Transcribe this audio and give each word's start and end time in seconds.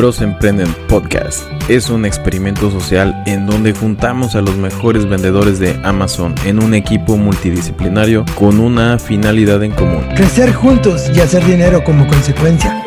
Bros 0.00 0.22
Emprenden 0.22 0.72
Podcast 0.88 1.46
es 1.68 1.90
un 1.90 2.06
experimento 2.06 2.70
social 2.70 3.22
en 3.26 3.44
donde 3.44 3.74
juntamos 3.74 4.34
a 4.34 4.40
los 4.40 4.56
mejores 4.56 5.06
vendedores 5.06 5.58
de 5.58 5.78
Amazon 5.84 6.34
en 6.46 6.64
un 6.64 6.72
equipo 6.72 7.18
multidisciplinario 7.18 8.24
con 8.34 8.60
una 8.60 8.98
finalidad 8.98 9.62
en 9.62 9.72
común. 9.72 10.02
Crecer 10.16 10.54
juntos 10.54 11.10
y 11.14 11.20
hacer 11.20 11.44
dinero 11.44 11.84
como 11.84 12.06
consecuencia. 12.06 12.82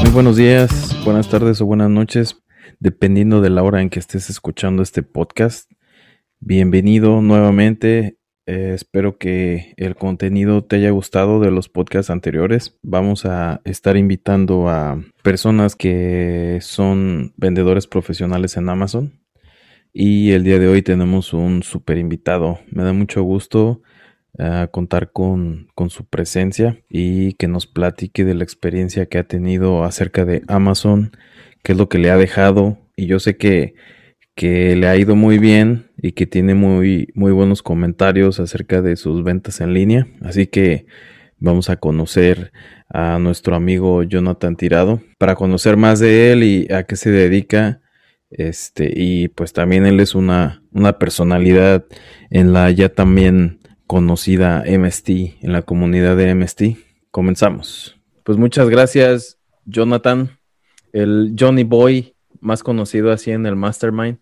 Muy 0.00 0.10
buenos 0.12 0.36
días, 0.36 0.96
buenas 1.04 1.28
tardes 1.28 1.60
o 1.60 1.66
buenas 1.66 1.90
noches, 1.90 2.36
dependiendo 2.78 3.40
de 3.40 3.50
la 3.50 3.64
hora 3.64 3.82
en 3.82 3.90
que 3.90 3.98
estés 3.98 4.30
escuchando 4.30 4.84
este 4.84 5.02
podcast. 5.02 5.68
Bienvenido 6.38 7.20
nuevamente. 7.20 8.17
Eh, 8.48 8.72
espero 8.72 9.18
que 9.18 9.74
el 9.76 9.94
contenido 9.94 10.64
te 10.64 10.76
haya 10.76 10.88
gustado 10.88 11.38
de 11.38 11.50
los 11.50 11.68
podcasts 11.68 12.08
anteriores. 12.08 12.78
Vamos 12.82 13.26
a 13.26 13.60
estar 13.64 13.98
invitando 13.98 14.70
a 14.70 15.04
personas 15.22 15.76
que 15.76 16.58
son 16.62 17.34
vendedores 17.36 17.86
profesionales 17.86 18.56
en 18.56 18.70
Amazon. 18.70 19.20
Y 19.92 20.30
el 20.30 20.44
día 20.44 20.58
de 20.58 20.66
hoy 20.66 20.80
tenemos 20.80 21.34
un 21.34 21.62
super 21.62 21.98
invitado. 21.98 22.58
Me 22.70 22.84
da 22.84 22.94
mucho 22.94 23.22
gusto 23.22 23.82
eh, 24.38 24.66
contar 24.70 25.12
con, 25.12 25.68
con 25.74 25.90
su 25.90 26.06
presencia 26.06 26.82
y 26.88 27.34
que 27.34 27.48
nos 27.48 27.66
platique 27.66 28.24
de 28.24 28.32
la 28.32 28.44
experiencia 28.44 29.04
que 29.04 29.18
ha 29.18 29.24
tenido 29.24 29.84
acerca 29.84 30.24
de 30.24 30.42
Amazon, 30.48 31.12
qué 31.62 31.72
es 31.72 31.78
lo 31.78 31.90
que 31.90 31.98
le 31.98 32.10
ha 32.10 32.16
dejado. 32.16 32.78
Y 32.96 33.08
yo 33.08 33.20
sé 33.20 33.36
que 33.36 33.74
que 34.38 34.76
le 34.76 34.86
ha 34.86 34.96
ido 34.96 35.16
muy 35.16 35.38
bien 35.40 35.90
y 36.00 36.12
que 36.12 36.24
tiene 36.24 36.54
muy, 36.54 37.08
muy 37.14 37.32
buenos 37.32 37.60
comentarios 37.60 38.38
acerca 38.38 38.80
de 38.82 38.94
sus 38.94 39.24
ventas 39.24 39.60
en 39.60 39.74
línea. 39.74 40.06
Así 40.22 40.46
que 40.46 40.86
vamos 41.40 41.70
a 41.70 41.76
conocer 41.76 42.52
a 42.88 43.18
nuestro 43.18 43.56
amigo 43.56 44.04
Jonathan 44.04 44.54
Tirado 44.54 45.02
para 45.18 45.34
conocer 45.34 45.76
más 45.76 45.98
de 45.98 46.30
él 46.30 46.44
y 46.44 46.72
a 46.72 46.84
qué 46.84 46.94
se 46.94 47.10
dedica. 47.10 47.80
Este, 48.30 48.92
y 48.94 49.26
pues 49.26 49.52
también 49.52 49.86
él 49.86 49.98
es 49.98 50.14
una, 50.14 50.62
una 50.70 51.00
personalidad 51.00 51.86
en 52.30 52.52
la 52.52 52.70
ya 52.70 52.90
también 52.90 53.58
conocida 53.88 54.62
MST, 54.68 55.08
en 55.42 55.52
la 55.52 55.62
comunidad 55.62 56.16
de 56.16 56.32
MST. 56.32 56.62
Comenzamos. 57.10 57.96
Pues 58.22 58.38
muchas 58.38 58.68
gracias, 58.70 59.40
Jonathan, 59.64 60.38
el 60.92 61.34
Johnny 61.36 61.64
Boy 61.64 62.14
más 62.40 62.62
conocido 62.62 63.12
así 63.12 63.30
en 63.30 63.46
el 63.46 63.56
Mastermind. 63.56 64.18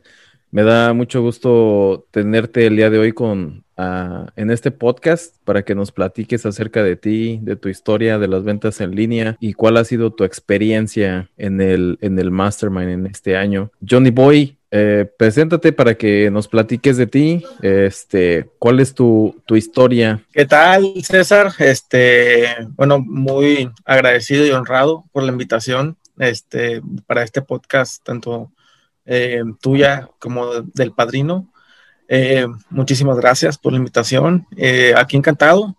Me 0.51 0.63
da 0.63 0.93
mucho 0.93 1.23
gusto 1.23 2.07
tenerte 2.11 2.67
el 2.67 2.77
día 2.77 2.89
de 2.89 2.99
hoy 2.99 3.13
con 3.13 3.65
uh, 3.77 4.27
en 4.37 4.51
este 4.51 4.71
podcast 4.71 5.35
para 5.45 5.65
que 5.65 5.75
nos 5.75 5.93
platiques 5.93 6.47
acerca 6.47 6.83
de 6.83 6.97
ti, 6.97 7.41
de 7.43 7.57
tu 7.57 7.69
historia, 7.69 8.19
de 8.19 8.29
las 8.29 8.45
ventas 8.45 8.81
en 8.81 8.95
línea 8.95 9.37
y 9.41 9.55
cuál 9.55 9.77
ha 9.77 9.85
sido 9.85 10.13
tu 10.13 10.25
experiencia 10.25 11.29
en 11.37 11.61
el, 11.61 11.99
en 12.01 12.19
el 12.19 12.31
Mastermind 12.31 12.91
en 12.91 13.07
este 13.07 13.37
año. 13.37 13.71
Johnny 13.87 14.11
Boy, 14.11 14.57
eh, 14.71 15.11
preséntate 15.19 15.73
para 15.73 15.95
que 15.95 16.31
nos 16.31 16.49
platiques 16.49 16.97
de 16.97 17.07
ti. 17.07 17.45
Este, 17.63 18.49
¿cuál 18.59 18.81
es 18.81 18.95
tu, 18.95 19.41
tu, 19.47 19.57
historia? 19.57 20.23
¿Qué 20.33 20.45
tal, 20.45 20.93
César? 21.03 21.53
Este, 21.59 22.47
bueno, 22.77 22.99
muy 22.99 23.71
agradecido 23.85 24.47
y 24.47 24.51
honrado 24.51 25.05
por 25.13 25.23
la 25.23 25.33
invitación 25.33 25.97
este, 26.19 26.83
para 27.07 27.23
este 27.23 27.43
podcast, 27.43 28.03
tanto 28.05 28.53
eh, 29.05 29.43
tuya 29.61 30.09
como 30.19 30.63
del 30.63 30.93
padrino. 30.93 31.53
Eh, 32.09 32.47
muchísimas 32.71 33.17
gracias 33.17 33.59
por 33.59 33.73
la 33.73 33.79
invitación. 33.79 34.47
Eh, 34.57 34.95
aquí 34.97 35.17
encantado, 35.17 35.77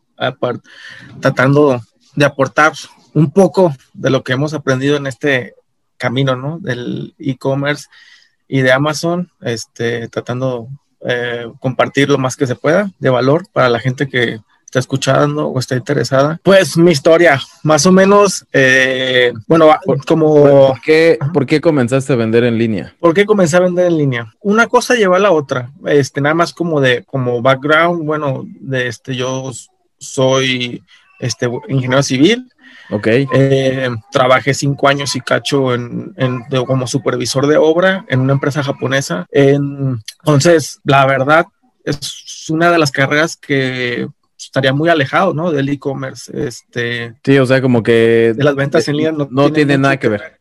tratando 1.22 1.82
de 2.16 2.26
aportar 2.26 2.74
un 3.14 3.32
poco 3.32 3.74
de 3.94 4.10
lo 4.10 4.24
que 4.24 4.34
hemos 4.34 4.54
aprendido 4.54 4.98
en 4.98 5.08
este 5.08 5.56
camino, 5.98 6.36
¿no? 6.36 6.60
Del 6.60 7.16
e-commerce 7.17 7.88
y 8.48 8.61
de 8.61 8.72
Amazon, 8.72 9.32
este, 9.42 10.08
tratando 10.08 10.67
de 11.02 11.52
compartir 11.60 12.10
lo 12.10 12.17
más 12.17 12.36
que 12.36 12.48
se 12.48 12.56
pueda 12.56 12.92
de 13.00 13.10
valor 13.10 13.45
para 13.52 13.70
la 13.70 13.80
gente 13.80 14.08
que 14.08 14.40
está 14.67 14.80
escuchando 14.80 15.48
o 15.48 15.60
está 15.60 15.76
interesada. 15.76 16.39
Pues 16.44 16.76
mi 16.78 16.92
historia, 16.92 17.39
más 17.64 17.86
o 17.86 17.92
menos, 17.94 18.45
eh, 18.52 19.32
bueno, 19.48 19.70
como... 20.05 20.67
¿Por 20.67 20.82
qué, 20.82 21.17
¿Por 21.33 21.45
qué 21.45 21.61
comenzaste 21.61 22.11
a 22.11 22.17
vender 22.17 22.44
en 22.44 22.58
línea? 22.58 22.94
¿Por 23.00 23.14
qué 23.14 23.26
comencé 23.26 23.55
a 23.55 23.61
vender 23.61 23.88
en 23.88 23.98
línea? 23.98 24.33
Una 24.42 24.67
cosa 24.67 24.95
lleva 24.95 25.16
a 25.16 25.22
la 25.22 25.32
otra, 25.32 25.72
este, 25.86 26.20
nada 26.20 26.36
más 26.36 26.52
como 26.52 26.82
de, 26.82 27.05
como 27.05 27.42
background, 27.42 28.05
bueno, 28.05 28.44
de 28.45 28.88
este, 28.88 29.16
yo 29.16 29.52
soy 30.00 30.84
este, 31.20 31.49
ingeniero 31.70 32.04
civil, 32.04 32.45
Ok. 32.89 33.08
Eh, 33.08 33.89
trabajé 34.14 34.54
cinco 34.54 34.88
años 34.88 35.14
y 35.17 35.20
cacho 35.20 35.73
en, 35.73 36.14
en 36.16 36.42
como 36.66 36.88
supervisor 36.88 37.45
de 37.45 37.58
obra 37.58 38.05
en 38.08 38.22
una 38.22 38.32
empresa 38.32 38.64
japonesa. 38.64 39.26
En, 39.30 40.02
entonces, 40.20 40.80
la 40.86 41.05
verdad, 41.05 41.48
es 41.84 42.49
una 42.49 42.72
de 42.72 42.78
las 42.78 42.92
carreras 42.92 43.36
que 43.36 44.08
estaría 44.48 44.74
muy 44.74 44.90
alejado, 44.90 45.34
¿no? 45.34 45.52
Del 45.52 45.70
e-commerce. 45.70 46.32
Este, 46.34 47.16
sí, 47.24 47.38
o 47.38 47.46
sea, 47.46 47.62
como 47.62 47.84
que... 47.84 48.34
De 48.36 48.44
las 48.44 48.56
ventas 48.56 48.88
en 48.88 48.98
línea 48.98 49.12
no, 49.12 49.52
tiene, 49.52 49.78
nada 49.78 49.98
que 49.98 50.10
ver. 50.10 50.38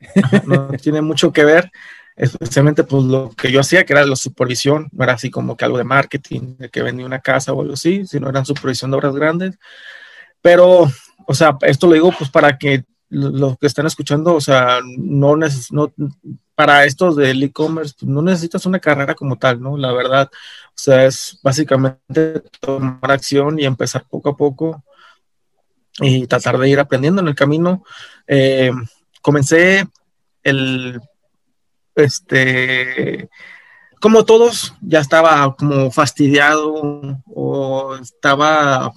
no 0.47 0.69
tiene 0.83 1.03
mucho 1.03 1.33
que 1.33 1.45
ver, 1.45 1.71
especialmente 2.17 2.85
pues 2.85 3.05
lo 3.05 3.31
que 3.31 3.51
yo 3.51 3.61
hacía, 3.61 3.85
que 3.85 3.93
era 3.93 4.07
la 4.07 4.17
supervisión, 4.17 4.89
no 4.93 5.05
era 5.05 5.15
así 5.15 5.31
como 5.31 5.57
que 5.57 5.65
algo 5.65 5.79
de 5.79 5.85
marketing, 5.85 6.57
de 6.57 6.69
que 6.69 6.83
vendía 6.83 7.05
una 7.05 7.21
casa 7.21 7.53
o 7.53 7.61
algo 7.61 7.75
así, 7.75 8.07
sino 8.07 8.29
eran 8.29 8.47
supervisión 8.47 8.91
de 8.91 8.97
obras 8.97 9.15
grandes. 9.15 9.59
Pero, 10.41 10.89
o 11.27 11.35
sea, 11.35 11.57
esto 11.63 11.87
lo 11.87 11.95
digo 11.95 12.13
pues 12.17 12.31
para 12.31 12.57
que 12.57 12.85
los 13.09 13.59
que 13.59 13.67
están 13.67 13.87
escuchando, 13.87 14.35
o 14.35 14.41
sea, 14.41 14.81
no, 14.99 15.37
no 15.37 15.93
para 16.57 16.87
estos 16.87 17.15
del 17.17 17.43
e-commerce, 17.43 17.95
pues 18.01 18.11
no 18.11 18.23
necesitas 18.23 18.65
una 18.67 18.81
carrera 18.81 19.15
como 19.15 19.37
tal, 19.37 19.61
¿no? 19.61 19.77
La 19.77 19.93
verdad, 19.93 20.31
o 20.33 20.73
sea, 20.75 21.05
es 21.05 21.39
básicamente 21.43 22.43
tomar 22.61 23.11
acción 23.13 23.61
y 23.61 23.67
empezar 23.67 24.07
poco 24.09 24.31
a 24.31 24.37
poco 24.37 24.83
y 26.01 26.27
tratar 26.27 26.59
de 26.59 26.69
ir 26.69 26.81
aprendiendo 26.81 27.21
en 27.21 27.29
el 27.29 27.35
camino. 27.35 27.85
Eh, 28.27 28.73
comencé 29.21 29.87
el, 30.43 30.99
este, 31.95 33.29
como 34.01 34.25
todos, 34.25 34.75
ya 34.81 35.01
estaba 35.01 35.55
como 35.57 35.91
fastidiado 35.91 37.23
o 37.35 37.97
estaba, 37.97 38.93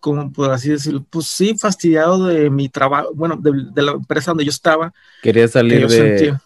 como 0.00 0.32
por 0.32 0.50
así 0.50 0.70
decirlo, 0.70 1.04
pues 1.08 1.26
sí, 1.26 1.56
fastidiado 1.56 2.26
de 2.26 2.50
mi 2.50 2.68
trabajo, 2.68 3.10
bueno, 3.14 3.36
de, 3.36 3.82
la 3.82 3.92
empresa 3.92 4.30
donde 4.30 4.44
yo 4.44 4.50
estaba. 4.50 4.92
Quería 5.22 5.48
salir 5.48 5.86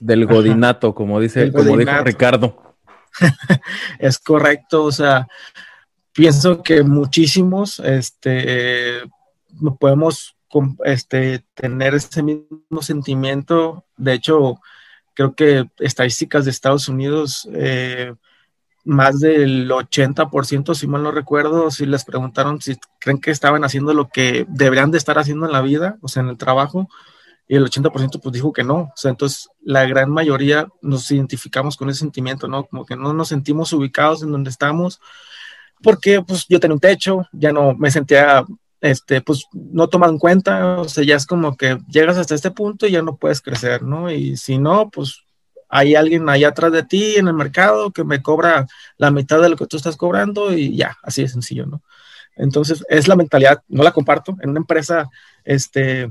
del 0.00 0.26
godinato, 0.26 0.94
como 0.94 1.20
dice, 1.20 1.52
como 1.52 1.76
dijo 1.76 2.04
Ricardo. 2.04 2.76
es 3.98 4.18
correcto, 4.18 4.84
o 4.84 4.92
sea, 4.92 5.28
pienso 6.12 6.62
que 6.62 6.82
muchísimos 6.82 7.78
este, 7.80 9.02
podemos 9.78 10.36
este, 10.84 11.44
tener 11.54 11.94
ese 11.94 12.22
mismo 12.22 12.82
sentimiento. 12.82 13.84
De 13.96 14.14
hecho, 14.14 14.60
creo 15.14 15.34
que 15.34 15.68
estadísticas 15.78 16.44
de 16.44 16.50
Estados 16.50 16.88
Unidos, 16.88 17.48
eh, 17.52 18.14
más 18.84 19.20
del 19.20 19.70
80%, 19.70 20.74
si 20.74 20.86
mal 20.86 21.02
no 21.02 21.10
recuerdo, 21.12 21.70
si 21.70 21.86
les 21.86 22.04
preguntaron 22.04 22.60
si 22.60 22.76
creen 22.98 23.20
que 23.20 23.30
estaban 23.30 23.64
haciendo 23.64 23.94
lo 23.94 24.08
que 24.08 24.44
deberían 24.48 24.90
de 24.90 24.98
estar 24.98 25.18
haciendo 25.18 25.46
en 25.46 25.52
la 25.52 25.62
vida, 25.62 25.98
o 26.00 26.08
sea, 26.08 26.22
en 26.22 26.28
el 26.28 26.36
trabajo, 26.36 26.88
y 27.48 27.56
el 27.56 27.64
80% 27.64 28.20
pues 28.20 28.32
dijo 28.32 28.52
que 28.52 28.64
no. 28.64 28.74
O 28.74 28.92
sea, 28.96 29.10
entonces 29.10 29.48
la 29.62 29.84
gran 29.86 30.10
mayoría 30.10 30.68
nos 30.80 31.10
identificamos 31.10 31.76
con 31.76 31.90
ese 31.90 32.00
sentimiento, 32.00 32.48
¿no? 32.48 32.64
Como 32.64 32.86
que 32.86 32.96
no 32.96 33.12
nos 33.12 33.28
sentimos 33.28 33.72
ubicados 33.72 34.22
en 34.22 34.32
donde 34.32 34.50
estamos, 34.50 35.00
porque 35.82 36.22
pues 36.22 36.46
yo 36.48 36.60
tenía 36.60 36.74
un 36.74 36.80
techo, 36.80 37.26
ya 37.32 37.52
no 37.52 37.74
me 37.74 37.90
sentía, 37.90 38.44
este, 38.80 39.20
pues 39.20 39.46
no 39.52 39.88
tomado 39.88 40.12
en 40.12 40.18
cuenta, 40.18 40.80
o 40.80 40.88
sea, 40.88 41.04
ya 41.04 41.16
es 41.16 41.26
como 41.26 41.56
que 41.56 41.78
llegas 41.88 42.16
hasta 42.16 42.34
este 42.34 42.50
punto 42.50 42.86
y 42.86 42.92
ya 42.92 43.02
no 43.02 43.16
puedes 43.16 43.40
crecer, 43.40 43.82
¿no? 43.82 44.10
Y 44.10 44.36
si 44.36 44.58
no, 44.58 44.90
pues 44.90 45.24
hay 45.74 45.94
alguien 45.94 46.28
allá 46.28 46.48
atrás 46.48 46.70
de 46.70 46.82
ti 46.82 47.16
en 47.16 47.28
el 47.28 47.32
mercado 47.32 47.92
que 47.92 48.04
me 48.04 48.20
cobra 48.20 48.66
la 48.98 49.10
mitad 49.10 49.40
de 49.40 49.48
lo 49.48 49.56
que 49.56 49.66
tú 49.66 49.78
estás 49.78 49.96
cobrando 49.96 50.52
y 50.52 50.76
ya, 50.76 50.98
así 51.02 51.22
de 51.22 51.28
sencillo, 51.28 51.64
¿no? 51.64 51.82
Entonces, 52.36 52.84
es 52.90 53.08
la 53.08 53.16
mentalidad, 53.16 53.62
no 53.68 53.82
la 53.82 53.92
comparto. 53.92 54.36
En 54.42 54.50
una 54.50 54.60
empresa, 54.60 55.08
este, 55.44 56.10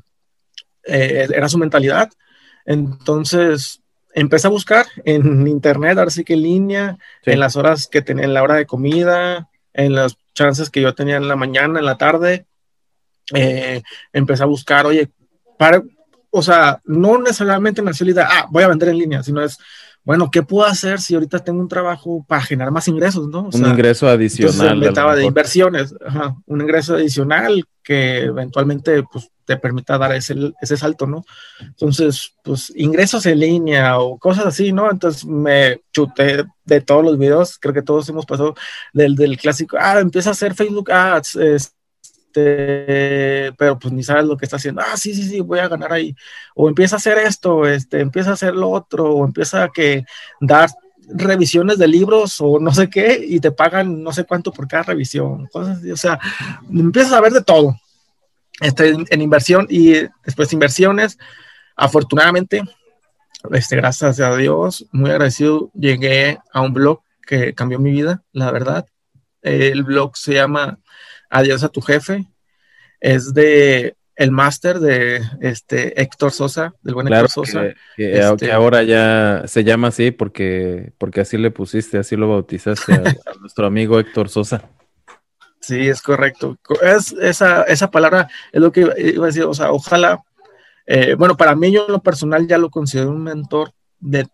eh, 0.84 1.28
era 1.32 1.48
su 1.48 1.60
mentalidad. 1.60 2.10
Entonces, 2.66 3.84
empecé 4.16 4.48
a 4.48 4.50
buscar 4.52 4.88
en 5.06 5.48
internet, 5.48 5.96
ahora 6.00 6.10
sí 6.10 6.24
que 6.24 6.34
en 6.34 6.42
línea, 6.42 6.98
en 7.24 7.40
las 7.40 7.56
horas 7.56 7.88
que 7.88 8.02
tenía, 8.02 8.26
en 8.26 8.34
la 8.34 8.42
hora 8.42 8.56
de 8.56 8.66
comida, 8.66 9.48
en 9.74 9.94
las 9.94 10.18
chances 10.34 10.72
que 10.72 10.82
yo 10.82 10.96
tenía 10.96 11.18
en 11.18 11.28
la 11.28 11.36
mañana, 11.36 11.78
en 11.78 11.86
la 11.86 12.00
tarde. 12.00 12.48
Eh, 13.36 13.84
empecé 14.12 14.42
a 14.42 14.48
buscar, 14.48 14.88
oye, 14.88 15.12
para, 15.60 15.84
o 16.32 16.42
sea, 16.42 16.82
no 16.86 17.22
necesariamente 17.22 17.82
en 17.82 17.86
la 17.86 18.12
idea, 18.12 18.28
ah, 18.30 18.48
voy 18.50 18.64
a 18.64 18.70
vender 18.70 18.90
en 18.90 18.98
línea, 18.98 19.22
sino 19.22 19.44
es, 19.44 19.58
bueno, 20.04 20.32
¿qué 20.32 20.42
puedo 20.42 20.66
hacer 20.66 21.00
si 21.00 21.14
ahorita 21.14 21.40
tengo 21.40 21.60
un 21.60 21.68
trabajo 21.68 22.26
para 22.28 22.42
generar 22.42 22.72
más 22.72 22.88
ingresos, 22.88 23.28
no? 23.28 23.50
un 23.54 23.66
ingreso 23.66 24.08
adicional. 24.08 24.82
Entonces, 24.82 25.18
de 25.18 25.26
inversiones, 25.26 25.96
un 26.48 26.62
ingreso 26.62 26.96
adicional 26.96 27.64
que 27.84 28.24
eventualmente 28.24 29.04
pues, 29.12 29.30
te 29.46 29.58
permita 29.58 29.98
dar 29.98 30.14
ese, 30.14 30.36
ese 30.62 30.78
salto, 30.78 31.06
¿no? 31.06 31.24
Entonces, 31.60 32.34
pues 32.44 32.72
ingresos 32.76 33.26
en 33.26 33.40
línea 33.40 34.00
o 34.00 34.18
cosas 34.18 34.46
así, 34.46 34.72
¿no? 34.72 34.90
Entonces 34.90 35.26
me 35.26 35.82
chuté 35.92 36.46
de 36.64 36.82
todos 36.82 37.04
los 37.04 37.18
videos, 37.18 37.58
creo 37.60 37.74
que 37.74 37.82
todos 37.82 38.08
hemos 38.10 38.26
pasado 38.26 38.56
del, 38.94 39.16
del 39.16 39.38
clásico, 39.38 39.78
ah, 39.80 40.00
empieza 40.00 40.30
a 40.30 40.34
hacer 40.34 40.56
Facebook 40.56 40.92
Ads, 40.92 41.36
este, 42.32 43.54
pero 43.58 43.78
pues 43.78 43.94
ni 43.94 44.04
sabes 44.04 44.26
lo 44.26 44.38
que 44.38 44.46
está 44.46 44.56
haciendo, 44.56 44.82
ah, 44.82 44.96
sí, 44.96 45.14
sí, 45.14 45.24
sí, 45.24 45.42
voy 45.42 45.60
a 45.60 45.68
ganar 45.68 45.92
ahí, 45.92 46.16
o 46.56 46.70
empieza 46.70 46.96
a 46.96 46.98
hacer 46.98 47.18
esto, 47.18 47.68
este, 47.68 48.00
empieza 48.00 48.32
a 48.32 48.34
hacer 48.34 48.56
lo 48.56 48.70
otro, 48.70 49.12
o 49.14 49.26
empieza 49.26 49.64
a 49.64 49.70
que 49.70 50.06
dar 50.40 50.70
revisiones 51.14 51.78
de 51.78 51.90
libros 51.90 52.40
o 52.40 52.58
no 52.58 52.74
sé 52.74 52.90
qué 52.90 53.22
y 53.28 53.42
te 53.42 53.52
pagan 53.52 54.02
no 54.02 54.14
sé 54.14 54.24
cuánto 54.24 54.54
por 54.54 54.68
cada 54.68 54.84
revisión, 54.84 55.48
cosas 55.48 55.80
así, 55.80 55.92
o 55.92 55.98
sea, 55.98 56.20
empiezas 56.72 57.14
a 57.14 57.22
ver 57.22 57.34
de 57.34 57.44
todo, 57.44 57.76
este, 58.62 58.96
en 59.10 59.22
inversión 59.22 59.68
y 59.70 59.94
después 60.24 60.54
inversiones. 60.54 61.18
Afortunadamente, 61.76 62.62
este, 63.52 63.76
gracias 63.76 64.20
a 64.20 64.36
Dios, 64.38 64.86
muy 64.92 65.10
agradecido, 65.10 65.72
llegué 65.74 66.38
a 66.54 66.62
un 66.62 66.74
blog 66.74 67.02
que 67.26 67.54
cambió 67.54 67.80
mi 67.80 67.92
vida, 67.92 68.24
la 68.32 68.52
verdad. 68.52 68.86
El 69.42 69.84
blog 69.84 70.16
se 70.16 70.36
llama 70.36 70.78
Adiós 71.32 71.64
a 71.64 71.70
tu 71.70 71.82
jefe. 71.82 72.26
Es 73.00 73.34
de 73.34 73.96
el 74.16 74.30
máster 74.30 74.80
de 74.80 75.22
este 75.40 76.00
Héctor 76.00 76.32
Sosa, 76.32 76.76
del 76.84 76.94
buen 76.94 77.08
Héctor 77.08 77.30
Sosa. 77.30 77.62
Que, 77.96 78.20
este, 78.20 78.52
ahora 78.52 78.84
ya 78.84 79.44
se 79.48 79.64
llama 79.64 79.88
así 79.88 80.12
porque, 80.12 80.94
porque 81.00 81.22
así 81.22 81.38
le 81.38 81.50
pusiste, 81.50 81.98
así 81.98 82.16
lo 82.16 82.30
bautizaste 82.30 82.94
a 83.26 83.40
nuestro 83.40 83.66
amigo 83.66 84.00
Héctor 84.00 84.30
Sosa. 84.30 84.70
Sí, 85.60 85.88
es 85.88 86.02
correcto. 86.02 86.58
Es, 86.84 87.14
esa, 87.14 87.64
esa 87.64 87.90
palabra 87.90 88.28
es 88.52 88.62
lo 88.62 88.72
que 88.72 88.82
iba 88.98 89.24
a 89.24 89.28
decir, 89.28 89.44
o 89.44 89.54
sea, 89.54 89.72
ojalá, 89.72 90.22
eh, 90.86 91.16
bueno, 91.16 91.38
para 91.38 91.56
mí 91.56 91.72
yo 91.72 91.86
en 91.88 91.94
lo 91.94 92.04
personal 92.04 92.48
ya 92.48 92.58
lo 92.58 92.70
considero 92.70 93.10
un 93.10 93.24
mentor 93.24 93.72
de, 94.00 94.28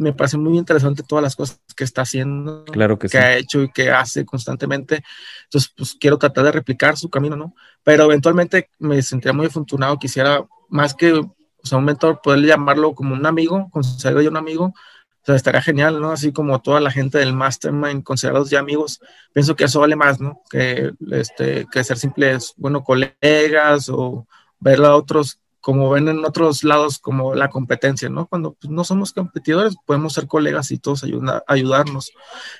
me 0.00 0.14
parece 0.14 0.38
muy 0.38 0.56
interesante 0.56 1.02
todas 1.02 1.22
las 1.22 1.36
cosas 1.36 1.60
que 1.76 1.84
está 1.84 2.02
haciendo, 2.02 2.64
claro 2.64 2.98
que, 2.98 3.08
que 3.08 3.18
ha 3.18 3.36
hecho 3.36 3.62
y 3.62 3.70
que 3.70 3.90
hace 3.90 4.24
constantemente. 4.24 5.04
Entonces, 5.44 5.72
pues 5.76 5.94
quiero 6.00 6.16
tratar 6.16 6.44
de 6.44 6.52
replicar 6.52 6.96
su 6.96 7.10
camino, 7.10 7.36
¿no? 7.36 7.54
Pero 7.84 8.04
eventualmente 8.04 8.70
me 8.78 9.02
sentiría 9.02 9.34
muy 9.34 9.46
afortunado, 9.46 9.98
quisiera 9.98 10.42
más 10.70 10.94
que, 10.94 11.12
o 11.12 11.34
sea, 11.62 11.76
un 11.76 11.84
mentor, 11.84 12.20
poder 12.22 12.40
llamarlo 12.40 12.94
como 12.94 13.14
un 13.14 13.26
amigo, 13.26 13.68
considerarlo 13.70 14.22
ya 14.22 14.30
un 14.30 14.38
amigo, 14.38 14.64
o 14.64 15.26
sea, 15.26 15.34
estaría 15.34 15.60
genial, 15.60 16.00
¿no? 16.00 16.12
Así 16.12 16.32
como 16.32 16.62
toda 16.62 16.80
la 16.80 16.90
gente 16.90 17.18
del 17.18 17.34
mastermind 17.34 18.02
considerados 18.02 18.48
ya 18.48 18.58
amigos, 18.58 19.00
pienso 19.34 19.54
que 19.54 19.64
eso 19.64 19.80
vale 19.80 19.96
más, 19.96 20.18
¿no? 20.18 20.40
Que, 20.48 20.92
este, 21.10 21.66
que 21.70 21.84
ser 21.84 21.98
simples, 21.98 22.54
bueno, 22.56 22.82
colegas 22.82 23.90
o 23.90 24.26
ver 24.60 24.82
a 24.82 24.96
otros 24.96 25.40
como 25.60 25.90
ven 25.90 26.08
en 26.08 26.24
otros 26.24 26.64
lados 26.64 26.98
como 26.98 27.34
la 27.34 27.48
competencia, 27.48 28.08
¿no? 28.08 28.26
Cuando 28.26 28.54
pues, 28.54 28.70
no 28.70 28.84
somos 28.84 29.12
competidores, 29.12 29.76
podemos 29.84 30.14
ser 30.14 30.26
colegas 30.26 30.70
y 30.70 30.78
todos 30.78 31.04
ayuda, 31.04 31.44
ayudarnos. 31.46 32.12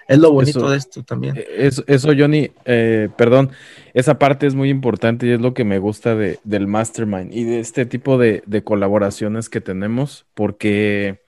Es 0.08 0.18
lo 0.18 0.32
bonito 0.32 0.68
de 0.70 0.76
esto 0.76 1.02
también. 1.02 1.36
Eh, 1.36 1.46
eso, 1.58 1.82
eso 1.86 2.10
Johnny, 2.16 2.50
eh, 2.64 3.08
perdón, 3.16 3.50
esa 3.94 4.18
parte 4.18 4.46
es 4.46 4.54
muy 4.54 4.68
importante 4.68 5.26
y 5.26 5.30
es 5.30 5.40
lo 5.40 5.54
que 5.54 5.64
me 5.64 5.78
gusta 5.78 6.14
de, 6.14 6.38
del 6.44 6.66
mastermind 6.66 7.32
y 7.32 7.44
de 7.44 7.60
este 7.60 7.86
tipo 7.86 8.18
de, 8.18 8.42
de 8.46 8.62
colaboraciones 8.62 9.48
que 9.48 9.60
tenemos, 9.60 10.26
porque 10.34 11.22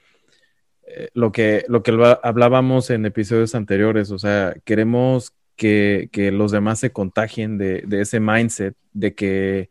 eh, 0.95 1.09
lo 1.15 1.33
que, 1.33 1.65
lo 1.69 1.83
que 1.83 1.93
hablábamos 2.23 2.91
en 2.91 3.07
episodios 3.07 3.55
anteriores, 3.55 4.11
o 4.11 4.19
sea, 4.19 4.55
queremos 4.65 5.33
que, 5.57 6.31
los 6.33 6.53
demás 6.53 6.81
se 6.81 6.93
contagien 6.93 7.57
de, 7.57 7.85
ese 7.93 8.21
mindset 8.21 8.77
de 8.93 9.15
que 9.15 9.71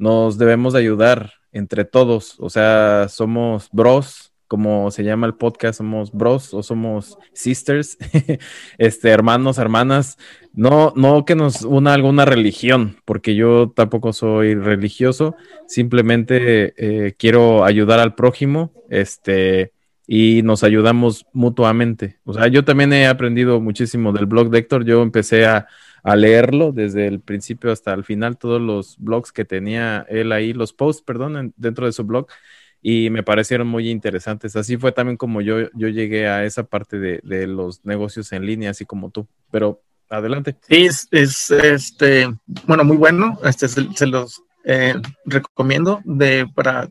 nos 0.00 0.38
debemos 0.38 0.72
de 0.72 0.80
ayudar 0.80 1.34
entre 1.52 1.84
todos, 1.84 2.36
o 2.40 2.48
sea, 2.48 3.06
somos 3.08 3.68
bros, 3.70 4.32
como 4.48 4.90
se 4.90 5.04
llama 5.04 5.26
el 5.26 5.34
podcast, 5.34 5.78
somos 5.78 6.10
bros 6.10 6.54
o 6.54 6.62
somos 6.62 7.18
sisters, 7.34 7.98
este, 8.78 9.10
hermanos, 9.10 9.58
hermanas, 9.58 10.16
no, 10.54 10.92
no 10.96 11.24
que 11.24 11.36
nos 11.36 11.62
una 11.62 11.92
alguna 11.92 12.24
religión, 12.24 12.96
porque 13.04 13.34
yo 13.34 13.72
tampoco 13.76 14.12
soy 14.14 14.54
religioso, 14.54 15.36
simplemente 15.68 16.72
eh, 16.78 17.14
quiero 17.18 17.64
ayudar 17.64 18.00
al 18.00 18.14
prójimo, 18.14 18.72
este, 18.88 19.72
y 20.06 20.42
nos 20.42 20.64
ayudamos 20.64 21.26
mutuamente. 21.32 22.18
O 22.24 22.32
sea, 22.32 22.48
yo 22.48 22.64
también 22.64 22.92
he 22.92 23.06
aprendido 23.06 23.60
muchísimo 23.60 24.12
del 24.12 24.26
blog 24.26 24.50
de 24.50 24.58
Héctor. 24.58 24.84
Yo 24.84 25.02
empecé 25.02 25.46
a, 25.46 25.68
leerlo 26.04 26.72
desde 26.72 27.06
el 27.06 27.20
principio 27.20 27.72
hasta 27.72 27.92
el 27.92 28.04
final, 28.04 28.38
todos 28.38 28.60
los 28.60 28.96
blogs 28.98 29.32
que 29.32 29.44
tenía 29.44 30.06
él 30.08 30.32
ahí, 30.32 30.52
los 30.52 30.72
posts, 30.72 31.02
perdón, 31.02 31.52
dentro 31.56 31.86
de 31.86 31.92
su 31.92 32.04
blog, 32.04 32.26
y 32.82 33.10
me 33.10 33.22
parecieron 33.22 33.68
muy 33.68 33.90
interesantes. 33.90 34.56
Así 34.56 34.76
fue 34.76 34.92
también 34.92 35.16
como 35.16 35.40
yo, 35.40 35.70
yo 35.74 35.88
llegué 35.88 36.28
a 36.28 36.44
esa 36.44 36.64
parte 36.64 36.98
de, 36.98 37.46
los 37.46 37.84
negocios 37.84 38.32
en 38.32 38.46
línea, 38.46 38.70
así 38.70 38.86
como 38.86 39.10
tú. 39.10 39.26
Pero 39.50 39.82
adelante. 40.08 40.56
Sí, 40.68 40.88
es, 41.10 41.50
este, 41.50 42.28
bueno, 42.66 42.84
muy 42.84 42.96
bueno. 42.96 43.38
Este 43.44 43.68
se, 43.68 44.06
los 44.06 44.42
eh, 44.64 44.94
recomiendo 45.26 46.00
de 46.04 46.46
para 46.54 46.90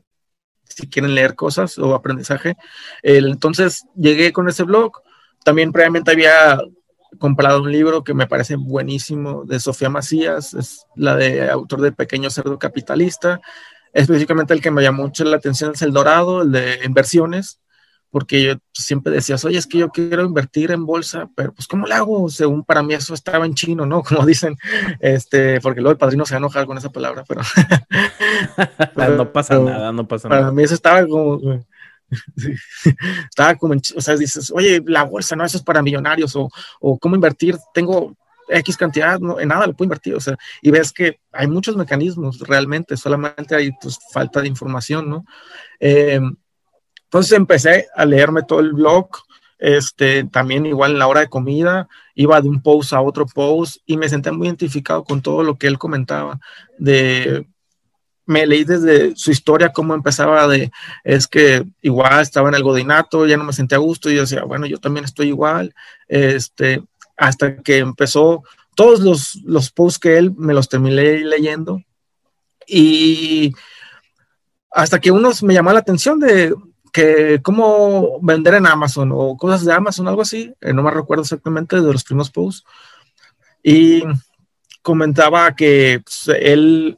si 0.63 0.87
quieren 0.87 1.15
leer 1.15 1.35
cosas 1.35 1.77
o 1.79 1.95
aprendizaje. 1.95 2.55
entonces 3.01 3.85
llegué 3.95 4.31
con 4.31 4.47
ese 4.47 4.63
blog. 4.63 5.01
También 5.43 5.71
previamente 5.71 6.11
había 6.11 6.59
comprado 7.17 7.61
un 7.61 7.71
libro 7.71 8.03
que 8.03 8.13
me 8.13 8.27
parece 8.27 8.55
buenísimo 8.55 9.43
de 9.45 9.59
Sofía 9.59 9.89
Macías, 9.89 10.53
es 10.53 10.85
la 10.95 11.15
de 11.15 11.49
autor 11.49 11.81
de 11.81 11.91
Pequeño 11.91 12.29
Cerdo 12.29 12.59
Capitalista. 12.59 13.41
Específicamente 13.93 14.53
el 14.53 14.61
que 14.61 14.71
me 14.71 14.83
llamó 14.83 15.03
mucho 15.03 15.23
la 15.23 15.37
atención 15.37 15.71
es 15.73 15.81
El 15.81 15.93
Dorado, 15.93 16.43
el 16.43 16.51
de 16.51 16.79
inversiones 16.85 17.59
porque 18.11 18.43
yo 18.43 18.53
siempre 18.73 19.13
decías, 19.13 19.45
oye, 19.45 19.57
es 19.57 19.67
que 19.67 19.77
yo 19.77 19.89
quiero 19.89 20.23
invertir 20.23 20.71
en 20.71 20.85
bolsa, 20.85 21.29
pero 21.35 21.53
pues 21.53 21.67
¿cómo 21.67 21.85
le 21.85 21.93
hago? 21.93 22.27
Según 22.29 22.63
para 22.63 22.81
mí 22.81 22.93
eso 22.93 23.13
estaba 23.13 23.45
en 23.45 23.53
chino, 23.53 23.85
¿no? 23.85 24.03
Como 24.07 24.25
dicen, 24.25 24.57
este, 24.99 25.61
porque 25.61 25.81
luego 25.81 25.91
el 25.91 25.97
padrino 25.97 26.25
se 26.25 26.33
va 26.33 26.37
a 26.37 26.39
enojar 26.39 26.65
con 26.65 26.77
esa 26.77 26.89
palabra, 26.89 27.23
pero... 27.27 27.41
no 29.17 29.31
pasa 29.31 29.59
nada, 29.59 29.91
no 29.91 30.07
pasa 30.07 30.27
nada. 30.27 30.41
Para 30.41 30.51
mí 30.51 30.63
eso 30.63 30.73
estaba 30.73 31.05
como... 31.05 31.39
estaba 33.29 33.55
como, 33.55 33.73
en, 33.73 33.81
o 33.95 34.01
sea, 34.01 34.15
dices, 34.15 34.51
oye, 34.51 34.81
la 34.85 35.03
bolsa, 35.03 35.35
no, 35.35 35.45
eso 35.45 35.57
es 35.57 35.63
para 35.63 35.81
millonarios, 35.81 36.35
o, 36.35 36.49
o 36.79 36.97
cómo 36.97 37.15
invertir, 37.15 37.57
tengo 37.73 38.15
X 38.49 38.77
cantidad, 38.77 39.19
no, 39.19 39.39
en 39.39 39.47
nada 39.47 39.67
lo 39.67 39.73
puedo 39.73 39.87
invertir, 39.87 40.15
o 40.15 40.19
sea, 40.19 40.37
y 40.61 40.71
ves 40.71 40.91
que 40.91 41.19
hay 41.31 41.47
muchos 41.47 41.75
mecanismos 41.75 42.39
realmente, 42.39 42.97
solamente 42.97 43.55
hay 43.55 43.71
pues 43.81 43.99
falta 44.11 44.41
de 44.41 44.47
información, 44.47 45.09
¿no? 45.09 45.25
Eh, 45.79 46.19
entonces 47.03 47.33
empecé 47.33 47.87
a 47.95 48.05
leerme 48.05 48.43
todo 48.43 48.59
el 48.59 48.73
blog, 48.73 49.09
este, 49.57 50.23
también 50.25 50.65
igual 50.65 50.91
en 50.91 50.99
la 50.99 51.07
hora 51.07 51.21
de 51.21 51.27
comida, 51.27 51.87
iba 52.15 52.39
de 52.39 52.47
un 52.47 52.61
post 52.61 52.93
a 52.93 53.01
otro 53.01 53.25
post 53.25 53.77
y 53.85 53.97
me 53.97 54.07
senté 54.07 54.31
muy 54.31 54.47
identificado 54.47 55.03
con 55.03 55.21
todo 55.21 55.43
lo 55.43 55.57
que 55.57 55.67
él 55.67 55.77
comentaba. 55.77 56.39
De, 56.77 57.47
me 58.29 58.45
leí 58.45 58.63
desde 58.63 59.15
su 59.15 59.31
historia, 59.31 59.73
cómo 59.73 59.95
empezaba 59.95 60.47
de, 60.47 60.71
es 61.03 61.27
que 61.27 61.65
igual 61.81 62.21
estaba 62.21 62.47
en 62.49 62.53
el 62.53 62.61
godinato, 62.61 63.25
ya 63.25 63.37
no 63.37 63.43
me 63.43 63.53
sentía 63.53 63.79
a 63.79 63.81
gusto 63.81 64.07
y 64.07 64.15
yo 64.15 64.21
decía, 64.21 64.43
bueno, 64.43 64.67
yo 64.67 64.77
también 64.77 65.03
estoy 65.03 65.29
igual, 65.29 65.73
este, 66.07 66.83
hasta 67.17 67.57
que 67.57 67.79
empezó 67.79 68.43
todos 68.75 68.99
los, 68.99 69.35
los 69.43 69.71
posts 69.71 69.97
que 69.97 70.19
él 70.19 70.31
me 70.37 70.53
los 70.53 70.69
terminé 70.69 71.21
leyendo 71.21 71.81
y 72.67 73.51
hasta 74.69 74.99
que 74.99 75.09
unos 75.09 75.41
me 75.41 75.55
llamó 75.55 75.73
la 75.73 75.79
atención 75.79 76.19
de, 76.19 76.53
que 76.93 77.39
cómo 77.41 78.19
vender 78.21 78.53
en 78.53 78.67
Amazon 78.67 79.09
o 79.11 79.35
cosas 79.37 79.65
de 79.65 79.73
Amazon, 79.73 80.07
algo 80.07 80.21
así, 80.21 80.53
eh, 80.61 80.71
no 80.71 80.83
me 80.83 80.91
recuerdo 80.91 81.23
exactamente 81.23 81.77
de 81.77 81.91
los 81.91 82.03
primeros 82.03 82.29
posts. 82.29 82.63
Y 83.63 84.03
comentaba 84.83 85.55
que 85.55 86.01
pues, 86.03 86.37
él 86.39 86.95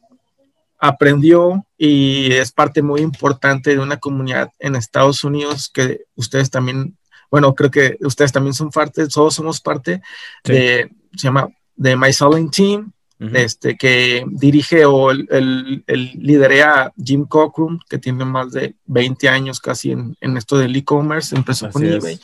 aprendió 0.81 1.65
y 1.77 2.33
es 2.33 2.51
parte 2.51 2.81
muy 2.81 3.01
importante 3.01 3.69
de 3.69 3.79
una 3.79 3.97
comunidad 3.97 4.51
en 4.57 4.75
Estados 4.75 5.23
Unidos 5.23 5.69
que 5.71 6.01
ustedes 6.15 6.49
también, 6.49 6.97
bueno, 7.29 7.53
creo 7.53 7.69
que 7.69 7.97
ustedes 8.01 8.31
también 8.31 8.55
son 8.55 8.71
parte, 8.71 9.07
todos 9.07 9.35
somos 9.35 9.61
parte 9.61 10.01
de, 10.43 10.89
se 11.15 11.27
llama 11.27 11.47
The 11.79 11.95
My 11.95 12.11
Selling 12.11 12.49
Team, 12.49 12.91
este, 13.19 13.77
que 13.77 14.25
dirige 14.31 14.83
o 14.85 15.11
el, 15.11 15.83
el, 15.85 16.11
liderea 16.15 16.91
Jim 16.97 17.25
Cockrum, 17.27 17.77
que 17.87 17.99
tiene 17.99 18.25
más 18.25 18.51
de 18.51 18.73
20 18.85 19.29
años 19.29 19.59
casi 19.59 19.91
en, 19.91 20.17
en 20.19 20.37
esto 20.37 20.57
del 20.57 20.75
e-commerce, 20.75 21.35
empezó 21.35 21.69
con 21.69 21.85
eBay. 21.85 22.19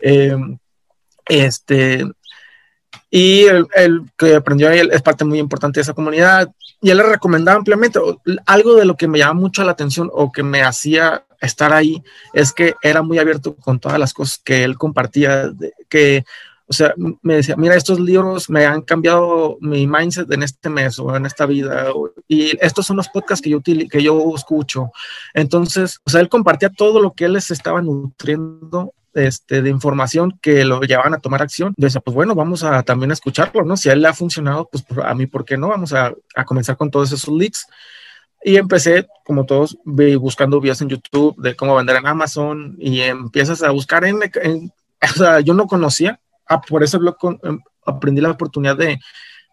Eh, 0.00 0.36
este, 1.24 2.04
y 3.10 3.44
el, 3.46 3.66
que 4.18 4.34
aprendió 4.34 4.70
es 4.70 5.00
parte 5.00 5.24
muy 5.24 5.38
importante 5.38 5.80
de 5.80 5.82
esa 5.82 5.94
comunidad 5.94 6.52
y 6.80 6.90
él 6.90 6.96
le 6.96 7.02
recomendaba 7.04 7.58
ampliamente. 7.58 7.98
Algo 8.46 8.74
de 8.74 8.84
lo 8.84 8.96
que 8.96 9.08
me 9.08 9.18
llama 9.18 9.40
mucho 9.40 9.64
la 9.64 9.72
atención 9.72 10.10
o 10.12 10.32
que 10.32 10.42
me 10.42 10.62
hacía 10.62 11.24
estar 11.40 11.72
ahí 11.72 12.02
es 12.32 12.52
que 12.52 12.74
era 12.82 13.02
muy 13.02 13.18
abierto 13.18 13.56
con 13.56 13.78
todas 13.78 13.98
las 13.98 14.12
cosas 14.12 14.38
que 14.38 14.64
él 14.64 14.76
compartía, 14.76 15.52
que, 15.88 16.24
o 16.66 16.72
sea, 16.72 16.94
me 17.22 17.36
decía, 17.36 17.56
mira, 17.56 17.74
estos 17.74 17.98
libros 17.98 18.48
me 18.48 18.66
han 18.66 18.82
cambiado 18.82 19.58
mi 19.60 19.86
mindset 19.86 20.30
en 20.30 20.42
este 20.42 20.68
mes 20.68 20.98
o 20.98 21.14
en 21.16 21.26
esta 21.26 21.46
vida, 21.46 21.88
y 22.28 22.56
estos 22.64 22.86
son 22.86 22.96
los 22.96 23.08
podcasts 23.08 23.42
que 23.42 23.50
yo, 23.50 23.60
que 23.62 24.02
yo 24.02 24.32
escucho. 24.34 24.90
Entonces, 25.34 26.00
o 26.04 26.10
sea, 26.10 26.20
él 26.20 26.28
compartía 26.28 26.70
todo 26.70 27.00
lo 27.00 27.12
que 27.12 27.24
él 27.24 27.32
les 27.32 27.50
estaba 27.50 27.82
nutriendo 27.82 28.94
este, 29.14 29.62
de 29.62 29.70
información 29.70 30.38
que 30.40 30.64
lo 30.64 30.80
llevaban 30.80 31.14
a 31.14 31.18
tomar 31.18 31.42
acción. 31.42 31.74
Yo 31.76 31.86
decía, 31.86 32.00
pues 32.00 32.14
bueno, 32.14 32.34
vamos 32.34 32.64
a 32.64 32.82
también 32.82 33.10
escucharlo, 33.10 33.64
¿no? 33.64 33.76
Si 33.76 33.88
a 33.88 33.92
él 33.92 34.02
le 34.02 34.08
ha 34.08 34.14
funcionado, 34.14 34.68
pues 34.70 34.84
a 35.04 35.14
mí, 35.14 35.26
¿por 35.26 35.44
qué 35.44 35.56
no? 35.56 35.68
Vamos 35.68 35.92
a, 35.92 36.12
a 36.34 36.44
comenzar 36.44 36.76
con 36.76 36.90
todos 36.90 37.12
esos 37.12 37.32
leaks. 37.34 37.66
Y 38.42 38.56
empecé, 38.56 39.06
como 39.24 39.44
todos, 39.44 39.76
buscando 39.84 40.60
videos 40.60 40.80
en 40.80 40.88
YouTube 40.88 41.36
de 41.42 41.54
cómo 41.54 41.76
vender 41.76 41.96
en 41.96 42.06
Amazon 42.06 42.74
y 42.78 43.00
empiezas 43.00 43.62
a 43.62 43.70
buscar 43.70 44.04
en, 44.04 44.18
o 45.02 45.06
sea, 45.14 45.40
yo 45.40 45.52
no 45.52 45.66
conocía, 45.66 46.20
ah, 46.46 46.60
por 46.60 46.82
eso 46.82 46.98
em, 47.42 47.60
aprendí 47.84 48.20
la 48.20 48.30
oportunidad 48.30 48.76
de 48.76 48.98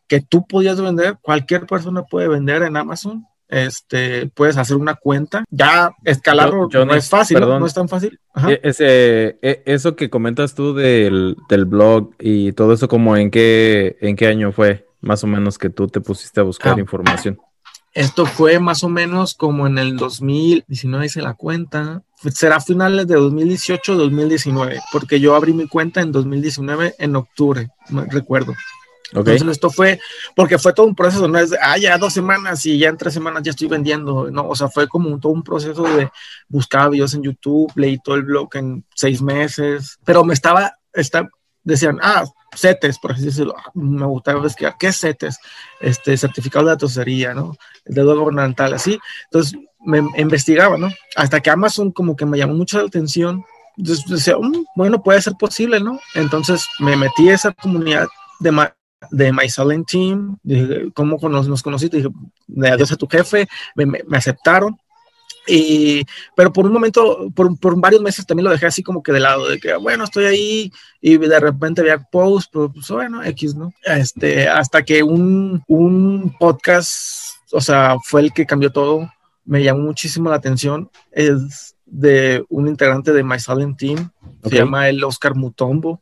que 0.08 0.22
tú 0.22 0.48
podías 0.48 0.80
vender, 0.80 1.18
cualquier 1.22 1.66
persona 1.66 2.04
puede 2.04 2.30
vender 2.30 2.64
en 2.64 2.78
Amazon 2.78 3.26
este, 3.50 4.28
puedes 4.28 4.58
hacer 4.58 4.78
una 4.78 4.96
cuenta. 4.96 5.46
Ya 5.50 5.92
escalarlo 6.04 6.70
no, 6.70 6.94
es 6.94 7.10
fácil, 7.10 7.40
¿no? 7.40 7.66
es 7.66 7.74
tan 7.74 7.90
fácil. 7.90 8.20
E, 8.48 8.60
ese, 8.64 9.38
e, 9.42 9.64
eso 9.66 9.96
que 9.96 10.10
comentas 10.10 10.56
tú 10.56 10.74
del, 10.74 11.38
del, 11.50 11.66
blog 11.66 12.12
y 12.20 12.52
todo 12.54 12.74
eso, 12.74 12.88
como 12.88 13.18
en 13.18 13.32
qué, 13.32 13.98
en 14.02 14.16
qué 14.16 14.28
año 14.28 14.52
fue, 14.52 14.88
más 15.02 15.24
o 15.24 15.28
menos 15.28 15.58
que 15.58 15.70
tú 15.70 15.88
te 15.88 16.02
pusiste 16.02 16.40
a 16.40 16.44
buscar 16.44 16.76
ah. 16.78 16.80
información. 16.80 17.40
Esto 17.94 18.28
fue 18.28 18.60
más 18.60 18.84
o 18.84 18.90
menos 18.90 19.34
como 19.34 19.66
en 19.66 19.80
el 19.80 19.98
2019, 19.98 21.08
hice 21.08 21.22
la 21.22 21.34
cuenta. 21.34 22.04
Será 22.32 22.60
finales 22.60 23.08
de 23.08 23.16
2018 23.16 23.96
2019, 23.96 24.80
porque 24.92 25.20
yo 25.20 25.36
abrí 25.36 25.54
mi 25.54 25.68
cuenta 25.68 26.02
en 26.02 26.12
2019 26.12 26.94
en 27.00 27.16
octubre, 27.16 27.70
me 27.90 28.04
Entonces 29.12 29.48
esto 29.48 29.70
fue, 29.70 30.00
porque 30.36 30.58
fue 30.58 30.74
todo 30.74 30.86
un 30.86 30.96
proceso, 30.96 31.28
no 31.28 31.40
es, 31.40 31.54
ah, 31.62 31.78
ya 31.78 31.98
dos 31.98 32.14
semanas 32.14 32.66
y 32.66 32.78
ya 32.78 32.90
en 32.90 32.98
tres 32.98 33.14
semanas 33.14 33.44
ya 33.44 33.52
estoy 33.52 33.68
vendiendo, 33.68 34.30
no, 34.30 34.48
o 34.48 34.56
sea, 34.56 34.68
fue 34.68 34.88
como 34.88 35.18
todo 35.20 35.32
un 35.32 35.44
proceso 35.44 35.84
de 35.84 36.10
buscar 36.50 36.90
videos 36.90 37.14
en 37.14 37.24
YouTube, 37.24 37.72
leí 37.76 37.98
todo 38.00 38.16
el 38.16 38.24
blog 38.24 38.50
en 38.56 38.84
seis 38.94 39.22
meses, 39.22 39.98
pero 40.04 40.24
me 40.24 40.34
estaba, 40.34 40.74
está, 40.94 41.30
decían, 41.64 42.00
ah, 42.02 42.26
CETES, 42.56 43.00
por 43.00 43.14
así 43.14 43.26
decirlo, 43.26 43.56
ah, 43.58 43.72
me 43.74 44.06
gustaba 44.06 44.38
investigar, 44.38 44.76
¿qué 44.78 44.88
es 44.88 45.00
CETES? 45.00 45.40
Este, 45.80 46.18
certificado 46.18 46.66
de 46.66 46.72
datocería, 46.72 47.34
¿no? 47.34 47.56
El 47.86 47.96
dedo 47.96 48.20
gubernamental, 48.20 48.74
así, 48.74 49.00
entonces 49.26 49.58
me 49.80 50.04
investigaba, 50.18 50.78
¿no? 50.78 50.90
Hasta 51.16 51.40
que 51.40 51.50
Amazon 51.50 51.92
como 51.92 52.16
que 52.16 52.26
me 52.26 52.38
llamó 52.38 52.56
mucho 52.56 52.80
la 52.80 52.88
atención, 52.88 53.46
entonces 53.78 54.06
decía, 54.08 54.36
mm, 54.38 54.66
bueno, 54.76 55.02
puede 55.02 55.22
ser 55.22 55.34
posible, 55.40 55.80
¿no? 55.80 56.00
Entonces 56.16 56.68
me 56.80 56.98
metí 56.98 57.30
a 57.30 57.36
esa 57.36 57.52
comunidad 57.52 58.08
de, 58.40 58.52
de 59.12 59.32
My 59.32 59.50
Silent 59.50 59.88
Team, 59.88 60.38
dije, 60.44 60.90
¿cómo 60.94 61.18
nos, 61.30 61.64
conociste? 61.64 61.98
Dije, 61.98 62.10
de 62.48 62.70
adiós 62.70 62.92
a 62.92 62.96
tu 62.96 63.08
jefe, 63.08 63.48
me, 63.76 63.86
me, 63.86 64.18
aceptaron. 64.18 64.78
Y, 65.48 66.04
pero 66.36 66.52
por 66.52 66.66
un 66.66 66.74
momento, 66.74 67.32
por, 67.34 67.58
por, 67.58 67.80
varios 67.80 68.02
meses 68.02 68.26
también 68.26 68.46
lo 68.46 68.52
dejé 68.52 68.66
así 68.66 68.84
como 68.84 69.02
que 69.02 69.14
de 69.14 69.22
lado, 69.22 69.48
de 69.48 69.60
que, 69.60 69.76
bueno, 69.76 70.04
estoy 70.04 70.26
ahí 70.26 70.72
y 71.00 71.18
de 71.18 71.40
repente 71.40 71.82
veía 71.82 72.00
post, 72.12 72.50
pero 72.52 72.72
pues 72.72 72.90
bueno, 72.90 73.24
X, 73.24 73.56
¿no? 73.56 73.72
Este, 73.84 74.50
hasta 74.50 74.84
que 74.84 75.04
un, 75.04 75.64
un 75.68 76.36
podcast, 76.38 77.38
o 77.52 77.62
sea, 77.62 77.96
fue 78.04 78.22
el 78.22 78.34
que 78.34 78.46
cambió 78.46 78.72
todo, 78.72 79.10
me 79.46 79.64
llamó 79.64 79.80
muchísimo 79.80 80.30
la 80.30 80.36
atención, 80.36 80.90
es 81.12 81.76
de 81.86 82.44
un 82.50 82.68
integrante 82.68 83.14
de 83.14 83.24
My 83.24 83.40
Silent 83.40 83.78
Team, 83.78 84.12
se 84.44 84.56
llama 84.56 84.90
el 84.90 85.02
Oscar 85.04 85.36
Mutombo. 85.36 86.02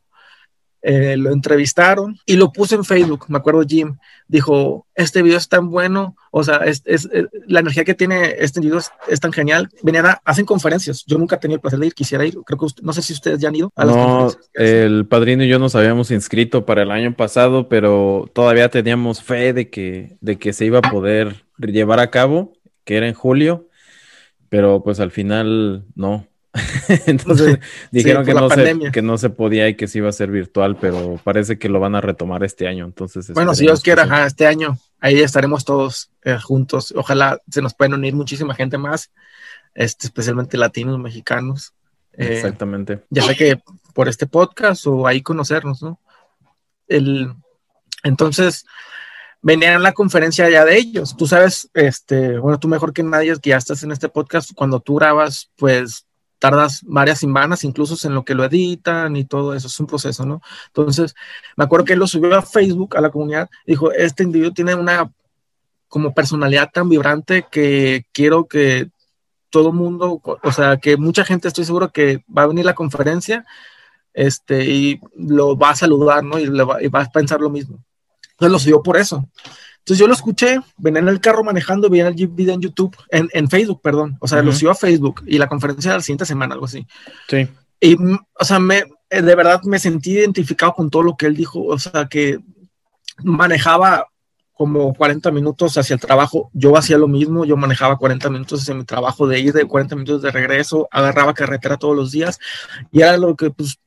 Eh, 0.88 1.16
lo 1.16 1.32
entrevistaron 1.32 2.16
y 2.26 2.36
lo 2.36 2.52
puse 2.52 2.76
en 2.76 2.84
Facebook, 2.84 3.24
me 3.26 3.38
acuerdo 3.38 3.64
Jim, 3.66 3.96
dijo, 4.28 4.86
este 4.94 5.20
video 5.20 5.36
es 5.36 5.48
tan 5.48 5.68
bueno, 5.68 6.14
o 6.30 6.44
sea, 6.44 6.58
es, 6.58 6.80
es, 6.84 7.08
eh, 7.12 7.26
la 7.48 7.58
energía 7.58 7.82
que 7.82 7.94
tiene 7.94 8.36
este 8.38 8.60
video 8.60 8.78
es, 8.78 9.20
tan 9.20 9.32
genial, 9.32 9.68
venían 9.82 10.06
a, 10.06 10.22
hacen 10.24 10.46
conferencias, 10.46 11.02
yo 11.04 11.18
nunca 11.18 11.34
he 11.34 11.38
tenido 11.40 11.56
el 11.56 11.60
placer 11.60 11.80
de 11.80 11.88
ir, 11.88 11.94
quisiera 11.94 12.24
ir, 12.24 12.38
creo 12.46 12.56
que 12.56 12.66
no 12.82 12.92
sé 12.92 13.02
si 13.02 13.14
ustedes 13.14 13.40
ya 13.40 13.48
han 13.48 13.56
ido 13.56 13.72
a 13.74 13.84
las 13.84 13.96
no, 13.96 14.30
el 14.54 15.08
padrino 15.08 15.42
y 15.42 15.48
yo 15.48 15.58
nos 15.58 15.74
habíamos 15.74 16.12
inscrito 16.12 16.64
para 16.64 16.84
el 16.84 16.92
año 16.92 17.16
pasado, 17.16 17.68
pero 17.68 18.30
todavía 18.32 18.68
teníamos 18.68 19.24
fe 19.24 19.52
de 19.52 19.68
que, 19.70 20.18
de 20.20 20.38
que 20.38 20.52
se 20.52 20.66
iba 20.66 20.78
a 20.78 20.88
poder 20.88 21.46
llevar 21.58 21.98
a 21.98 22.12
cabo, 22.12 22.52
que 22.84 22.96
era 22.96 23.08
en 23.08 23.14
julio, 23.14 23.66
pero 24.48 24.84
pues 24.84 25.00
al 25.00 25.10
final 25.10 25.84
no, 25.96 26.28
Entonces 27.06 27.58
dijeron 27.90 28.24
que, 28.24 28.34
no 28.34 28.50
se, 28.50 28.90
que 28.92 29.02
no 29.02 29.18
se 29.18 29.30
podía 29.30 29.68
y 29.68 29.74
que 29.74 29.88
se 29.88 29.98
iba 29.98 30.08
a 30.08 30.12
ser 30.12 30.30
virtual, 30.30 30.76
pero 30.80 31.20
parece 31.22 31.58
que 31.58 31.68
lo 31.68 31.80
van 31.80 31.94
a 31.94 32.00
retomar 32.00 32.44
este 32.44 32.68
año. 32.68 32.84
Entonces, 32.84 33.30
bueno, 33.32 33.54
si 33.54 33.64
Dios 33.64 33.82
quiera, 33.82 34.26
este 34.26 34.46
año 34.46 34.78
ahí 35.00 35.20
estaremos 35.20 35.64
todos 35.64 36.10
eh, 36.24 36.38
juntos. 36.42 36.92
Ojalá 36.96 37.40
se 37.50 37.62
nos 37.62 37.74
puedan 37.74 37.94
unir 37.94 38.14
muchísima 38.14 38.54
gente 38.54 38.78
más, 38.78 39.12
este, 39.74 40.06
especialmente 40.06 40.56
latinos, 40.56 40.98
mexicanos. 40.98 41.74
Eh, 42.12 42.36
Exactamente. 42.36 43.04
Ya 43.10 43.22
sé 43.22 43.36
que 43.36 43.60
por 43.94 44.08
este 44.08 44.26
podcast 44.26 44.86
o 44.86 45.06
ahí 45.06 45.22
conocernos, 45.22 45.82
¿no? 45.82 46.00
El, 46.88 47.34
entonces, 48.02 48.64
venían 49.42 49.82
la 49.82 49.92
conferencia 49.92 50.48
ya 50.48 50.64
de 50.64 50.76
ellos. 50.76 51.16
Tú 51.16 51.26
sabes, 51.26 51.70
este, 51.74 52.38
bueno, 52.38 52.58
tú 52.58 52.68
mejor 52.68 52.92
que 52.92 53.02
nadie 53.02 53.34
que 53.40 53.50
ya 53.50 53.56
estás 53.56 53.82
en 53.82 53.92
este 53.92 54.08
podcast, 54.08 54.52
cuando 54.54 54.80
tú 54.80 54.96
grabas, 54.96 55.50
pues 55.56 56.05
tardas 56.38 56.82
varias 56.84 57.18
semanas, 57.18 57.64
incluso 57.64 58.06
en 58.06 58.14
lo 58.14 58.24
que 58.24 58.34
lo 58.34 58.44
editan 58.44 59.16
y 59.16 59.24
todo 59.24 59.54
eso, 59.54 59.66
es 59.68 59.80
un 59.80 59.86
proceso, 59.86 60.26
¿no? 60.26 60.42
Entonces, 60.68 61.14
me 61.56 61.64
acuerdo 61.64 61.86
que 61.86 61.92
él 61.94 61.98
lo 61.98 62.06
subió 62.06 62.36
a 62.36 62.42
Facebook, 62.42 62.96
a 62.96 63.00
la 63.00 63.10
comunidad, 63.10 63.48
dijo, 63.66 63.92
este 63.92 64.22
individuo 64.22 64.52
tiene 64.52 64.74
una 64.74 65.10
como 65.88 66.14
personalidad 66.14 66.70
tan 66.72 66.88
vibrante 66.88 67.46
que 67.50 68.06
quiero 68.12 68.46
que 68.46 68.90
todo 69.50 69.72
mundo, 69.72 70.20
o 70.22 70.52
sea, 70.52 70.76
que 70.76 70.96
mucha 70.96 71.24
gente 71.24 71.48
estoy 71.48 71.64
seguro 71.64 71.90
que 71.90 72.24
va 72.36 72.42
a 72.42 72.46
venir 72.46 72.64
la 72.64 72.74
conferencia 72.74 73.46
este, 74.12 74.64
y 74.64 75.00
lo 75.16 75.56
va 75.56 75.70
a 75.70 75.76
saludar, 75.76 76.24
¿no? 76.24 76.38
Y, 76.38 76.46
le 76.46 76.64
va, 76.64 76.82
y 76.82 76.88
va 76.88 77.02
a 77.02 77.10
pensar 77.10 77.40
lo 77.40 77.50
mismo. 77.50 77.82
Entonces 78.32 78.52
lo 78.52 78.58
subió 78.58 78.82
por 78.82 78.96
eso. 78.96 79.28
Entonces 79.86 80.00
yo 80.00 80.08
lo 80.08 80.14
escuché, 80.14 80.58
venía 80.78 81.00
en 81.00 81.06
el 81.06 81.20
carro 81.20 81.44
manejando, 81.44 81.88
vi 81.88 82.00
el 82.00 82.12
video 82.12 82.54
en 82.54 82.60
YouTube, 82.60 82.96
en, 83.08 83.28
en 83.32 83.48
Facebook, 83.48 83.80
perdón. 83.80 84.16
O 84.18 84.26
sea, 84.26 84.42
lo 84.42 84.50
subió 84.50 84.72
a 84.72 84.74
Facebook 84.74 85.22
y 85.28 85.38
la 85.38 85.46
conferencia 85.46 85.92
de 85.92 85.98
la 85.98 86.02
siguiente 86.02 86.26
semana, 86.26 86.54
algo 86.54 86.66
así. 86.66 86.84
Sí. 87.28 87.48
Y, 87.78 87.94
o 87.94 88.44
sea, 88.44 88.58
me, 88.58 88.82
eh, 89.08 89.22
de 89.22 89.34
verdad 89.36 89.62
me 89.62 89.78
sentí 89.78 90.14
identificado 90.14 90.74
con 90.74 90.90
todo 90.90 91.04
lo 91.04 91.16
que 91.16 91.26
él 91.26 91.36
dijo. 91.36 91.62
O 91.62 91.78
sea, 91.78 92.06
que 92.06 92.40
manejaba 93.22 94.08
como 94.54 94.92
40 94.92 95.30
minutos 95.30 95.78
hacia 95.78 95.94
el 95.94 96.00
trabajo. 96.00 96.50
Yo 96.52 96.76
hacía 96.76 96.98
lo 96.98 97.06
mismo, 97.06 97.44
yo 97.44 97.56
manejaba 97.56 97.96
40 97.96 98.28
minutos 98.28 98.62
hacia 98.62 98.74
mi 98.74 98.82
trabajo 98.82 99.28
de 99.28 99.38
ir, 99.38 99.52
de 99.52 99.66
40 99.66 99.94
minutos 99.94 100.22
de 100.22 100.32
regreso, 100.32 100.88
agarraba 100.90 101.32
carretera 101.32 101.76
todos 101.76 101.94
los 101.94 102.10
días 102.10 102.40
y 102.90 103.02
era 103.02 103.18
lo 103.18 103.36
que, 103.36 103.52
pues, 103.52 103.78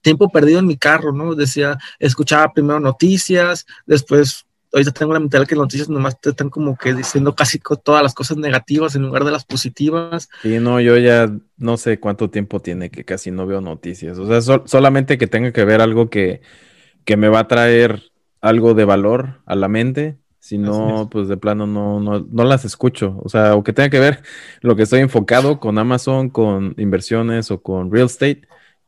tiempo 0.00 0.28
perdido 0.30 0.58
en 0.58 0.66
mi 0.66 0.76
carro, 0.76 1.12
¿no? 1.12 1.36
Decía, 1.36 1.78
escuchaba 2.00 2.52
primero 2.52 2.80
noticias, 2.80 3.66
después 3.86 4.46
ahorita 4.74 4.90
tengo 4.90 5.12
la 5.12 5.20
mentalidad 5.20 5.48
que 5.48 5.54
las 5.54 5.62
noticias 5.62 5.88
nomás 5.88 6.20
te 6.20 6.30
están 6.30 6.50
como 6.50 6.76
que 6.76 6.92
diciendo 6.94 7.34
casi 7.34 7.60
todas 7.82 8.02
las 8.02 8.12
cosas 8.12 8.36
negativas 8.36 8.96
en 8.96 9.02
lugar 9.02 9.24
de 9.24 9.30
las 9.30 9.44
positivas. 9.44 10.28
Sí, 10.42 10.58
no, 10.58 10.80
yo 10.80 10.98
ya 10.98 11.32
no 11.56 11.76
sé 11.76 12.00
cuánto 12.00 12.28
tiempo 12.28 12.60
tiene 12.60 12.90
que 12.90 13.04
casi 13.04 13.30
no 13.30 13.46
veo 13.46 13.60
noticias. 13.60 14.18
O 14.18 14.26
sea, 14.26 14.60
solamente 14.66 15.16
que 15.16 15.28
tenga 15.28 15.52
que 15.52 15.64
ver 15.64 15.80
algo 15.80 16.10
que, 16.10 16.42
que 17.04 17.16
me 17.16 17.28
va 17.28 17.40
a 17.40 17.48
traer 17.48 18.02
algo 18.40 18.74
de 18.74 18.84
valor 18.84 19.40
a 19.46 19.54
la 19.54 19.68
mente. 19.68 20.18
Si 20.40 20.58
no, 20.58 21.08
pues 21.10 21.28
de 21.28 21.38
plano 21.38 21.66
no, 21.66 22.00
no, 22.00 22.26
no 22.30 22.44
las 22.44 22.66
escucho. 22.66 23.18
O 23.22 23.28
sea, 23.30 23.54
o 23.54 23.64
que 23.64 23.72
tenga 23.72 23.88
que 23.88 24.00
ver 24.00 24.22
lo 24.60 24.76
que 24.76 24.82
estoy 24.82 25.00
enfocado 25.00 25.58
con 25.58 25.78
Amazon, 25.78 26.28
con 26.28 26.74
inversiones 26.76 27.50
o 27.50 27.62
con 27.62 27.90
real 27.90 28.06
estate 28.06 28.42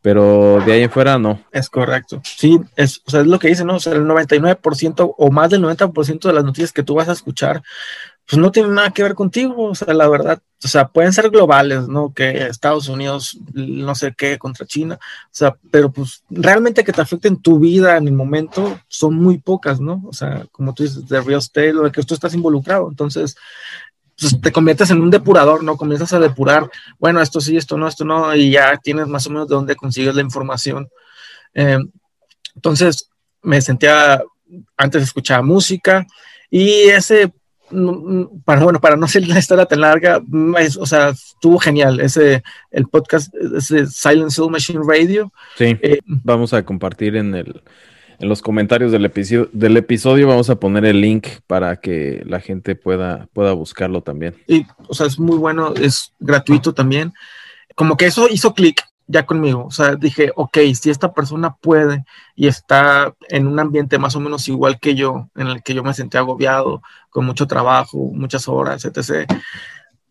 pero 0.07 0.63
de 0.65 0.73
ahí 0.73 0.83
en 0.85 0.91
fuera 0.91 1.19
no. 1.19 1.41
Es 1.51 1.69
correcto. 1.69 2.23
Sí, 2.23 2.61
es, 2.77 3.03
o 3.07 3.11
sea, 3.11 3.23
es 3.23 3.27
lo 3.27 3.41
que 3.41 3.49
dice, 3.49 3.65
¿no? 3.65 3.75
O 3.75 3.81
sea, 3.81 3.93
el 3.93 4.05
99% 4.05 5.15
o 5.19 5.31
más 5.33 5.51
del 5.51 5.63
90% 5.63 6.29
de 6.29 6.33
las 6.33 6.45
noticias 6.45 6.73
que 6.73 6.85
tú 6.85 6.95
vas 6.95 7.09
a 7.09 7.13
escuchar, 7.13 7.61
pues 8.25 8.41
no 8.41 8.53
tienen 8.53 8.75
nada 8.75 8.93
que 8.93 9.03
ver 9.03 9.17
contigo, 9.17 9.65
o 9.65 9.75
sea, 9.75 9.93
la 9.95 10.09
verdad, 10.09 10.41
o 10.63 10.69
sea, 10.69 10.87
pueden 10.87 11.13
ser 11.13 11.29
globales, 11.31 11.89
¿no? 11.89 12.15
Que 12.15 12.47
Estados 12.47 12.89
Unidos, 12.89 13.37
no 13.53 13.97
sé 13.97 14.15
qué, 14.17 14.39
contra 14.39 14.65
China, 14.65 14.97
o 15.01 15.29
sea, 15.33 15.57
pero 15.73 15.91
pues 15.91 16.23
realmente 16.31 16.85
que 16.85 16.93
te 16.93 17.01
afecten 17.01 17.43
tu 17.43 17.59
vida 17.59 17.97
en 17.97 18.07
el 18.07 18.15
momento 18.15 18.79
son 18.87 19.17
muy 19.17 19.39
pocas, 19.39 19.81
¿no? 19.81 20.05
O 20.07 20.13
sea, 20.13 20.47
como 20.53 20.73
tú 20.73 20.85
dices, 20.85 21.09
de 21.09 21.21
real 21.21 21.41
estate, 21.41 21.73
lo 21.73 21.83
de 21.83 21.91
que 21.91 22.05
tú 22.05 22.15
estás 22.15 22.33
involucrado, 22.33 22.89
entonces, 22.89 23.37
pues, 24.19 24.41
te 24.41 24.53
conviertes 24.53 24.91
en 24.91 25.01
un 25.01 25.11
depurador, 25.11 25.63
¿no? 25.63 25.77
Comienzas 25.77 26.13
a 26.13 26.21
depurar, 26.21 26.71
bueno, 26.99 27.21
esto 27.21 27.41
sí, 27.41 27.57
esto 27.57 27.77
no, 27.77 27.87
esto 27.87 28.05
no, 28.05 28.35
y 28.35 28.51
ya 28.51 28.77
tienes 28.79 29.07
más 29.07 29.27
o 29.27 29.31
menos 29.31 29.49
de 29.49 29.55
dónde 29.55 29.77
consigues 29.77 30.15
la 30.15 30.23
información. 30.23 30.89
Eh, 31.55 31.79
entonces, 32.55 33.11
me 33.43 33.61
sentía, 33.61 34.23
antes 34.77 35.03
escuchaba 35.03 35.43
música 35.43 36.07
y 36.51 36.71
ese, 36.89 37.33
para, 38.45 38.63
bueno, 38.63 38.81
para 38.81 38.97
no 38.97 39.07
ser 39.07 39.27
la 39.29 39.39
historia 39.39 39.67
tan 39.67 39.81
larga, 39.81 40.23
o 40.79 40.87
sea, 40.87 41.11
estuvo 41.11 41.59
genial 41.59 42.01
ese, 42.01 42.43
el 42.71 42.89
podcast, 42.89 43.35
ese 43.35 43.87
Silent 43.87 44.31
Soul 44.31 44.51
Machine 44.51 44.81
Radio. 44.87 45.33
Sí, 45.57 45.77
eh, 45.83 45.99
vamos 46.07 46.53
a 46.55 46.65
compartir 46.65 47.17
en 47.17 47.35
el, 47.35 47.63
en 48.19 48.29
los 48.29 48.43
comentarios 48.43 48.93
del 48.93 49.05
episodio, 49.05 49.49
del 49.53 49.77
episodio 49.77 50.29
vamos 50.29 50.51
a 50.51 50.57
poner 50.57 50.85
el 50.85 51.01
link 51.01 51.27
para 51.47 51.77
que 51.77 52.23
la 52.27 52.41
gente 52.41 52.75
pueda, 52.75 53.29
pueda 53.33 53.53
buscarlo 53.53 54.03
también. 54.03 54.35
Y, 54.47 54.67
o 54.89 54.95
sea, 54.95 55.07
es 55.07 55.19
muy 55.19 55.37
bueno, 55.37 55.75
es 55.75 56.13
gratuito 56.19 56.73
también. 56.75 57.13
Como 57.75 57.97
que 57.97 58.07
eso 58.07 58.29
hizo 58.29 58.55
clic 58.55 58.83
ya 59.07 59.25
conmigo. 59.27 59.67
O 59.67 59.71
sea, 59.71 59.95
dije, 59.97 60.33
ok, 60.35 60.59
si 60.81 60.91
esta 60.91 61.13
persona 61.13 61.55
puede 61.55 62.05
y 62.35 62.47
está 62.47 63.15
en 63.29 63.47
un 63.47 63.59
ambiente 63.59 63.99
más 63.99 64.17
o 64.17 64.21
menos 64.21 64.49
igual 64.49 64.79
que 64.81 64.95
yo, 64.95 65.29
en 65.37 65.49
el 65.49 65.63
que 65.63 65.75
yo 65.75 65.83
me 65.83 65.95
sentí 65.95 66.17
agobiado, 66.17 66.83
con 67.11 67.25
mucho 67.25 67.47
trabajo, 67.47 68.11
muchas 68.13 68.49
horas, 68.49 68.85
etc., 68.85 69.31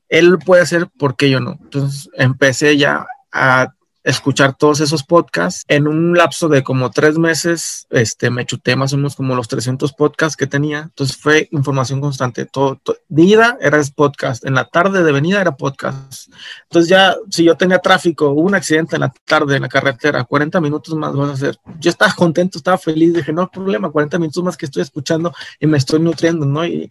él 0.07 0.37
puede 0.45 0.61
hacer, 0.61 0.87
¿por 0.97 1.15
qué 1.15 1.29
yo 1.29 1.39
no? 1.39 1.57
Entonces 1.63 2.09
empecé 2.13 2.77
ya 2.77 3.07
a 3.31 3.73
escuchar 4.05 4.55
todos 4.55 4.79
esos 4.79 5.03
podcasts. 5.03 5.63
En 5.67 5.87
un 5.87 6.15
lapso 6.15 6.47
de 6.47 6.63
como 6.63 6.91
tres 6.91 7.17
meses, 7.17 7.87
este, 7.89 8.29
me 8.29 8.45
chuté 8.45 8.75
más 8.75 8.93
o 8.93 8.97
menos 8.97 9.15
como 9.15 9.35
los 9.35 9.47
300 9.47 9.91
podcasts 9.93 10.37
que 10.37 10.47
tenía. 10.47 10.79
Entonces 10.79 11.17
fue 11.17 11.49
información 11.51 11.99
constante. 11.99 12.45
Todo, 12.45 12.79
de 13.09 13.23
ida 13.23 13.57
era 13.59 13.81
podcast, 13.95 14.45
en 14.45 14.53
la 14.53 14.65
tarde 14.65 15.03
de 15.03 15.11
venida 15.11 15.41
era 15.41 15.57
podcast. 15.57 16.29
Entonces 16.63 16.89
ya, 16.89 17.15
si 17.29 17.43
yo 17.43 17.55
tenía 17.55 17.79
tráfico, 17.79 18.29
hubo 18.29 18.41
un 18.41 18.55
accidente 18.55 18.95
en 18.95 19.01
la 19.01 19.13
tarde 19.25 19.55
en 19.55 19.63
la 19.63 19.69
carretera, 19.69 20.23
40 20.23 20.61
minutos 20.61 20.95
más 20.95 21.13
vas 21.13 21.29
a 21.29 21.33
hacer. 21.33 21.57
Yo 21.79 21.89
estaba 21.89 22.13
contento, 22.13 22.57
estaba 22.57 22.77
feliz, 22.77 23.13
dije, 23.13 23.33
no 23.33 23.41
hay 23.41 23.47
problema, 23.47 23.89
40 23.89 24.19
minutos 24.19 24.43
más 24.43 24.55
que 24.55 24.65
estoy 24.65 24.83
escuchando 24.83 25.33
y 25.59 25.67
me 25.67 25.77
estoy 25.77 25.99
nutriendo, 25.99 26.45
¿no? 26.45 26.65
Y, 26.65 26.87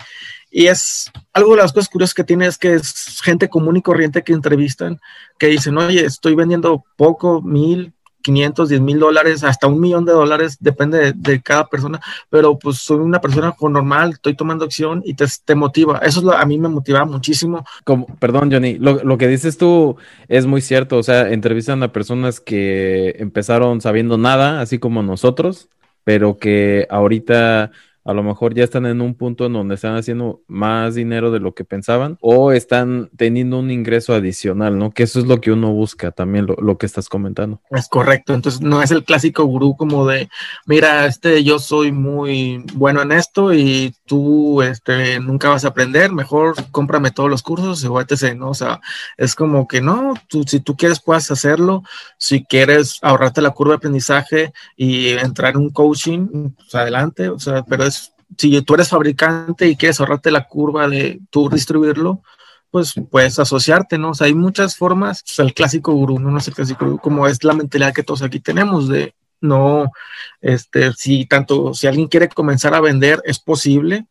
y 0.57 0.69
es 0.69 1.11
algo 1.33 1.57
de 1.57 1.63
las 1.63 1.73
cosas 1.73 1.89
curiosas 1.89 2.15
que 2.15 2.23
tiene 2.23 2.47
es 2.47 2.59
que 2.59 2.75
es 2.75 3.21
gente 3.25 3.49
común 3.49 3.77
y 3.77 3.83
corriente 3.83 4.23
que 4.23 4.33
entrevistan, 4.33 5.01
que 5.37 5.49
dicen, 5.49 5.77
oye, 5.77 6.05
estoy 6.05 6.37
vendiendo 6.37 6.85
poco, 6.97 7.43
mil, 7.43 7.93
quinientos, 8.23 8.69
diez 8.69 8.81
mil 8.81 9.01
dólares, 9.01 9.43
hasta 9.43 9.67
un 9.67 9.81
millón 9.81 10.05
de 10.05 10.13
dólares, 10.13 10.57
depende 10.61 11.13
de, 11.13 11.43
cada 11.43 11.67
persona, 11.67 12.01
pero 12.31 12.57
pues 12.57 12.79
soy 12.79 12.99
una 12.99 13.21
persona 13.21 13.53
normal, 13.61 14.13
estoy 14.13 14.37
tomando 14.37 14.65
acción 14.65 15.03
y 15.05 15.15
te, 15.15 15.25
te 15.45 15.57
motiva. 15.57 15.99
Eso 15.99 16.21
es 16.21 16.25
lo, 16.25 16.33
a 16.33 16.45
mí 16.47 16.57
me 16.57 16.69
motiva 16.69 17.05
muchísimo. 17.05 17.67
Como, 17.83 18.07
perdón, 18.21 18.53
Johnny, 18.53 18.79
lo, 18.79 19.03
lo, 19.03 19.19
que 19.19 19.27
dices 19.27 19.59
tú 19.59 19.97
es 20.29 20.47
muy 20.47 20.61
cierto, 20.61 20.99
o 20.99 21.03
sea, 21.03 21.33
entrevistan 21.33 21.83
a 21.83 21.93
personas 21.93 22.39
que 22.39 23.17
empezaron 23.19 23.81
sabiendo 23.81 24.19
nada, 24.19 24.61
así 24.61 24.79
como 24.79 25.03
nosotros, 25.03 25.69
pero 26.05 26.39
que 26.39 26.87
ahorita 26.91 27.73
a 28.05 28.13
lo 28.13 28.23
mejor 28.23 28.55
ya 28.55 28.65
están 28.65 28.87
en 28.87 29.01
un 29.01 29.15
punto 29.15 29.47
en 29.47 29.55
donde 29.55 29.77
están 29.77 29.97
haciendo 29.97 30.43
más 30.47 30.95
dinero 30.95 31.31
de 31.31 31.41
lo 31.41 31.55
que 31.55 31.65
pensaban 31.65 32.19
o 32.21 32.53
están 32.53 33.11
teniendo 33.17 33.59
un 33.59 33.71
ingreso 33.71 34.15
adicional, 34.15 34.79
¿no? 34.79 34.91
Que 34.91 35.05
eso 35.05 35.19
es 35.19 35.27
lo 35.27 35.41
que 35.41 35.53
uno 35.53 35.73
busca 35.73 36.11
también, 36.11 36.47
lo, 36.47 36.79
que 36.79 36.87
estás 36.87 37.09
comentando. 37.09 37.61
Es 37.71 37.89
correcto, 37.89 38.35
entonces 38.35 38.61
no 38.61 38.83
es 38.83 38.91
el 38.91 39.05
clásico 39.05 39.45
gurú 39.45 39.77
como 39.77 40.07
de, 40.07 40.29
mira, 40.67 41.07
este, 41.07 41.43
yo 41.45 41.59
soy 41.59 41.93
muy 41.93 42.65
bueno 42.75 43.01
en 43.01 43.13
esto 43.13 43.55
y 43.55 43.95
tú, 44.05 44.61
este, 44.61 45.19
nunca 45.21 45.49
vas 45.49 45.65
a 45.65 45.69
aprender, 45.69 46.13
mejor 46.13 46.55
cómprame 46.73 47.11
todos 47.11 47.31
los 47.31 47.43
cursos 47.43 47.85
o 47.85 48.01
etc., 48.01 48.35
¿no? 48.37 48.51
O 48.51 48.55
sea, 48.55 48.81
es 49.17 49.35
como 49.35 49.67
que 49.67 49.81
no, 49.81 50.15
tú, 50.29 50.45
si 50.47 50.61
tú 50.61 50.77
quieres 50.77 51.01
puedes 51.01 51.31
hacerlo, 51.31 51.83
si 52.19 52.45
quieres 52.45 52.99
ahorrarte 53.03 53.41
la 53.41 53.51
curva 53.51 53.73
de 53.73 53.77
aprendizaje 53.77 54.53
y 54.77 55.09
entrar 55.11 55.55
en 55.55 55.61
un 55.61 55.71
coaching, 55.71 56.51
pues 56.57 56.75
adelante, 56.75 57.29
o 57.29 57.39
sea, 57.39 57.63
pero 57.63 57.85
es 57.85 57.94
si 58.39 58.61
tú 58.63 58.75
eres 58.75 58.89
fabricante 58.89 59.69
y 59.69 59.77
quieres 59.77 60.01
ahorrarte 60.01 60.31
la 60.31 60.47
curva 60.47 60.89
de 60.89 61.21
tú 61.31 61.49
distribuirlo, 61.49 62.23
pues 62.71 62.95
puedes 63.11 63.39
asociarte, 63.39 63.99
¿no? 63.99 64.11
O 64.11 64.15
sea, 64.15 64.27
hay 64.27 64.35
muchas 64.35 64.77
formas. 64.77 65.25
el 65.39 65.55
clásico 65.55 65.93
gurú, 65.93 66.19
¿no? 66.19 66.31
No 66.31 66.39
es 66.39 66.49
el 66.49 66.55
clásico 66.55 66.85
gurú, 66.85 66.99
como 66.99 67.27
es 67.27 67.45
la 67.45 67.55
mentalidad 67.55 67.95
que 67.95 68.03
todos 68.03 68.23
aquí 68.23 68.41
tenemos 68.41 68.89
de 68.89 69.15
no, 69.41 69.93
este, 70.41 70.93
si 70.95 71.27
tanto, 71.27 71.75
si 71.75 71.87
alguien 71.87 72.09
quiere 72.09 72.29
comenzar 72.29 72.75
a 72.75 72.81
vender, 72.81 73.23
es 73.27 73.39
posible, 73.39 74.07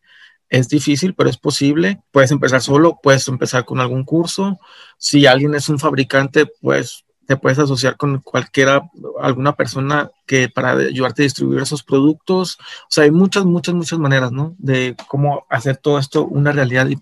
es 0.50 0.70
difícil, 0.70 1.16
pero 1.16 1.30
es 1.30 1.38
posible. 1.38 2.02
Puedes 2.12 2.32
empezar 2.32 2.62
solo, 2.62 3.00
puedes 3.02 3.28
empezar 3.28 3.66
con 3.66 3.80
algún 3.80 4.04
curso. 4.04 4.60
Si 4.98 5.26
alguien 5.26 5.56
es 5.56 5.70
un 5.70 5.80
fabricante, 5.80 6.46
pues 6.62 7.04
te 7.26 7.38
puedes 7.38 7.60
asociar 7.60 7.98
con 7.98 8.20
cualquiera, 8.20 8.90
alguna 9.22 9.56
persona 9.56 10.10
que 10.26 10.50
para 10.50 10.72
ayudarte 10.72 11.22
a 11.22 11.24
distribuir 11.24 11.62
esos 11.62 11.84
productos. 11.84 12.58
O 12.60 12.88
sea, 12.90 13.06
hay 13.06 13.12
muchas, 13.12 13.46
muchas, 13.46 13.76
muchas 13.76 14.00
maneras, 14.00 14.32
¿no? 14.32 14.56
De 14.58 14.96
cómo 15.08 15.46
hacer 15.50 15.78
todo 15.78 16.00
esto 16.00 16.26
una 16.26 16.52
realidad 16.52 16.88
y, 16.88 16.96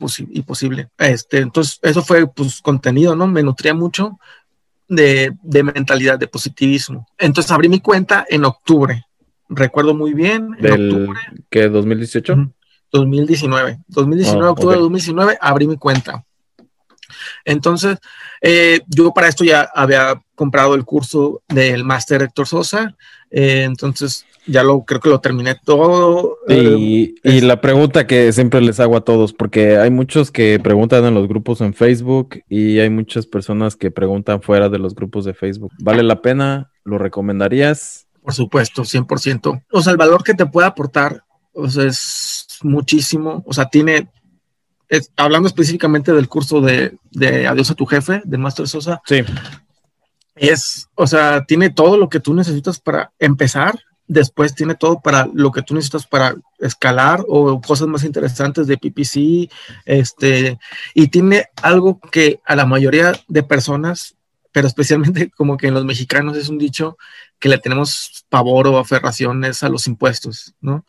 posible. 0.43 0.89
Este, 0.97 1.39
entonces, 1.39 1.79
eso 1.81 2.01
fue, 2.01 2.27
pues, 2.27 2.61
contenido, 2.61 3.15
¿no? 3.15 3.27
Me 3.27 3.43
nutría 3.43 3.73
mucho 3.73 4.19
de, 4.87 5.33
de, 5.41 5.63
mentalidad, 5.63 6.19
de 6.19 6.27
positivismo. 6.27 7.07
Entonces, 7.17 7.51
abrí 7.51 7.69
mi 7.69 7.79
cuenta 7.79 8.25
en 8.29 8.45
octubre. 8.45 9.05
Recuerdo 9.49 9.93
muy 9.93 10.13
bien. 10.13 10.55
En 10.59 10.61
¿Del 10.61 10.93
octubre. 10.93 11.19
¿Qué? 11.49 11.71
¿2018? 11.71 12.53
2019. 12.91 13.79
2019, 13.87 14.49
octubre 14.49 14.75
de 14.75 14.81
2019, 14.81 15.37
abrí 15.39 15.67
mi 15.67 15.77
cuenta. 15.77 16.25
Entonces, 17.45 17.97
eh, 18.41 18.81
yo 18.87 19.11
para 19.11 19.27
esto 19.27 19.43
ya 19.43 19.69
había 19.73 20.21
comprado 20.35 20.75
el 20.75 20.85
curso 20.85 21.41
del 21.47 21.83
máster 21.83 22.23
Héctor 22.23 22.47
Sosa, 22.47 22.95
eh, 23.29 23.63
entonces 23.63 24.25
ya 24.47 24.63
lo 24.63 24.83
creo 24.83 24.99
que 24.99 25.09
lo 25.09 25.19
terminé 25.19 25.55
todo. 25.63 26.37
Y, 26.47 27.15
y, 27.23 27.41
la 27.41 27.61
pregunta 27.61 28.07
que 28.07 28.33
siempre 28.33 28.59
les 28.61 28.79
hago 28.79 28.97
a 28.97 29.05
todos, 29.05 29.33
porque 29.33 29.77
hay 29.77 29.91
muchos 29.91 30.31
que 30.31 30.59
preguntan 30.59 31.05
en 31.05 31.13
los 31.13 31.27
grupos 31.27 31.61
en 31.61 31.73
Facebook 31.73 32.41
y 32.49 32.79
hay 32.79 32.89
muchas 32.89 33.27
personas 33.27 33.75
que 33.75 33.91
preguntan 33.91 34.41
fuera 34.41 34.69
de 34.69 34.79
los 34.79 34.95
grupos 34.95 35.25
de 35.25 35.33
Facebook. 35.33 35.71
¿Vale 35.79 36.03
la 36.03 36.21
pena? 36.21 36.71
¿Lo 36.83 36.97
recomendarías? 36.97 38.07
Por 38.23 38.33
supuesto, 38.33 38.83
100%. 38.83 39.63
O 39.71 39.81
sea, 39.81 39.91
el 39.91 39.97
valor 39.97 40.23
que 40.23 40.33
te 40.33 40.45
puede 40.45 40.67
aportar 40.67 41.23
o 41.53 41.69
sea, 41.69 41.85
es 41.85 42.47
muchísimo. 42.63 43.43
O 43.45 43.53
sea, 43.53 43.65
tiene 43.65 44.09
hablando 45.15 45.47
específicamente 45.47 46.11
del 46.13 46.27
curso 46.27 46.61
de, 46.61 46.97
Adiós 47.47 47.71
a 47.71 47.75
tu 47.75 47.85
jefe, 47.85 48.21
del 48.25 48.39
Master 48.39 48.67
Sosa. 48.67 49.01
Sí. 49.05 49.23
Es, 50.35 50.87
o 50.95 51.07
sea, 51.07 51.45
tiene 51.45 51.69
todo 51.69 51.97
lo 51.97 52.09
que 52.09 52.19
tú 52.19 52.33
necesitas 52.33 52.79
para 52.79 53.11
empezar, 53.19 53.79
después 54.07 54.55
tiene 54.55 54.75
todo 54.75 54.99
para 55.01 55.29
lo 55.33 55.51
que 55.51 55.61
tú 55.61 55.73
necesitas 55.73 56.05
para 56.07 56.35
escalar 56.59 57.23
o 57.27 57.61
cosas 57.61 57.87
más 57.87 58.03
interesantes 58.03 58.67
de 58.67 58.77
PPC, 58.77 59.49
este, 59.85 60.59
y 60.93 61.07
tiene 61.07 61.45
algo 61.61 61.99
que 62.11 62.41
a 62.45 62.55
la 62.55 62.65
mayoría 62.65 63.13
de 63.27 63.43
personas, 63.43 64.15
pero 64.51 64.67
especialmente 64.67 65.29
como 65.37 65.57
que 65.57 65.67
en 65.67 65.73
los 65.73 65.85
mexicanos 65.85 66.35
es 66.37 66.49
un 66.49 66.57
dicho 66.57 66.97
que 67.39 67.49
le 67.49 67.57
tenemos 67.57 68.25
pavor 68.29 68.67
o 68.67 68.77
aferraciones 68.77 69.63
a 69.63 69.69
los 69.69 69.87
impuestos, 69.87 70.53
¿no? 70.59 70.85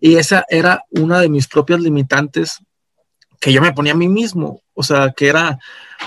Y 0.00 0.16
esa 0.16 0.44
era 0.48 0.84
una 0.90 1.20
de 1.20 1.28
mis 1.28 1.46
propias 1.46 1.80
limitantes 1.80 2.58
que 3.42 3.52
yo 3.52 3.60
me 3.60 3.72
ponía 3.72 3.92
a 3.92 3.96
mí 3.96 4.08
mismo, 4.08 4.62
o 4.72 4.84
sea, 4.84 5.12
que 5.16 5.26
era, 5.26 5.58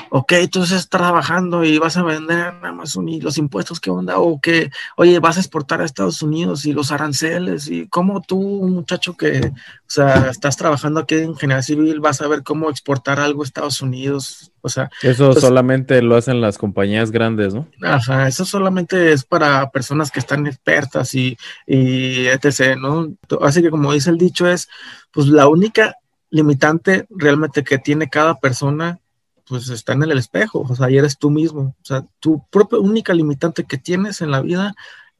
ok, 0.09 0.33
tú 0.49 0.63
estás 0.63 0.87
trabajando 0.87 1.65
y 1.65 1.77
vas 1.77 1.97
a 1.97 2.03
vender 2.03 2.53
en 2.53 2.65
Amazon 2.65 3.09
y 3.09 3.19
los 3.19 3.37
impuestos, 3.37 3.81
¿qué 3.81 3.89
onda? 3.89 4.19
O 4.19 4.39
que, 4.39 4.71
oye, 4.95 5.19
vas 5.19 5.35
a 5.35 5.41
exportar 5.41 5.81
a 5.81 5.85
Estados 5.85 6.21
Unidos 6.21 6.65
y 6.65 6.71
los 6.71 6.93
aranceles 6.93 7.67
y 7.67 7.89
cómo 7.89 8.21
tú, 8.21 8.39
muchacho 8.39 9.17
que, 9.17 9.51
o 9.51 9.85
sea, 9.85 10.29
estás 10.29 10.55
trabajando 10.55 11.01
aquí 11.01 11.15
en 11.15 11.35
General 11.35 11.61
Civil, 11.61 11.99
vas 11.99 12.21
a 12.21 12.27
ver 12.29 12.41
cómo 12.41 12.69
exportar 12.69 13.19
algo 13.19 13.41
a 13.41 13.45
Estados 13.45 13.81
Unidos, 13.81 14.53
o 14.61 14.69
sea. 14.69 14.89
Eso 15.01 15.33
solamente 15.33 16.01
lo 16.01 16.15
hacen 16.15 16.39
las 16.39 16.57
compañías 16.57 17.11
grandes, 17.11 17.53
¿no? 17.53 17.67
Ajá, 17.81 18.29
eso 18.29 18.45
solamente 18.45 19.11
es 19.11 19.25
para 19.25 19.71
personas 19.71 20.09
que 20.09 20.21
están 20.21 20.47
expertas 20.47 21.13
y, 21.13 21.37
y 21.67 22.27
etc., 22.27 22.77
¿no? 22.79 23.09
Así 23.41 23.61
que 23.61 23.71
como 23.71 23.91
dice 23.91 24.09
el 24.09 24.17
dicho 24.17 24.47
es, 24.47 24.69
pues 25.11 25.27
la 25.27 25.49
única 25.49 25.97
limitante 26.35 27.07
realmente 27.09 27.63
que 27.63 27.77
tiene 27.77 28.09
cada 28.09 28.35
persona, 28.35 28.99
pues 29.47 29.69
está 29.69 29.93
en 29.93 30.03
el 30.03 30.17
espejo, 30.17 30.65
o 30.69 30.75
sea, 30.75 30.89
y 30.89 30.97
eres 30.97 31.17
tú 31.17 31.29
mismo, 31.29 31.75
o 31.81 31.85
sea, 31.85 32.05
tu 32.19 32.45
propia 32.49 32.79
única 32.79 33.13
limitante 33.13 33.63
que 33.63 33.77
tienes 33.77 34.19
en 34.19 34.31
la 34.31 34.41
vida, 34.41 34.75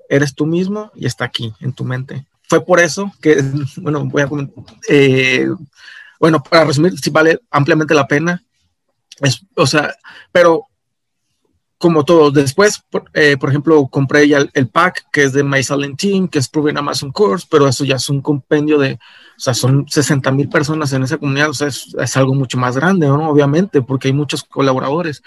eres 0.10 0.36
tú 0.36 0.46
mismo 0.46 0.92
y 0.94 1.06
está 1.06 1.24
aquí, 1.24 1.54
en 1.62 1.72
tu 1.72 1.86
mente. 1.86 2.26
Fue 2.50 2.66
por 2.66 2.82
eso 2.82 3.14
que, 3.22 3.42
bueno, 3.78 4.04
voy 4.06 4.24
a 4.24 4.30
eh, 4.90 5.48
bueno, 6.20 6.44
para 6.44 6.66
resumir, 6.66 7.00
si 7.00 7.10
vale 7.10 7.40
ampliamente 7.50 7.94
la 7.94 8.08
pena, 8.08 8.44
es, 9.22 9.42
o 9.56 9.66
sea, 9.66 9.96
pero 10.34 10.66
como 11.78 12.04
todos. 12.04 12.34
Después, 12.34 12.82
por, 12.90 13.06
eh, 13.14 13.38
por, 13.38 13.50
ejemplo, 13.50 13.88
compré 13.88 14.28
ya 14.28 14.40
el, 14.54 14.68
pack 14.68 15.06
que 15.14 15.24
es 15.24 15.34
de 15.34 15.44
My 15.44 15.64
Silent 15.64 15.98
Team, 16.00 16.28
que 16.28 16.40
es 16.40 16.50
Proven 16.50 16.78
Amazon 16.78 17.12
Course, 17.12 17.48
pero 17.50 17.68
eso 17.68 17.86
ya 17.86 17.96
es 17.96 18.10
un 18.10 18.22
compendio 18.22 18.78
de, 18.78 19.00
o 19.38 19.40
sea, 19.40 19.54
son 19.54 19.86
60 19.88 20.32
mil 20.32 20.48
personas 20.48 20.94
en 20.94 21.04
esa 21.04 21.18
comunidad, 21.18 21.50
o 21.50 21.54
sea, 21.54 21.68
es, 21.68 22.18
algo 22.18 22.34
mucho 22.34 22.58
más 22.58 22.76
grande, 22.76 23.08
¿no? 23.08 23.30
Obviamente, 23.30 23.82
porque 23.82 24.08
hay 24.08 24.14
muchos 24.14 24.44
colaboradores. 24.44 25.22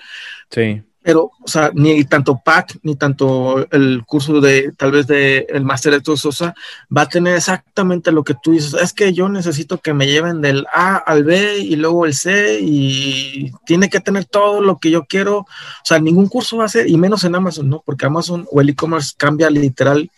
Sí. 0.50 0.82
pero, 1.02 1.30
o 1.42 1.48
sea, 1.48 1.70
ni 1.74 2.04
tanto 2.04 2.40
PAC, 2.42 2.78
ni 2.82 2.96
tanto 2.96 3.66
el 3.70 4.02
curso 4.06 4.40
de, 4.40 4.72
tal 4.76 4.92
vez 4.92 5.06
de 5.06 5.46
el 5.50 5.64
máster 5.64 6.00
de 6.00 6.16
Sosa, 6.16 6.54
va 6.94 7.02
a 7.02 7.08
tener 7.08 7.36
exactamente 7.36 8.12
lo 8.12 8.24
que 8.24 8.34
tú 8.42 8.52
dices. 8.52 8.74
Es 8.74 8.92
que 8.92 9.12
yo 9.12 9.28
necesito 9.28 9.78
que 9.78 9.94
me 9.94 10.06
lleven 10.06 10.40
del 10.40 10.66
A 10.72 10.96
al 10.96 11.24
B 11.24 11.58
y 11.58 11.76
luego 11.76 12.06
el 12.06 12.14
C 12.14 12.58
y 12.60 13.52
tiene 13.66 13.88
que 13.88 14.00
tener 14.00 14.24
todo 14.24 14.60
lo 14.60 14.78
que 14.78 14.90
yo 14.90 15.04
quiero. 15.04 15.38
O 15.38 15.46
sea, 15.84 15.98
ningún 15.98 16.28
curso 16.28 16.58
va 16.58 16.64
a 16.64 16.68
ser, 16.68 16.88
y 16.88 16.96
menos 16.96 17.24
en 17.24 17.34
Amazon, 17.34 17.68
¿no? 17.68 17.82
Porque 17.84 18.06
Amazon 18.06 18.46
o 18.50 18.60
el 18.60 18.70
e-commerce 18.70 19.14
cambia 19.16 19.50
literal 19.50 20.10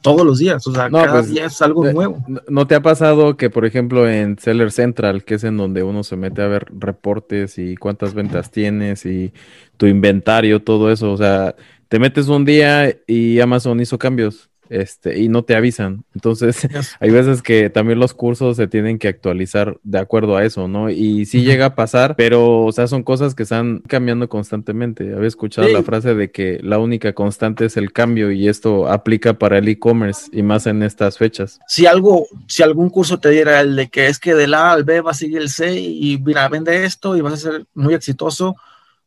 todos 0.00 0.24
los 0.24 0.38
días, 0.38 0.66
o 0.66 0.72
sea, 0.72 0.88
cada 0.90 1.12
pues, 1.12 1.30
día 1.30 1.46
es 1.46 1.60
algo 1.62 1.90
nuevo. 1.90 2.24
¿No 2.48 2.66
te 2.66 2.74
ha 2.74 2.80
pasado 2.80 3.36
que, 3.36 3.50
por 3.50 3.64
ejemplo, 3.64 4.08
en 4.08 4.38
Seller 4.38 4.70
Central, 4.70 5.24
que 5.24 5.34
es 5.34 5.44
en 5.44 5.56
donde 5.56 5.82
uno 5.82 6.04
se 6.04 6.16
mete 6.16 6.42
a 6.42 6.46
ver 6.46 6.66
reportes 6.78 7.58
y 7.58 7.76
cuántas 7.76 8.14
ventas 8.14 8.50
tienes 8.50 9.04
y 9.06 9.32
tu 9.76 9.86
inventario, 9.86 10.62
todo 10.62 10.90
eso, 10.90 11.12
o 11.12 11.16
sea, 11.16 11.56
te 11.88 11.98
metes 11.98 12.28
un 12.28 12.44
día 12.44 12.96
y 13.06 13.40
Amazon 13.40 13.80
hizo 13.80 13.98
cambios 13.98 14.48
este, 14.70 15.18
y 15.18 15.28
no 15.28 15.44
te 15.44 15.54
avisan. 15.54 16.04
Entonces, 16.14 16.66
hay 17.00 17.10
veces 17.10 17.42
que 17.42 17.70
también 17.70 17.98
los 17.98 18.14
cursos 18.14 18.56
se 18.56 18.66
tienen 18.66 18.98
que 18.98 19.08
actualizar 19.08 19.78
de 19.82 19.98
acuerdo 19.98 20.36
a 20.36 20.44
eso, 20.44 20.68
¿no? 20.68 20.90
Y 20.90 21.26
sí 21.26 21.42
llega 21.42 21.66
a 21.66 21.74
pasar, 21.74 22.16
pero, 22.16 22.64
o 22.64 22.72
sea, 22.72 22.86
son 22.86 23.02
cosas 23.02 23.34
que 23.34 23.44
están 23.44 23.82
cambiando 23.86 24.28
constantemente. 24.28 25.14
Había 25.14 25.28
escuchado 25.28 25.68
la 25.68 25.82
frase 25.82 26.14
de 26.14 26.30
que 26.30 26.60
la 26.62 26.78
única 26.78 27.12
constante 27.12 27.66
es 27.66 27.76
el 27.76 27.92
cambio 27.92 28.30
y 28.30 28.48
esto 28.48 28.88
aplica 28.88 29.34
para 29.34 29.58
el 29.58 29.68
e-commerce 29.68 30.30
y 30.32 30.42
más 30.42 30.66
en 30.66 30.82
estas 30.82 31.18
fechas. 31.18 31.58
Si 31.66 31.86
algo, 31.86 32.26
si 32.46 32.62
algún 32.62 32.90
curso 32.90 33.18
te 33.18 33.30
diera 33.30 33.60
el 33.60 33.76
de 33.76 33.88
que 33.88 34.06
es 34.06 34.18
que 34.18 34.34
del 34.34 34.54
A 34.54 34.72
al 34.72 34.84
B 34.84 35.00
va 35.00 35.12
a 35.12 35.14
seguir 35.14 35.38
el 35.38 35.48
C 35.48 35.78
y 35.78 36.18
mira, 36.18 36.48
vende 36.48 36.84
esto 36.84 37.16
y 37.16 37.20
vas 37.20 37.34
a 37.34 37.36
ser 37.36 37.66
muy 37.74 37.94
exitoso, 37.94 38.56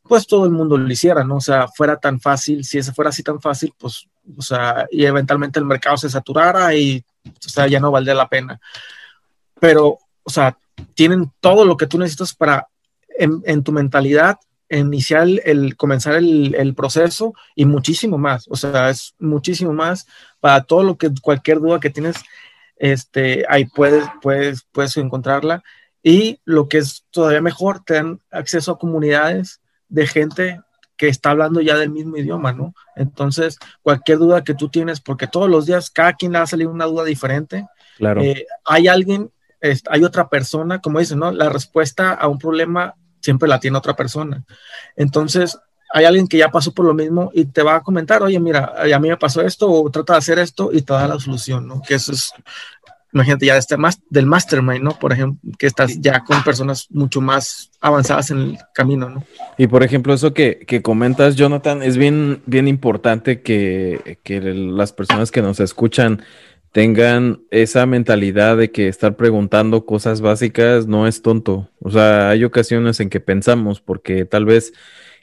pues 0.10 0.26
todo 0.26 0.46
el 0.46 0.52
mundo 0.52 0.76
lo 0.76 0.92
hiciera, 0.92 1.24
¿no? 1.24 1.36
O 1.36 1.42
sea, 1.42 1.68
fuera 1.68 1.96
tan 1.98 2.20
fácil, 2.20 2.66
si 2.66 2.80
ese 2.80 2.92
fuera 2.92 3.10
así 3.10 3.22
tan 3.22 3.40
fácil, 3.40 3.72
pues 3.78 4.08
o 4.38 4.42
sea, 4.42 4.88
y 4.92 5.06
eventualmente 5.06 5.60
el 5.60 5.66
mercado 5.66 5.98
se 5.98 6.10
saturara 6.10 6.74
y, 6.76 7.04
o 7.26 7.50
sea, 7.50 7.68
ya 7.68 7.80
no 7.80 7.92
valdría 7.92 8.16
la 8.16 8.28
pena. 8.28 8.60
Pero, 9.60 10.00
o 10.24 10.30
sea, 10.30 10.58
tienen 10.96 11.32
todo 11.40 11.64
lo 11.64 11.78
que 11.78 11.86
tú 11.86 12.00
necesitas 12.00 12.34
para, 12.34 12.68
en, 13.10 13.64
tu 13.64 13.72
mentalidad, 13.72 14.40
iniciar 14.68 15.28
el, 15.46 15.76
comenzar 15.76 16.16
el, 16.16 16.74
proceso 16.76 17.36
y 17.56 17.66
muchísimo 17.66 18.18
más. 18.18 18.48
O 18.50 18.56
sea, 18.56 18.90
es 18.90 19.14
muchísimo 19.20 19.74
más 19.74 20.08
para 20.40 20.64
todo 20.64 20.84
lo 20.84 20.98
que, 20.98 21.12
cualquier 21.22 21.60
duda 21.60 21.80
que 21.80 21.92
tienes, 21.92 22.18
este, 22.78 23.46
ahí 23.48 23.66
puedes, 23.66 24.06
puedes, 24.24 24.64
puedes 24.72 24.98
encontrarla. 24.98 25.64
Y 26.02 26.40
lo 26.46 26.68
que 26.68 26.80
es 26.80 27.06
todavía 27.12 27.42
mejor, 27.42 27.84
te 27.84 27.96
dan 27.96 28.22
acceso 28.32 28.72
a 28.72 28.80
comunidades 28.80 29.59
de 29.90 30.08
gente 30.08 30.62
que 30.98 31.08
está 31.08 31.32
hablando 31.32 31.62
ya 31.62 31.78
del 31.78 31.90
mismo 31.90 32.18
idioma, 32.18 32.52
¿no? 32.52 32.74
Entonces, 32.96 33.58
cualquier 33.82 34.18
duda 34.18 34.44
que 34.44 34.54
tú 34.54 34.70
tienes, 34.70 35.00
porque 35.00 35.28
todos 35.28 35.50
los 35.50 35.66
días 35.66 35.90
cada 35.90 36.14
quien 36.14 36.34
le 36.34 36.40
va 36.40 36.44
a 36.44 36.48
salir 36.48 36.68
una 36.68 36.86
duda 36.86 37.06
diferente. 37.06 37.66
Claro. 37.98 38.22
Eh, 38.22 38.46
hay 38.66 38.88
alguien, 38.88 39.32
hay 39.90 40.04
otra 40.04 40.28
persona, 40.28 40.80
como 40.80 41.00
dicen, 41.00 41.20
¿no? 41.20 41.32
La 41.32 41.50
respuesta 41.50 42.14
a 42.14 42.28
un 42.28 42.38
problema 42.38 42.96
siempre 43.22 43.48
la 43.48 43.60
tiene 43.60 43.78
otra 43.78 43.96
persona. 43.96 44.44
Entonces, 44.96 45.58
hay 45.92 46.06
alguien 46.06 46.28
que 46.28 46.38
ya 46.38 46.52
pasó 46.52 46.74
por 46.74 46.86
lo 46.86 46.94
mismo 46.94 47.32
y 47.34 47.46
te 47.46 47.64
va 47.64 47.76
a 47.76 47.82
comentar, 47.82 48.22
oye, 48.22 48.40
mira, 48.40 48.74
a 48.78 49.00
mí 49.00 49.10
me 49.10 49.18
pasó 49.18 49.42
esto 49.42 49.72
o 49.72 49.90
trata 49.90 50.14
de 50.14 50.20
hacer 50.20 50.40
esto 50.40 50.70
y 50.72 50.82
te 50.82 50.94
da 50.94 51.08
la 51.08 51.20
solución, 51.20 51.68
¿no? 51.68 51.82
Que 51.82 51.96
eso 51.96 52.12
es 52.12 52.32
imagínate 53.14 53.48
ya 53.48 53.58
este 53.58 53.78
más 53.78 54.00
del 54.10 54.26
mastermind, 54.26 54.84
¿no? 54.84 54.98
Por 55.00 55.14
ejemplo, 55.14 55.40
que 55.58 55.68
estás 55.68 56.00
ya 56.00 56.24
con 56.24 56.44
personas 56.44 56.88
mucho 56.92 57.22
más 57.22 57.72
avanzadas 57.82 58.32
en 58.32 58.38
el 58.40 58.58
camino, 58.74 59.10
¿no? 59.10 59.24
Y 59.58 59.68
por 59.68 59.84
ejemplo, 59.84 60.14
eso 60.14 60.34
que, 60.34 60.60
que 60.60 60.82
comentas, 60.82 61.36
Jonathan, 61.36 61.82
es 61.82 61.98
bien, 61.98 62.42
bien 62.46 62.68
importante 62.68 63.42
que, 63.42 64.20
que 64.24 64.42
las 64.42 64.94
personas 64.94 65.32
que 65.32 65.42
nos 65.42 65.60
escuchan 65.60 66.24
tengan 66.72 67.42
esa 67.50 67.86
mentalidad 67.86 68.58
de 68.58 68.72
que 68.72 68.88
estar 68.88 69.16
preguntando 69.16 69.86
cosas 69.86 70.22
básicas 70.22 70.86
no 70.86 71.08
es 71.08 71.22
tonto. 71.22 71.70
O 71.80 71.90
sea, 71.90 72.30
hay 72.30 72.44
ocasiones 72.44 73.00
en 73.00 73.10
que 73.10 73.20
pensamos 73.20 73.82
porque 73.82 74.26
tal 74.26 74.46
vez 74.46 74.74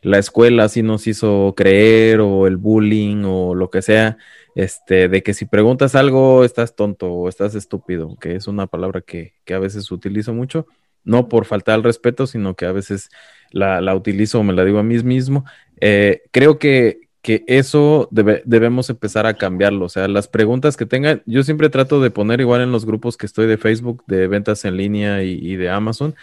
la 0.03 0.18
escuela 0.18 0.64
así 0.64 0.83
nos 0.83 1.07
hizo 1.07 1.55
creer 1.57 2.20
o 2.20 2.46
el 2.46 2.57
bullying 2.57 3.22
o 3.25 3.55
lo 3.55 3.70
que 3.70 3.83
sea 3.83 4.18
este, 4.57 5.09
de 5.09 5.23
que 5.23 5.35
si 5.35 5.45
preguntas 5.45 5.95
algo 5.95 6.42
estás 6.42 6.75
tonto 6.75 7.12
o 7.12 7.29
estás 7.29 7.55
estúpido, 7.55 8.16
que 8.16 8.35
es 8.35 8.49
una 8.49 8.66
palabra 8.66 9.03
que, 9.03 9.35
a 9.55 9.59
veces 9.59 9.92
utilizo 9.92 10.33
mucho, 10.33 10.66
no 11.05 11.29
por 11.29 11.45
falta 11.45 11.75
al 11.75 11.85
respeto, 11.85 12.27
sino 12.27 12.57
que 12.57 12.64
a 12.64 12.73
veces 12.73 13.11
la, 13.51 13.95
utilizo 13.95 14.40
o 14.40 14.42
me 14.42 14.55
la 14.55 14.64
digo 14.64 14.79
a 14.79 14.83
mí 14.83 14.99
mismo. 15.01 15.45
Eh, 15.83 16.23
creo 16.31 16.59
que, 16.59 17.01
que 17.21 17.45
eso 17.49 18.09
debemos 18.11 18.88
empezar 18.88 19.27
a 19.27 19.35
cambiarlo. 19.35 19.85
O 19.85 19.88
sea, 19.90 20.09
las 20.09 20.27
preguntas 20.27 20.79
que 20.79 20.87
tengan, 20.87 21.23
yo 21.27 21.42
siempre 21.42 21.69
trato 21.69 22.01
de 22.01 22.11
poner 22.11 22.40
igual 22.40 22.62
en 22.62 22.73
los 22.73 22.87
grupos 22.87 23.19
que 23.19 23.27
estoy 23.27 23.47
de 23.47 23.59
Facebook, 23.59 24.05
de 24.07 24.27
ventas 24.27 24.64
en 24.64 24.79
línea 24.79 25.23
y, 25.23 25.33
y 25.33 25.57
de 25.57 25.69
Amazon, 25.69 26.14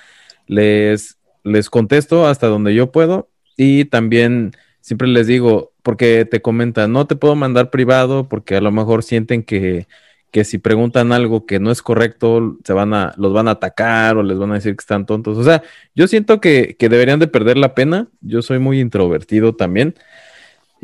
les, 0.48 1.20
les 1.44 1.70
contesto 1.70 2.26
hasta 2.26 2.48
donde 2.48 2.74
yo 2.74 2.92
puedo 2.92 3.30
y 3.56 3.86
también 3.86 4.54
siempre 4.82 5.08
les 5.08 5.28
digo, 5.28 5.73
porque 5.84 6.26
te 6.26 6.42
comentan, 6.42 6.92
no 6.92 7.06
te 7.08 7.16
puedo 7.16 7.36
mandar 7.36 7.70
privado 7.70 8.28
porque 8.28 8.56
a 8.56 8.62
lo 8.62 8.72
mejor 8.72 9.04
sienten 9.04 9.44
que, 9.44 9.88
que 10.32 10.46
si 10.46 10.58
preguntan 10.58 11.12
algo 11.12 11.46
que 11.46 11.60
no 11.60 11.70
es 11.70 11.84
correcto, 11.84 12.58
se 12.64 12.74
van 12.74 12.94
a, 12.96 13.14
los 13.18 13.34
van 13.34 13.48
a 13.48 13.52
atacar 13.52 14.18
o 14.18 14.24
les 14.24 14.40
van 14.40 14.52
a 14.52 14.56
decir 14.56 14.76
que 14.76 14.82
están 14.82 15.06
tontos. 15.06 15.38
O 15.38 15.44
sea, 15.44 15.62
yo 15.94 16.08
siento 16.08 16.42
que, 16.42 16.76
que 16.80 16.90
deberían 16.90 17.20
de 17.20 17.28
perder 17.28 17.58
la 17.58 17.76
pena. 17.76 18.08
Yo 18.22 18.42
soy 18.42 18.58
muy 18.58 18.80
introvertido 18.80 19.54
también. 19.54 19.94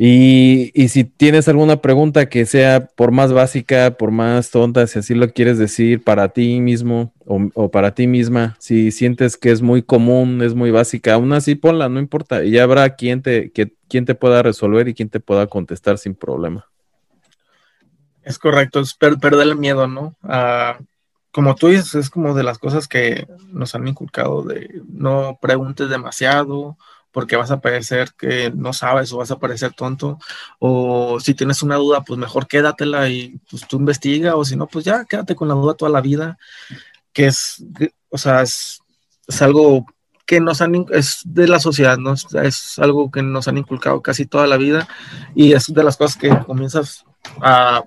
Y, 0.02 0.88
si 0.88 1.04
tienes 1.04 1.46
alguna 1.46 1.82
pregunta 1.82 2.30
que 2.30 2.46
sea 2.46 2.86
por 2.86 3.10
más 3.10 3.34
básica, 3.34 3.98
por 3.98 4.12
más 4.12 4.50
tonta, 4.50 4.86
si 4.86 4.98
así 4.98 5.14
lo 5.14 5.30
quieres 5.30 5.58
decir 5.58 6.02
para 6.02 6.30
ti 6.30 6.58
mismo 6.62 7.12
o, 7.26 7.70
para 7.70 7.94
ti 7.94 8.06
misma, 8.06 8.56
si 8.58 8.92
sientes 8.92 9.36
que 9.36 9.50
es 9.50 9.60
muy 9.60 9.82
común, 9.82 10.40
es 10.40 10.54
muy 10.54 10.70
básica, 10.70 11.12
aún 11.12 11.34
así 11.34 11.54
ponla, 11.54 11.90
no 11.90 12.00
importa. 12.00 12.42
Y 12.42 12.52
ya 12.52 12.62
habrá 12.62 12.96
quien 12.96 13.20
te, 13.20 13.50
que, 13.50 13.74
quien 13.90 14.06
te 14.06 14.14
pueda 14.14 14.42
resolver 14.42 14.88
y 14.88 14.94
quien 14.94 15.10
te 15.10 15.20
pueda 15.20 15.46
contestar 15.48 15.98
sin 15.98 16.14
problema. 16.14 16.64
Es 18.22 18.38
correcto, 18.38 18.80
es 18.80 18.94
perder 18.94 19.48
el 19.48 19.56
miedo, 19.56 19.86
¿no? 19.86 20.16
Como 21.30 21.54
tú 21.56 21.66
dices, 21.66 21.94
es 21.94 22.08
como 22.08 22.32
de 22.32 22.42
las 22.42 22.58
cosas 22.58 22.88
que 22.88 23.28
nos 23.52 23.74
han 23.74 23.86
inculcado 23.86 24.44
de 24.44 24.80
no 24.88 25.38
preguntes 25.42 25.90
demasiado, 25.90 26.78
porque 27.12 27.36
vas 27.36 27.50
a 27.50 27.60
parecer 27.60 28.12
que 28.16 28.52
no 28.54 28.72
sabes 28.72 29.12
o 29.12 29.18
vas 29.18 29.30
a 29.30 29.38
parecer 29.38 29.72
tonto, 29.72 30.18
o 30.58 31.18
si 31.20 31.34
tienes 31.34 31.62
una 31.62 31.76
duda, 31.76 32.02
pues 32.02 32.18
mejor 32.18 32.46
quédatela 32.46 33.08
y 33.08 33.40
pues 33.50 33.66
tú 33.66 33.78
investiga, 33.78 34.36
o 34.36 34.44
si 34.44 34.56
no, 34.56 34.66
pues 34.66 34.84
ya 34.84 35.04
quédate 35.04 35.34
con 35.34 35.48
la 35.48 35.54
duda 35.54 35.74
toda 35.74 35.90
la 35.90 36.00
vida, 36.00 36.38
que 37.12 37.26
es, 37.26 37.64
o 38.08 38.18
sea, 38.18 38.42
es, 38.42 38.80
algo 39.40 39.86
que 40.26 40.40
nos 40.40 40.60
han, 40.60 40.86
es 40.90 41.20
de 41.24 41.46
la 41.46 41.60
sociedad, 41.60 41.98
¿no? 41.98 42.14
Es 42.14 42.78
algo 42.78 43.10
que 43.10 43.22
nos 43.22 43.46
han 43.46 43.58
inculcado 43.58 44.02
casi 44.02 44.26
toda 44.26 44.46
la 44.46 44.56
vida 44.56 44.88
y 45.34 45.52
es 45.52 45.72
de 45.72 45.84
las 45.84 45.96
cosas 45.96 46.16
que 46.16 46.28
comienzas 46.46 47.04
a, 47.40 47.82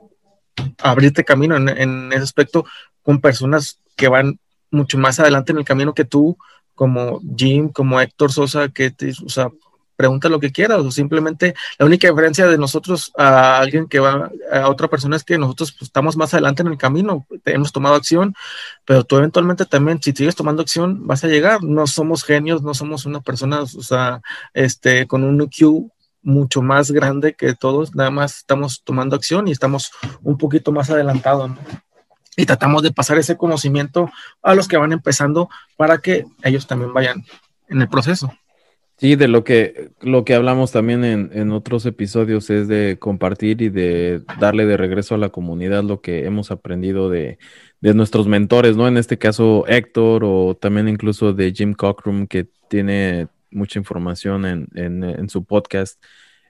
abrirte 0.82 1.24
camino 1.24 1.56
en, 1.56 1.68
en 1.68 2.14
ese 2.14 2.24
aspecto 2.24 2.66
con 3.02 3.20
personas 3.20 3.80
que 3.96 4.08
van 4.08 4.40
mucho 4.72 4.98
más 4.98 5.20
adelante 5.20 5.52
en 5.52 5.60
el 5.60 5.66
camino 5.66 5.94
que 5.94 6.06
tú, 6.06 6.38
como 6.76 7.22
Jim, 7.36 7.70
como 7.70 8.00
Héctor 8.00 8.32
Sosa, 8.32 8.70
que 8.70 8.92
te, 8.92 9.12
o 9.26 9.30
sea, 9.30 9.50
pregunta 9.96 10.30
lo 10.30 10.40
que 10.40 10.52
quieras, 10.52 10.80
o 10.80 10.92
simplemente 10.92 11.54
la 11.78 11.86
única 11.86 12.10
diferencia 12.10 12.48
de 12.48 12.58
nosotros 12.58 13.12
a 13.18 13.60
alguien 13.60 13.88
que 13.88 14.00
va 14.00 14.32
a 14.52 14.70
otra 14.70 14.88
persona 14.88 15.16
es 15.16 15.24
que 15.24 15.38
nosotros 15.38 15.72
pues, 15.72 15.84
estamos 15.84 16.18
más 16.18 16.34
adelante 16.34 16.62
en 16.62 16.70
el 16.70 16.78
camino, 16.78 17.26
hemos 17.46 17.72
tomado 17.72 17.96
acción, 17.96 18.34
pero 18.86 19.04
tú 19.04 19.18
eventualmente 19.18 19.66
también, 19.66 20.02
si 20.02 20.12
sigues 20.12 20.36
tomando 20.36 20.62
acción, 20.62 21.06
vas 21.08 21.24
a 21.24 21.28
llegar. 21.28 21.64
No 21.64 21.88
somos 21.88 22.24
genios, 22.24 22.64
no 22.64 22.74
somos 22.74 23.06
una 23.06 23.22
persona, 23.22 23.62
o 23.62 23.68
sea, 23.68 24.22
este, 24.54 25.08
con 25.08 25.24
un 25.24 25.42
IQ 25.42 25.90
mucho 26.22 26.62
más 26.62 26.92
grande 26.92 27.34
que 27.34 27.54
todos, 27.54 27.96
nada 27.96 28.10
más 28.10 28.38
estamos 28.38 28.82
tomando 28.84 29.16
acción 29.16 29.48
y 29.48 29.52
estamos 29.52 29.92
un 30.22 30.38
poquito 30.38 30.72
más 30.72 30.90
adelantados. 30.90 31.50
¿no? 31.50 31.58
Y 32.36 32.46
tratamos 32.46 32.84
de 32.84 32.92
pasar 32.92 33.18
ese 33.18 33.38
conocimiento 33.38 34.12
a 34.42 34.56
los 34.56 34.68
que 34.68 34.78
van 34.78 34.92
empezando 34.92 35.50
para 35.78 36.00
que 36.00 36.26
ellos 36.44 36.68
también 36.68 36.94
vayan 36.94 37.24
en 37.70 37.82
el 37.82 37.90
proceso. 37.90 38.34
Sí, 38.98 39.16
de 39.16 39.28
lo 39.28 39.44
que, 39.44 39.90
lo 40.02 40.24
que 40.24 40.36
hablamos 40.36 40.72
también 40.72 41.04
en, 41.04 41.32
en, 41.34 41.52
otros 41.52 41.86
episodios 41.86 42.50
es 42.50 42.68
de 42.68 42.98
compartir 43.00 43.62
y 43.62 43.70
de 43.70 44.22
darle 44.40 44.66
de 44.66 44.78
regreso 44.78 45.16
a 45.16 45.18
la 45.18 45.30
comunidad 45.30 45.84
lo 45.84 46.00
que 46.00 46.26
hemos 46.26 46.52
aprendido 46.52 47.10
de, 47.10 47.40
de 47.82 47.94
nuestros 47.94 48.28
mentores, 48.28 48.78
¿no? 48.78 48.88
En 48.88 48.96
este 48.96 49.18
caso 49.18 49.66
Héctor 49.68 50.24
o 50.24 50.56
también 50.56 50.88
incluso 50.88 51.34
de 51.34 51.52
Jim 51.52 51.74
Cockrum, 51.74 52.28
que 52.28 52.48
tiene 52.70 53.28
mucha 53.52 53.78
información 53.78 54.46
en, 54.46 54.70
en, 54.74 55.28
su 55.28 55.44
podcast 55.44 56.02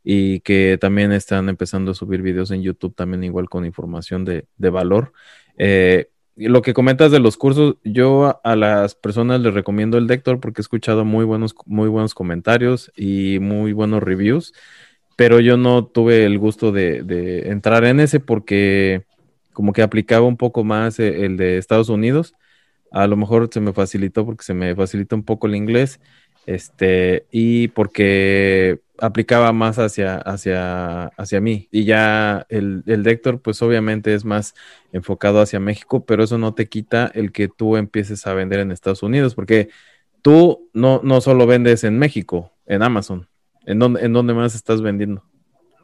y 0.04 0.41
que 0.41 0.78
también 0.80 1.12
están 1.12 1.50
empezando 1.50 1.91
a 1.91 1.96
subir 1.96 2.22
videos 2.22 2.52
en 2.52 2.62
YouTube 2.62 2.93
también 2.96 3.24
igual 3.24 3.50
con 3.50 3.65
información 3.65 4.26
de, 4.26 4.46
de 4.58 4.69
valor. 4.69 5.13
Eh, 5.57 6.09
lo 6.35 6.61
que 6.61 6.73
comentas 6.73 7.11
de 7.11 7.19
los 7.19 7.37
cursos, 7.37 7.75
yo 7.83 8.39
a, 8.43 8.55
las 8.55 8.95
personas 8.95 9.41
les 9.41 9.53
recomiendo 9.53 9.97
el 9.97 10.07
Dector 10.07 10.39
porque 10.39 10.61
he 10.61 10.63
escuchado 10.63 11.05
muy 11.05 11.25
buenos, 11.25 11.55
muy 11.65 11.89
buenos 11.89 12.15
comentarios 12.15 12.91
y 12.95 13.37
muy 13.39 13.73
buenos 13.73 14.01
reviews, 14.01 14.53
pero 15.15 15.39
yo 15.39 15.57
no 15.57 15.85
tuve 15.85 16.25
el 16.25 16.39
gusto 16.39 16.71
de, 16.71 17.43
entrar 17.47 17.85
en 17.85 17.99
ese 17.99 18.19
porque 18.19 19.05
como 19.53 19.73
que 19.73 19.83
aplicaba 19.83 20.25
un 20.25 20.37
poco 20.37 20.63
más 20.63 20.99
e, 20.99 21.25
el 21.25 21.37
de 21.37 21.57
Estados 21.57 21.89
Unidos. 21.89 22.33
A 22.91 23.07
lo 23.07 23.17
mejor 23.17 23.49
se 23.51 23.59
me 23.59 23.73
facilitó 23.73 24.25
porque 24.25 24.43
se 24.43 24.53
me 24.53 24.75
facilita 24.75 25.15
un 25.15 25.23
poco 25.23 25.47
el 25.47 25.55
inglés, 25.55 25.99
este, 26.45 27.25
y 27.32 27.69
porque 27.69 28.82
aplicaba 28.99 29.51
más 29.53 29.79
hacia, 29.79 30.17
hacia, 30.17 31.06
hacia 31.06 31.41
mí. 31.41 31.67
Y 31.71 31.86
ya 31.86 32.45
el, 32.49 32.84
el 32.86 33.39
pues 33.41 33.62
obviamente 33.62 34.13
es 34.13 34.25
más 34.25 34.53
enfocado 34.91 35.41
hacia 35.41 35.60
México, 35.60 36.06
pero 36.06 36.23
eso 36.23 36.38
no 36.38 36.53
te 36.53 36.67
quita 36.67 37.12
el 37.13 37.32
que 37.32 37.47
tú 37.47 37.77
empieces 37.77 38.25
a 38.27 38.34
vender 38.34 38.60
en 38.60 38.71
Estados 38.71 39.03
Unidos, 39.03 39.36
porque 39.36 39.69
tú 40.21 40.69
no, 40.73 41.01
no 41.03 41.21
solo 41.21 41.45
vendes 41.47 41.84
en 41.84 41.97
México, 41.97 42.53
en 42.65 42.84
Amazon. 42.84 43.27
¿En 43.65 43.79
dónde, 43.79 44.01
¿En 44.06 44.13
dónde 44.13 44.34
más 44.34 44.56
estás 44.56 44.82
vendiendo? 44.82 45.23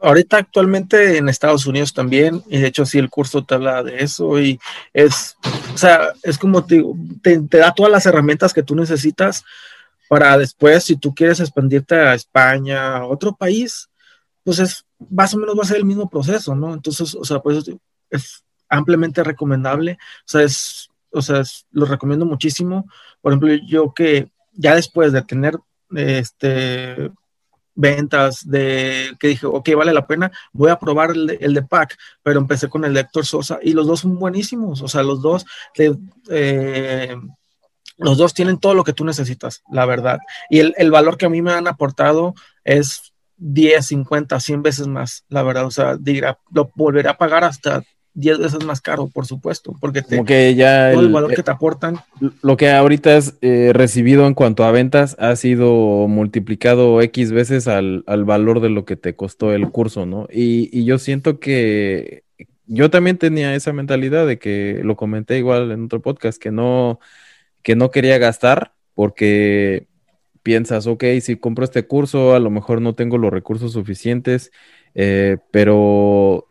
Ahorita 0.02 0.38
actualmente 0.38 1.18
en 1.18 1.28
Estados 1.28 1.66
Unidos 1.66 1.92
también, 1.92 2.42
y 2.48 2.58
de 2.58 2.68
hecho 2.68 2.86
sí 2.86 2.98
el 2.98 3.10
curso 3.10 3.44
te 3.44 3.54
habla 3.54 3.82
de 3.82 4.02
eso 4.02 4.40
y 4.40 4.58
es, 4.94 5.36
o 5.74 5.76
sea, 5.76 6.12
es 6.22 6.38
como 6.38 6.64
te, 6.64 6.82
te, 7.20 7.38
te 7.40 7.58
da 7.58 7.74
todas 7.74 7.92
las 7.92 8.06
herramientas 8.06 8.54
que 8.54 8.62
tú 8.62 8.74
necesitas 8.74 9.44
para 10.10 10.36
después, 10.36 10.82
si 10.82 10.96
tú 10.96 11.14
quieres 11.14 11.38
expandirte 11.38 11.94
a 11.94 12.14
España, 12.14 12.96
a 12.96 13.06
otro 13.06 13.32
país, 13.32 13.88
pues 14.42 14.58
es 14.58 14.84
más 15.08 15.32
o 15.34 15.38
menos 15.38 15.56
va 15.56 15.62
a 15.62 15.66
ser 15.66 15.76
el 15.76 15.84
mismo 15.84 16.10
proceso, 16.10 16.52
¿no? 16.56 16.74
Entonces, 16.74 17.14
o 17.14 17.24
sea, 17.24 17.38
pues 17.38 17.70
es 18.10 18.42
ampliamente 18.68 19.22
recomendable, 19.22 19.92
o 19.92 20.24
sea, 20.24 20.42
es, 20.42 20.90
o 21.12 21.22
sea, 21.22 21.44
lo 21.70 21.86
recomiendo 21.86 22.26
muchísimo. 22.26 22.88
Por 23.20 23.32
ejemplo, 23.32 23.54
yo 23.68 23.94
que 23.94 24.32
ya 24.52 24.74
después 24.74 25.12
de 25.12 25.22
tener 25.22 25.56
este 25.94 27.12
ventas 27.76 28.50
de 28.50 29.16
que 29.20 29.28
dije, 29.28 29.46
ok, 29.46 29.68
vale 29.76 29.92
la 29.92 30.08
pena, 30.08 30.32
voy 30.52 30.70
a 30.70 30.78
probar 30.80 31.12
el 31.12 31.28
de, 31.28 31.34
el 31.40 31.54
de 31.54 31.62
Pack, 31.62 31.96
pero 32.24 32.40
empecé 32.40 32.68
con 32.68 32.84
el 32.84 32.94
de 32.94 33.02
Héctor 33.02 33.26
Sosa 33.26 33.60
y 33.62 33.74
los 33.74 33.86
dos 33.86 34.00
son 34.00 34.18
buenísimos, 34.18 34.82
o 34.82 34.88
sea, 34.88 35.04
los 35.04 35.22
dos 35.22 35.46
eh, 35.78 37.16
los 38.00 38.18
dos 38.18 38.34
tienen 38.34 38.58
todo 38.58 38.74
lo 38.74 38.84
que 38.84 38.92
tú 38.92 39.04
necesitas, 39.04 39.62
la 39.70 39.86
verdad. 39.86 40.18
Y 40.48 40.60
el, 40.60 40.90
valor 40.90 41.16
que 41.16 41.26
a 41.26 41.30
mí 41.30 41.42
me 41.42 41.52
han 41.52 41.68
aportado 41.68 42.34
es 42.64 43.12
10, 43.36 43.86
50, 43.86 44.40
100 44.40 44.62
veces 44.62 44.86
más, 44.86 45.24
la 45.28 45.42
verdad. 45.42 45.66
O 45.66 45.70
sea, 45.70 45.96
dirá, 45.96 46.38
lo 46.52 46.70
volveré 46.74 47.08
a 47.08 47.18
pagar 47.18 47.44
hasta 47.44 47.82
10 48.14 48.38
veces 48.38 48.64
más 48.64 48.80
caro, 48.80 49.08
por 49.08 49.26
supuesto, 49.26 49.76
porque 49.80 50.02
te, 50.02 50.24
que 50.24 50.54
ya 50.54 50.92
todo 50.92 51.02
el, 51.02 51.12
valor 51.12 51.34
que 51.34 51.42
te 51.42 51.50
aportan. 51.50 51.98
Lo 52.42 52.56
que 52.56 52.70
ahorita 52.70 53.16
has 53.16 53.34
eh, 53.42 53.72
recibido 53.74 54.26
en 54.26 54.34
cuanto 54.34 54.64
a 54.64 54.72
ventas 54.72 55.14
ha 55.18 55.36
sido 55.36 56.08
multiplicado 56.08 57.00
X 57.02 57.32
veces 57.32 57.68
al, 57.68 58.02
valor 58.24 58.60
de 58.60 58.70
lo 58.70 58.84
que 58.84 58.96
te 58.96 59.14
costó 59.14 59.52
el 59.52 59.70
curso, 59.70 60.06
¿no? 60.06 60.26
Y, 60.32 60.70
y 60.76 60.84
yo 60.84 60.98
siento 60.98 61.38
que 61.38 62.24
yo 62.66 62.88
también 62.88 63.18
tenía 63.18 63.54
esa 63.54 63.72
mentalidad 63.72 64.26
de 64.26 64.38
que 64.38 64.80
lo 64.84 64.96
comenté 64.96 65.38
igual 65.38 65.70
en 65.72 65.84
otro 65.84 66.00
podcast, 66.00 66.40
que 66.40 66.52
no 66.52 67.00
que 67.62 67.76
no 67.76 67.90
quería 67.90 68.18
gastar 68.18 68.74
porque 68.94 69.86
piensas, 70.42 70.86
ok, 70.86 71.04
si 71.20 71.36
compro 71.36 71.64
este 71.64 71.86
curso, 71.86 72.34
a 72.34 72.40
lo 72.40 72.50
mejor 72.50 72.80
no 72.80 72.94
tengo 72.94 73.18
los 73.18 73.32
recursos 73.32 73.72
suficientes, 73.72 74.50
eh, 74.94 75.38
pero 75.50 76.48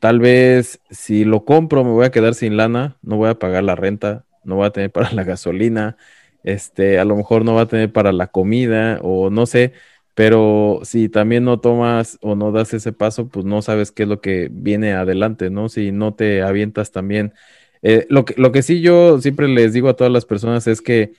tal 0.00 0.20
vez 0.20 0.80
si 0.90 1.24
lo 1.24 1.44
compro 1.44 1.84
me 1.84 1.90
voy 1.90 2.06
a 2.06 2.10
quedar 2.10 2.34
sin 2.34 2.56
lana, 2.56 2.98
no 3.02 3.16
voy 3.16 3.30
a 3.30 3.38
pagar 3.38 3.64
la 3.64 3.74
renta, 3.74 4.24
no 4.44 4.56
voy 4.56 4.66
a 4.66 4.70
tener 4.70 4.90
para 4.92 5.12
la 5.12 5.24
gasolina, 5.24 5.96
este, 6.44 6.98
a 6.98 7.04
lo 7.04 7.16
mejor 7.16 7.44
no 7.44 7.54
va 7.54 7.62
a 7.62 7.68
tener 7.68 7.92
para 7.92 8.12
la 8.12 8.28
comida 8.28 9.00
o 9.02 9.30
no 9.30 9.46
sé, 9.46 9.72
pero 10.14 10.80
si 10.84 11.08
también 11.08 11.44
no 11.44 11.60
tomas 11.60 12.18
o 12.22 12.36
no 12.36 12.52
das 12.52 12.72
ese 12.72 12.92
paso, 12.92 13.28
pues 13.28 13.44
no 13.44 13.60
sabes 13.62 13.92
qué 13.92 14.04
es 14.04 14.08
lo 14.08 14.20
que 14.20 14.48
viene 14.50 14.94
adelante, 14.94 15.50
¿no? 15.50 15.68
Si 15.68 15.92
no 15.92 16.14
te 16.14 16.42
avientas 16.42 16.90
también 16.92 17.34
eh, 17.82 18.06
lo, 18.08 18.24
que, 18.24 18.34
lo 18.36 18.52
que 18.52 18.62
sí 18.62 18.80
yo 18.80 19.20
siempre 19.20 19.48
les 19.48 19.72
digo 19.72 19.88
a 19.88 19.96
todas 19.96 20.12
las 20.12 20.24
personas 20.24 20.66
es 20.66 20.80
que, 20.80 21.12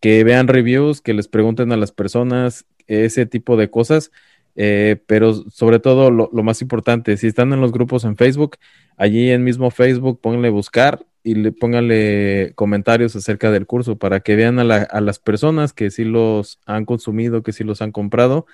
que 0.00 0.24
vean 0.24 0.48
reviews, 0.48 1.00
que 1.00 1.14
les 1.14 1.28
pregunten 1.28 1.72
a 1.72 1.76
las 1.76 1.92
personas 1.92 2.66
ese 2.86 3.26
tipo 3.26 3.56
de 3.56 3.70
cosas, 3.70 4.10
eh, 4.56 5.02
pero 5.06 5.34
sobre 5.50 5.80
todo 5.80 6.10
lo, 6.10 6.30
más 6.42 6.62
importante, 6.62 7.16
si 7.16 7.26
están 7.26 7.52
en 7.52 7.60
los 7.60 7.72
grupos 7.72 8.04
en 8.04 8.16
Facebook, 8.16 8.56
allí 8.96 9.30
en 9.30 9.42
mismo 9.42 9.70
Facebook 9.70 10.20
pónganle 10.20 10.50
buscar 10.50 11.04
y 11.22 11.34
le 11.34 11.52
pónganle 11.52 12.52
comentarios 12.54 13.16
acerca 13.16 13.50
del 13.50 13.66
curso 13.66 13.96
para 13.96 14.20
que 14.20 14.36
vean 14.36 14.58
a, 14.58 14.62
a 14.62 15.00
las 15.00 15.18
personas 15.18 15.72
que 15.72 15.90
sí 15.90 16.04
los 16.04 16.60
han 16.66 16.84
consumido, 16.84 17.42
que 17.42 17.52
sí 17.52 17.64
los 17.64 17.82
han 17.82 17.92
comprado 17.92 18.46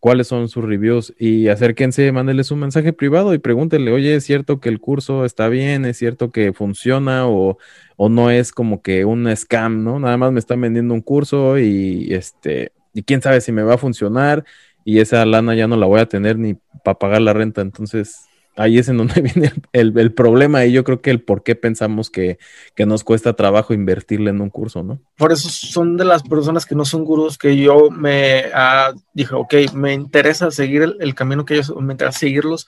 cuáles 0.00 0.28
son 0.28 0.48
sus 0.48 0.64
reviews 0.64 1.14
y 1.18 1.48
acérquense, 1.48 2.12
mándenles 2.12 2.50
un 2.50 2.60
mensaje 2.60 2.92
privado 2.92 3.34
y 3.34 3.38
pregúntenle, 3.38 3.92
oye, 3.92 4.14
¿es 4.14 4.24
cierto 4.24 4.60
que 4.60 4.68
el 4.68 4.80
curso 4.80 5.24
está 5.24 5.48
bien? 5.48 5.84
¿Es 5.84 5.96
cierto 5.98 6.30
que 6.30 6.52
funciona 6.52 7.26
o, 7.26 7.58
o 7.96 8.08
no 8.08 8.30
es 8.30 8.52
como 8.52 8.82
que 8.82 9.04
un 9.04 9.34
scam, 9.34 9.84
¿no? 9.84 9.98
Nada 9.98 10.16
más 10.16 10.32
me 10.32 10.38
están 10.38 10.60
vendiendo 10.60 10.94
un 10.94 11.00
curso 11.02 11.58
y 11.58 12.12
este, 12.14 12.72
y 12.94 13.02
quién 13.02 13.22
sabe 13.22 13.40
si 13.40 13.52
me 13.52 13.62
va 13.62 13.74
a 13.74 13.78
funcionar 13.78 14.44
y 14.84 15.00
esa 15.00 15.24
lana 15.26 15.54
ya 15.54 15.66
no 15.66 15.76
la 15.76 15.86
voy 15.86 16.00
a 16.00 16.06
tener 16.06 16.38
ni 16.38 16.54
para 16.84 16.98
pagar 16.98 17.20
la 17.20 17.32
renta, 17.32 17.60
entonces 17.60 18.25
ahí 18.56 18.78
es 18.78 18.88
en 18.88 18.96
donde 18.96 19.20
viene 19.22 19.52
el, 19.72 20.12
problema 20.12 20.64
y 20.64 20.72
yo 20.72 20.84
creo 20.84 21.00
que 21.00 21.10
el 21.10 21.22
por 21.22 21.42
qué 21.42 21.54
pensamos 21.54 22.10
que, 22.10 22.38
nos 22.86 23.04
cuesta 23.04 23.34
trabajo 23.34 23.74
invertirle 23.74 24.30
en 24.30 24.40
un 24.40 24.50
curso, 24.50 24.82
¿no? 24.82 24.98
Por 25.16 25.32
eso 25.32 25.48
son 25.48 25.96
de 25.96 26.04
las 26.04 26.22
personas 26.22 26.66
que 26.66 26.74
no 26.74 26.84
son 26.84 27.04
gurús 27.04 27.38
que 27.38 27.56
yo 27.56 27.90
me 27.90 28.44
uh, 28.46 28.98
dije, 29.12 29.34
ok, 29.34 29.54
me 29.74 29.92
interesa 29.92 30.50
seguir 30.50 30.96
el, 30.98 31.14
camino 31.14 31.44
que 31.44 31.54
ellos, 31.54 31.74
me 31.80 31.94
interesa 31.94 32.18
seguirlos, 32.18 32.66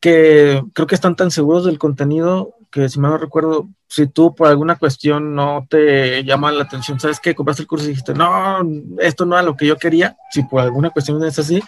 que 0.00 0.62
creo 0.74 0.86
que 0.86 0.94
están 0.94 1.16
tan 1.16 1.30
seguros 1.30 1.64
del 1.64 1.78
contenido 1.78 2.54
que 2.70 2.88
si 2.88 3.00
mal 3.00 3.12
no 3.12 3.18
recuerdo, 3.18 3.68
si 3.88 4.06
tú 4.06 4.34
por 4.34 4.48
alguna 4.48 4.76
cuestión 4.76 5.34
no 5.34 5.66
te 5.70 6.22
llama 6.24 6.52
la 6.52 6.64
atención, 6.64 7.00
sabes 7.00 7.18
que 7.18 7.34
compraste 7.34 7.62
el 7.62 7.68
curso 7.68 7.86
y 7.86 7.88
dijiste, 7.88 8.12
no, 8.14 8.60
esto 8.98 9.24
no 9.24 9.36
era 9.36 9.42
lo 9.42 9.56
que 9.56 9.66
yo 9.66 9.76
quería, 9.76 10.16
si 10.30 10.42
por 10.42 10.60
alguna 10.60 10.90
cuestión 10.90 11.22
es 11.24 11.38
así, 11.38 11.62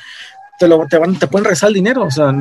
te, 0.61 0.69
lo, 0.69 0.87
te, 0.87 0.99
van, 0.99 1.19
te 1.19 1.27
pueden 1.27 1.47
rezar 1.47 1.69
el 1.69 1.75
dinero, 1.75 2.03
o 2.03 2.11
sea, 2.11 2.35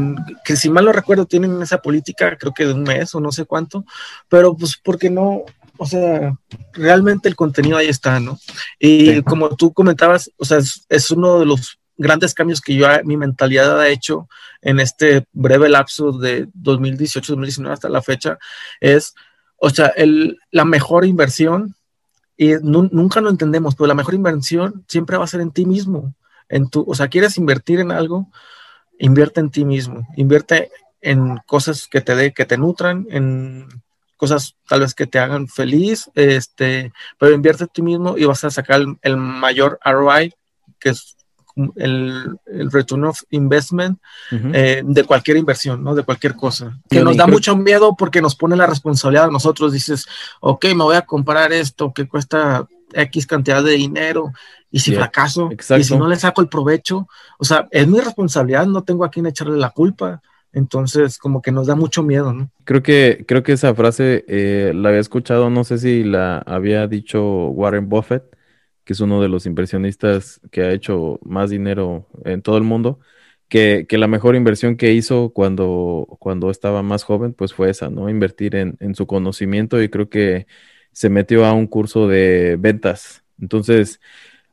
que 0.43 0.57
si 0.57 0.69
mal 0.69 0.83
no 0.83 0.91
recuerdo 0.91 1.25
tienen 1.25 1.61
esa 1.61 1.81
política, 1.81 2.35
creo 2.37 2.53
que 2.53 2.65
de 2.65 2.73
un 2.73 2.83
mes 2.83 3.15
o 3.15 3.21
no 3.21 3.31
sé 3.31 3.45
cuánto, 3.45 3.85
pero 4.27 4.57
pues 4.57 4.75
porque 4.83 5.09
no, 5.09 5.43
o 5.77 5.85
sea, 5.85 6.37
realmente 6.73 7.29
el 7.29 7.37
contenido 7.37 7.77
ahí 7.77 7.87
está, 7.87 8.19
¿no? 8.19 8.37
Y 8.77 9.21
como 9.21 9.55
tú 9.55 9.71
comentabas, 9.71 10.29
o 10.35 10.43
sea, 10.43 10.57
es, 10.89 11.11
uno 11.11 11.39
de 11.39 11.45
los 11.45 11.79
grandes 11.95 12.33
cambios 12.33 12.59
que 12.59 12.75
yo, 12.75 12.87
mi 13.05 13.15
mentalidad 13.15 13.79
ha 13.79 13.87
hecho 13.87 14.27
en 14.61 14.81
este 14.81 15.25
breve 15.31 15.69
lapso 15.69 16.11
de 16.11 16.49
2018-2019 16.49 17.71
hasta 17.71 17.87
la 17.87 18.01
fecha, 18.01 18.37
es, 18.81 19.15
o 19.55 19.69
sea, 19.69 19.87
el, 19.95 20.37
la 20.51 20.65
mejor 20.65 21.05
inversión, 21.05 21.73
y 22.35 22.51
nunca 22.61 23.21
lo 23.21 23.29
entendemos, 23.29 23.75
pero 23.75 23.87
la 23.87 23.95
mejor 23.95 24.13
inversión 24.13 24.83
siempre 24.89 25.17
va 25.17 25.23
a 25.23 25.27
ser 25.27 25.39
en 25.39 25.51
ti 25.51 25.65
mismo 25.65 26.13
en 26.49 26.69
tu, 26.69 26.83
o 26.87 26.95
sea, 26.95 27.07
quieres 27.07 27.37
invertir 27.37 27.79
en 27.79 27.91
algo, 27.91 28.27
invierte 28.97 29.39
en 29.39 29.49
ti 29.49 29.65
mismo, 29.65 30.07
invierte 30.17 30.71
en 31.01 31.37
cosas 31.45 31.87
que 31.87 32.01
te 32.01 32.15
dé, 32.15 32.33
que 32.33 32.45
te 32.45 32.57
nutran, 32.57 33.07
en 33.09 33.67
cosas 34.17 34.55
tal 34.67 34.81
vez 34.81 34.93
que 34.93 35.07
te 35.07 35.19
hagan 35.19 35.47
feliz, 35.47 36.11
este, 36.13 36.91
pero 37.17 37.33
invierte 37.33 37.63
en 37.63 37.69
ti 37.69 37.81
mismo 37.81 38.17
y 38.17 38.25
vas 38.25 38.43
a 38.43 38.49
sacar 38.49 38.81
el, 39.01 39.17
mayor 39.17 39.79
ROI, 39.85 40.33
que 40.77 40.89
es 40.89 41.15
el, 41.77 42.37
return 42.71 43.05
of 43.05 43.21
investment 43.29 43.99
eh, 44.31 44.81
de 44.83 45.03
cualquier 45.05 45.37
inversión, 45.37 45.83
¿no? 45.83 45.95
De 45.95 46.03
cualquier 46.03 46.35
cosa. 46.35 46.77
Que 46.89 47.01
nos 47.01 47.15
da 47.15 47.27
mucho 47.27 47.55
miedo 47.55 47.95
porque 47.97 48.21
nos 48.21 48.35
pone 48.35 48.57
la 48.57 48.67
responsabilidad 48.67 49.25
a 49.25 49.31
nosotros. 49.31 49.71
Dices, 49.71 50.05
ok, 50.41 50.65
me 50.75 50.83
voy 50.83 50.95
a 50.97 51.03
comprar 51.03 51.53
esto 51.53 51.93
que 51.93 52.07
cuesta 52.07 52.67
X 52.93 53.25
cantidad 53.25 53.63
de 53.63 53.71
dinero 53.71 54.33
y 54.71 54.79
si 54.79 54.93
fracaso 54.93 55.49
y 55.77 55.83
si 55.83 55.97
no 55.97 56.07
le 56.07 56.15
saco 56.15 56.41
el 56.41 56.49
provecho, 56.49 57.07
o 57.37 57.45
sea, 57.45 57.67
es 57.71 57.87
mi 57.87 57.99
responsabilidad, 57.99 58.67
no 58.67 58.83
tengo 58.83 59.03
a 59.03 59.09
quien 59.09 59.25
echarle 59.25 59.57
la 59.57 59.71
culpa. 59.71 60.21
Entonces, 60.51 61.19
como 61.19 61.43
que 61.43 61.51
nos 61.51 61.67
da 61.67 61.75
mucho 61.75 62.01
miedo, 62.01 62.33
¿no? 62.33 62.49
Creo 62.63 62.81
que, 62.81 63.23
creo 63.27 63.43
que 63.43 63.51
esa 63.53 63.75
frase 63.75 64.25
eh, 64.27 64.71
la 64.73 64.89
había 64.89 65.01
escuchado, 65.01 65.51
no 65.51 65.63
sé 65.63 65.77
si 65.77 66.03
la 66.03 66.39
había 66.39 66.87
dicho 66.87 67.49
Warren 67.49 67.87
Buffett, 67.87 68.23
que 68.83 68.93
es 68.93 68.99
uno 68.99 69.21
de 69.21 69.29
los 69.29 69.45
inversionistas 69.45 70.41
que 70.49 70.63
ha 70.63 70.71
hecho 70.71 71.19
más 71.23 71.51
dinero 71.51 72.07
en 72.25 72.41
todo 72.41 72.57
el 72.57 72.63
mundo, 72.63 72.99
que, 73.47 73.85
que 73.87 73.99
la 73.99 74.07
mejor 74.07 74.35
inversión 74.35 74.75
que 74.75 74.93
hizo 74.93 75.29
cuando, 75.29 76.07
cuando 76.19 76.49
estaba 76.49 76.81
más 76.81 77.03
joven, 77.03 77.33
pues 77.33 77.53
fue 77.53 77.69
esa, 77.69 77.91
¿no? 77.91 78.09
Invertir 78.09 78.55
en, 78.55 78.75
en 78.79 78.95
su 78.95 79.05
conocimiento 79.05 79.81
y 79.81 79.89
creo 79.89 80.09
que 80.09 80.47
se 80.91 81.09
metió 81.09 81.45
a 81.45 81.53
un 81.53 81.67
curso 81.67 82.07
de 82.07 82.57
ventas. 82.59 83.23
Entonces, 83.39 83.99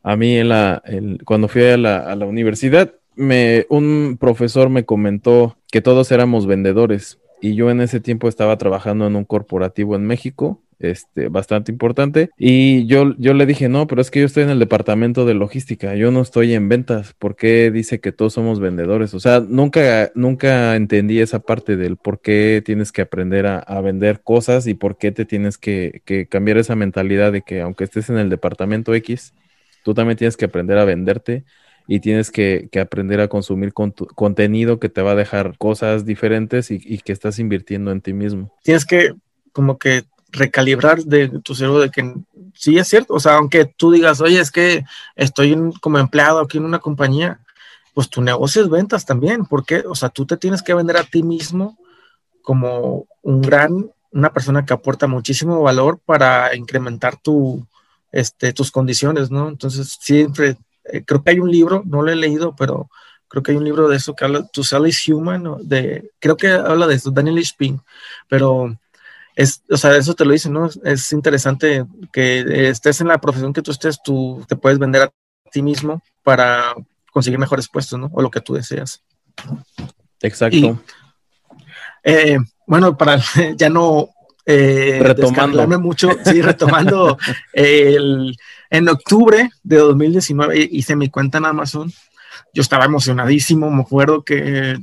a 0.07 0.14
mí 0.14 0.37
en 0.37 0.51
la, 0.51 0.85
cuando 1.25 1.49
fui 1.49 1.64
a 1.64 1.77
la, 1.77 2.16
universidad, 2.27 2.92
me, 3.16 3.66
un 3.71 4.16
profesor 4.21 4.71
me 4.71 4.85
comentó 4.85 5.57
que 5.73 5.81
todos 5.81 6.12
éramos 6.12 6.47
vendedores 6.47 7.19
y 7.42 7.57
yo 7.57 7.73
en 7.73 7.81
ese 7.81 7.99
tiempo 7.99 8.29
estaba 8.29 8.57
trabajando 8.57 9.09
en 9.09 9.16
un 9.16 9.25
corporativo 9.25 9.97
en 9.97 10.07
México 10.07 10.62
este, 10.79 11.27
bastante 11.27 11.73
importante. 11.73 12.31
Y 12.38 12.87
yo, 12.87 13.16
yo 13.19 13.35
le 13.35 13.47
dije, 13.47 13.69
no, 13.69 13.88
pero 13.88 14.01
es 14.01 14.12
que 14.12 14.21
yo 14.21 14.27
estoy 14.27 14.45
en 14.45 14.51
el 14.51 14.61
departamento 14.61 15.25
de 15.25 15.35
logística, 15.35 15.97
yo 15.97 16.12
no 16.12 16.21
estoy 16.21 16.55
en 16.55 16.69
ventas. 16.69 17.12
¿Por 17.14 17.35
qué 17.35 17.73
dice 17.73 17.99
que 17.99 18.12
todos 18.12 18.35
somos 18.35 18.61
vendedores? 18.61 19.12
O 19.12 19.19
sea, 19.19 19.40
nunca, 19.40 20.12
nunca 20.14 20.77
entendí 20.77 21.19
esa 21.19 21.40
parte 21.40 21.77
del 21.77 21.97
por 21.97 22.21
qué 22.21 22.62
tienes 22.64 22.92
que 22.92 23.03
aprender 23.03 23.49
a, 23.49 23.81
vender 23.81 24.21
cosas 24.21 24.69
y 24.69 24.75
por 24.75 24.99
qué 24.99 25.11
te 25.11 25.25
tienes 25.25 25.59
que 25.59 26.29
cambiar 26.31 26.59
esa 26.59 26.77
mentalidad 26.77 27.33
de 27.33 27.42
que 27.42 27.61
aunque 27.61 27.83
estés 27.83 28.09
en 28.09 28.19
el 28.19 28.31
departamento 28.31 28.95
X, 28.95 29.35
tú 29.87 29.94
también 29.94 30.16
tienes 30.16 30.37
que 30.37 30.46
aprender 30.46 30.79
a 30.79 30.85
venderte 30.85 31.44
y 31.87 32.01
tienes 32.01 32.33
que, 32.33 32.68
aprender 32.83 33.20
a 33.20 33.29
consumir 33.29 33.72
contenido 33.72 34.81
que 34.81 34.88
te 34.88 35.01
va 35.01 35.12
a 35.12 35.14
dejar 35.14 35.57
cosas 35.59 36.05
diferentes 36.05 36.72
y, 36.72 36.81
y, 36.85 36.99
que 36.99 37.12
estás 37.12 37.38
invirtiendo 37.38 37.92
en 37.92 38.01
ti 38.01 38.12
mismo. 38.12 38.53
Tienes 38.64 38.85
que 38.85 39.14
como 39.53 39.79
que 39.79 40.03
recalibrar 40.33 41.05
de 41.05 41.29
tu 41.44 41.55
cerebro 41.55 41.79
de 41.79 41.90
que 41.90 42.14
sí 42.53 42.77
es 42.77 42.88
cierto, 42.88 43.14
o 43.14 43.20
sea, 43.20 43.37
aunque 43.37 43.64
tú 43.64 43.92
digas, 43.92 44.20
oye, 44.20 44.40
es 44.40 44.51
que 44.51 44.85
estoy 45.14 45.57
como 45.81 46.01
empleado 46.01 46.40
aquí 46.40 46.59
en 46.59 46.64
una 46.64 46.81
compañía, 46.81 47.38
pues 47.94 48.11
tu 48.11 48.22
negocio 48.22 48.62
es 48.62 48.68
ventas 48.68 49.07
también, 49.07 49.46
porque, 49.46 49.85
o 49.87 49.94
sea, 49.94 50.09
tú 50.09 50.27
te 50.27 50.37
tienes 50.37 50.62
que 50.62 50.75
vender 50.75 50.96
a 50.96 51.05
ti 51.05 51.22
mismo 51.22 51.79
como 52.42 53.07
un 53.22 53.40
gran, 53.40 53.88
una 54.11 54.33
persona 54.33 54.66
que 54.66 54.75
aporta 54.75 55.07
muchísimo 55.07 55.62
valor 55.62 56.01
para 56.05 56.57
incrementar 56.57 57.16
tu, 57.16 57.64
este, 58.16 58.52
tus 58.52 58.70
condiciones, 58.70 59.31
¿no? 59.31 59.48
Entonces, 59.48 59.98
siempre, 60.00 60.57
eh, 60.85 61.05
creo 61.05 61.22
que 61.22 61.31
hay 61.33 61.38
un 61.38 61.50
libro, 61.50 61.83
no 61.85 62.00
lo 62.00 62.11
he 62.11 62.16
leído, 62.16 62.57
pero 62.57 62.88
creo 63.29 63.42
que 63.42 63.52
hay 63.52 63.59
un 63.59 63.64
libro 63.64 63.88
de 63.88 63.96
eso 63.96 64.14
que 64.14 64.24
habla, 64.24 64.46
To 64.46 64.64
Sell 64.64 64.87
is 64.87 65.07
Human, 65.09 65.44
de, 65.62 66.11
creo 66.18 66.37
que 66.37 66.48
habla 66.48 66.87
de 66.87 66.94
eso, 66.94 67.11
Daniel 67.11 67.38
H. 67.38 67.76
pero 68.29 68.74
es, 69.35 69.62
o 69.70 69.76
sea, 69.76 69.94
eso 69.96 70.14
te 70.14 70.24
lo 70.24 70.33
dice, 70.33 70.48
¿no? 70.48 70.70
Es 70.83 71.12
interesante 71.12 71.85
que 72.11 72.68
estés 72.70 73.02
en 73.02 73.09
la 73.09 73.18
profesión 73.18 73.52
que 73.52 73.61
tú 73.61 73.70
estés, 73.70 73.98
tú 74.02 74.42
te 74.48 74.57
puedes 74.57 74.79
vender 74.79 75.02
a 75.02 75.12
ti 75.52 75.61
mismo 75.61 76.02
para 76.22 76.74
conseguir 77.12 77.38
mejores 77.38 77.68
puestos, 77.68 77.98
¿no? 77.98 78.11
O 78.14 78.22
lo 78.22 78.31
que 78.31 78.40
tú 78.40 78.55
deseas. 78.55 79.02
Exacto. 80.22 80.81
Eh, 82.02 82.38
bueno, 82.66 82.96
para 82.96 83.20
ya 83.57 83.68
no 83.68 84.09
eh, 84.46 85.00
retomando 85.02 85.80
mucho, 85.80 86.11
sí, 86.24 86.40
retomando 86.40 87.18
el, 87.52 88.37
en 88.70 88.88
octubre 88.88 89.50
de 89.62 89.76
2019 89.76 90.68
hice 90.70 90.94
mi 90.94 91.11
cuenta 91.11 91.38
en 91.38 91.46
Amazon. 91.46 91.92
Yo 92.54 92.62
estaba 92.62 92.85
emocionadísimo, 92.85 93.70
me 93.70 93.82
acuerdo 93.82 94.22
que, 94.22 94.78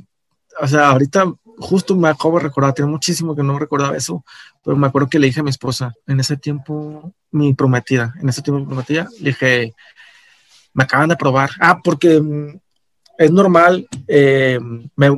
o 0.60 0.68
sea, 0.68 0.90
ahorita 0.90 1.32
justo 1.58 1.96
me 1.96 2.08
acabo 2.08 2.38
de 2.38 2.44
recordar, 2.44 2.74
tiene 2.74 2.90
muchísimo 2.90 3.34
que 3.34 3.42
no 3.42 3.58
recordaba 3.58 3.96
eso, 3.96 4.24
pero 4.62 4.76
me 4.76 4.86
acuerdo 4.86 5.08
que 5.08 5.18
le 5.18 5.28
dije 5.28 5.40
a 5.40 5.44
mi 5.44 5.50
esposa, 5.50 5.94
en 6.06 6.20
ese 6.20 6.36
tiempo, 6.36 7.12
mi 7.30 7.54
prometida, 7.54 8.14
en 8.20 8.28
ese 8.28 8.42
tiempo 8.42 8.60
mi 8.60 8.66
prometida, 8.66 9.08
le 9.20 9.30
dije, 9.30 9.74
me 10.74 10.84
acaban 10.84 11.08
de 11.08 11.16
probar. 11.16 11.50
Ah, 11.60 11.80
porque 11.82 12.20
mm, 12.20 12.58
es 13.18 13.30
normal, 13.30 13.88
eh, 14.08 14.58
me, 14.96 15.10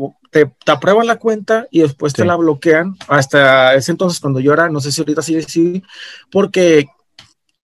te, 0.45 0.71
aprueban 0.71 1.07
la 1.07 1.17
cuenta 1.17 1.67
y 1.71 1.81
después 1.81 2.13
te 2.13 2.25
la 2.25 2.37
bloquean. 2.37 2.97
Hasta 3.09 3.75
ese 3.75 3.93
entonces, 3.93 4.21
cuando 4.21 4.41
yo 4.41 4.53
era, 4.53 4.69
no 4.69 4.81
sé 4.81 4.93
si 4.93 5.01
ahorita 5.01 5.23
sigue 5.23 5.39
así, 5.39 5.83
porque 6.31 6.87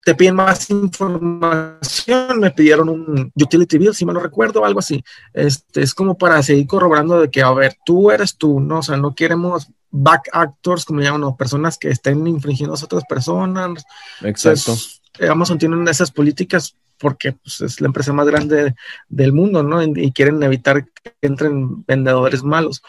te 0.04 0.14
piden 0.14 0.36
más 0.36 0.70
información, 0.70 2.40
me 2.40 2.50
pidieron 2.50 2.88
un 2.88 3.32
utility 3.34 3.78
bill, 3.78 3.94
si 3.94 4.06
me 4.06 4.12
lo 4.12 4.20
recuerdo, 4.20 4.64
algo 4.64 4.80
así. 4.80 5.04
Este, 5.34 5.82
es 5.82 5.94
como 5.94 6.16
para 6.16 6.42
seguir 6.42 6.66
corroborando 6.66 7.20
de 7.20 7.30
que, 7.30 7.42
a 7.42 7.52
ver, 7.52 7.76
tú 7.84 8.10
eres 8.10 8.36
tú, 8.36 8.58
¿no? 8.58 8.78
O 8.78 8.82
sea, 8.82 8.96
no 8.96 9.14
queremos 9.14 9.68
back 9.90 10.30
actors, 10.32 10.86
como 10.86 11.02
llaman, 11.02 11.36
personas 11.36 11.76
que 11.76 11.90
estén 11.90 12.26
infringiendo 12.26 12.74
a 12.74 12.82
otras 12.82 13.04
personas. 13.04 13.84
Exacto. 14.22 14.74
Amazon 15.20 15.58
tiene 15.58 15.90
esas 15.90 16.10
políticas 16.10 16.76
porque 16.98 17.32
pues, 17.32 17.60
es 17.60 17.80
la 17.80 17.88
empresa 17.88 18.12
más 18.12 18.26
grande 18.26 18.74
del 19.08 19.32
mundo, 19.32 19.62
¿no? 19.62 19.82
Y 19.82 20.12
quieren 20.12 20.42
evitar 20.42 20.84
que 20.84 21.14
entren 21.20 21.84
vendedores 21.84 22.42
malos. 22.42 22.82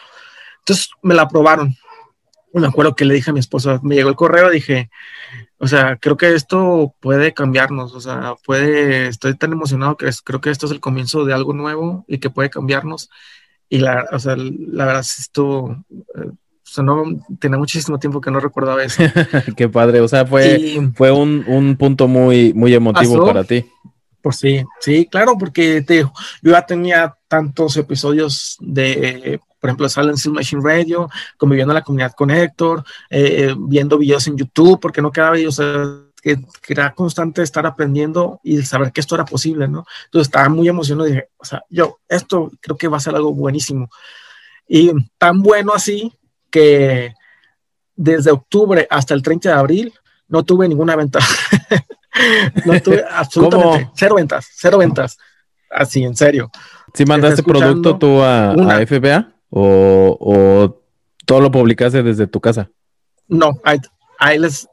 Entonces 0.60 0.90
me 1.02 1.16
la 1.16 1.24
aprobaron. 1.24 1.76
Me 2.54 2.68
acuerdo 2.68 2.96
que 2.96 3.06
le 3.06 3.16
dije 3.16 3.32
a 3.32 3.34
mi 3.34 3.40
esposa, 3.40 3.80
me 3.82 3.96
llegó 3.96 4.10
el 4.10 4.16
correo, 4.16 4.52
dije, 4.52 4.92
o 5.58 5.68
sea, 5.68 5.98
creo 5.98 6.18
que 6.18 6.36
esto 6.36 6.94
puede 7.00 7.34
cambiarnos, 7.34 7.96
o 7.96 8.02
sea, 8.02 8.36
puede, 8.46 9.08
estoy 9.08 9.36
tan 9.36 9.54
emocionado 9.54 9.98
que 9.98 10.10
creo 10.24 10.40
que 10.40 10.52
esto 10.52 10.68
es 10.68 10.72
el 10.72 10.80
comienzo 10.80 11.26
de 11.26 11.34
algo 11.34 11.54
nuevo 11.54 12.06
y 12.08 12.20
que 12.20 12.30
puede 12.30 12.52
cambiarnos. 12.52 13.10
Y 13.70 13.80
la, 13.80 14.06
o 14.12 14.20
sea, 14.20 14.36
la 14.38 14.86
verdad, 14.86 15.02
esto, 15.02 15.84
eh, 16.16 16.32
o 16.64 16.76
sea, 16.76 16.84
no, 16.84 17.04
tenía 17.40 17.58
muchísimo 17.58 18.00
tiempo 18.00 18.22
que 18.22 18.32
no 18.32 18.40
recordaba 18.40 18.84
eso. 18.84 19.04
Qué 19.58 19.70
padre, 19.70 20.02
o 20.02 20.08
sea, 20.08 20.26
fue, 20.26 20.92
fue 20.96 21.12
un, 21.12 21.44
un, 21.48 21.76
punto 21.76 22.08
muy, 22.08 22.54
muy 22.54 22.74
emotivo 22.74 23.26
para 23.26 23.44
ti. 23.44 23.66
Pues 24.22 24.38
sí, 24.38 24.64
sí, 24.80 25.06
claro, 25.12 25.38
porque 25.38 25.82
te, 25.82 26.00
yo 26.00 26.12
ya 26.42 26.66
tenía 26.66 27.16
tantos 27.28 27.76
episodios 27.76 28.58
de 28.62 29.40
por 29.64 29.70
ejemplo, 29.70 29.88
Silent 29.88 30.20
Hill 30.26 30.34
Machine 30.34 30.62
Radio, 30.62 31.10
conviviendo 31.38 31.72
en 31.72 31.76
la 31.76 31.84
comunidad 31.84 32.12
con 32.12 32.30
Héctor, 32.30 32.84
eh, 33.10 33.46
eh, 33.48 33.56
viendo 33.58 33.98
videos 33.98 34.28
en 34.28 34.36
YouTube, 34.36 34.78
porque 34.78 35.02
no 35.02 35.10
quedaba 35.10 35.38
videos, 35.38 35.58
que, 36.22 36.38
era 36.68 36.94
constante 36.94 37.42
estar 37.42 37.66
aprendiendo 37.66 38.42
y 38.44 38.62
saber 38.64 38.92
que 38.92 39.00
esto 39.00 39.16
era 39.16 39.24
posible, 39.24 39.70
¿no? 39.70 39.86
Entonces 40.04 40.28
estaba 40.28 40.50
muy 40.50 40.68
emocionado 40.68 41.08
y 41.08 41.14
dije, 41.14 41.30
o 41.38 41.46
sea, 41.46 41.64
yo, 41.70 42.00
esto 42.10 42.52
creo 42.60 42.76
que 42.76 42.90
va 42.90 42.98
a 42.98 43.00
ser 43.00 43.16
algo 43.16 43.34
buenísimo. 43.34 43.88
Y 44.68 44.92
tan 45.18 45.42
bueno 45.42 45.72
así 45.74 46.12
que 46.54 47.16
desde 47.96 48.30
octubre 48.30 48.88
hasta 48.90 49.16
el 49.16 49.24
30 49.24 49.50
de 49.50 49.56
abril 49.56 49.94
no 50.28 50.44
tuve 50.44 50.68
ninguna 50.68 50.96
venta. 50.96 51.20
no 52.66 52.80
tuve 52.80 53.04
absolutamente 53.12 53.90
cero 53.96 54.16
ventas, 54.16 54.48
cero 54.56 54.78
ventas. 54.78 55.18
Así, 55.72 56.04
en 56.04 56.16
serio. 56.16 56.52
¿Si 56.94 57.04
mandaste 57.06 57.42
producto 57.42 57.98
tú 57.98 58.22
a, 58.22 58.52
a 58.52 58.86
FBA? 58.86 59.34
o, 59.50 60.80
todo 61.26 61.42
lo 61.42 61.52
publicaste 61.52 62.04
desde 62.04 62.28
tu 62.28 62.40
casa? 62.40 62.70
No, 63.28 63.60
ahí, 63.64 64.38
les, 64.38 64.68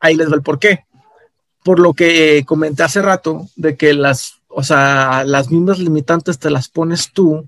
ahí 0.00 0.16
les 0.16 0.30
va 0.30 0.34
el 0.34 0.42
por 0.42 0.58
qué. 0.58 0.84
Por 1.62 1.78
lo 1.78 1.92
que 1.94 2.44
comenté 2.46 2.82
hace 2.82 3.02
rato, 3.02 3.46
de 3.56 3.76
que 3.76 3.92
las, 3.92 4.40
o 4.48 4.62
sea, 4.62 5.24
las 5.24 5.50
mismas 5.50 5.78
limitantes 5.78 6.38
te 6.38 6.50
las 6.50 6.68
pones 6.68 7.12
tú. 7.12 7.46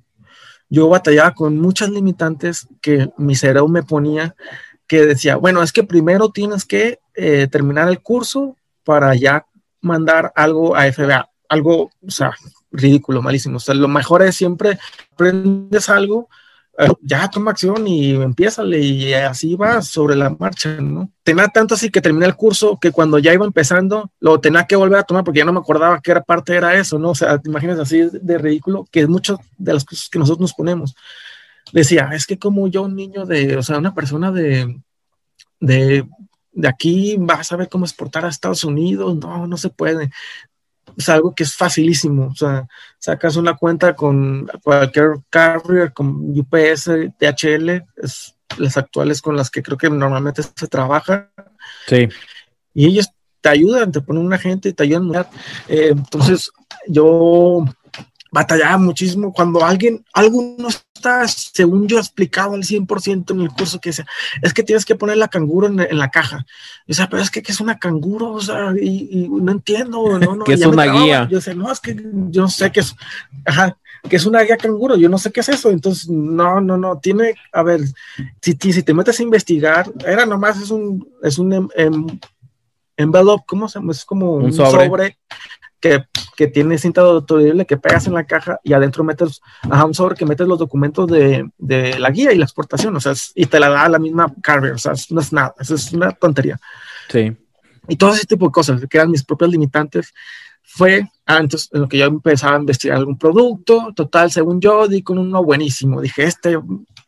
Yo 0.73 0.89
batallaba 0.89 1.35
con 1.35 1.59
muchas 1.59 1.91
limitantes 1.91 2.67
que 2.81 3.11
mi 3.19 3.35
cerebro 3.35 3.69
me 3.69 3.83
ponía, 3.83 4.35
que 4.87 5.05
decía, 5.05 5.37
bueno, 5.37 5.63
es 5.63 5.71
que 5.71 5.85
primero 5.85 6.31
tienes 6.31 6.65
que 6.65 6.99
eh, 7.15 7.47
terminar 7.53 7.91
el 7.91 8.01
curso 8.01 8.57
para 8.83 9.15
ya 9.15 9.45
mandar 9.83 10.33
algo 10.35 10.75
a 10.75 10.91
FBA. 10.91 11.29
Algo, 11.51 11.91
o 12.01 12.11
sea, 12.11 12.33
ridículo, 12.71 13.21
malísimo. 13.21 13.59
O 13.59 13.61
sea, 13.61 13.75
lo 13.75 13.87
mejor 13.87 14.23
es 14.23 14.35
siempre 14.35 14.79
aprendes 15.13 15.91
algo 15.91 16.31
ya 17.03 17.29
toma 17.29 17.51
acción 17.51 17.87
y 17.87 18.13
empieza 18.13 18.65
y 18.65 19.13
así 19.13 19.55
va 19.57 19.83
sobre 19.83 20.17
la 20.17 20.31
marcha, 20.31 20.81
¿no? 20.81 21.11
Tenía 21.23 21.49
tanto 21.49 21.75
así 21.75 21.91
que 21.91 22.01
terminé 22.01 22.27
el 22.27 22.35
curso 22.35 22.79
que 22.81 22.91
cuando 22.91 23.19
ya 23.19 23.35
iba 23.35 23.45
empezando 23.45 24.11
lo 24.21 24.41
tenía 24.41 24.67
que 24.67 24.77
volver 24.77 24.99
a 24.99 25.03
tomar 25.03 25.23
porque 25.23 25.41
ya 25.41 25.45
no 25.45 25.53
me 25.53 25.61
acordaba 25.61 26.01
qué 26.01 26.15
parte 26.27 26.57
era 26.57 26.75
eso, 26.75 26.99
¿no? 26.99 27.11
O 27.11 27.15
sea, 27.15 27.39
te 27.39 27.51
imaginas 27.51 27.79
así 27.79 28.09
de 28.11 28.39
ridículo 28.39 28.87
que 28.91 29.07
mucho 29.07 29.39
de 29.59 29.75
las 29.75 29.85
cosas 29.85 30.09
que 30.09 30.19
nosotros 30.19 30.41
nos 30.41 30.55
ponemos. 30.55 30.95
Decía, 31.73 32.11
es 32.13 32.27
que 32.27 32.39
como 32.39 32.67
yo, 32.69 32.83
un 32.83 32.97
niño 32.97 33.27
de, 33.27 33.57
o 33.57 33.63
sea, 33.63 33.79
una 33.79 33.95
persona 33.95 34.33
de, 34.33 34.81
de, 35.61 36.07
de 36.53 36.69
aquí 36.69 37.17
va 37.17 37.35
a 37.35 37.45
saber 37.45 37.69
cómo 37.69 37.85
exportar 37.85 38.25
a 38.25 38.29
Estados 38.29 38.65
Unidos, 38.65 39.17
no, 39.17 39.47
no 39.47 39.57
se 39.57 39.69
puede 39.69 40.11
es 40.97 41.09
algo 41.09 41.35
que 41.35 41.45
es 41.45 41.55
facilísimo. 41.55 42.29
O 42.29 42.35
sea, 42.35 42.67
sacas 42.99 43.37
una 43.37 43.57
cuenta 43.57 43.95
con 43.95 44.49
cualquier 44.63 45.15
carrier, 45.31 45.93
con 45.93 46.39
UPS, 46.39 46.91
DHL, 47.19 47.85
es 47.97 48.35
las 48.59 48.77
actuales 48.77 49.23
con 49.23 49.37
las 49.37 49.51
que 49.51 49.63
creo 49.63 49.79
que 49.79 49.89
normalmente 49.89 50.43
se 50.43 50.67
trabaja. 50.69 51.31
Sí. 51.87 52.09
Y 52.75 52.87
ellos 52.87 53.11
te 53.41 53.49
ayudan, 53.49 53.93
te 53.93 54.01
ponen 54.01 54.25
una 54.25 54.39
gente 54.39 54.69
y 54.69 54.73
te 54.73 54.83
ayudan. 54.85 55.27
Eh, 55.69 55.89
entonces, 55.91 56.51
yo 56.87 57.65
batallaba 58.33 58.79
muchísimo 58.79 59.31
cuando 59.31 59.63
alguien, 59.63 60.05
algo 60.15 60.57
no 60.59 60.69
está, 60.69 61.29
según 61.29 61.87
yo, 61.87 61.99
explicado 61.99 62.55
al 62.55 62.63
100% 62.63 63.31
en 63.31 63.41
el 63.43 63.51
curso 63.51 63.79
que 63.79 63.93
sea, 63.93 64.07
es 64.41 64.55
que 64.55 64.63
tienes 64.63 64.87
que 64.87 64.95
poner 64.95 65.19
la 65.19 65.29
canguro 65.29 65.67
en, 65.67 65.99
la 65.99 66.11
caja. 66.11 66.47
O 66.89 66.95
sea, 66.95 67.09
pero 67.11 67.23
es 67.23 67.31
que 67.31 67.43
¿qué 67.43 67.53
es 67.53 67.61
una 67.61 67.79
canguro? 67.79 68.33
O 68.33 68.41
sea, 68.41 68.73
y, 68.81 69.29
no 69.31 69.53
entiendo, 69.53 70.19
¿no? 70.19 70.35
no 70.35 70.45
que 70.47 70.55
es 70.55 70.65
una 70.65 70.87
guía. 70.87 71.29
Yo 71.31 71.43
sé, 71.43 71.55
no, 71.55 71.71
es 71.71 71.79
que 71.79 71.95
yo 71.95 72.43
no 72.43 72.49
sé 72.49 72.73
qué 72.73 72.81
es, 72.81 72.97
ajá, 73.45 73.77
que 74.09 74.17
es 74.17 74.25
una 74.25 74.41
guía 74.43 74.57
canguro, 74.57 74.97
yo 74.97 75.11
no 75.11 75.19
sé 75.19 75.31
qué 75.31 75.41
es 75.41 75.51
eso. 75.51 75.71
Entonces, 75.71 76.09
no, 76.09 76.59
no, 76.63 76.79
no, 76.79 76.99
tiene, 76.99 77.35
a 77.53 77.63
ver, 77.63 77.83
si, 78.41 78.55
si 78.55 78.83
te 78.83 78.95
metes 78.95 79.21
a 79.21 79.23
investigar, 79.23 79.93
era 80.07 80.25
nomás, 80.25 80.59
es 80.59 80.71
un, 80.71 81.07
es 81.23 81.37
un 81.37 81.53
em, 81.77 82.07
envelope, 82.97 83.45
¿cómo 83.47 83.69
se 83.69 83.79
llama? 83.79 83.93
Es 83.93 84.07
como 84.07 84.37
un, 84.37 84.55
sobre 84.55 84.89
que, 85.83 86.05
que 86.37 86.47
tiene 86.47 86.79
cinta 86.79 87.01
autorible 87.01 87.67
que 87.67 87.77
pegas 87.77 88.07
en 88.07 88.15
la 88.15 88.25
caja 88.25 88.61
y 88.63 88.73
adentro 88.73 89.03
metes 89.03 89.43
a 89.69 89.85
un 89.85 89.93
sobre 89.93 90.15
que 90.15 90.25
metes 90.25 90.47
los 90.47 90.59
documentos 90.59 91.09
de, 91.09 91.51
de, 91.59 91.99
la 91.99 92.11
guía 92.11 92.33
y 92.33 92.39
la 92.39 92.45
exportación, 92.45 92.95
o 92.97 93.01
sea, 93.01 93.13
y 93.35 93.47
te 93.47 93.59
la 93.59 93.69
da 93.69 93.89
la 93.89 93.99
misma 93.99 94.33
carrier, 94.41 94.75
o 94.75 94.79
sea, 94.79 94.93
no 95.11 95.21
es 95.21 95.33
nada, 95.33 95.55
eso 95.59 95.75
es 95.75 95.93
una 95.93 96.13
tontería. 96.13 96.59
Sí. 97.09 97.37
y 97.89 97.97
todo 97.97 98.15
ese 98.15 98.25
tipo 98.25 98.47
de 98.47 98.53
cosas, 98.53 98.81
que 98.89 98.97
eran 98.97 99.11
mis 99.11 99.25
propias 99.25 99.51
limitantes, 99.51 100.15
fue 100.63 101.07
antes 101.27 101.69
en 101.73 101.83
lo 101.83 101.89
que 101.89 101.99
yo 101.99 102.07
empezaba 102.07 102.57
a 102.57 102.61
investigar 102.61 102.97
algún 102.97 103.19
producto, 103.19 103.93
total, 103.95 104.31
según 104.31 104.61
yo, 104.61 104.87
di 104.87 105.03
con 105.03 105.19
uno 105.19 105.43
buenísimo, 105.43 106.01
dije, 106.01 106.23
este, 106.23 106.59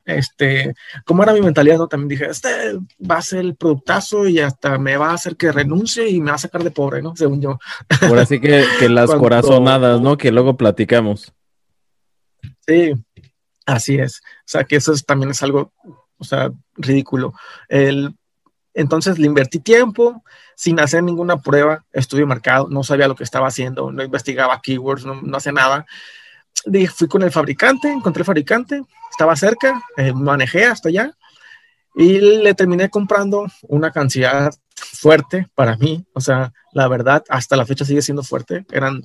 este, 0.05 0.75
como 1.05 1.23
era 1.23 1.33
mi 1.33 1.41
mentalidad, 1.41 1.79
¿no? 1.79 1.89
También 1.89 2.09
dije, 2.09 2.27
este 2.31 2.49
va 3.11 3.19
a 3.19 3.23
ser 3.23 3.41
el 3.41 3.57
productazo 3.57 4.27
y 4.29 4.41
hasta 4.41 4.79
me 4.79 4.97
va 4.97 5.11
a 5.11 5.15
hacer 5.15 5.37
que 5.37 5.53
renuncie 5.53 6.09
y 6.09 6.21
me 6.21 6.31
va 6.31 6.37
a 6.37 6.39
sacar 6.39 6.63
de 6.63 6.71
pobre, 6.71 7.03
¿no? 7.03 7.17
Según 7.17 7.41
yo. 7.41 7.59
Por 8.09 8.19
así 8.19 8.41
que, 8.41 8.65
que 8.79 8.89
las 8.91 9.11
corazonadas, 9.11 10.01
¿no? 10.01 10.17
Que 10.17 10.31
luego 10.31 10.57
platicamos. 10.57 11.33
Sí, 12.67 12.93
así 13.67 13.97
es. 13.97 14.19
O 14.19 14.47
sea, 14.47 14.65
que 14.65 14.77
eso 14.77 14.93
también 15.07 15.31
es 15.31 15.43
algo, 15.43 15.73
o 16.19 16.25
sea, 16.25 16.51
ridículo. 16.77 17.33
El, 17.69 18.15
entonces 18.75 19.19
le 19.19 19.27
invertí 19.27 19.59
tiempo 19.59 20.23
sin 20.57 20.81
hacer 20.81 21.03
ninguna 21.03 21.39
prueba, 21.39 21.85
estudio 21.93 22.27
marcado, 22.27 22.69
no 22.69 22.83
sabía 22.83 23.09
lo 23.09 23.15
que 23.15 23.25
estaba 23.25 23.49
haciendo, 23.49 23.91
no 23.91 24.03
investigaba 24.03 24.61
keywords, 24.61 25.05
no, 25.05 25.21
no 25.23 25.37
hacía 25.37 25.53
nada. 25.53 25.87
Fui 26.95 27.09
con 27.09 27.23
el 27.23 27.31
fabricante, 27.31 27.91
encontré 27.91 28.23
el 28.23 28.27
fabricante, 28.27 28.83
estaba 29.11 29.37
cerca, 29.37 29.83
eh, 29.97 30.13
manejé 30.13 30.65
hasta 30.65 30.89
allá 30.89 31.13
y 31.95 32.19
le 32.19 32.55
terminé 32.55 32.89
comprando 32.89 33.47
una 33.69 33.91
cantidad 33.93 34.53
fuerte 34.75 35.49
para 35.55 35.77
mí, 35.77 36.05
o 36.13 36.21
sea, 36.21 36.53
la 36.73 36.89
verdad, 36.89 37.23
hasta 37.29 37.57
la 37.57 37.67
fecha 37.67 37.85
sigue 37.85 38.03
siendo 38.03 38.23
fuerte, 38.23 38.65
eran 38.73 39.03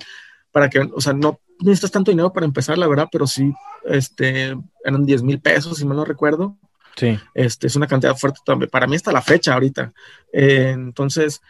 para 0.51 0.69
que, 0.69 0.79
o 0.79 1.01
sea, 1.01 1.13
no 1.13 1.39
necesitas 1.59 1.91
tanto 1.91 2.11
dinero 2.11 2.33
para 2.33 2.45
empezar, 2.45 2.77
la 2.77 2.87
verdad, 2.87 3.07
pero 3.11 3.27
sí, 3.27 3.53
este, 3.85 4.57
eran 4.83 5.05
10 5.05 5.21
mil 5.21 5.39
pesos, 5.39 5.77
si 5.77 5.85
mal 5.85 5.97
no 5.97 6.05
recuerdo, 6.05 6.57
Sí. 6.99 7.17
Este, 7.33 7.67
es 7.67 7.75
una 7.77 7.87
cantidad 7.87 8.15
fuerte 8.15 8.41
también. 8.45 8.69
Para 8.69 8.85
mí 8.85 8.95
hasta 8.95 9.13
la 9.13 9.21
fecha 9.21 9.53
ahorita. 9.53 9.93
Eh, 10.33 10.71
entonces, 10.71 11.41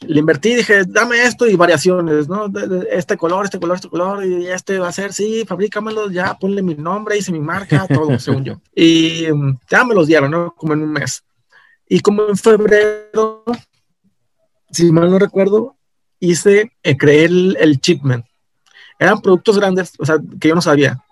le 0.00 0.20
invertí, 0.20 0.54
dije, 0.54 0.84
dame 0.86 1.22
esto 1.22 1.46
y 1.46 1.56
variaciones, 1.56 2.28
¿no? 2.28 2.46
este 2.90 3.16
color, 3.16 3.44
este 3.44 3.58
color, 3.58 3.76
este 3.76 3.88
color, 3.88 4.24
y 4.24 4.46
este 4.46 4.78
va 4.78 4.88
a 4.88 4.92
ser, 4.92 5.12
sí, 5.12 5.44
fabrícamelo, 5.46 6.10
ya, 6.10 6.34
ponle 6.38 6.62
mi 6.62 6.74
nombre, 6.74 7.16
hice 7.16 7.32
mi 7.32 7.40
marca, 7.40 7.86
todo, 7.88 8.18
según 8.18 8.44
yo. 8.44 8.60
Y 8.74 9.26
mm, 9.32 9.58
ya 9.70 9.84
me 9.84 9.94
los 9.94 10.06
dieron, 10.06 10.30
¿no? 10.30 10.54
Como 10.54 10.74
en 10.74 10.82
un 10.82 10.92
mes. 10.92 11.24
Y 11.88 12.00
como 12.00 12.28
en 12.28 12.36
febrero, 12.36 13.44
si 14.70 14.90
mal 14.92 15.10
no 15.10 15.18
recuerdo, 15.18 15.76
hice, 16.20 16.72
eh, 16.82 16.96
creé 16.96 17.24
el, 17.24 17.56
el 17.60 17.80
chipment. 17.80 18.24
Eran 18.98 19.20
productos 19.20 19.58
grandes, 19.58 19.92
o 19.98 20.06
sea, 20.06 20.16
que 20.40 20.48
yo 20.48 20.54
no 20.54 20.62
sabía 20.62 21.02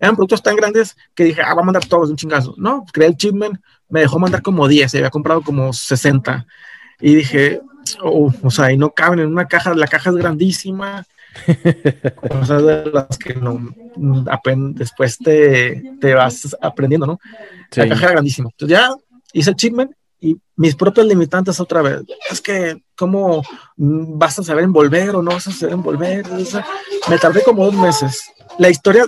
eran 0.00 0.16
productos 0.16 0.42
tan 0.42 0.56
grandes 0.56 0.96
que 1.14 1.24
dije, 1.24 1.42
ah, 1.42 1.54
va 1.54 1.60
a 1.60 1.64
mandar 1.64 1.84
todos 1.84 2.08
de 2.08 2.12
un 2.12 2.16
chingazo. 2.16 2.54
No, 2.56 2.86
creé 2.90 3.08
el 3.08 3.16
chipment, 3.16 3.60
me 3.90 4.00
dejó 4.00 4.18
mandar 4.18 4.40
como 4.40 4.66
10, 4.66 4.94
había 4.94 5.10
comprado 5.10 5.42
como 5.42 5.74
60. 5.74 6.46
Y 7.00 7.14
dije, 7.14 7.60
oh, 8.02 8.32
o 8.42 8.50
sea, 8.50 8.72
y 8.72 8.76
no 8.76 8.90
caben 8.90 9.20
en 9.20 9.26
una 9.26 9.46
caja, 9.46 9.74
la 9.74 9.86
caja 9.86 10.10
es 10.10 10.16
grandísima. 10.16 11.04
sea, 12.46 12.56
de 12.56 12.90
las 12.90 13.18
que 13.18 13.34
no, 13.34 13.74
después 14.74 15.18
te, 15.18 15.94
te, 16.00 16.14
vas 16.14 16.56
aprendiendo, 16.60 17.06
¿no? 17.06 17.20
La 17.76 17.88
caja 17.88 18.04
era 18.04 18.12
grandísima. 18.12 18.48
Entonces 18.50 18.78
ya 18.78 18.90
hice 19.32 19.50
el 19.50 19.56
chipment 19.56 19.92
y 20.20 20.36
mis 20.56 20.74
propios 20.74 21.06
limitantes 21.06 21.60
otra 21.60 21.82
vez. 21.82 22.02
Es 22.30 22.40
que, 22.40 22.82
¿cómo 22.96 23.42
vas 23.76 24.38
a 24.38 24.42
saber 24.42 24.64
envolver 24.64 25.10
o 25.10 25.22
no 25.22 25.32
vas 25.32 25.46
a 25.46 25.52
saber 25.52 25.74
envolver? 25.74 26.26
O 26.30 26.44
sea, 26.44 26.66
me 27.08 27.18
tardé 27.18 27.42
como 27.42 27.64
dos 27.64 27.74
meses. 27.74 28.30
La 28.58 28.68
historia 28.68 29.06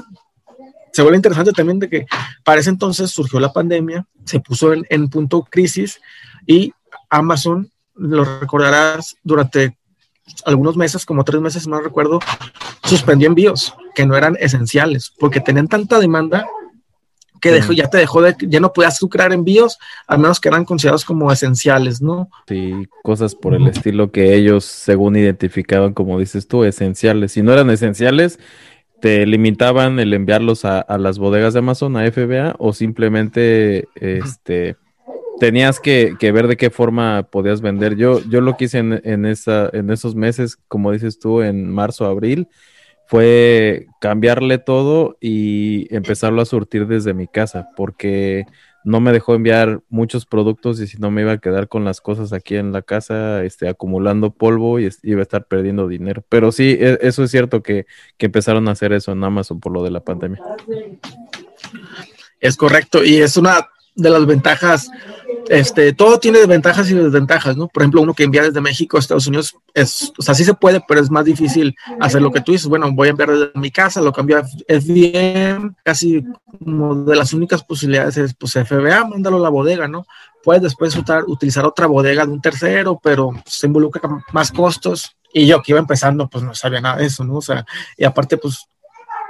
se 0.93 1.03
vuelve 1.03 1.17
interesante 1.17 1.53
también 1.53 1.79
de 1.79 1.89
que 1.89 2.07
para 2.45 2.61
ese 2.61 2.71
entonces 2.71 3.11
surgió 3.11 3.41
la 3.41 3.53
pandemia, 3.53 4.07
se 4.25 4.41
puso 4.41 4.73
en, 4.73 5.09
punto 5.09 5.43
crisis 5.51 6.01
y 6.47 6.73
Amazon, 7.09 7.71
lo 7.95 8.25
recordarás, 8.41 9.17
durante 9.23 9.77
algunos 10.45 10.77
meses, 10.77 11.05
como 11.05 11.25
tres 11.25 11.41
meses, 11.41 11.67
no 11.67 11.81
recuerdo, 11.81 12.21
suspendió 12.85 13.29
envíos 13.29 13.75
que 13.95 14.07
no 14.07 14.17
eran 14.17 14.37
esenciales 14.41 15.13
porque 15.19 15.41
tenían 15.41 15.69
tanta 15.69 15.99
demanda 15.99 16.47
que 17.43 17.51
dejó, 17.51 17.73
ya 17.73 17.91
te 17.91 17.99
dejó 17.99 18.23
de, 18.23 18.37
ya 18.41 18.61
no 18.61 18.73
podías 18.73 19.01
crear 19.11 19.33
envíos, 19.33 19.79
al 20.07 20.21
menos 20.21 20.39
que 20.39 20.49
eran 20.49 20.65
considerados 20.65 21.05
como 21.05 21.31
esenciales, 21.33 22.01
¿no? 22.01 22.31
Sí, 22.47 22.87
cosas 23.03 23.35
por 23.35 23.55
el 23.55 23.67
estilo 23.67 24.13
que 24.13 24.37
ellos, 24.37 24.65
según 24.65 25.17
identificaban, 25.17 25.93
como 25.93 26.21
dices 26.21 26.47
tú, 26.47 26.63
esenciales. 26.63 27.33
Si 27.33 27.43
no 27.43 27.53
eran 27.53 27.69
esenciales, 27.71 28.39
te 29.01 29.27
limitaban 29.27 29.99
el 29.99 30.15
enviarlos 30.15 30.65
a, 30.65 30.87
las 30.99 31.19
bodegas 31.19 31.53
de 31.53 31.59
Amazon, 31.59 31.97
a 31.97 32.09
FBA, 32.09 32.55
o 32.59 32.73
simplemente 32.73 33.89
este, 33.97 34.77
tenías 35.43 35.81
que, 35.81 36.15
ver 36.21 36.47
de 36.47 36.57
qué 36.57 36.71
forma 36.71 37.25
podías 37.25 37.61
vender. 37.61 37.97
Yo, 37.97 38.21
yo 38.29 38.41
lo 38.41 38.57
que 38.57 38.67
hice 38.67 38.79
en, 38.79 39.27
esa, 39.27 39.69
en 39.73 39.91
esos 39.91 40.15
meses, 40.15 40.57
como 40.69 40.93
dices 40.93 41.19
tú, 41.19 41.43
en 41.43 41.69
marzo, 41.69 42.07
abril, 42.07 42.47
fue 43.09 43.89
cambiarle 44.01 44.59
todo 44.59 45.19
y 45.21 45.93
empezarlo 45.93 46.43
a 46.43 46.45
surtir 46.45 46.87
desde 46.87 47.13
mi 47.13 47.27
casa, 47.27 47.71
porque 47.77 48.47
no 48.85 49.01
me 49.01 49.11
dejó 49.11 49.35
enviar 49.35 49.81
muchos 49.89 50.27
productos 50.27 50.79
y 50.79 50.87
si 50.87 50.99
no 50.99 51.11
me 51.11 51.23
iba 51.23 51.33
a 51.33 51.39
quedar 51.39 51.67
con 51.67 51.85
las 51.85 52.01
cosas 52.01 52.33
aquí 52.33 52.55
en 52.55 52.71
la 52.71 52.83
casa, 52.83 53.43
este, 53.43 53.69
acumulando 53.69 54.31
polvo 54.31 54.79
y 54.79 54.91
iba 55.03 55.19
a 55.19 55.23
estar 55.25 55.47
perdiendo 55.47 55.89
dinero. 55.89 56.25
Pero 56.29 56.53
sí, 56.53 56.77
e, 56.79 57.01
eso 57.03 57.25
es 57.25 57.33
cierto 57.33 57.65
que, 57.65 57.87
que 58.17 58.27
empezaron 58.27 58.69
a 58.69 58.73
hacer 58.73 58.93
eso 58.93 59.11
en 59.11 59.25
Amazon 59.25 59.59
por 59.59 59.73
lo 59.73 59.83
de 59.83 59.91
la 59.91 60.05
pandemia. 60.05 60.41
Es 62.39 62.57
correcto 62.57 63.03
y 63.03 63.17
es 63.17 63.37
una 63.37 63.67
de 63.95 64.11
las 64.11 64.27
ventajas 64.27 64.91
este, 65.49 65.93
todo 65.93 66.19
tiene 66.19 66.45
ventajas 66.47 66.91
y 66.91 66.95
desventajas, 66.95 67.57
¿no? 67.57 67.69
Por 67.69 67.83
ejemplo, 67.83 68.01
uno 68.01 68.15
que 68.15 68.25
envía 68.25 68.43
desde 68.43 68.61
México 68.61 68.97
a 68.97 69.01
Estados 69.01 69.27
Unidos, 69.27 69.57
es, 69.75 70.13
o 70.19 70.23
sea, 70.23 70.35
sí 70.35 70.45
se 70.45 70.55
puede, 70.55 70.83
pero 70.87 71.01
es 71.01 71.11
más 71.11 71.25
difícil 71.25 71.75
hacer 72.01 72.23
lo 72.23 72.31
que 72.31 72.41
tú 72.41 72.53
dices. 72.53 72.69
Bueno, 72.69 72.91
voy 72.93 73.09
a 73.09 73.11
enviar 73.11 73.31
desde 73.31 73.51
mi 73.55 73.71
casa, 73.71 74.01
lo 74.01 74.13
cambio 74.13 74.39
a 74.39 74.45
FBM, 74.69 75.75
casi 75.83 76.25
como 76.59 76.95
de 77.05 77.17
las 77.17 77.33
únicas 77.33 77.63
posibilidades 77.65 78.17
es, 78.17 78.35
pues, 78.35 78.53
FBA, 78.53 79.05
mándalo 79.05 79.39
a 79.39 79.41
la 79.41 79.49
bodega, 79.49 79.89
¿no? 79.89 80.07
Puedes 80.43 80.63
después 80.63 80.97
utilizar 81.27 81.65
otra 81.65 81.87
bodega 81.87 82.27
de 82.27 82.33
un 82.33 82.41
tercero, 82.41 83.01
pero 83.03 83.31
se 83.47 83.67
involucra 83.67 84.03
más 84.33 84.51
costos. 84.51 85.17
Y 85.33 85.47
yo 85.47 85.63
que 85.63 85.73
iba 85.73 85.79
empezando, 85.79 86.29
pues 86.29 86.45
no 86.45 86.55
sabía 86.55 86.81
nada 86.81 86.97
de 86.97 87.07
eso, 87.07 87.25
¿no? 87.25 87.37
O 87.37 87.43
sea, 87.43 87.65
y 87.97 88.05
aparte, 88.05 88.37
pues, 88.37 88.67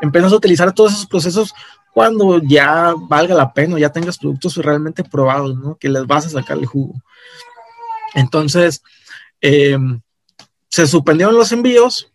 empiezas 0.00 0.32
a 0.32 0.36
utilizar 0.36 0.72
todos 0.72 0.92
esos 0.92 1.06
procesos 1.06 1.54
cuando 1.92 2.40
ya 2.42 2.94
valga 2.96 3.34
la 3.34 3.52
pena, 3.52 3.78
ya 3.78 3.92
tengas 3.92 4.18
productos 4.18 4.56
realmente 4.56 5.04
probados, 5.04 5.56
¿no? 5.56 5.76
Que 5.76 5.88
les 5.88 6.06
vas 6.06 6.26
a 6.26 6.30
sacar 6.30 6.58
el 6.58 6.66
jugo. 6.66 6.94
Entonces, 8.14 8.82
eh, 9.40 9.76
se 10.68 10.86
suspendieron 10.86 11.36
los 11.36 11.52
envíos, 11.52 12.10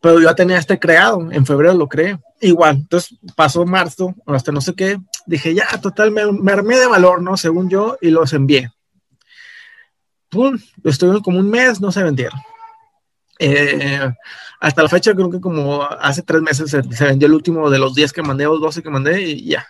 pero 0.00 0.20
yo 0.20 0.28
ya 0.28 0.34
tenía 0.34 0.58
este 0.58 0.78
creado, 0.78 1.32
en 1.32 1.44
febrero 1.44 1.74
lo 1.74 1.88
creé. 1.88 2.18
Igual, 2.40 2.76
entonces 2.76 3.18
pasó 3.34 3.66
marzo, 3.66 4.14
hasta 4.26 4.52
no 4.52 4.60
sé 4.60 4.74
qué, 4.74 4.98
dije, 5.26 5.52
ya, 5.54 5.66
total, 5.80 6.12
me, 6.12 6.30
me 6.30 6.52
armé 6.52 6.76
de 6.78 6.86
valor, 6.86 7.20
¿no? 7.20 7.36
Según 7.36 7.68
yo, 7.68 7.98
y 8.00 8.10
los 8.10 8.32
envié. 8.32 8.70
Pum, 10.28 10.58
estuvieron 10.84 11.22
como 11.22 11.40
un 11.40 11.50
mes, 11.50 11.80
no 11.80 11.90
se 11.90 12.04
vendieron. 12.04 12.38
Eh, 13.38 14.00
hasta 14.60 14.82
la 14.82 14.88
fecha, 14.88 15.14
creo 15.14 15.30
que 15.30 15.40
como 15.40 15.82
hace 15.82 16.22
tres 16.22 16.42
meses 16.42 16.70
se, 16.70 17.04
vendió 17.04 17.26
el 17.26 17.34
último 17.34 17.70
de 17.70 17.78
los 17.78 17.94
10 17.94 18.12
que 18.12 18.22
mandé 18.22 18.46
o 18.46 18.58
12 18.58 18.82
que 18.82 18.90
mandé 18.90 19.22
y 19.22 19.46
ya. 19.46 19.66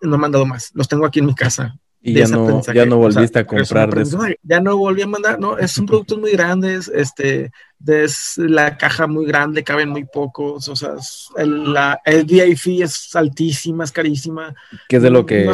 No 0.00 0.16
he 0.16 0.18
mandado 0.18 0.44
más. 0.44 0.70
Los 0.74 0.88
tengo 0.88 1.06
aquí 1.06 1.20
en 1.20 1.26
mi 1.26 1.34
casa. 1.34 1.76
Y 2.06 2.12
ya 2.12 2.26
no, 2.26 2.60
ya 2.62 2.84
no 2.84 2.98
volviste 2.98 3.38
a 3.38 3.46
comprar 3.46 3.94
de 3.94 4.02
eso. 4.02 4.18
Ya 4.42 4.60
no 4.60 4.76
volví 4.76 5.00
a 5.00 5.06
mandar, 5.06 5.40
no, 5.40 5.56
es 5.56 5.78
un 5.78 5.86
productos 5.86 6.18
muy 6.18 6.32
grandes, 6.32 6.88
este, 6.88 7.50
es 7.86 8.38
la 8.38 8.76
caja 8.76 9.06
muy 9.06 9.26
grande, 9.26 9.64
caben 9.64 9.90
muy 9.90 10.04
pocos, 10.04 10.68
o 10.68 10.76
sea, 10.76 10.94
el, 11.36 11.72
la 11.72 12.00
fee 12.04 12.82
es 12.82 13.14
altísima, 13.14 13.84
es 13.84 13.92
carísima. 13.92 14.54
Que 14.88 14.96
es 14.96 15.02
de 15.02 15.10
lo 15.10 15.26
que, 15.26 15.46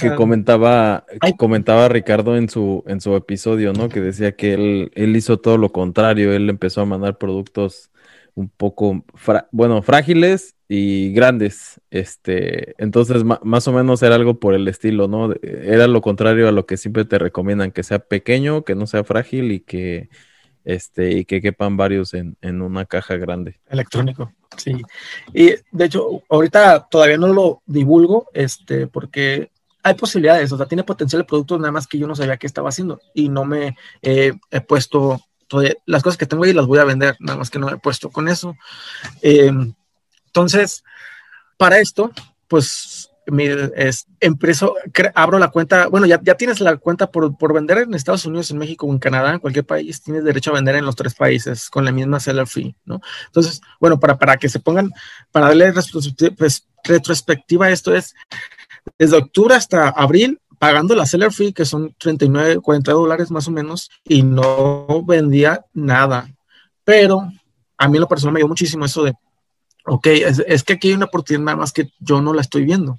que 0.00 0.14
comentaba, 0.14 1.04
comentaba 1.36 1.88
Ricardo 1.88 2.36
en 2.36 2.48
su, 2.48 2.84
en 2.86 3.00
su 3.00 3.16
episodio, 3.16 3.72
¿no? 3.72 3.88
Que 3.88 4.00
decía 4.00 4.32
que 4.32 4.54
él, 4.54 4.90
él 4.94 5.16
hizo 5.16 5.38
todo 5.38 5.58
lo 5.58 5.72
contrario, 5.72 6.32
él 6.32 6.48
empezó 6.48 6.82
a 6.82 6.86
mandar 6.86 7.18
productos 7.18 7.90
un 8.34 8.48
poco, 8.48 9.04
bueno, 9.50 9.82
frágiles 9.82 10.56
y 10.68 11.12
grandes. 11.12 11.80
Este, 11.90 12.74
entonces, 12.82 13.24
más 13.24 13.68
o 13.68 13.72
menos 13.72 14.02
era 14.02 14.14
algo 14.14 14.38
por 14.38 14.54
el 14.54 14.68
estilo, 14.68 15.08
¿no? 15.08 15.34
Era 15.42 15.86
lo 15.86 16.00
contrario 16.00 16.48
a 16.48 16.52
lo 16.52 16.66
que 16.66 16.76
siempre 16.76 17.04
te 17.04 17.18
recomiendan, 17.18 17.72
que 17.72 17.82
sea 17.82 17.98
pequeño, 17.98 18.64
que 18.64 18.74
no 18.74 18.86
sea 18.86 19.04
frágil 19.04 19.52
y 19.52 19.60
que, 19.60 20.08
este, 20.64 21.12
y 21.12 21.24
que 21.24 21.40
quepan 21.40 21.76
varios 21.76 22.14
en, 22.14 22.36
en 22.40 22.62
una 22.62 22.84
caja 22.84 23.16
grande. 23.16 23.60
Electrónico, 23.68 24.32
sí. 24.56 24.80
Y 25.32 25.54
de 25.70 25.84
hecho, 25.84 26.22
ahorita 26.28 26.88
todavía 26.90 27.16
no 27.16 27.28
lo 27.28 27.62
divulgo, 27.66 28.28
este, 28.34 28.86
porque 28.86 29.50
hay 29.82 29.94
posibilidades, 29.94 30.52
o 30.52 30.56
sea, 30.56 30.66
tiene 30.66 30.84
potencial 30.84 31.20
el 31.20 31.26
producto, 31.26 31.58
nada 31.58 31.72
más 31.72 31.86
que 31.86 31.98
yo 31.98 32.06
no 32.06 32.14
sabía 32.14 32.36
qué 32.36 32.46
estaba 32.46 32.68
haciendo 32.68 33.00
y 33.14 33.28
no 33.28 33.44
me 33.44 33.76
he 34.02 34.32
puesto 34.66 35.20
las 35.86 36.02
cosas 36.02 36.16
que 36.16 36.26
tengo 36.26 36.44
ahí 36.44 36.52
las 36.52 36.66
voy 36.66 36.78
a 36.78 36.84
vender, 36.84 37.16
nada 37.20 37.38
más 37.38 37.50
que 37.50 37.58
no 37.58 37.66
me 37.66 37.72
he 37.72 37.78
puesto 37.78 38.10
con 38.10 38.28
eso. 38.28 38.56
Em, 39.22 39.74
entonces, 40.26 40.84
para 41.56 41.78
esto, 41.78 42.12
pues 42.48 43.09
mi 43.30 43.44
es, 43.76 44.06
empiezo, 44.20 44.74
abro 45.14 45.38
la 45.38 45.48
cuenta, 45.48 45.88
bueno, 45.88 46.06
ya, 46.06 46.20
ya 46.22 46.34
tienes 46.34 46.60
la 46.60 46.76
cuenta 46.76 47.10
por, 47.10 47.36
por, 47.36 47.52
vender 47.52 47.78
en 47.78 47.94
Estados 47.94 48.26
Unidos, 48.26 48.50
en 48.50 48.58
México 48.58 48.86
en 48.90 48.98
Canadá, 48.98 49.32
en 49.32 49.38
cualquier 49.38 49.64
país, 49.64 50.02
tienes 50.02 50.24
derecho 50.24 50.50
a 50.50 50.54
vender 50.54 50.76
en 50.76 50.84
los 50.84 50.96
tres 50.96 51.14
países 51.14 51.70
con 51.70 51.84
la 51.84 51.92
misma 51.92 52.20
seller 52.20 52.46
fee, 52.46 52.74
¿no? 52.84 53.00
Entonces, 53.26 53.60
bueno, 53.80 53.98
para, 53.98 54.18
para 54.18 54.36
que 54.36 54.48
se 54.48 54.60
pongan, 54.60 54.90
para 55.32 55.48
darle 55.48 55.72
pues, 56.36 56.66
retrospectiva 56.84 57.70
esto 57.70 57.94
es, 57.94 58.14
desde 58.98 59.16
octubre 59.16 59.54
hasta 59.54 59.88
abril, 59.88 60.40
pagando 60.58 60.94
la 60.94 61.06
seller 61.06 61.32
fee, 61.32 61.52
que 61.52 61.64
son 61.64 61.94
39, 61.98 62.60
40 62.60 62.92
dólares 62.92 63.30
más 63.30 63.48
o 63.48 63.50
menos, 63.50 63.90
y 64.04 64.22
no 64.22 65.02
vendía 65.04 65.64
nada. 65.72 66.30
Pero 66.84 67.30
a 67.78 67.88
mí 67.88 67.98
lo 67.98 68.06
personal 68.06 68.34
me 68.34 68.40
dio 68.40 68.48
muchísimo 68.48 68.84
eso 68.84 69.02
de, 69.04 69.14
ok, 69.86 70.06
es, 70.06 70.62
que 70.64 70.74
aquí 70.74 70.88
hay 70.88 70.94
una 70.94 71.06
oportunidad 71.06 71.56
más 71.56 71.72
que 71.72 71.90
yo 71.98 72.20
no 72.20 72.32
la 72.34 72.42
estoy 72.42 72.64
viendo. 72.64 72.98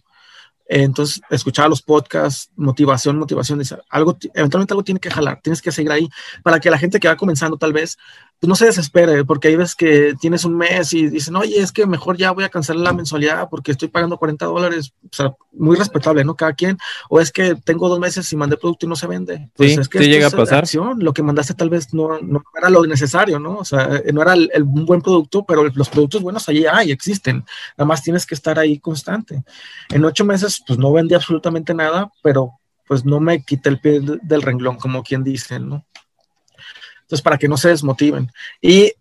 Entonces, 0.73 1.21
escuchaba 1.29 1.67
los 1.67 1.81
podcasts, 1.81 2.49
motivación, 2.55 3.17
motivación, 3.19 3.61
algo, 3.89 4.17
eventualmente 4.33 4.71
algo 4.71 4.85
tiene 4.85 5.01
que 5.01 5.11
jalar, 5.11 5.41
tienes 5.43 5.61
que 5.61 5.69
seguir 5.69 5.91
ahí 5.91 6.09
para 6.43 6.61
que 6.61 6.69
la 6.69 6.77
gente 6.77 6.97
que 6.97 7.09
va 7.09 7.17
comenzando 7.17 7.57
tal 7.57 7.73
vez 7.73 7.97
pues 8.41 8.49
no 8.49 8.55
se 8.55 8.65
desespere, 8.65 9.23
porque 9.23 9.49
hay 9.49 9.55
veces 9.55 9.75
que 9.75 10.15
tienes 10.19 10.45
un 10.45 10.57
mes 10.57 10.93
y 10.93 11.07
dicen, 11.09 11.35
oye, 11.35 11.59
es 11.59 11.71
que 11.71 11.85
mejor 11.85 12.17
ya 12.17 12.31
voy 12.31 12.43
a 12.43 12.49
cancelar 12.49 12.81
la 12.81 12.91
mensualidad 12.91 13.47
porque 13.51 13.71
estoy 13.71 13.87
pagando 13.87 14.17
40 14.17 14.47
dólares, 14.47 14.93
o 15.03 15.15
sea, 15.15 15.35
muy 15.51 15.77
respetable, 15.77 16.23
¿no? 16.23 16.35
Cada 16.35 16.53
quien, 16.53 16.75
o 17.07 17.19
es 17.19 17.31
que 17.31 17.53
tengo 17.53 17.87
dos 17.87 17.99
meses 17.99 18.33
y 18.33 18.35
mandé 18.35 18.57
producto 18.57 18.87
y 18.87 18.89
no 18.89 18.95
se 18.95 19.05
vende. 19.05 19.51
Pues 19.55 19.75
sí, 19.75 19.79
es 19.79 19.87
que 19.87 19.99
llega 19.99 20.25
a 20.25 20.31
pasar. 20.31 20.63
lo 20.97 21.13
que 21.13 21.21
mandaste 21.21 21.53
tal 21.53 21.69
vez 21.69 21.93
no, 21.93 22.19
no, 22.19 22.41
era 22.57 22.71
lo 22.71 22.83
necesario, 22.87 23.37
¿no? 23.37 23.57
O 23.57 23.63
sea, 23.63 24.01
no 24.11 24.23
era 24.23 24.33
el, 24.33 24.49
un 24.63 24.87
buen 24.87 25.03
producto, 25.03 25.45
pero 25.47 25.63
los 25.75 25.89
productos 25.89 26.23
buenos 26.23 26.49
allí 26.49 26.65
hay, 26.65 26.89
existen. 26.89 27.45
Nada 27.77 27.85
más 27.85 28.01
tienes 28.01 28.25
que 28.25 28.33
estar 28.33 28.57
ahí 28.57 28.79
constante. 28.79 29.43
En 29.89 30.03
ocho 30.03 30.25
meses, 30.25 30.63
pues 30.65 30.79
no 30.79 30.91
vendí 30.91 31.13
absolutamente 31.13 31.75
nada, 31.75 32.11
pero 32.23 32.53
pues 32.87 33.05
no 33.05 33.19
me 33.19 33.43
quité 33.43 33.69
el 33.69 33.79
pie 33.79 34.01
del 34.23 34.41
renglón, 34.41 34.77
como 34.77 35.03
quien 35.03 35.23
dice, 35.23 35.59
¿no? 35.59 35.85
Entonces, 37.11 37.23
para 37.23 37.37
que 37.37 37.49
no 37.49 37.57
se 37.57 37.67
desmotiven. 37.67 38.31
Y 38.61 38.93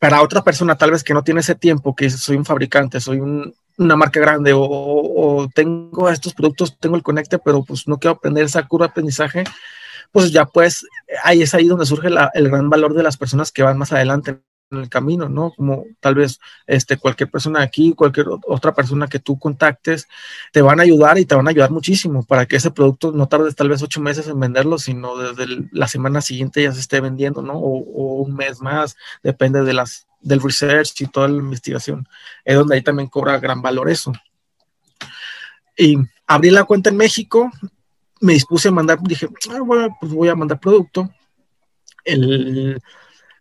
para 0.00 0.20
otra 0.20 0.42
persona, 0.42 0.74
tal 0.74 0.90
vez 0.90 1.04
que 1.04 1.14
no 1.14 1.22
tiene 1.22 1.38
ese 1.38 1.54
tiempo, 1.54 1.94
que 1.94 2.10
soy 2.10 2.36
un 2.36 2.44
fabricante, 2.44 2.98
soy 2.98 3.20
una 3.20 3.96
marca 3.96 4.18
grande 4.18 4.50
o, 4.52 5.48
tengo 5.54 6.10
estos 6.10 6.34
productos, 6.34 6.76
tengo 6.80 6.96
el 6.96 7.04
conecte, 7.04 7.38
pero 7.38 7.62
pues 7.62 7.86
no 7.86 7.98
quiero 7.98 8.16
aprender 8.16 8.44
esa 8.44 8.66
curva 8.66 8.86
de 8.86 8.90
aprendizaje, 8.90 9.44
pues 10.10 10.32
ya 10.32 10.44
pues 10.44 10.84
ahí 11.22 11.42
es 11.42 11.54
ahí 11.54 11.68
donde 11.68 11.86
surge 11.86 12.08
el 12.34 12.50
gran 12.50 12.68
valor 12.68 12.94
de 12.94 13.04
las 13.04 13.16
personas 13.16 13.52
que 13.52 13.62
van 13.62 13.78
más 13.78 13.92
adelante 13.92 14.40
en 14.72 14.78
el 14.78 14.88
camino, 14.88 15.28
¿no? 15.28 15.52
Como 15.52 15.84
tal 16.00 16.14
vez 16.14 16.40
este, 16.66 16.96
cualquier 16.96 17.30
persona 17.30 17.62
aquí, 17.62 17.92
cualquier 17.92 18.26
otra 18.46 18.74
persona 18.74 19.06
que 19.06 19.18
tú 19.18 19.38
contactes, 19.38 20.08
te 20.52 20.62
van 20.62 20.80
a 20.80 20.82
ayudar 20.82 21.18
y 21.18 21.24
te 21.24 21.34
van 21.34 21.46
a 21.46 21.50
ayudar 21.50 21.70
muchísimo 21.70 22.24
para 22.24 22.46
que 22.46 22.56
ese 22.56 22.70
producto 22.70 23.12
no 23.12 23.28
tardes 23.28 23.54
tal 23.54 23.68
vez 23.68 23.82
ocho 23.82 24.00
meses 24.00 24.26
en 24.28 24.40
venderlo, 24.40 24.78
sino 24.78 25.16
desde 25.16 25.68
la 25.72 25.88
semana 25.88 26.20
siguiente 26.20 26.62
ya 26.62 26.72
se 26.72 26.80
esté 26.80 27.00
vendiendo, 27.00 27.42
¿no? 27.42 27.54
O, 27.54 28.22
un 28.22 28.34
mes 28.34 28.60
más, 28.60 28.96
depende 29.22 29.62
de 29.62 29.72
las, 29.72 30.06
del 30.20 30.40
research 30.40 31.00
y 31.00 31.06
toda 31.06 31.28
la 31.28 31.38
investigación. 31.38 32.08
Es 32.44 32.56
donde 32.56 32.76
ahí 32.76 32.82
también 32.82 33.08
cobra 33.08 33.38
gran 33.38 33.62
valor 33.62 33.90
eso. 33.90 34.12
Y 35.76 35.96
abrí 36.26 36.50
la 36.50 36.64
cuenta 36.64 36.90
en 36.90 36.96
México, 36.96 37.50
me 38.20 38.34
dispuse 38.34 38.68
a 38.68 38.72
mandar, 38.72 38.98
dije, 39.02 39.28
ah, 39.50 39.60
bueno, 39.60 39.96
pues 40.00 40.12
voy 40.12 40.28
a 40.28 40.36
mandar 40.36 40.60
producto. 40.60 41.10
El, 42.04 42.80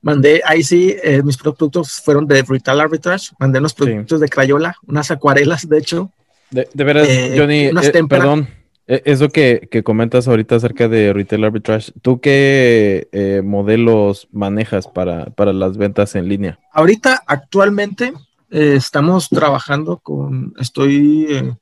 mandé, 0.02 0.42
ahí 0.46 0.64
sí, 0.64 0.96
eh, 1.04 1.22
mis 1.24 1.38
productos 1.38 2.02
fueron 2.04 2.28
de 2.28 2.44
Retail 2.44 2.80
Arbitrage, 2.80 3.32
mandé 3.40 3.60
unos 3.60 3.74
productos 3.74 4.20
de 4.20 4.30
Crayola, 4.30 4.76
unas 4.88 5.12
acuarelas, 5.12 5.68
de 5.68 5.78
hecho. 5.78 6.12
De, 6.50 6.68
veras, 6.74 7.08
eh, 7.08 7.36
Johnny, 7.38 7.66
eh, 7.66 8.04
perdón, 8.10 8.50
eso 8.88 9.30
que, 9.30 9.70
que, 9.72 9.84
comentas 9.84 10.28
ahorita 10.28 10.56
acerca 10.56 10.90
de 10.90 11.14
Retail 11.14 11.46
Arbitrage, 11.46 11.94
¿tú 12.02 12.20
qué 12.20 13.42
modelos 13.44 14.28
manejas 14.32 14.88
para, 14.88 15.26
para, 15.28 15.54
las 15.54 15.78
ventas 15.78 16.16
en 16.16 16.28
línea? 16.28 16.60
Ahorita, 16.74 17.24
actualmente, 17.26 18.12
estamos 18.50 19.30
trabajando 19.30 20.00
con, 20.00 20.54
estoy 20.60 21.56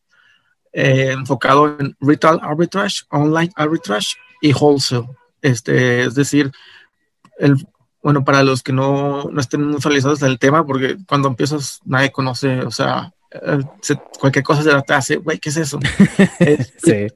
enfocado 0.73 1.77
en 1.79 1.95
Retail 1.99 2.39
Arbitrage, 2.41 3.03
Online 3.11 3.51
Arbitrage 3.55 4.15
y 4.41 4.53
Wholesale. 4.53 5.07
Este, 5.41 6.05
es 6.05 6.15
decir, 6.15 6.51
el, 7.37 7.55
bueno, 8.01 8.23
para 8.23 8.43
los 8.43 8.63
que 8.63 8.73
no, 8.73 9.25
no 9.31 9.41
estén 9.41 9.63
muy 9.63 9.81
familiarizados 9.81 10.19
del 10.19 10.39
tema, 10.39 10.65
porque 10.65 10.97
cuando 11.07 11.27
empiezas 11.27 11.79
nadie 11.85 12.11
conoce, 12.11 12.61
o 12.61 12.71
sea, 12.71 13.11
eh, 13.31 13.59
cualquier 14.19 14.43
cosa 14.43 14.63
se 14.63 14.81
te 14.81 14.93
hace, 14.93 15.15
güey, 15.17 15.37
¿qué 15.39 15.49
es 15.49 15.57
eso? 15.57 15.79
sí. 16.83 17.07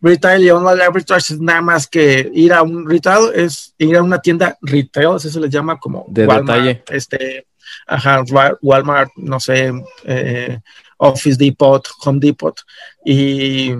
Retail 0.00 0.42
y 0.42 0.50
online 0.50 0.82
arbitrage 0.82 1.34
es 1.34 1.40
nada 1.40 1.60
más 1.60 1.86
que 1.86 2.28
ir 2.34 2.52
a 2.52 2.62
un 2.62 2.88
retail, 2.88 3.30
es 3.34 3.74
ir 3.78 3.96
a 3.96 4.02
una 4.02 4.20
tienda 4.20 4.58
retail, 4.60 5.16
eso 5.16 5.30
se 5.30 5.40
les 5.40 5.50
llama 5.50 5.78
como 5.78 6.06
de 6.08 6.26
Walmart, 6.26 6.90
este, 6.90 7.46
ajá, 7.86 8.24
Walmart, 8.60 9.10
no 9.16 9.38
sé, 9.38 9.72
eh, 10.04 10.58
Office 10.96 11.36
Depot, 11.36 11.86
Home 12.04 12.18
Depot, 12.20 12.60
y 13.04 13.74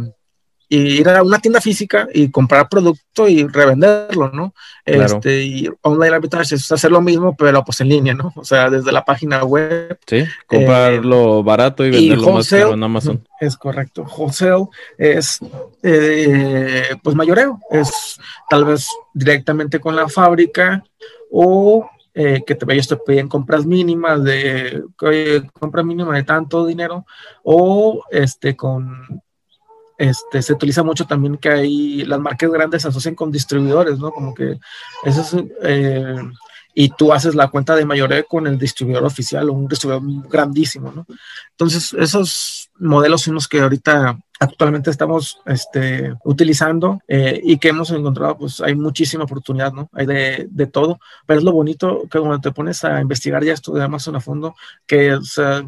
y 0.73 1.01
ir 1.01 1.09
a 1.11 1.23
una 1.23 1.39
tienda 1.39 1.61
física 1.61 2.09
y 2.15 2.31
comprar 2.31 2.67
producto 2.67 3.29
y 3.29 3.47
revenderlo, 3.47 4.31
¿no? 4.31 4.55
Este, 4.87 5.43
y 5.43 5.69
online 5.83 6.15
arbitrage 6.15 6.55
es 6.55 6.73
hacer 6.73 6.91
lo 6.91 7.03
mismo, 7.03 7.37
pero 7.37 7.63
pues 7.63 7.83
en 7.83 7.91
línea, 7.91 8.15
¿no? 8.15 8.33
O 8.37 8.43
sea, 8.43 8.71
desde 8.71 8.91
la 8.91 9.05
página 9.05 9.45
web. 9.45 9.99
Sí, 10.07 10.25
comprarlo 10.47 11.41
eh, 11.41 11.43
barato 11.43 11.85
y 11.85 11.91
venderlo 11.91 12.33
más 12.33 12.49
caro 12.49 12.73
en 12.73 12.83
Amazon. 12.83 13.23
Es 13.39 13.55
correcto. 13.59 14.07
Wholesale 14.17 14.69
es, 14.97 15.41
eh, 15.83 16.97
pues 17.03 17.15
mayoreo, 17.15 17.61
es 17.71 18.19
tal 18.49 18.65
vez 18.65 18.89
directamente 19.13 19.79
con 19.79 19.95
la 19.95 20.09
fábrica 20.09 20.83
o 21.31 21.87
eh, 22.15 22.45
que 22.47 22.55
te 22.55 22.73
ellos 22.73 22.89
te 22.89 22.97
piden 22.97 23.29
compras 23.29 23.67
mínimas 23.67 24.25
de 24.25 24.85
compra 25.61 25.83
mínima 25.83 26.17
de 26.17 26.23
tanto 26.23 26.65
dinero 26.65 27.05
o 27.43 28.03
este 28.11 28.57
con 28.57 29.23
este, 29.99 30.43
se 30.43 30.53
utiliza 30.53 30.83
mucho 30.83 31.07
también 31.07 31.37
que 31.37 31.49
hay 31.49 32.05
las 32.05 32.21
marcas 32.21 32.51
grandes 32.51 32.83
se 32.83 32.89
asocian 32.89 33.15
con 33.15 33.31
distribuidores, 33.31 33.99
¿no? 33.99 34.11
Como 34.11 34.35
que 34.35 34.59
eso 35.05 35.21
es, 35.21 35.45
eh, 35.63 36.17
y 36.75 36.89
tú 36.91 37.13
haces 37.13 37.35
la 37.35 37.49
cuenta 37.49 37.77
de 37.77 37.85
mayoreo 37.85 38.25
con 38.27 38.47
el 38.47 38.59
distribuidor 38.59 39.05
oficial 39.05 39.49
o 39.49 39.53
un 39.53 39.69
distribuidor 39.69 40.29
grandísimo, 40.29 40.91
¿no? 40.91 41.07
Entonces, 41.51 41.93
esos 41.95 42.71
modelos 42.79 43.23
son 43.23 43.35
los 43.35 43.47
que 43.47 43.61
ahorita 43.61 44.19
actualmente 44.41 44.91
estamos 44.91 45.39
este, 45.47 46.15
utilizando 46.25 47.01
eh, 47.07 47.41
y 47.45 47.59
que 47.59 47.69
hemos 47.69 47.91
encontrado, 47.91 48.39
pues 48.39 48.61
hay 48.61 48.75
muchísima 48.75 49.25
oportunidad, 49.25 49.73
¿no? 49.73 49.89
Hay 49.93 50.07
de, 50.07 50.49
de, 50.51 50.67
todo, 50.67 50.99
pero 51.27 51.39
es 51.39 51.45
lo 51.45 51.53
bonito 51.53 52.03
que 52.11 52.19
cuando 52.19 52.41
te 52.41 52.53
pones 52.53 52.83
a 52.85 53.01
investigar 53.01 53.45
ya 53.45 53.53
esto 53.53 53.73
de 53.73 53.85
Amazon 53.85 54.17
a 54.17 54.21
fondo, 54.21 54.55
que 54.87 55.15
o 55.15 55.23
sea, 55.23 55.63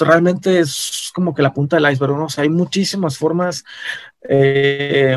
realmente 0.00 0.60
es 0.60 1.10
como 1.14 1.34
que 1.34 1.42
la 1.42 1.52
punta 1.52 1.76
del 1.76 1.90
iceberg, 1.90 2.16
¿no? 2.16 2.24
O 2.26 2.28
sea, 2.28 2.42
hay 2.42 2.50
muchísimas 2.50 3.18
formas 3.18 3.64
eh, 4.28 5.16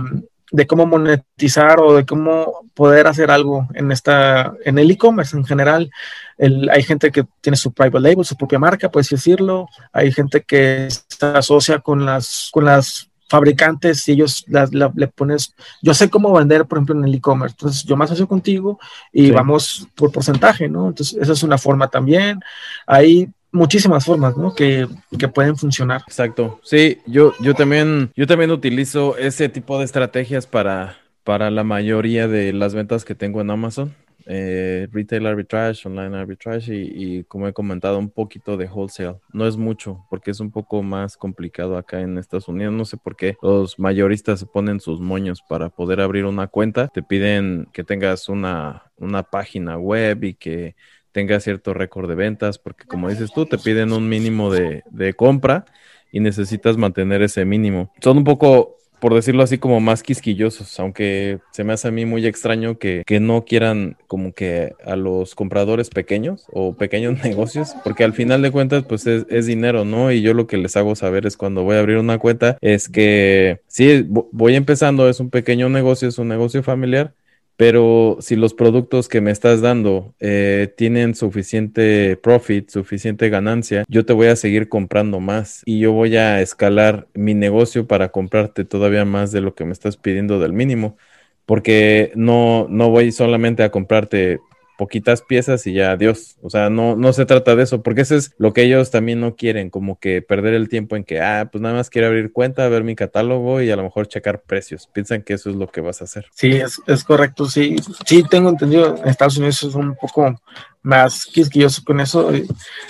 de 0.51 0.67
cómo 0.67 0.86
monetizar 0.86 1.80
o 1.80 1.95
de 1.95 2.05
cómo 2.05 2.69
poder 2.76 3.07
hacer 3.07 3.32
algo 3.32 3.67
en 3.74 3.91
esta, 3.91 4.53
en 4.63 4.78
el 4.78 4.91
e-commerce 4.91 5.36
en 5.36 5.45
general. 5.45 5.89
hay 6.38 6.84
gente 6.84 7.11
que 7.11 7.26
tiene 7.41 7.57
su 7.57 7.71
private 7.71 7.99
label, 7.99 8.26
su 8.26 8.36
propia 8.36 8.59
marca, 8.59 8.89
puedes 8.89 9.09
decirlo. 9.09 9.67
Hay 9.91 10.11
gente 10.11 10.41
que 10.41 10.89
se 10.89 11.26
asocia 11.26 11.80
con 11.80 12.05
las, 12.05 12.49
con 12.51 12.65
las 12.65 13.09
fabricantes 13.34 14.07
y 14.07 14.11
ellos 14.11 14.45
le 14.47 15.07
pones, 15.07 15.55
yo 15.82 15.95
sé 15.95 16.07
cómo 16.11 16.32
vender, 16.34 16.67
por 16.67 16.78
ejemplo, 16.78 16.95
en 16.95 17.05
el 17.05 17.15
e-commerce, 17.15 17.55
entonces 17.57 17.84
yo 17.84 17.97
me 17.97 18.05
asocio 18.05 18.28
contigo 18.28 18.80
y 19.11 19.32
vamos 19.32 19.88
por 19.95 20.11
porcentaje, 20.11 20.69
¿no? 20.69 20.89
Entonces, 20.89 21.17
esa 21.19 21.34
es 21.34 21.41
una 21.41 21.57
forma 21.57 21.88
también. 21.88 22.39
Hay 22.86 23.28
muchísimas 23.54 24.04
formas, 24.04 24.36
¿no? 24.36 24.54
Que, 24.54 24.88
que, 25.18 25.28
pueden 25.30 25.56
funcionar. 25.56 26.01
Exacto. 26.08 26.60
Sí, 26.64 26.99
yo, 27.06 27.34
yo 27.39 27.54
también, 27.54 28.12
yo 28.16 28.28
también 28.28 28.51
utilizo 28.51 29.16
ese 29.18 29.47
tipo 29.47 29.78
de 29.80 29.86
estrategias 29.86 30.47
para, 30.47 30.97
para 31.24 31.49
la 31.51 31.64
mayoría 31.64 32.28
de 32.28 32.51
las 32.51 32.74
ventas 32.74 33.06
que 33.06 33.16
tengo 33.16 33.39
en 33.39 33.51
Amazon. 33.51 33.95
Eh, 34.26 34.88
retail 34.91 35.28
arbitrage, 35.28 35.86
online 35.86 36.16
arbitrage 36.16 36.74
y, 36.74 37.26
como 37.26 37.45
he 37.47 37.54
comentado 37.54 37.99
un 37.99 38.10
poquito 38.10 38.56
de 38.58 38.68
wholesale. 38.68 39.20
No 39.34 39.45
es 39.45 39.58
mucho 39.58 40.06
porque 40.10 40.32
es 40.32 40.39
un 40.39 40.51
poco 40.51 40.82
más 40.82 41.18
complicado 41.18 41.78
acá 41.78 42.01
en 42.01 42.18
Estados 42.18 42.47
Unidos. 42.47 42.74
No 42.74 42.86
sé 42.86 42.97
por 42.97 43.16
qué 43.16 43.36
los 43.41 43.78
mayoristas 43.80 44.39
se 44.39 44.45
ponen 44.45 44.80
sus 44.80 44.99
moños 44.99 45.41
para 45.47 45.70
poder 45.70 45.99
abrir 46.01 46.26
una 46.26 46.47
cuenta. 46.47 46.88
Te 46.88 47.04
piden 47.04 47.68
que 47.74 47.84
tengas 47.84 48.30
una, 48.30 48.91
una 48.97 49.24
página 49.24 49.78
web 49.78 50.24
y 50.24 50.34
que 50.36 50.76
tenga 51.14 51.39
cierto 51.39 51.74
récord 51.74 52.09
de 52.09 52.16
ventas, 52.16 52.57
porque 52.57 52.86
como 52.86 53.09
dices 53.09 53.32
tú, 53.32 53.45
te 53.45 53.57
piden 53.57 53.93
un 53.93 54.09
mínimo 54.09 54.51
de, 54.51 54.84
compra 55.16 55.66
y 56.11 56.20
necesitas 56.20 56.76
mantener 56.76 57.22
ese 57.22 57.45
mínimo. 57.45 57.93
Son 58.01 58.18
un 58.18 58.24
poco 58.26 58.78
por 58.99 59.14
decirlo 59.14 59.43
así, 59.43 59.57
como 59.57 59.82
más 59.82 60.01
quisquillosos, 60.01 60.80
aunque 60.80 61.39
se 61.51 61.66
me 61.66 61.74
hace 61.74 61.89
a 61.89 61.91
mí 61.91 62.05
muy 62.05 62.26
extraño 62.26 62.78
que, 62.78 63.03
que 63.05 63.20
no 63.20 63.43
quieran 63.43 63.97
como 64.07 64.32
que 64.32 64.76
a 64.86 64.95
los 64.95 65.36
compradores 65.36 65.89
pequeños 65.89 66.47
o 66.53 66.78
pequeños 66.78 67.20
negocios, 67.26 67.76
porque 67.84 68.05
al 68.05 68.14
final 68.14 68.41
de 68.41 68.51
cuentas, 68.51 68.86
pues 68.88 69.05
es, 69.05 69.26
es 69.30 69.45
dinero, 69.45 69.84
¿no? 69.84 70.09
Y 70.14 70.22
yo 70.22 70.34
lo 70.34 70.47
que 70.47 70.55
les 70.55 70.78
hago 70.78 70.95
saber 70.95 71.26
es 71.26 71.36
cuando 71.36 71.64
voy 71.64 71.76
a 71.76 71.80
abrir 71.80 71.97
una 71.97 72.18
cuenta, 72.18 72.57
es 72.61 72.88
que 72.88 73.59
sí, 73.68 74.05
voy 74.07 74.55
empezando, 74.55 75.09
es 75.09 75.20
un 75.20 75.30
pequeño 75.30 75.68
negocio, 75.68 76.07
es 76.07 76.18
un 76.18 76.30
negocio 76.30 76.64
familiar, 76.64 77.14
pero 77.56 78.18
si 78.20 78.36
los 78.36 78.54
productos 78.54 79.08
que 79.08 79.22
me 79.22 79.32
estás 79.32 79.62
dando 79.62 80.16
eh, 80.20 80.74
tienen 80.76 81.16
suficiente 81.16 82.18
profit, 82.18 82.70
suficiente 82.70 83.30
ganancia, 83.30 83.84
yo 83.88 84.06
te 84.06 84.14
voy 84.14 84.28
a 84.28 84.36
seguir 84.36 84.70
comprando 84.70 85.20
más 85.20 85.62
y 85.66 85.80
yo 85.80 85.91
voy 85.91 86.18
a 86.18 86.41
escalar 86.41 87.08
mi 87.14 87.34
negocio 87.34 87.88
para 87.88 88.10
comprarte 88.10 88.66
todavía 88.66 89.06
más 89.06 89.32
de 89.32 89.41
lo 89.41 89.54
que 89.54 89.66
me 89.66 89.74
estás 89.74 89.97
pidiendo 89.97 90.39
del 90.39 90.54
mínimo, 90.54 90.97
porque 91.45 92.12
no, 92.16 92.68
no 92.70 92.89
voy 92.89 93.12
solamente 93.12 93.64
a 93.64 93.72
comprarte 93.72 94.39
poquitas 94.78 95.21
piezas 95.21 95.65
y 95.67 95.74
ya 95.74 95.91
adiós. 95.91 96.38
O 96.41 96.49
sea, 96.49 96.69
no, 96.69 96.95
no 96.95 97.13
se 97.13 97.26
trata 97.26 97.55
de 97.55 97.63
eso, 97.63 97.84
porque 97.84 98.01
eso 98.01 98.15
es 98.15 98.32
lo 98.38 98.53
que 98.53 98.63
ellos 98.63 98.91
también 98.91 99.19
no 99.19 99.36
quieren, 99.36 99.69
como 99.69 99.99
que 99.99 100.21
perder 100.21 100.53
el 100.53 100.69
tiempo 100.69 100.95
en 100.95 101.03
que, 101.03 101.21
ah, 101.21 101.49
pues 101.51 101.61
nada 101.61 101.76
más 101.76 101.89
quiero 101.89 102.07
abrir 102.07 102.32
cuenta, 102.32 102.67
ver 102.69 102.84
mi 102.84 102.95
catálogo 102.95 103.61
y 103.61 103.71
a 103.71 103.76
lo 103.76 103.84
mejor 103.84 104.07
checar 104.07 104.41
precios. 104.41 104.88
Piensan 104.91 105.24
que 105.24 105.34
eso 105.34 105.49
es 105.49 105.55
lo 105.55 105.67
que 105.67 105.82
vas 105.82 106.01
a 106.01 106.05
hacer. 106.05 106.26
Sí, 106.34 106.51
es, 106.51 106.82
es 106.88 107.03
correcto, 107.03 107.47
sí. 107.47 107.76
Sí, 108.05 108.24
tengo 108.30 108.49
entendido, 108.49 108.95
en 108.97 109.09
Estados 109.09 109.38
Unidos 109.38 109.63
es 109.63 109.76
un 109.76 109.95
poco 109.95 110.36
más 110.84 111.26
quisquilloso 111.26 111.82
con 111.84 112.01
eso, 112.01 112.30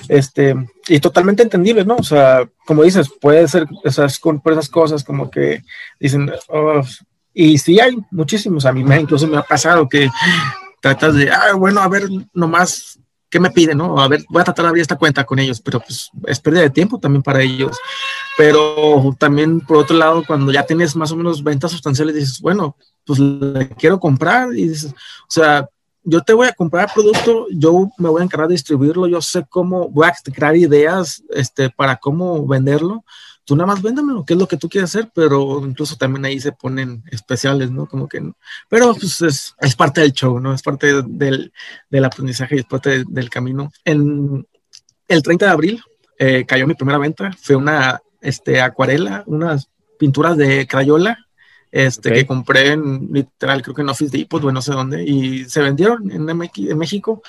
este, 0.09 0.55
y 0.87 0.99
totalmente 0.99 1.43
entendible, 1.43 1.85
¿no? 1.85 1.95
O 1.97 2.03
sea, 2.03 2.49
como 2.65 2.83
dices, 2.83 3.07
puede 3.21 3.47
ser, 3.47 3.67
o 3.85 3.91
sea, 3.91 4.05
es 4.05 4.17
con 4.17 4.41
por 4.41 4.53
esas 4.53 4.67
cosas 4.67 5.03
como 5.03 5.29
que 5.29 5.61
dicen, 5.99 6.31
oh, 6.47 6.81
y 7.35 7.57
sí 7.59 7.79
hay 7.79 7.95
muchísimos, 8.09 8.65
a 8.65 8.73
mí 8.73 8.83
me, 8.83 8.99
incluso 8.99 9.27
me 9.27 9.37
ha 9.37 9.43
pasado 9.43 9.87
que 9.87 10.09
tratas 10.83 11.15
de, 11.15 11.31
ah, 11.31 11.53
bueno, 11.55 11.79
a 11.79 11.87
ver 11.87 12.09
nomás 12.33 12.99
qué 13.29 13.39
me 13.39 13.49
piden, 13.49 13.77
¿no? 13.77 14.01
A 14.01 14.09
ver, 14.09 14.25
voy 14.29 14.41
a 14.41 14.43
tratar 14.43 14.65
de 14.65 14.69
abrir 14.69 14.81
esta 14.81 14.97
cuenta 14.97 15.23
con 15.23 15.39
ellos, 15.39 15.61
pero 15.61 15.79
pues 15.79 16.11
es 16.27 16.39
pérdida 16.41 16.63
de 16.63 16.69
tiempo 16.69 16.99
también 16.99 17.23
para 17.23 17.41
ellos. 17.41 17.77
Pero 18.37 19.15
también, 19.17 19.61
por 19.61 19.77
otro 19.77 19.95
lado, 19.95 20.25
cuando 20.27 20.51
ya 20.51 20.65
tienes 20.65 20.93
más 20.97 21.09
o 21.13 21.15
menos 21.15 21.41
ventas 21.41 21.71
sustanciales, 21.71 22.15
dices, 22.15 22.41
bueno, 22.41 22.75
pues 23.05 23.17
le 23.17 23.69
quiero 23.69 23.97
comprar 23.97 24.53
y 24.53 24.67
dices, 24.67 24.91
o 24.91 25.31
sea, 25.31 25.69
yo 26.03 26.19
te 26.21 26.33
voy 26.33 26.47
a 26.47 26.53
comprar 26.53 26.91
producto, 26.93 27.47
yo 27.49 27.89
me 27.97 28.09
voy 28.09 28.21
a 28.21 28.25
encargar 28.25 28.49
de 28.49 28.55
distribuirlo, 28.55 29.07
yo 29.07 29.21
sé 29.21 29.45
cómo, 29.49 29.87
voy 29.87 30.05
a 30.05 30.13
crear 30.33 30.57
ideas 30.57 31.23
este, 31.29 31.69
para 31.69 31.95
cómo 31.95 32.45
venderlo 32.45 33.05
tú 33.45 33.55
nada 33.55 33.67
más 33.67 33.81
véndamelo, 33.81 34.25
qué 34.25 34.33
es 34.33 34.39
lo 34.39 34.47
que 34.47 34.57
tú 34.57 34.69
quieres 34.69 34.89
hacer, 34.89 35.11
pero 35.13 35.65
incluso 35.65 35.97
también 35.97 36.25
ahí 36.25 36.39
se 36.39 36.51
ponen 36.51 37.03
especiales, 37.11 37.71
¿no? 37.71 37.87
Como 37.87 38.07
que, 38.07 38.21
pero 38.69 38.93
pues 38.93 39.21
es, 39.21 39.55
es 39.59 39.75
parte 39.75 40.01
del 40.01 40.13
show, 40.13 40.39
¿no? 40.39 40.53
Es 40.53 40.61
parte 40.61 41.01
del, 41.03 41.51
del 41.89 42.05
aprendizaje 42.05 42.55
y 42.55 42.59
es 42.59 42.65
parte 42.65 43.03
del 43.07 43.29
camino. 43.29 43.71
En 43.83 44.47
el 45.07 45.23
30 45.23 45.45
de 45.45 45.51
abril 45.51 45.83
eh, 46.17 46.45
cayó 46.45 46.67
mi 46.67 46.75
primera 46.75 46.97
venta, 46.97 47.31
fue 47.41 47.55
una 47.55 48.01
este, 48.21 48.61
acuarela, 48.61 49.23
unas 49.25 49.69
pinturas 49.99 50.37
de 50.37 50.65
Crayola, 50.67 51.27
este, 51.71 52.13
que 52.13 52.27
compré 52.27 52.73
en, 52.73 53.09
literal, 53.11 53.61
creo 53.63 53.75
que 53.75 53.81
en 53.81 53.89
Office 53.89 54.15
Depot, 54.15 54.41
bueno, 54.41 54.57
no 54.57 54.61
sé 54.61 54.73
dónde, 54.73 55.03
y 55.03 55.45
se 55.45 55.61
vendieron 55.61 56.11
en, 56.11 56.29
en 56.29 56.77
México. 56.77 57.21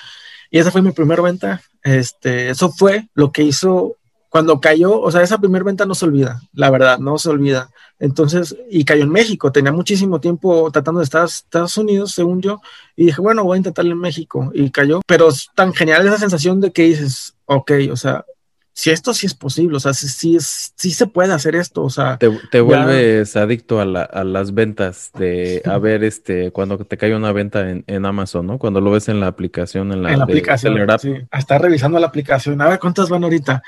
Y 0.51 0.59
esa 0.59 0.71
fue 0.71 0.83
mi 0.83 0.91
primera 0.91 1.21
venta. 1.23 1.61
Este, 1.83 2.49
eso 2.49 2.71
fue 2.71 3.09
lo 3.15 3.31
que 3.31 3.41
hizo 3.41 3.97
cuando 4.35 4.59
cayó, 4.59 4.99
o 4.99 5.09
sea, 5.11 5.21
esa 5.21 5.37
primera 5.37 5.63
venta 5.63 5.85
no 5.85 5.95
se 5.95 6.03
olvida, 6.03 6.41
la 6.51 6.69
verdad, 6.69 6.99
no 6.99 7.17
se 7.17 7.29
olvida. 7.29 7.69
Entonces, 7.99 8.53
y 8.69 8.83
cayó 8.83 9.03
en 9.03 9.09
México, 9.09 9.49
tenía 9.53 9.71
muchísimo 9.71 10.19
tiempo 10.19 10.69
tratando 10.73 10.99
de 10.99 11.05
estar 11.05 11.21
en 11.21 11.27
Estados 11.27 11.77
Unidos, 11.77 12.11
según 12.11 12.41
yo, 12.41 12.59
y 12.97 13.05
dije, 13.05 13.21
bueno, 13.21 13.45
voy 13.45 13.55
a 13.55 13.59
intentarlo 13.59 13.93
en 13.93 13.99
México, 13.99 14.51
y 14.53 14.71
cayó. 14.71 14.99
Pero 15.07 15.29
es 15.29 15.47
tan 15.55 15.73
genial 15.73 16.05
esa 16.05 16.17
sensación 16.17 16.59
de 16.59 16.73
que 16.73 16.81
dices, 16.81 17.33
ok, 17.45 17.71
o 17.89 17.95
sea, 17.95 18.25
si 18.73 18.91
esto 18.91 19.13
sí 19.13 19.25
es 19.25 19.33
posible, 19.33 19.77
o 19.77 19.79
sea, 19.79 19.93
si, 19.93 20.37
sí 20.37 20.91
se 20.91 21.07
puede 21.07 21.31
hacer 21.31 21.55
esto, 21.55 21.83
o 21.83 21.89
sea. 21.89 22.17
Te, 22.17 22.59
vuelves 22.59 23.37
adicto 23.37 23.79
a, 23.79 23.85
las 23.85 24.53
ventas, 24.53 25.11
de 25.17 25.61
a 25.65 25.77
ver, 25.77 26.03
este, 26.03 26.51
cuando 26.51 26.77
te 26.79 26.97
cae 26.97 27.15
una 27.15 27.31
venta 27.31 27.69
en, 27.69 28.05
Amazon, 28.05 28.47
¿no? 28.47 28.57
Cuando 28.59 28.81
lo 28.81 28.91
ves 28.91 29.07
en 29.07 29.21
la 29.21 29.27
aplicación, 29.27 29.93
en 29.93 30.03
la, 30.03 30.11
en 30.11 30.17
la 30.17 30.25
aplicación, 30.25 30.75
sí. 30.99 31.13
Está 31.31 31.57
revisando 31.57 31.97
la 31.99 32.07
aplicación, 32.07 32.61
a 32.61 32.67
ver 32.67 32.79
cuántas 32.79 33.07
van 33.07 33.23
ahorita. 33.23 33.63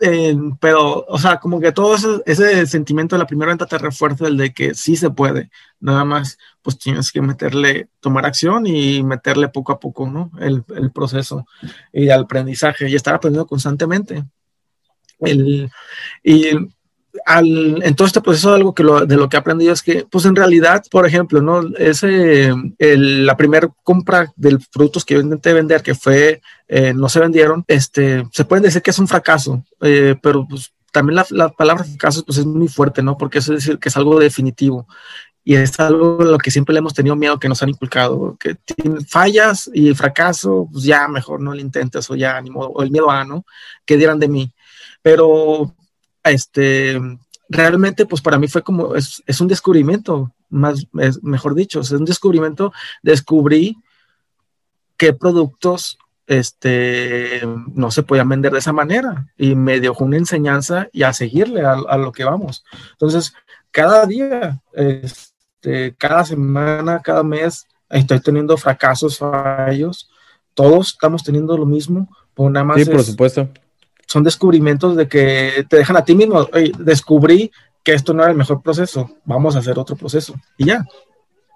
Eh, 0.00 0.36
pero, 0.60 1.06
o 1.08 1.18
sea, 1.18 1.38
como 1.38 1.58
que 1.58 1.72
todo 1.72 1.96
ese, 2.26 2.66
sentimiento 2.66 3.16
de 3.16 3.20
la 3.20 3.26
primera 3.26 3.50
venta 3.50 3.66
te 3.66 3.78
refuerza 3.78 4.26
el 4.26 4.36
de 4.36 4.52
que 4.52 4.74
sí 4.74 4.94
se 4.94 5.10
puede, 5.10 5.50
nada 5.80 6.04
más, 6.04 6.38
pues 6.60 6.78
tienes 6.78 7.10
que 7.10 7.22
meterle, 7.22 7.88
tomar 8.00 8.26
acción 8.26 8.66
y 8.66 9.02
meterle 9.02 9.48
poco 9.48 9.72
a 9.72 9.80
poco, 9.80 10.08
¿no? 10.08 10.30
El, 10.38 10.64
el 10.76 10.90
proceso 10.90 11.46
y 11.92 12.04
el 12.04 12.20
aprendizaje 12.20 12.88
y 12.88 12.94
estar 12.94 13.14
aprendiendo 13.14 13.46
constantemente. 13.46 14.24
El, 15.18 15.70
y 16.22 16.50
al, 17.24 17.82
en 17.82 17.94
todo 17.94 18.06
este 18.06 18.20
proceso 18.20 18.52
algo 18.52 18.74
que 18.74 18.82
de 18.82 19.16
lo 19.16 19.28
que 19.28 19.36
he 19.36 19.40
aprendido 19.40 19.72
es 19.72 19.82
que, 19.82 20.06
pues 20.10 20.24
en 20.24 20.36
realidad, 20.36 20.84
por 20.90 21.06
ejemplo, 21.06 21.40
¿no? 21.40 21.62
Ese, 21.78 22.52
la 22.78 23.36
primera 23.36 23.68
compra 23.82 24.32
de 24.36 24.58
productos 24.72 25.04
que 25.04 25.14
yo 25.14 25.20
intenté 25.20 25.52
vender, 25.52 25.82
que 25.82 25.94
fue, 25.94 26.40
eh, 26.68 26.92
no 26.94 27.08
se 27.08 27.20
vendieron, 27.20 27.64
este, 27.68 28.24
se 28.32 28.44
pueden 28.44 28.64
decir 28.64 28.82
que 28.82 28.90
es 28.90 28.98
un 28.98 29.08
fracaso, 29.08 29.64
eh, 29.80 30.16
pero 30.22 30.46
pues 30.48 30.72
también 30.92 31.16
la, 31.16 31.26
la, 31.30 31.48
palabra 31.50 31.84
fracaso 31.84 32.24
pues 32.24 32.38
es 32.38 32.46
muy 32.46 32.68
fuerte, 32.68 33.02
¿no? 33.02 33.16
Porque 33.16 33.38
eso 33.38 33.52
es 33.52 33.64
decir 33.64 33.78
que 33.78 33.88
es 33.88 33.96
algo 33.96 34.18
definitivo. 34.18 34.86
Y 35.48 35.54
es 35.54 35.78
algo 35.78 36.20
a 36.22 36.24
lo 36.24 36.38
que 36.38 36.50
siempre 36.50 36.72
le 36.72 36.80
hemos 36.80 36.92
tenido 36.92 37.14
miedo 37.14 37.38
que 37.38 37.48
nos 37.48 37.62
han 37.62 37.68
inculcado, 37.68 38.36
que 38.40 38.56
fallas 39.06 39.70
y 39.72 39.94
fracaso, 39.94 40.68
pues 40.72 40.82
ya 40.82 41.06
mejor 41.06 41.40
no 41.40 41.54
lo 41.54 41.60
intentes 41.60 42.10
o 42.10 42.16
ya, 42.16 42.40
ni 42.40 42.50
modo, 42.50 42.70
o 42.70 42.82
el 42.82 42.90
miedo 42.90 43.08
a, 43.08 43.24
¿no? 43.24 43.44
Que 43.84 43.96
dieran 43.96 44.18
de 44.18 44.26
mí. 44.26 44.52
Pero 45.02 45.72
este, 46.30 47.00
realmente, 47.48 48.06
pues 48.06 48.22
para 48.22 48.38
mí 48.38 48.48
fue 48.48 48.62
como, 48.62 48.94
es, 48.94 49.40
un 49.40 49.48
descubrimiento, 49.48 50.32
más, 50.48 50.86
mejor 51.22 51.54
dicho, 51.54 51.80
es 51.80 51.90
un 51.90 52.04
descubrimiento, 52.04 52.72
descubrí 53.02 53.76
qué 54.96 55.12
productos 55.12 55.98
este, 56.26 57.42
no 57.72 57.90
se 57.90 58.02
podían 58.02 58.28
vender 58.28 58.52
de 58.52 58.58
esa 58.58 58.72
manera 58.72 59.28
y 59.36 59.54
me 59.54 59.78
dio 59.78 59.94
una 59.94 60.16
enseñanza 60.16 60.88
y 60.92 61.04
a 61.04 61.12
seguirle 61.12 61.64
a, 61.64 61.96
lo 61.96 62.12
que 62.12 62.24
vamos. 62.24 62.64
Entonces, 62.92 63.32
cada 63.70 64.06
día, 64.06 64.60
este, 64.72 65.94
cada 65.96 66.24
semana, 66.24 67.00
cada 67.00 67.22
mes, 67.22 67.66
estoy 67.90 68.20
teniendo 68.20 68.56
fracasos, 68.56 69.18
fallos, 69.18 70.10
todos 70.54 70.88
estamos 70.88 71.22
teniendo 71.22 71.56
lo 71.56 71.66
mismo, 71.66 72.08
pues 72.34 72.50
nada 72.50 72.64
más. 72.64 72.78
Sí, 72.78 72.86
por 72.86 73.02
supuesto 73.02 73.48
son 74.06 74.22
descubrimientos 74.24 74.96
de 74.96 75.08
que 75.08 75.66
te 75.68 75.76
dejan 75.76 75.96
a 75.96 76.04
ti 76.04 76.14
mismo, 76.14 76.48
descubrí 76.78 77.50
que 77.82 77.92
esto 77.92 78.14
no 78.14 78.22
era 78.22 78.32
el 78.32 78.38
mejor 78.38 78.62
proceso, 78.62 79.10
vamos 79.24 79.56
a 79.56 79.60
hacer 79.60 79.78
otro 79.78 79.96
proceso 79.96 80.34
y 80.56 80.66
ya. 80.66 80.84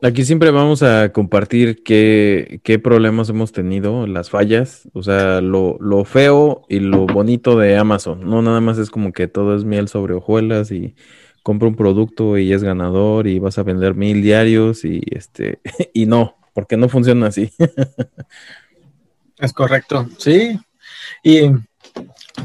Aquí 0.02 0.24
siempre 0.24 0.50
vamos 0.50 0.82
a 0.82 1.12
compartir 1.12 1.82
qué, 1.82 2.60
qué 2.64 2.78
problemas 2.78 3.28
hemos 3.28 3.52
tenido, 3.52 4.06
las 4.06 4.30
fallas, 4.30 4.88
o 4.94 5.02
sea, 5.02 5.42
lo, 5.42 5.76
lo, 5.78 6.06
feo 6.06 6.62
y 6.70 6.80
lo 6.80 7.04
bonito 7.06 7.58
de 7.58 7.76
Amazon. 7.76 8.20
No 8.24 8.40
nada 8.40 8.62
más 8.62 8.78
es 8.78 8.90
como 8.90 9.12
que 9.12 9.28
todo 9.28 9.54
es 9.54 9.64
miel 9.64 9.88
sobre 9.88 10.14
hojuelas 10.14 10.70
y 10.70 10.94
compra 11.42 11.68
un 11.68 11.76
producto 11.76 12.38
y 12.38 12.52
es 12.54 12.62
ganador 12.62 13.26
y 13.26 13.38
vas 13.40 13.58
a 13.58 13.62
vender 13.62 13.94
mil 13.94 14.22
diarios 14.22 14.86
y 14.86 15.02
este 15.10 15.60
y 15.92 16.06
no, 16.06 16.36
porque 16.54 16.78
no 16.78 16.88
funciona 16.88 17.26
así. 17.26 17.52
es 19.38 19.52
correcto, 19.52 20.08
sí. 20.16 20.58
Y 21.22 21.50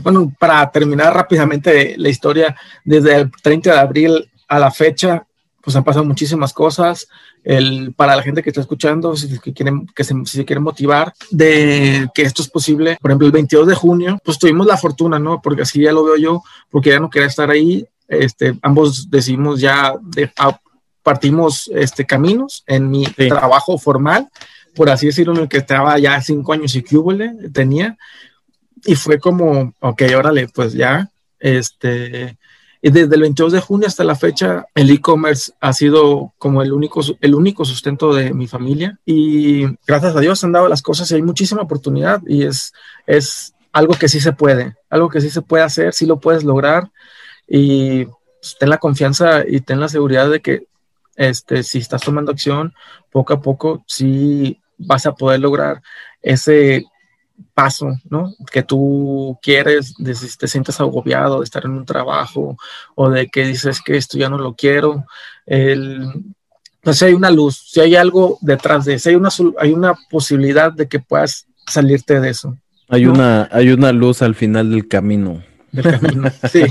bueno, 0.02 0.32
para 0.40 0.70
terminar 0.72 1.14
rápidamente 1.14 1.96
la 1.98 2.10
historia, 2.10 2.56
desde 2.84 3.16
el 3.16 3.32
30 3.32 3.72
de 3.72 3.80
abril 3.80 4.32
a 4.48 4.60
la 4.60 4.72
fecha, 4.72 5.26
pues 5.62 5.76
han 5.76 5.84
pasado 5.84 6.06
muchísimas 6.06 6.54
cosas. 6.54 7.08
El, 7.44 7.94
para 7.94 8.16
la 8.16 8.24
gente 8.24 8.42
que 8.42 8.50
está 8.50 8.62
escuchando, 8.62 9.16
si, 9.16 9.38
quieren, 9.40 9.88
que 9.88 10.04
se, 10.04 10.14
si 10.26 10.46
quieren 10.46 10.64
motivar 10.64 11.14
de 11.32 12.08
que 12.14 12.24
esto 12.24 12.42
es 12.42 12.50
posible, 12.50 12.98
por 13.02 13.12
ejemplo, 13.12 13.28
el 13.28 13.34
22 13.34 13.68
de 13.68 13.76
junio, 13.76 14.20
pues 14.24 14.40
tuvimos 14.40 14.66
la 14.66 14.78
fortuna, 14.78 15.20
¿no? 15.20 15.42
Porque 15.42 15.64
así 15.64 15.82
ya 15.82 15.92
lo 15.92 16.04
veo 16.04 16.18
yo, 16.18 16.44
porque 16.70 16.92
ya 16.92 17.00
no 17.00 17.10
quería 17.10 17.28
estar 17.28 17.50
ahí. 17.50 17.86
Este, 18.08 18.58
ambos 18.62 19.10
decidimos 19.10 19.60
ya, 19.60 19.94
de, 20.02 20.32
partimos 21.02 21.70
este, 21.74 22.06
caminos 22.06 22.64
en 22.66 22.90
mi 22.90 23.06
trabajo 23.06 23.78
formal, 23.78 24.28
por 24.76 24.90
así 24.90 25.08
decirlo, 25.08 25.34
en 25.34 25.42
el 25.42 25.48
que 25.48 25.58
estaba 25.58 25.98
ya 26.00 26.20
cinco 26.22 26.54
años 26.54 26.76
y 26.76 26.84
que 26.84 26.98
tenía 27.54 27.98
y 28.86 28.96
fue 28.96 29.20
como, 29.20 29.74
ok, 29.80 30.04
órale, 30.18 30.48
pues 30.48 30.74
ya, 30.74 31.10
este, 31.40 32.38
y 32.82 32.92
desde 32.92 33.16
el 33.16 33.22
22 33.22 33.52
de 33.52 33.62
junio 33.62 33.88
hasta 33.88 34.04
la 34.04 34.16
fecha, 34.16 34.68
el 34.76 34.92
e-commerce 34.92 35.54
ha 35.60 35.74
sido 35.74 36.34
como 36.38 36.62
el 36.62 36.72
único, 36.72 37.02
el 37.20 37.34
único 37.34 37.66
sustento 37.66 38.14
de 38.14 38.32
mi 38.32 38.46
familia. 38.46 39.00
Y 39.04 39.66
gracias 39.88 40.16
a 40.16 40.20
Dios 40.20 40.44
han 40.44 40.52
dado 40.52 40.70
las 40.70 40.84
cosas 40.84 41.10
y 41.10 41.16
hay 41.16 41.24
muchísima 41.24 41.64
oportunidad 41.64 42.22
y 42.28 42.44
es, 42.44 42.74
es 43.08 43.56
algo 43.74 43.96
que 43.96 44.08
sí 44.08 44.20
se 44.20 44.34
puede, 44.34 44.76
algo 44.92 45.10
que 45.10 45.20
sí 45.20 45.32
se 45.32 45.42
puede 45.42 45.64
hacer, 45.64 45.96
sí 45.96 46.06
lo 46.06 46.20
puedes 46.20 46.44
lograr. 46.44 46.92
Y 47.48 48.06
pues, 48.06 48.56
ten 48.60 48.70
la 48.70 48.78
confianza 48.78 49.44
y 49.48 49.62
ten 49.62 49.80
la 49.80 49.90
seguridad 49.90 50.30
de 50.30 50.42
que 50.42 50.68
este, 51.16 51.64
si 51.64 51.80
estás 51.80 52.04
tomando 52.04 52.32
acción, 52.32 52.76
poco 53.12 53.34
a 53.34 53.42
poco 53.42 53.84
sí 53.88 54.62
vas 54.78 55.08
a 55.08 55.16
poder 55.16 55.40
lograr 55.40 55.82
ese 56.22 56.86
paso, 57.54 57.98
¿no? 58.10 58.34
Que 58.52 58.64
tú 58.64 59.40
quieres, 59.42 59.96
de 59.98 60.14
si 60.14 60.38
te 60.38 60.48
sientes 60.48 60.80
agobiado 60.80 61.40
de 61.40 61.46
estar 61.46 61.66
en 61.66 61.72
un 61.72 61.86
trabajo 61.86 62.58
o 62.96 63.10
de 63.10 63.28
que 63.28 63.46
dices 63.46 63.82
que 63.82 63.98
esto 63.98 64.18
ya 64.18 64.30
no 64.30 64.38
lo 64.38 64.54
quiero. 64.54 65.06
El, 65.46 66.06
pues 66.82 66.98
si 66.98 67.06
hay 67.06 67.14
una 67.14 67.32
luz, 67.32 67.64
si 67.68 67.80
hay 67.80 67.96
algo 67.96 68.38
detrás 68.42 68.86
de 68.86 68.96
eso, 68.96 69.10
hay 69.10 69.16
una, 69.16 69.30
hay 69.58 69.74
una 69.74 69.96
posibilidad 70.10 70.72
de 70.72 70.88
que 70.88 71.00
puedas 71.00 71.48
salirte 71.66 72.20
de 72.20 72.30
eso. 72.30 72.58
Hay, 72.90 73.08
una, 73.08 73.50
hay 73.52 73.70
una 73.70 73.92
luz 73.92 74.22
al 74.22 74.36
final 74.36 74.70
del 74.70 74.88
camino. 74.88 75.44
Del 75.72 76.00
camino, 76.00 76.30
sí. 76.52 76.64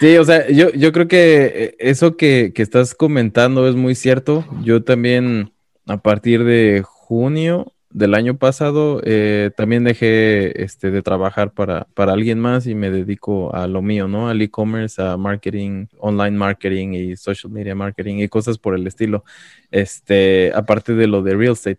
Sí, 0.00 0.16
o 0.16 0.24
sea, 0.24 0.50
yo, 0.50 0.70
yo 0.72 0.90
creo 0.90 1.06
que 1.06 1.52
eh, 1.54 1.76
eso 1.78 2.16
que, 2.16 2.52
que, 2.52 2.62
estás 2.62 2.96
comentando 2.96 3.68
es 3.68 3.76
muy 3.76 3.94
cierto. 3.94 4.44
Yo 4.64 4.82
también, 4.82 5.52
a 5.86 5.98
partir 5.98 6.42
de 6.42 6.82
junio 6.84 7.73
del 7.94 8.14
año 8.14 8.36
pasado, 8.36 9.00
eh, 9.04 9.52
también 9.56 9.84
dejé 9.84 10.64
este, 10.64 10.90
de 10.90 11.00
trabajar 11.00 11.52
para, 11.52 11.86
para 11.94 12.12
alguien 12.12 12.40
más 12.40 12.66
y 12.66 12.74
me 12.74 12.90
dedico 12.90 13.54
a 13.54 13.68
lo 13.68 13.82
mío, 13.82 14.08
¿no? 14.08 14.28
Al 14.28 14.42
e-commerce, 14.42 15.00
a 15.00 15.16
marketing, 15.16 15.86
online 15.98 16.36
marketing 16.36 16.88
y 16.94 17.16
social 17.16 17.52
media 17.52 17.76
marketing 17.76 18.16
y 18.18 18.28
cosas 18.28 18.58
por 18.58 18.74
el 18.74 18.86
estilo. 18.88 19.24
Este, 19.70 20.52
aparte 20.54 20.94
de 20.94 21.06
lo 21.06 21.22
de 21.22 21.36
real 21.36 21.52
estate 21.52 21.78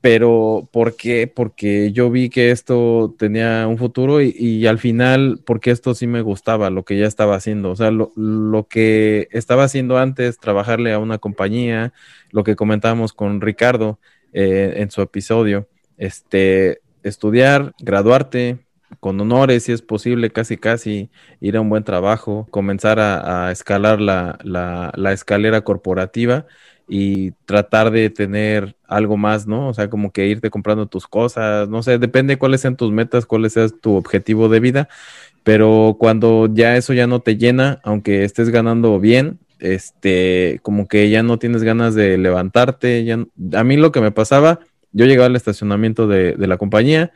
pero 0.00 0.68
¿por 0.72 0.96
qué? 0.96 1.26
Porque 1.26 1.92
yo 1.92 2.10
vi 2.10 2.28
que 2.28 2.50
esto 2.50 3.14
tenía 3.18 3.66
un 3.66 3.78
futuro 3.78 4.20
y, 4.20 4.66
al 4.66 4.78
final, 4.78 5.40
porque 5.44 5.70
esto 5.70 5.94
sí 5.94 6.06
me 6.06 6.22
gustaba, 6.22 6.70
lo 6.70 6.84
que 6.84 6.98
ya 6.98 7.06
estaba 7.06 7.36
haciendo. 7.36 7.70
O 7.70 7.76
sea, 7.76 7.90
lo, 7.90 8.66
que 8.68 9.28
estaba 9.32 9.64
haciendo 9.64 9.98
antes, 9.98 10.38
trabajarle 10.38 10.92
a 10.92 10.98
una 10.98 11.18
compañía, 11.18 11.92
lo 12.30 12.44
que 12.44 12.56
comentábamos 12.56 13.12
con 13.12 13.40
Ricardo 13.40 13.98
eh, 14.38 14.74
en 14.82 14.90
su 14.90 15.00
episodio, 15.00 15.66
este, 15.96 16.82
estudiar, 17.02 17.72
graduarte 17.78 18.58
con 19.00 19.18
honores, 19.18 19.64
si 19.64 19.72
es 19.72 19.80
posible, 19.80 20.30
casi 20.30 20.58
casi, 20.58 21.08
ir 21.40 21.56
a 21.56 21.62
un 21.62 21.70
buen 21.70 21.84
trabajo, 21.84 22.46
comenzar 22.50 23.00
a, 23.00 23.50
escalar 23.50 23.98
la, 24.00 24.38
la 24.44 25.12
escalera 25.12 25.62
corporativa 25.62 26.46
y 26.88 27.32
tratar 27.46 27.90
de 27.90 28.10
tener 28.10 28.76
algo 28.86 29.16
más, 29.16 29.46
¿no? 29.46 29.68
O 29.68 29.74
sea, 29.74 29.90
como 29.90 30.12
que 30.12 30.26
irte 30.26 30.50
comprando 30.50 30.86
tus 30.86 31.06
cosas, 31.06 31.68
no 31.68 31.82
sé, 31.82 31.98
depende 31.98 32.38
cuáles 32.38 32.60
sean 32.60 32.76
tus 32.76 32.92
metas, 32.92 33.26
cuál 33.26 33.48
sea 33.50 33.68
tu 33.68 33.96
objetivo 33.96 34.48
de 34.48 34.60
vida, 34.60 34.88
pero 35.42 35.96
cuando 35.98 36.48
ya 36.52 36.76
eso 36.76 36.92
ya 36.92 37.06
no 37.06 37.20
te 37.20 37.36
llena, 37.36 37.80
aunque 37.84 38.24
estés 38.24 38.50
ganando 38.50 39.00
bien, 39.00 39.38
este, 39.58 40.60
como 40.62 40.88
que 40.88 41.08
ya 41.10 41.22
no 41.22 41.38
tienes 41.38 41.62
ganas 41.62 41.94
de 41.94 42.18
levantarte, 42.18 43.04
ya, 43.04 43.24
a 43.52 43.64
mí 43.64 43.76
lo 43.76 43.92
que 43.92 44.00
me 44.00 44.12
pasaba, 44.12 44.60
yo 44.92 45.06
llegaba 45.06 45.26
al 45.26 45.36
estacionamiento 45.36 46.06
de, 46.06 46.32
de 46.32 46.46
la 46.46 46.56
compañía, 46.56 47.12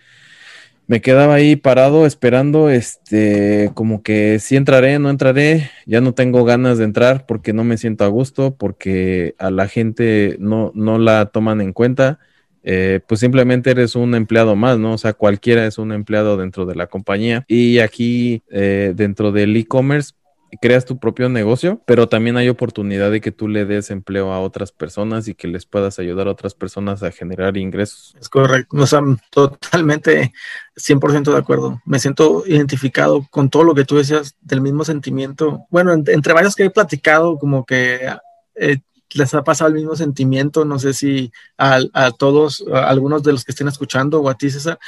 me 0.90 1.00
quedaba 1.00 1.34
ahí 1.34 1.54
parado 1.54 2.04
esperando, 2.04 2.68
este, 2.68 3.70
como 3.74 4.02
que 4.02 4.40
si 4.40 4.56
entraré, 4.56 4.98
no 4.98 5.08
entraré, 5.08 5.70
ya 5.86 6.00
no 6.00 6.14
tengo 6.14 6.44
ganas 6.44 6.78
de 6.78 6.84
entrar 6.84 7.26
porque 7.26 7.52
no 7.52 7.62
me 7.62 7.78
siento 7.78 8.02
a 8.04 8.08
gusto, 8.08 8.56
porque 8.56 9.36
a 9.38 9.52
la 9.52 9.68
gente 9.68 10.36
no, 10.40 10.72
no 10.74 10.98
la 10.98 11.26
toman 11.26 11.60
en 11.60 11.72
cuenta, 11.72 12.18
eh, 12.64 12.98
pues 13.06 13.20
simplemente 13.20 13.70
eres 13.70 13.94
un 13.94 14.16
empleado 14.16 14.56
más, 14.56 14.80
¿no? 14.80 14.94
O 14.94 14.98
sea, 14.98 15.12
cualquiera 15.12 15.64
es 15.64 15.78
un 15.78 15.92
empleado 15.92 16.36
dentro 16.36 16.66
de 16.66 16.74
la 16.74 16.88
compañía 16.88 17.44
y 17.46 17.78
aquí 17.78 18.42
eh, 18.50 18.92
dentro 18.96 19.30
del 19.30 19.56
e-commerce, 19.56 20.14
creas 20.60 20.84
tu 20.84 20.98
propio 20.98 21.28
negocio, 21.28 21.80
pero 21.86 22.08
también 22.08 22.36
hay 22.36 22.48
oportunidad 22.48 23.10
de 23.10 23.20
que 23.20 23.32
tú 23.32 23.48
le 23.48 23.64
des 23.64 23.90
empleo 23.90 24.32
a 24.32 24.40
otras 24.40 24.72
personas 24.72 25.28
y 25.28 25.34
que 25.34 25.48
les 25.48 25.66
puedas 25.66 25.98
ayudar 25.98 26.28
a 26.28 26.32
otras 26.32 26.54
personas 26.54 27.02
a 27.02 27.12
generar 27.12 27.56
ingresos. 27.56 28.16
Es 28.20 28.28
correcto, 28.28 28.76
o 28.76 28.86
sea, 28.86 29.00
totalmente 29.30 30.32
100% 30.76 31.32
de 31.32 31.38
acuerdo. 31.38 31.80
Me 31.84 31.98
siento 31.98 32.44
identificado 32.46 33.26
con 33.30 33.50
todo 33.50 33.64
lo 33.64 33.74
que 33.74 33.84
tú 33.84 33.96
decías 33.96 34.36
del 34.40 34.60
mismo 34.60 34.84
sentimiento. 34.84 35.66
Bueno, 35.70 35.92
entre 35.92 36.32
varios 36.32 36.54
que 36.54 36.64
he 36.64 36.70
platicado, 36.70 37.38
como 37.38 37.64
que 37.64 38.12
eh, 38.54 38.78
les 39.12 39.34
ha 39.34 39.42
pasado 39.44 39.68
el 39.68 39.74
mismo 39.74 39.96
sentimiento, 39.96 40.64
no 40.64 40.78
sé 40.78 40.94
si 40.94 41.32
a, 41.58 41.80
a 41.92 42.10
todos, 42.12 42.64
a 42.72 42.88
algunos 42.88 43.22
de 43.22 43.32
los 43.32 43.44
que 43.44 43.52
estén 43.52 43.68
escuchando 43.68 44.20
o 44.20 44.28
a 44.28 44.34
ti, 44.34 44.50
César, 44.50 44.78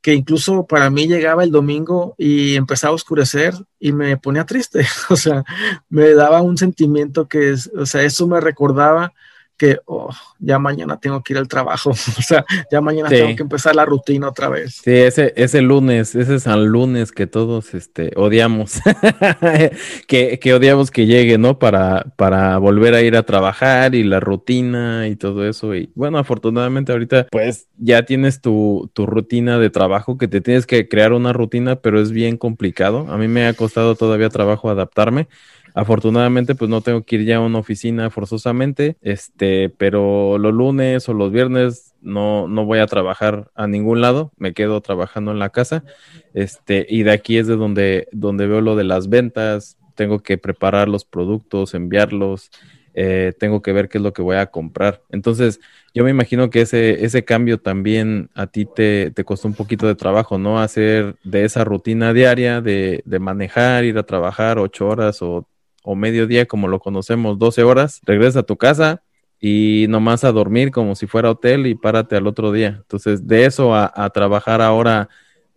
que 0.00 0.14
incluso 0.14 0.66
para 0.66 0.90
mí 0.90 1.06
llegaba 1.06 1.44
el 1.44 1.50
domingo 1.50 2.14
y 2.18 2.54
empezaba 2.56 2.92
a 2.92 2.94
oscurecer 2.94 3.54
y 3.78 3.92
me 3.92 4.16
ponía 4.16 4.46
triste, 4.46 4.86
o 5.10 5.16
sea, 5.16 5.44
me 5.88 6.14
daba 6.14 6.42
un 6.42 6.56
sentimiento 6.56 7.28
que, 7.28 7.54
o 7.76 7.86
sea, 7.86 8.02
eso 8.02 8.26
me 8.26 8.40
recordaba 8.40 9.12
que 9.58 9.80
oh, 9.86 10.10
ya 10.38 10.58
mañana 10.58 10.98
tengo 10.98 11.22
que 11.22 11.34
ir 11.34 11.38
al 11.38 11.48
trabajo, 11.48 11.90
o 11.90 12.22
sea, 12.22 12.44
ya 12.70 12.80
mañana 12.80 13.08
tengo 13.08 13.36
que 13.36 13.42
empezar 13.42 13.74
la 13.74 13.84
rutina 13.84 14.28
otra 14.28 14.48
vez. 14.48 14.80
Sí, 14.84 14.92
ese, 14.92 15.34
ese 15.36 15.60
lunes, 15.60 16.14
ese 16.14 16.36
es 16.36 16.46
el 16.46 16.64
lunes 16.64 17.12
que 17.12 17.26
todos 17.26 17.74
este, 17.74 18.12
odiamos, 18.16 18.80
que, 20.06 20.38
que, 20.38 20.54
odiamos 20.54 20.90
que 20.90 21.06
llegue, 21.06 21.36
¿no? 21.36 21.58
Para, 21.58 22.06
para 22.16 22.56
volver 22.58 22.94
a 22.94 23.02
ir 23.02 23.16
a 23.16 23.24
trabajar 23.24 23.94
y 23.94 24.04
la 24.04 24.20
rutina 24.20 25.08
y 25.08 25.16
todo 25.16 25.46
eso. 25.46 25.74
Y 25.74 25.90
bueno, 25.94 26.18
afortunadamente 26.18 26.92
ahorita 26.92 27.26
pues 27.30 27.66
ya 27.76 28.04
tienes 28.04 28.40
tu, 28.40 28.90
tu 28.94 29.06
rutina 29.06 29.58
de 29.58 29.70
trabajo, 29.70 30.16
que 30.16 30.28
te 30.28 30.40
tienes 30.40 30.66
que 30.66 30.88
crear 30.88 31.12
una 31.12 31.32
rutina, 31.32 31.76
pero 31.76 32.00
es 32.00 32.12
bien 32.12 32.36
complicado. 32.36 33.06
A 33.10 33.18
mí 33.18 33.26
me 33.26 33.46
ha 33.46 33.52
costado 33.54 33.96
todavía 33.96 34.28
trabajo 34.28 34.70
adaptarme 34.70 35.28
Afortunadamente, 35.78 36.56
pues 36.56 36.68
no 36.68 36.80
tengo 36.80 37.04
que 37.04 37.14
ir 37.14 37.24
ya 37.24 37.36
a 37.36 37.40
una 37.40 37.60
oficina 37.60 38.10
forzosamente, 38.10 38.96
este, 39.00 39.68
pero 39.68 40.36
los 40.36 40.52
lunes 40.52 41.08
o 41.08 41.14
los 41.14 41.30
viernes 41.30 41.94
no, 42.00 42.48
no 42.48 42.64
voy 42.64 42.80
a 42.80 42.88
trabajar 42.88 43.52
a 43.54 43.68
ningún 43.68 44.00
lado, 44.00 44.32
me 44.38 44.54
quedo 44.54 44.80
trabajando 44.80 45.30
en 45.30 45.38
la 45.38 45.50
casa, 45.50 45.84
este, 46.34 46.84
y 46.88 47.04
de 47.04 47.12
aquí 47.12 47.38
es 47.38 47.46
de 47.46 47.54
donde, 47.54 48.08
donde 48.10 48.48
veo 48.48 48.60
lo 48.60 48.74
de 48.74 48.82
las 48.82 49.08
ventas, 49.08 49.78
tengo 49.94 50.18
que 50.18 50.36
preparar 50.36 50.88
los 50.88 51.04
productos, 51.04 51.74
enviarlos, 51.74 52.50
eh, 52.94 53.32
tengo 53.38 53.62
que 53.62 53.72
ver 53.72 53.88
qué 53.88 53.98
es 53.98 54.02
lo 54.02 54.12
que 54.12 54.22
voy 54.22 54.34
a 54.34 54.46
comprar. 54.46 55.04
Entonces, 55.10 55.60
yo 55.94 56.02
me 56.02 56.10
imagino 56.10 56.50
que 56.50 56.62
ese, 56.62 57.04
ese 57.04 57.24
cambio 57.24 57.58
también 57.58 58.30
a 58.34 58.48
ti 58.48 58.64
te, 58.66 59.12
te 59.12 59.22
costó 59.22 59.46
un 59.46 59.54
poquito 59.54 59.86
de 59.86 59.94
trabajo, 59.94 60.38
¿no? 60.38 60.58
Hacer 60.58 61.14
de 61.22 61.44
esa 61.44 61.62
rutina 61.62 62.12
diaria 62.12 62.60
de, 62.60 63.00
de 63.04 63.18
manejar, 63.20 63.84
ir 63.84 63.96
a 63.96 64.02
trabajar 64.02 64.58
ocho 64.58 64.88
horas 64.88 65.22
o 65.22 65.46
o 65.90 65.94
mediodía 65.94 66.44
como 66.44 66.68
lo 66.68 66.80
conocemos, 66.80 67.38
12 67.38 67.62
horas, 67.62 68.02
regresa 68.04 68.40
a 68.40 68.42
tu 68.42 68.58
casa 68.58 69.00
y 69.40 69.86
nomás 69.88 70.22
a 70.22 70.32
dormir 70.32 70.70
como 70.70 70.94
si 70.94 71.06
fuera 71.06 71.30
hotel 71.30 71.66
y 71.66 71.74
párate 71.74 72.14
al 72.14 72.26
otro 72.26 72.52
día. 72.52 72.80
Entonces, 72.82 73.26
de 73.26 73.46
eso 73.46 73.74
a, 73.74 74.10
trabajar 74.10 74.60
ahora 74.60 75.08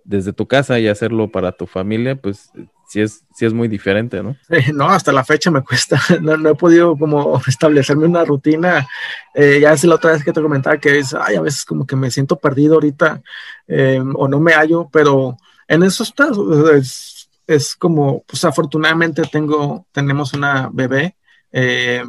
desde 0.05 0.31
tu 0.31 0.47
casa 0.47 0.79
y 0.79 0.87
hacerlo 0.87 1.29
para 1.29 1.51
tu 1.51 1.67
familia, 1.67 2.15
pues 2.15 2.49
sí 2.87 3.01
es, 3.01 3.25
sí 3.35 3.45
es 3.45 3.51
muy 3.51 3.67
diferente, 3.67 4.23
¿no? 4.23 4.37
no, 4.73 4.87
hasta 4.87 5.11
la 5.11 5.25
fecha 5.25 5.51
me 5.51 5.63
cuesta. 5.63 6.01
No, 6.21 6.49
he 6.49 6.55
podido 6.55 6.97
como 6.97 7.41
establecerme 7.45 8.05
una 8.05 8.23
rutina. 8.23 8.87
Eh, 9.33 9.59
ya 9.61 9.73
es 9.73 9.83
la 9.83 9.95
otra 9.95 10.13
vez 10.13 10.23
que 10.23 10.31
te 10.31 10.41
comentaba 10.41 10.77
que 10.77 10.99
es, 10.99 11.13
ay, 11.13 11.35
a 11.35 11.41
veces 11.41 11.65
como 11.65 11.85
que 11.85 11.97
me 11.97 12.09
siento 12.09 12.37
perdido 12.37 12.75
ahorita 12.75 13.21
eh, 13.67 14.01
o 14.15 14.29
no 14.29 14.39
me 14.39 14.53
hallo, 14.53 14.87
pero 14.93 15.35
en 15.67 15.83
eso 15.83 16.03
está, 16.03 16.29
es, 16.73 17.20
es 17.55 17.75
como, 17.75 18.23
pues 18.23 18.43
afortunadamente 18.45 19.23
tengo, 19.23 19.87
tenemos 19.91 20.33
una 20.33 20.69
bebé, 20.71 21.15
eh, 21.51 22.03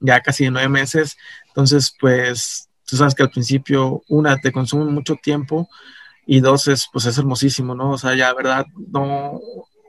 ya 0.00 0.20
casi 0.20 0.44
de 0.44 0.50
nueve 0.50 0.68
meses, 0.68 1.16
entonces 1.48 1.94
pues 1.98 2.68
tú 2.84 2.96
sabes 2.96 3.14
que 3.14 3.22
al 3.22 3.30
principio, 3.30 4.02
una, 4.08 4.36
te 4.38 4.52
consume 4.52 4.86
mucho 4.86 5.16
tiempo 5.22 5.68
y 6.26 6.40
dos, 6.40 6.68
es, 6.68 6.88
pues 6.92 7.06
es 7.06 7.18
hermosísimo, 7.18 7.74
¿no? 7.74 7.92
O 7.92 7.98
sea, 7.98 8.14
ya, 8.14 8.32
¿verdad? 8.34 8.66
No, 8.92 9.40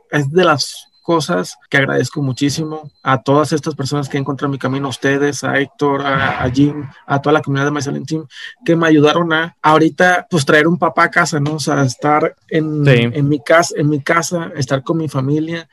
es 0.09 0.29
de 0.31 0.43
las 0.43 0.87
cosas 1.01 1.57
que 1.69 1.77
agradezco 1.77 2.21
muchísimo 2.21 2.91
a 3.03 3.21
todas 3.21 3.53
estas 3.53 3.75
personas 3.75 4.07
que 4.07 4.17
encontrado 4.17 4.51
mi 4.51 4.59
camino, 4.59 4.87
a 4.87 4.89
ustedes, 4.89 5.43
a 5.43 5.59
Héctor, 5.59 6.01
a, 6.05 6.49
Jim, 6.53 6.87
a 7.05 7.21
toda 7.21 7.33
la 7.33 7.41
comunidad 7.41 7.65
de 7.65 7.71
My 7.71 8.05
Team, 8.05 8.25
que 8.63 8.75
me 8.75 8.87
ayudaron 8.87 9.33
a 9.33 9.55
ahorita 9.61 10.27
pues 10.29 10.45
traer 10.45 10.67
un 10.67 10.77
papá 10.77 11.05
a 11.05 11.11
casa, 11.11 11.39
¿no? 11.39 11.55
O 11.55 11.59
sea, 11.59 11.81
estar 11.83 12.35
en, 12.47 12.87
en 12.87 13.27
mi 13.27 13.39
casa, 13.39 13.75
en 13.77 13.89
mi 13.89 14.01
casa, 14.01 14.51
estar 14.55 14.83
con 14.83 14.97
mi 14.97 15.09
familia, 15.09 15.67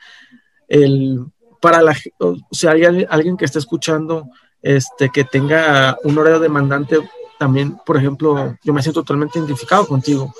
el 0.67 1.25
para 1.61 1.81
la 1.81 1.95
o 2.19 2.37
sea, 2.51 2.71
hay 2.71 3.05
alguien 3.09 3.35
que 3.35 3.45
esté 3.45 3.59
escuchando 3.59 4.29
este 4.61 5.09
que 5.09 5.23
tenga 5.23 5.97
un 6.03 6.17
horario 6.17 6.39
demandante 6.39 6.97
también, 7.37 7.77
por 7.85 7.95
ejemplo, 7.95 8.57
yo 8.63 8.73
me 8.73 8.81
siento 8.81 9.01
totalmente 9.01 9.39
identificado 9.39 9.87
contigo, 9.87 10.33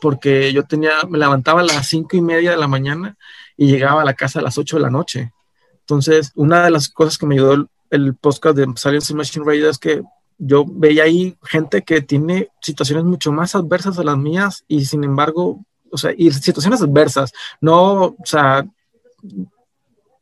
porque 0.00 0.52
yo 0.52 0.64
tenía, 0.64 1.02
me 1.06 1.18
levantaba 1.18 1.60
a 1.60 1.64
las 1.64 1.86
cinco 1.86 2.16
y 2.16 2.22
media 2.22 2.50
de 2.50 2.56
la 2.56 2.66
mañana 2.66 3.16
y 3.56 3.66
llegaba 3.66 4.02
a 4.02 4.04
la 4.04 4.14
casa 4.14 4.40
a 4.40 4.42
las 4.42 4.58
8 4.58 4.76
de 4.76 4.82
la 4.82 4.90
noche. 4.90 5.32
Entonces, 5.80 6.32
una 6.34 6.64
de 6.64 6.70
las 6.70 6.88
cosas 6.88 7.18
que 7.18 7.26
me 7.26 7.34
ayudó 7.34 7.68
el, 7.90 8.14
podcast 8.16 8.56
de 8.56 8.66
Silence 8.76 9.14
Machine 9.14 9.44
Radio 9.44 9.70
es 9.70 9.78
que 9.78 10.02
yo 10.38 10.64
veía 10.66 11.04
ahí 11.04 11.36
gente 11.44 11.82
que 11.82 12.00
tiene 12.00 12.48
situaciones 12.60 13.04
mucho 13.04 13.30
más 13.30 13.54
adversas 13.54 13.98
a 13.98 14.04
las 14.04 14.18
mías 14.18 14.64
y 14.66 14.84
sin 14.84 15.04
embargo, 15.04 15.64
o 15.90 15.98
sea, 15.98 16.12
y 16.16 16.30
situaciones 16.32 16.82
adversas, 16.82 17.32
no, 17.60 18.04
o 18.04 18.16
sea, 18.24 18.66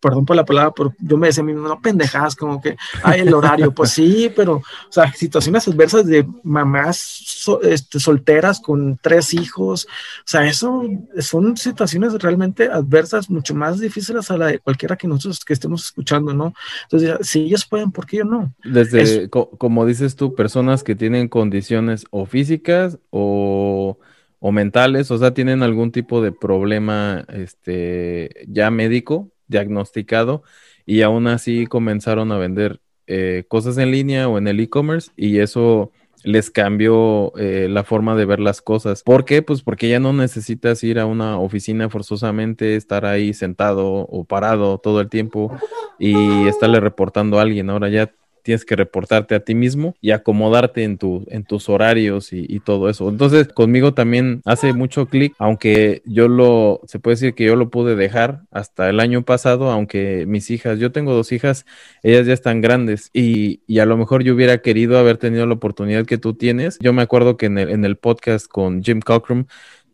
perdón 0.02 0.26
por 0.26 0.34
la 0.34 0.44
palabra, 0.44 0.72
pero 0.76 0.92
yo 0.98 1.16
me 1.16 1.28
decía 1.28 1.44
a 1.44 1.46
mí, 1.46 1.52
no 1.54 1.80
pendejadas, 1.80 2.34
como 2.34 2.60
que, 2.60 2.76
ay, 3.04 3.20
el 3.20 3.32
horario, 3.32 3.72
pues 3.72 3.92
sí, 3.92 4.30
pero, 4.34 4.56
o 4.56 4.90
sea, 4.90 5.12
situaciones 5.12 5.66
adversas 5.68 6.06
de 6.06 6.26
mamás 6.42 7.48
este, 7.62 8.00
solteras 8.00 8.60
con 8.60 8.98
tres 9.00 9.32
hijos, 9.32 9.86
o 9.86 10.26
sea, 10.26 10.44
eso 10.44 10.82
son 11.20 11.56
situaciones 11.56 12.14
realmente 12.14 12.68
adversas, 12.68 13.30
mucho 13.30 13.54
más 13.54 13.78
difíciles 13.78 14.28
a 14.32 14.36
la 14.36 14.46
de 14.48 14.58
cualquiera 14.58 14.96
que 14.96 15.06
nosotros 15.06 15.44
que 15.44 15.52
estemos 15.52 15.84
escuchando, 15.84 16.34
¿no? 16.34 16.52
Entonces, 16.82 17.16
si 17.22 17.42
ellos 17.42 17.64
pueden, 17.64 17.92
¿por 17.92 18.04
qué 18.04 18.18
yo 18.18 18.24
no? 18.24 18.52
Desde, 18.64 19.30
como 19.30 19.86
dices 19.86 20.16
tú, 20.16 20.34
personas 20.34 20.82
que 20.82 20.96
tienen 20.96 21.28
condiciones 21.28 22.06
o 22.10 22.26
físicas 22.26 22.98
o 23.10 23.98
o 24.44 24.50
mentales, 24.50 25.08
o 25.12 25.18
sea, 25.18 25.34
tienen 25.34 25.62
algún 25.62 25.92
tipo 25.92 26.20
de 26.20 26.32
problema 26.32 27.24
este, 27.28 28.44
ya 28.48 28.72
médico, 28.72 29.30
diagnosticado, 29.52 30.42
y 30.84 31.02
aún 31.02 31.28
así 31.28 31.68
comenzaron 31.68 32.32
a 32.32 32.38
vender 32.38 32.80
eh, 33.06 33.44
cosas 33.46 33.78
en 33.78 33.92
línea 33.92 34.28
o 34.28 34.38
en 34.38 34.48
el 34.48 34.58
e-commerce, 34.58 35.12
y 35.16 35.38
eso 35.38 35.92
les 36.24 36.50
cambió 36.50 37.32
eh, 37.36 37.66
la 37.68 37.84
forma 37.84 38.14
de 38.14 38.24
ver 38.24 38.40
las 38.40 38.62
cosas. 38.62 39.02
¿Por 39.02 39.24
qué? 39.24 39.42
Pues 39.42 39.62
porque 39.62 39.88
ya 39.88 39.98
no 40.00 40.12
necesitas 40.12 40.82
ir 40.84 40.98
a 40.98 41.06
una 41.06 41.38
oficina 41.38 41.88
forzosamente, 41.88 42.76
estar 42.76 43.04
ahí 43.04 43.34
sentado 43.34 43.88
o 43.88 44.24
parado 44.24 44.78
todo 44.78 45.00
el 45.00 45.08
tiempo 45.08 45.56
y 45.98 46.46
estarle 46.46 46.80
reportando 46.80 47.38
a 47.38 47.42
alguien. 47.42 47.70
Ahora 47.70 47.88
ya 47.88 48.12
tienes 48.42 48.64
que 48.64 48.76
reportarte 48.76 49.34
a 49.34 49.40
ti 49.40 49.54
mismo 49.54 49.94
y 50.00 50.10
acomodarte 50.10 50.84
en, 50.84 50.98
tu, 50.98 51.24
en 51.28 51.44
tus 51.44 51.68
horarios 51.68 52.32
y, 52.32 52.60
todo 52.60 52.88
eso. 52.88 53.08
Entonces, 53.08 53.48
conmigo 53.48 53.92
también 53.94 54.40
hace 54.44 54.72
mucho 54.72 55.06
clic, 55.06 55.34
aunque 55.38 56.02
yo 56.04 56.28
lo, 56.28 56.80
se 56.86 57.00
puede 57.00 57.14
decir 57.14 57.34
que 57.34 57.44
yo 57.44 57.56
lo 57.56 57.70
pude 57.70 57.96
dejar 57.96 58.42
hasta 58.52 58.88
el 58.88 59.00
año 59.00 59.22
pasado, 59.22 59.70
aunque 59.70 60.26
mis 60.26 60.50
hijas, 60.50 60.78
yo 60.78 60.92
tengo 60.92 61.12
dos 61.12 61.32
hijas, 61.32 61.66
ellas 62.02 62.26
ya 62.26 62.34
están 62.34 62.60
grandes 62.60 63.10
y, 63.12 63.62
y 63.66 63.80
a 63.80 63.86
lo 63.86 63.96
mejor 63.96 64.22
yo 64.22 64.34
hubiera 64.34 64.58
querido 64.58 64.98
haber 64.98 65.16
tenido 65.16 65.46
la 65.46 65.54
oportunidad 65.54 66.06
que 66.06 66.18
tú 66.18 66.34
tienes. 66.34 66.78
Yo 66.80 66.92
me 66.92 67.02
acuerdo 67.02 67.36
que 67.36 67.46
en 67.46 67.58
el, 67.58 67.70
en 67.70 67.84
el 67.84 67.96
podcast 67.96 68.46
con 68.46 68.82
Jim 68.82 69.00
Cockrum, 69.00 69.46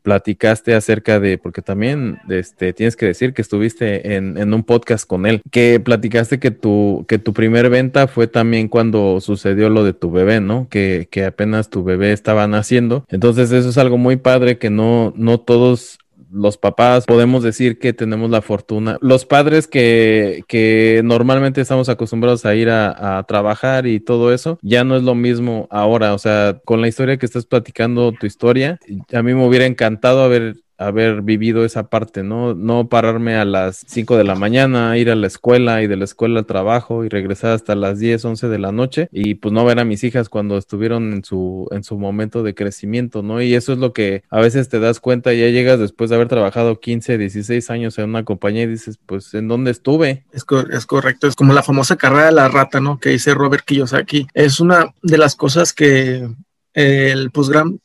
platicaste 0.08 0.74
acerca 0.74 1.20
de, 1.20 1.36
porque 1.36 1.60
también 1.60 2.18
este, 2.30 2.72
tienes 2.72 2.96
que 2.96 3.04
decir 3.04 3.34
que 3.34 3.42
estuviste 3.42 4.14
en, 4.14 4.38
en, 4.38 4.54
un 4.54 4.64
podcast 4.64 5.06
con 5.06 5.26
él, 5.26 5.42
que 5.50 5.80
platicaste 5.80 6.38
que 6.38 6.50
tu, 6.50 7.04
que 7.06 7.18
tu 7.18 7.34
primer 7.34 7.68
venta 7.68 8.06
fue 8.08 8.26
también 8.26 8.68
cuando 8.68 9.20
sucedió 9.20 9.68
lo 9.68 9.84
de 9.84 9.92
tu 9.92 10.10
bebé, 10.10 10.40
¿no? 10.40 10.66
Que, 10.70 11.08
que 11.10 11.26
apenas 11.26 11.68
tu 11.68 11.84
bebé 11.84 12.14
estaba 12.14 12.46
naciendo. 12.48 13.04
Entonces 13.08 13.52
eso 13.52 13.68
es 13.68 13.76
algo 13.76 13.98
muy 13.98 14.16
padre 14.16 14.56
que 14.56 14.70
no, 14.70 15.12
no 15.14 15.40
todos 15.40 15.98
los 16.30 16.58
papás 16.58 17.06
podemos 17.06 17.42
decir 17.42 17.78
que 17.78 17.92
tenemos 17.92 18.30
la 18.30 18.42
fortuna. 18.42 18.98
Los 19.00 19.24
padres 19.24 19.66
que, 19.66 20.42
que 20.48 21.00
normalmente 21.04 21.60
estamos 21.60 21.88
acostumbrados 21.88 22.44
a 22.44 22.54
ir 22.54 22.70
a, 22.70 23.18
a, 23.18 23.22
trabajar 23.24 23.86
y 23.86 24.00
todo 24.00 24.32
eso, 24.32 24.58
ya 24.62 24.84
no 24.84 24.96
es 24.96 25.02
lo 25.02 25.14
mismo 25.14 25.68
ahora. 25.70 26.14
O 26.14 26.18
sea, 26.18 26.60
con 26.64 26.80
la 26.80 26.88
historia 26.88 27.16
que 27.16 27.26
estás 27.26 27.46
platicando, 27.46 28.12
tu 28.12 28.26
historia, 28.26 28.78
a 29.12 29.22
mí 29.22 29.34
me 29.34 29.46
hubiera 29.46 29.66
encantado 29.66 30.22
haber 30.22 30.56
haber 30.78 31.22
vivido 31.22 31.64
esa 31.64 31.88
parte, 31.88 32.22
¿no? 32.22 32.54
No 32.54 32.88
pararme 32.88 33.34
a 33.34 33.44
las 33.44 33.84
5 33.88 34.16
de 34.16 34.24
la 34.24 34.36
mañana, 34.36 34.96
ir 34.96 35.10
a 35.10 35.16
la 35.16 35.26
escuela 35.26 35.82
y 35.82 35.88
de 35.88 35.96
la 35.96 36.04
escuela 36.04 36.38
al 36.40 36.46
trabajo 36.46 37.04
y 37.04 37.08
regresar 37.08 37.50
hasta 37.50 37.74
las 37.74 37.98
10, 37.98 38.24
11 38.24 38.48
de 38.48 38.58
la 38.58 38.70
noche 38.70 39.08
y 39.12 39.34
pues 39.34 39.52
no 39.52 39.64
ver 39.64 39.80
a 39.80 39.84
mis 39.84 40.04
hijas 40.04 40.28
cuando 40.28 40.56
estuvieron 40.56 41.12
en 41.12 41.24
su, 41.24 41.68
en 41.72 41.82
su 41.82 41.98
momento 41.98 42.42
de 42.44 42.54
crecimiento, 42.54 43.22
¿no? 43.22 43.42
Y 43.42 43.54
eso 43.54 43.72
es 43.72 43.78
lo 43.78 43.92
que 43.92 44.22
a 44.30 44.40
veces 44.40 44.68
te 44.68 44.78
das 44.78 45.00
cuenta, 45.00 45.34
ya 45.34 45.48
llegas 45.48 45.80
después 45.80 46.10
de 46.10 46.16
haber 46.16 46.28
trabajado 46.28 46.78
15, 46.78 47.18
16 47.18 47.70
años 47.70 47.98
en 47.98 48.10
una 48.10 48.24
compañía 48.24 48.62
y 48.62 48.68
dices, 48.68 48.98
pues, 49.04 49.34
¿en 49.34 49.48
dónde 49.48 49.72
estuve? 49.72 50.24
Es, 50.32 50.44
es 50.70 50.86
correcto, 50.86 51.26
es 51.26 51.34
como 51.34 51.52
la 51.52 51.62
famosa 51.64 51.96
carrera 51.96 52.26
de 52.26 52.32
la 52.32 52.48
rata, 52.48 52.80
¿no? 52.80 53.00
Que 53.00 53.10
dice 53.10 53.34
Robert 53.34 53.64
Kiyosaki. 53.64 54.28
Es 54.32 54.60
una 54.60 54.94
de 55.02 55.18
las 55.18 55.34
cosas 55.34 55.72
que 55.72 56.28
el 56.74 57.30
postgram 57.32 57.80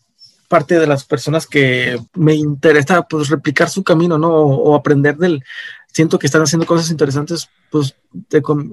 parte 0.54 0.78
de 0.78 0.86
las 0.86 1.04
personas 1.04 1.48
que 1.48 2.00
me 2.14 2.36
interesa 2.36 3.02
pues 3.02 3.30
replicar 3.30 3.72
su 3.72 3.84
camino, 3.84 4.20
¿no? 4.20 4.30
O, 4.30 4.76
aprender 4.76 5.18
del, 5.18 5.44
siento 5.88 6.20
que 6.20 6.28
están 6.28 6.44
haciendo 6.44 6.68
cosas 6.68 6.92
interesantes, 6.92 7.50
pues, 7.72 7.96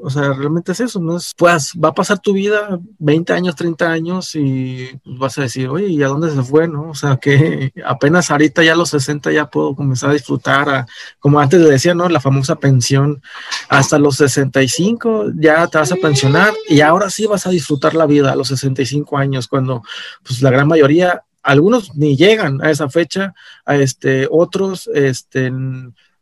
o 0.03 0.11
sea, 0.11 0.35
realmente 0.35 0.73
es 0.73 0.81
eso, 0.81 1.01
¿no? 1.01 1.17
Es, 1.17 1.33
pues 1.35 1.73
va 1.83 1.89
a 1.89 1.95
pasar 1.95 2.19
tu 2.19 2.35
vida 2.35 2.79
20 2.99 3.33
años, 3.33 3.57
30 3.57 3.91
años 3.91 4.35
y 4.35 4.91
vas 5.07 5.39
a 5.39 5.43
decir, 5.43 5.69
oye, 5.69 5.87
¿y 5.87 6.03
a 6.03 6.09
dónde 6.09 6.31
se 6.31 6.43
fue, 6.43 6.69
no? 6.69 6.91
O 6.91 6.95
sea, 6.95 7.17
que 7.17 7.73
apenas 7.83 8.31
ahorita 8.31 8.63
ya 8.63 8.75
a 8.75 8.77
los 8.77 8.91
60 8.91 9.33
ya 9.33 9.49
puedo 9.49 9.75
comenzar 9.75 10.11
a 10.11 10.13
disfrutar, 10.13 10.85
como 11.19 11.41
antes 11.41 11.63
le 11.63 11.71
decía, 11.71 11.95
¿no? 11.95 12.11
La 12.11 12.21
famosa 12.21 12.57
pensión, 12.57 13.23
hasta 13.71 13.99
los 13.99 14.17
65 14.17 15.29
ya 15.35 15.67
te 15.69 15.79
vas 15.79 15.93
a 15.93 15.97
pensionar 15.97 16.53
y 16.69 16.83
ahora 16.83 17.09
sí 17.09 17.25
vas 17.25 17.47
a 17.47 17.51
disfrutar 17.51 17.95
la 17.95 18.05
vida 18.05 18.33
a 18.33 18.37
los 18.37 18.49
65 18.49 19.17
años, 19.17 19.49
cuando, 19.49 19.83
pues, 20.23 20.43
la 20.43 20.51
gran 20.51 20.69
mayoría 20.69 21.23
algunos 21.43 21.95
ni 21.97 22.17
llegan 22.17 22.63
a 22.63 22.71
esa 22.71 22.89
fecha, 22.89 23.35
a 23.65 23.77
este, 23.77 24.29
otros 24.31 24.89
este, 24.95 25.53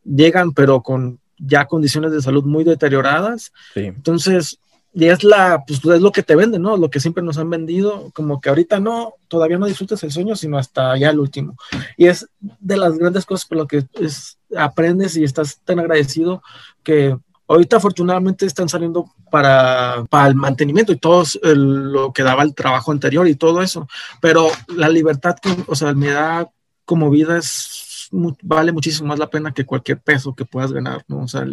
llegan 0.04 0.52
pero 0.52 0.82
con 0.82 1.18
ya 1.38 1.66
condiciones 1.66 2.12
de 2.12 2.22
salud 2.22 2.44
muy 2.44 2.64
deterioradas. 2.64 3.52
Entonces, 3.74 4.58
y 4.94 5.06
es 5.06 5.22
la, 5.22 5.64
pues 5.66 5.84
es 5.84 6.00
lo 6.00 6.10
que 6.10 6.22
te 6.22 6.34
venden, 6.34 6.62
¿no? 6.62 6.76
Lo 6.76 6.90
que 6.90 6.98
siempre 6.98 7.22
nos 7.22 7.38
han 7.38 7.50
vendido, 7.50 8.10
como 8.14 8.40
que 8.40 8.48
ahorita 8.48 8.80
no, 8.80 9.14
todavía 9.28 9.58
no 9.58 9.66
disfrutas 9.66 10.02
el 10.02 10.10
sueño, 10.10 10.34
sino 10.34 10.58
hasta 10.58 10.96
ya 10.98 11.10
el 11.10 11.20
último. 11.20 11.56
Y 11.96 12.06
es 12.06 12.28
de 12.40 12.76
las 12.76 12.98
grandes 12.98 13.24
cosas 13.24 13.46
por 13.46 13.58
lo 13.58 13.66
que 13.66 13.84
es, 14.00 14.38
aprendes 14.56 15.16
y 15.16 15.24
estás 15.24 15.60
tan 15.64 15.78
agradecido 15.78 16.42
que 16.82 17.16
ahorita 17.48 17.78
afortunadamente 17.78 18.46
están 18.46 18.68
saliendo 18.68 19.10
para, 19.30 20.04
para 20.10 20.28
el 20.28 20.34
mantenimiento 20.34 20.92
y 20.92 20.96
todo 20.96 21.24
lo 21.42 22.12
que 22.12 22.22
daba 22.22 22.42
el 22.42 22.54
trabajo 22.54 22.92
anterior 22.92 23.26
y 23.26 23.34
todo 23.34 23.62
eso. 23.62 23.88
Pero 24.20 24.48
la 24.68 24.88
libertad, 24.88 25.36
que, 25.40 25.56
o 25.66 25.74
sea, 25.74 25.94
me 25.94 26.08
da 26.08 26.48
como 26.84 27.10
vida 27.10 27.38
es, 27.38 28.08
vale 28.42 28.72
muchísimo 28.72 29.08
más 29.08 29.18
la 29.18 29.30
pena 29.30 29.52
que 29.52 29.66
cualquier 29.66 29.98
peso 30.00 30.34
que 30.34 30.44
puedas 30.44 30.72
ganar, 30.72 31.04
¿no? 31.08 31.20
O 31.20 31.28
sea, 31.28 31.44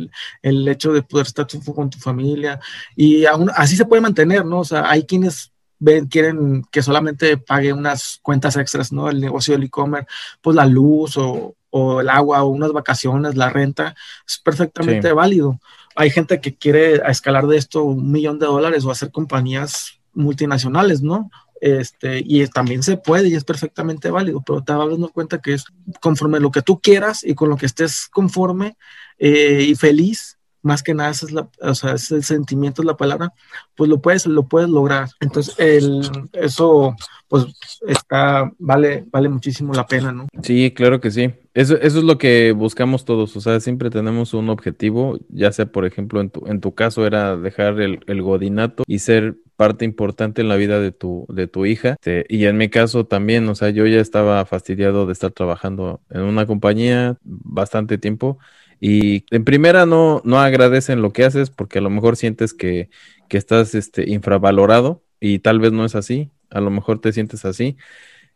el, 0.42 0.68
hecho 0.68 0.92
de 0.94 1.02
poder 1.02 1.28
estar 1.28 1.48
con 1.74 1.90
tu 1.90 1.98
familia 1.98 2.60
y 2.96 3.26
aún 3.26 3.50
así 3.56 3.76
se 3.76 3.86
puede 3.86 4.02
mantener, 4.02 4.46
¿no? 4.46 4.60
O 4.60 4.66
sea, 4.66 4.90
hay 4.90 5.06
quienes 5.06 5.52
ven, 5.80 6.08
quieren 6.08 6.64
que 6.72 6.82
solamente 6.82 7.38
pague 7.38 7.74
unas 7.74 8.20
cuentas 8.22 8.58
extras, 8.58 8.92
¿no? 8.92 9.10
El 9.10 9.22
negocio 9.22 9.54
del 9.54 9.64
e-commerce, 9.64 10.08
pues 10.42 10.56
la 10.56 10.66
luz 10.66 11.18
o, 11.18 11.56
o, 11.70 12.02
el 12.02 12.10
agua 12.10 12.44
o 12.44 12.48
unas 12.48 12.72
vacaciones, 12.72 13.36
la 13.36 13.50
renta, 13.50 13.96
es 14.28 14.38
perfectamente 14.40 15.12
válido 15.14 15.60
hay 15.96 16.10
gente 16.10 16.42
que 16.42 16.56
quiere 16.56 17.02
escalar 17.10 17.48
de 17.48 17.58
esto 17.58 17.84
un 17.84 18.12
millón 18.12 18.38
de 18.40 18.46
dólares 18.46 18.86
o 18.86 18.92
hacer 18.92 19.12
compañías 19.12 20.00
multinacionales, 20.14 21.02
¿no? 21.02 21.32
Este, 21.62 22.22
y 22.24 22.46
también 22.48 22.84
se 22.84 22.98
puede 22.98 23.30
y 23.30 23.36
es 23.36 23.46
perfectamente 23.46 24.12
válido, 24.12 24.44
pero 24.46 24.62
te 24.62 24.74
vas 24.74 24.90
dando 24.90 25.10
cuenta 25.10 25.42
que 25.42 25.54
es 25.54 25.66
conforme 26.02 26.40
lo 26.40 26.52
que 26.52 26.62
tú 26.62 26.80
quieras 26.80 27.24
y 27.24 27.34
con 27.34 27.50
lo 27.50 27.58
que 27.58 27.66
estés 27.66 28.08
conforme 28.08 28.78
eh, 29.18 29.66
y 29.70 29.76
feliz, 29.76 30.35
más 30.66 30.82
que 30.82 30.94
nada, 30.94 31.12
es 31.12 31.32
la, 31.32 31.48
o 31.62 31.76
sea, 31.76 31.94
es 31.94 32.12
el 32.12 32.24
sentimiento, 32.24 32.82
es 32.82 32.88
la 32.88 32.98
palabra, 32.98 33.34
pues 33.76 33.90
lo 33.90 34.02
puedes, 34.02 34.26
lo 34.26 34.48
puedes 34.48 34.70
lograr. 34.70 35.10
Entonces, 35.20 35.56
el, 35.60 36.02
eso, 36.34 36.96
pues, 37.28 37.46
está, 37.88 38.52
vale, 38.58 39.06
vale 39.12 39.30
muchísimo 39.30 39.74
la 39.74 39.86
pena, 39.86 40.12
¿no? 40.12 40.28
Sí, 40.42 40.72
claro 40.76 41.00
que 41.00 41.12
sí. 41.12 41.32
Eso, 41.54 41.78
eso 41.78 42.00
es 42.00 42.04
lo 42.04 42.18
que 42.18 42.52
buscamos 42.52 43.06
todos, 43.06 43.38
o 43.38 43.42
sea, 43.42 43.60
siempre 43.60 43.90
tenemos 43.90 44.34
un 44.34 44.50
objetivo, 44.50 45.20
ya 45.30 45.52
sea, 45.52 45.68
por 45.68 45.86
ejemplo, 45.86 46.20
en 46.20 46.32
tu, 46.32 46.46
en 46.48 46.60
tu 46.60 46.74
caso 46.74 47.06
era 47.06 47.38
dejar 47.38 47.80
el, 47.80 48.00
el 48.08 48.22
godinato 48.22 48.84
y 48.88 49.00
ser 49.00 49.38
parte 49.56 49.86
importante 49.86 50.42
en 50.42 50.50
la 50.50 50.56
vida 50.56 50.80
de 50.80 50.92
tu, 50.92 51.26
de 51.30 51.48
tu 51.48 51.66
hija. 51.66 51.92
Este, 51.92 52.26
y 52.28 52.46
en 52.46 52.58
mi 52.58 52.70
caso 52.70 53.06
también, 53.06 53.48
o 53.48 53.56
sea, 53.56 53.70
yo 53.70 53.86
ya 53.86 54.00
estaba 54.00 54.44
fastidiado 54.46 55.06
de 55.06 55.14
estar 55.14 55.32
trabajando 55.32 56.02
en 56.10 56.22
una 56.22 56.46
compañía 56.46 57.18
bastante 57.24 57.98
tiempo 57.98 58.38
y 58.80 59.26
en 59.32 59.44
primera 59.46 59.86
no, 59.86 60.22
no 60.26 60.40
agradecen 60.40 61.02
lo 61.02 61.14
que 61.14 61.26
haces 61.26 61.50
porque 61.50 61.80
a 61.80 61.82
lo 61.82 61.90
mejor 61.90 62.16
sientes 62.18 62.54
que, 62.54 62.90
que 63.30 63.38
estás 63.38 63.76
este, 63.76 64.10
infravalorado 64.10 65.04
y 65.20 65.40
tal 65.40 65.60
vez 65.60 65.72
no 65.72 65.86
es 65.86 65.96
así, 65.96 66.30
a 66.50 66.60
lo 66.62 66.70
mejor 66.72 67.00
te 67.00 67.14
sientes 67.14 67.46
así. 67.46 67.78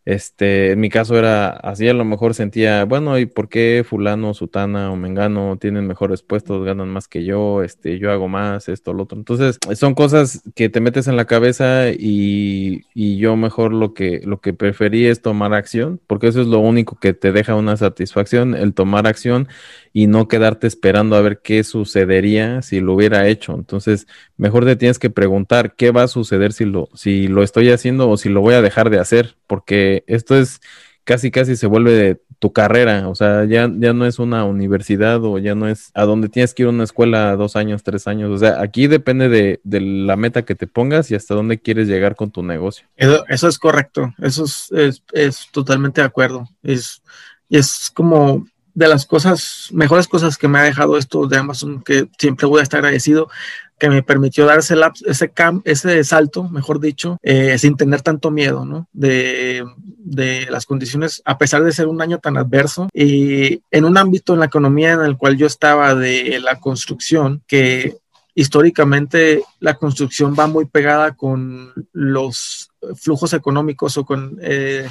Este, 0.05 0.71
en 0.71 0.79
mi 0.79 0.89
caso 0.89 1.19
era 1.19 1.49
así, 1.49 1.87
a 1.87 1.93
lo 1.93 2.03
mejor 2.03 2.33
sentía, 2.33 2.83
bueno, 2.85 3.19
¿y 3.19 3.27
por 3.27 3.47
qué 3.47 3.85
fulano, 3.87 4.33
sutana 4.33 4.91
o 4.91 4.95
mengano 4.95 5.57
tienen 5.59 5.85
mejores 5.85 6.23
puestos, 6.23 6.65
ganan 6.65 6.89
más 6.89 7.07
que 7.07 7.25
yo, 7.25 7.61
este, 7.61 7.99
yo 7.99 8.11
hago 8.11 8.27
más, 8.27 8.69
esto, 8.69 8.93
lo 8.93 9.03
otro? 9.03 9.19
Entonces, 9.19 9.59
son 9.75 9.93
cosas 9.93 10.41
que 10.55 10.69
te 10.69 10.81
metes 10.81 11.07
en 11.07 11.15
la 11.15 11.25
cabeza 11.25 11.89
y, 11.91 12.85
y 12.95 13.17
yo 13.17 13.35
mejor 13.35 13.71
lo 13.71 13.93
que, 13.93 14.21
lo 14.23 14.39
que 14.41 14.53
preferí 14.53 15.05
es 15.05 15.21
tomar 15.21 15.53
acción, 15.53 16.01
porque 16.07 16.27
eso 16.27 16.41
es 16.41 16.47
lo 16.47 16.59
único 16.59 16.95
que 16.95 17.13
te 17.13 17.31
deja 17.31 17.53
una 17.53 17.77
satisfacción, 17.77 18.55
el 18.55 18.73
tomar 18.73 19.05
acción 19.05 19.47
y 19.93 20.07
no 20.07 20.27
quedarte 20.27 20.67
esperando 20.67 21.15
a 21.15 21.21
ver 21.21 21.41
qué 21.41 21.63
sucedería 21.63 22.61
si 22.61 22.79
lo 22.79 22.93
hubiera 22.93 23.27
hecho. 23.27 23.53
Entonces, 23.53 24.07
mejor 24.37 24.65
te 24.65 24.75
tienes 24.75 24.99
que 24.99 25.09
preguntar 25.09 25.75
qué 25.75 25.91
va 25.91 26.03
a 26.03 26.07
suceder 26.07 26.53
si 26.53 26.65
lo, 26.65 26.89
si 26.93 27.27
lo 27.27 27.43
estoy 27.43 27.71
haciendo 27.71 28.09
o 28.09 28.17
si 28.17 28.29
lo 28.29 28.41
voy 28.41 28.53
a 28.53 28.61
dejar 28.61 28.89
de 28.89 28.99
hacer, 28.99 29.35
porque 29.47 30.03
esto 30.07 30.37
es 30.37 30.61
casi 31.03 31.31
casi 31.31 31.55
se 31.55 31.65
vuelve 31.65 32.21
tu 32.37 32.53
carrera, 32.53 33.09
o 33.09 33.15
sea, 33.15 33.43
ya, 33.45 33.69
ya 33.79 33.93
no 33.93 34.05
es 34.05 34.17
una 34.17 34.45
universidad 34.45 35.23
o 35.25 35.39
ya 35.39 35.55
no 35.55 35.67
es 35.67 35.91
a 35.93 36.03
donde 36.03 36.29
tienes 36.29 36.53
que 36.53 36.63
ir 36.63 36.67
a 36.67 36.69
una 36.69 36.85
escuela 36.85 37.35
dos 37.35 37.55
años, 37.55 37.83
tres 37.83 38.07
años, 38.07 38.29
o 38.29 38.37
sea, 38.37 38.61
aquí 38.61 38.87
depende 38.87 39.27
de, 39.27 39.59
de 39.63 39.81
la 39.81 40.15
meta 40.15 40.45
que 40.45 40.55
te 40.55 40.67
pongas 40.67 41.11
y 41.11 41.15
hasta 41.15 41.33
dónde 41.33 41.59
quieres 41.59 41.87
llegar 41.87 42.15
con 42.15 42.31
tu 42.31 42.43
negocio. 42.43 42.87
Eso, 42.95 43.25
eso 43.27 43.47
es 43.47 43.59
correcto, 43.59 44.13
eso 44.19 44.45
es, 44.45 44.71
es, 44.71 45.03
es 45.11 45.47
totalmente 45.51 45.99
de 45.99 46.07
acuerdo, 46.07 46.47
es, 46.63 47.01
es 47.49 47.91
como 47.93 48.45
de 48.79 48.87
las 48.87 49.05
cosas, 49.05 49.67
mejores 49.73 50.07
cosas 50.07 50.37
que 50.37 50.47
me 50.47 50.57
ha 50.57 50.63
dejado 50.63 50.97
esto 50.97 51.27
de 51.27 51.35
Amazon, 51.35 51.83
que 51.83 52.07
siempre 52.17 52.47
voy 52.47 52.61
a 52.61 52.63
estar 52.63 52.77
agradecido, 52.77 53.29
que 53.77 53.89
me 53.89 54.03
permitió 54.03 54.45
dar 54.45 54.59
ese, 54.59 54.77
ese, 55.05 55.31
cam, 55.31 55.61
ese 55.65 56.01
salto, 56.05 56.47
mejor 56.47 56.79
dicho, 56.79 57.17
eh, 57.21 57.57
sin 57.57 57.75
tener 57.75 58.01
tanto 58.01 58.31
miedo, 58.31 58.63
¿no? 58.63 58.87
De, 58.93 59.65
de, 59.97 60.47
las 60.49 60.65
condiciones, 60.65 61.21
a 61.25 61.37
pesar 61.37 61.61
de 61.65 61.73
ser 61.73 61.87
un 61.87 62.01
año 62.01 62.19
tan 62.19 62.37
adverso, 62.37 62.87
y 62.93 63.61
en 63.69 63.83
un 63.83 63.97
ámbito 63.97 64.33
en 64.33 64.39
la 64.39 64.45
economía 64.45 64.93
en 64.93 65.01
el 65.01 65.17
cual 65.17 65.35
yo 65.35 65.45
estaba 65.45 65.93
de 65.93 66.39
la 66.39 66.61
construcción, 66.61 67.43
que 67.47 67.97
históricamente 68.33 69.43
la 69.59 69.73
construcción 69.73 70.35
va 70.39 70.47
muy 70.47 70.63
pegada 70.63 71.17
con 71.17 71.73
los 71.91 72.71
flujos 72.95 73.33
económicos 73.33 73.97
o 73.97 74.05
con... 74.05 74.39
Eh, 74.41 74.87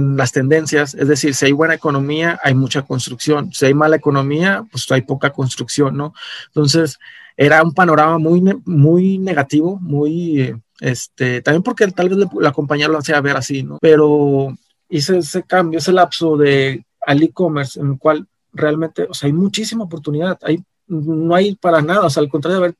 las 0.00 0.32
tendencias, 0.32 0.94
es 0.94 1.08
decir, 1.08 1.34
si 1.34 1.46
hay 1.46 1.52
buena 1.52 1.74
economía, 1.74 2.38
hay 2.42 2.54
mucha 2.54 2.82
construcción, 2.82 3.52
si 3.52 3.66
hay 3.66 3.74
mala 3.74 3.96
economía, 3.96 4.64
pues 4.70 4.90
hay 4.90 5.02
poca 5.02 5.30
construcción, 5.30 5.96
¿no? 5.96 6.14
Entonces, 6.48 6.98
era 7.36 7.62
un 7.62 7.72
panorama 7.72 8.18
muy, 8.18 8.42
muy 8.64 9.18
negativo, 9.18 9.78
muy, 9.80 10.54
este, 10.80 11.42
también 11.42 11.62
porque 11.62 11.88
tal 11.88 12.08
vez 12.08 12.28
la 12.38 12.52
compañía 12.52 12.88
lo 12.88 12.98
hacía 12.98 13.20
ver 13.20 13.36
así, 13.36 13.62
¿no? 13.62 13.78
Pero 13.80 14.56
hice 14.88 15.18
ese 15.18 15.42
cambio, 15.42 15.78
ese 15.78 15.92
lapso 15.92 16.36
de 16.36 16.84
al 17.06 17.22
e-commerce 17.22 17.80
en 17.80 17.92
el 17.92 17.98
cual 17.98 18.26
realmente, 18.52 19.06
o 19.08 19.14
sea, 19.14 19.26
hay 19.26 19.32
muchísima 19.32 19.84
oportunidad, 19.84 20.38
hay, 20.42 20.62
no 20.86 21.34
hay 21.34 21.56
para 21.56 21.82
nada, 21.82 22.06
o 22.06 22.10
sea, 22.10 22.22
al 22.22 22.28
contrario 22.28 22.58
de 22.58 22.64
haber 22.64 22.76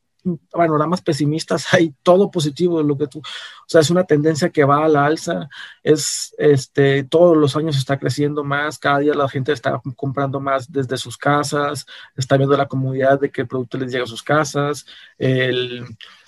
panoramas 0.50 1.02
pesimistas, 1.02 1.66
hay 1.72 1.94
todo 2.02 2.30
positivo 2.30 2.78
de 2.78 2.84
lo 2.84 2.96
que 2.96 3.06
tú, 3.06 3.18
o 3.20 3.68
sea, 3.68 3.80
es 3.80 3.90
una 3.90 4.04
tendencia 4.04 4.50
que 4.50 4.64
va 4.64 4.84
a 4.84 4.88
la 4.88 5.06
alza, 5.06 5.48
es, 5.82 6.34
este, 6.38 7.04
todos 7.04 7.36
los 7.36 7.56
años 7.56 7.76
está 7.76 7.98
creciendo 7.98 8.44
más, 8.44 8.78
cada 8.78 8.98
día 8.98 9.14
la 9.14 9.28
gente 9.28 9.52
está 9.52 9.80
comprando 9.96 10.40
más 10.40 10.70
desde 10.70 10.96
sus 10.96 11.16
casas, 11.16 11.86
está 12.16 12.36
viendo 12.36 12.56
la 12.56 12.66
comodidad 12.66 13.20
de 13.20 13.30
que 13.30 13.42
el 13.42 13.48
producto 13.48 13.78
les 13.78 13.92
llega 13.92 14.04
a 14.04 14.08
sus 14.08 14.22
casas, 14.22 14.86
el 15.18 15.84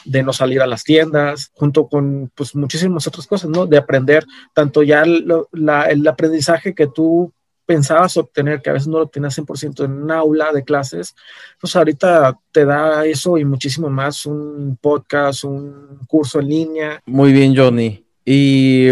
de 0.06 0.22
no 0.22 0.32
salir 0.32 0.62
a 0.62 0.66
las 0.66 0.84
tiendas, 0.84 1.50
junto 1.54 1.88
con 1.88 2.30
pues 2.34 2.54
muchísimas 2.54 3.06
otras 3.06 3.26
cosas, 3.26 3.50
¿no? 3.50 3.66
De 3.66 3.76
aprender 3.76 4.24
tanto 4.54 4.82
ya 4.82 5.04
la, 5.52 5.82
el 5.84 6.06
aprendizaje 6.06 6.74
que 6.74 6.86
tú 6.86 7.32
pensabas 7.66 8.16
obtener, 8.16 8.62
que 8.62 8.70
a 8.70 8.72
veces 8.72 8.88
no 8.88 8.98
lo 8.98 9.04
obtenías 9.04 9.36
100% 9.36 9.84
en 9.84 9.92
un 9.92 10.10
aula 10.10 10.52
de 10.52 10.64
clases, 10.64 11.14
pues 11.60 11.74
ahorita 11.76 12.38
te 12.52 12.64
da 12.64 13.04
eso 13.04 13.36
y 13.36 13.44
muchísimo 13.44 13.90
más, 13.90 14.24
un 14.24 14.78
podcast, 14.80 15.44
un 15.44 15.98
curso 16.06 16.40
en 16.40 16.48
línea. 16.48 17.02
Muy 17.04 17.32
bien, 17.32 17.54
Johnny. 17.56 18.06
Y 18.24 18.90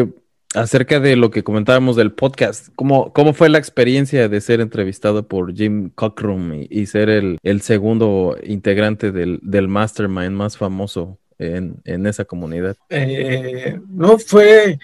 acerca 0.55 1.01
de 1.01 1.17
lo 1.17 1.31
que 1.31 1.43
comentábamos 1.43 1.97
del 1.97 2.13
podcast, 2.13 2.69
¿cómo, 2.77 3.13
cómo 3.13 3.33
fue 3.33 3.49
la 3.49 3.59
experiencia 3.59 4.29
de 4.29 4.41
ser 4.41 4.61
entrevistado 4.61 5.27
por 5.27 5.55
Jim 5.55 5.91
Cockrum 5.95 6.67
y, 6.69 6.87
ser 6.87 7.09
el, 7.09 7.39
el, 7.43 7.61
segundo 7.63 8.37
integrante 8.43 9.13
del, 9.13 9.41
del 9.43 9.69
mastermind 9.69 10.33
más 10.33 10.57
famoso 10.57 11.19
en, 11.39 11.81
en 11.85 12.07
esa 12.07 12.25
comunidad? 12.25 12.77
Eh, 12.91 13.79
no, 13.89 14.19
fue 14.19 14.79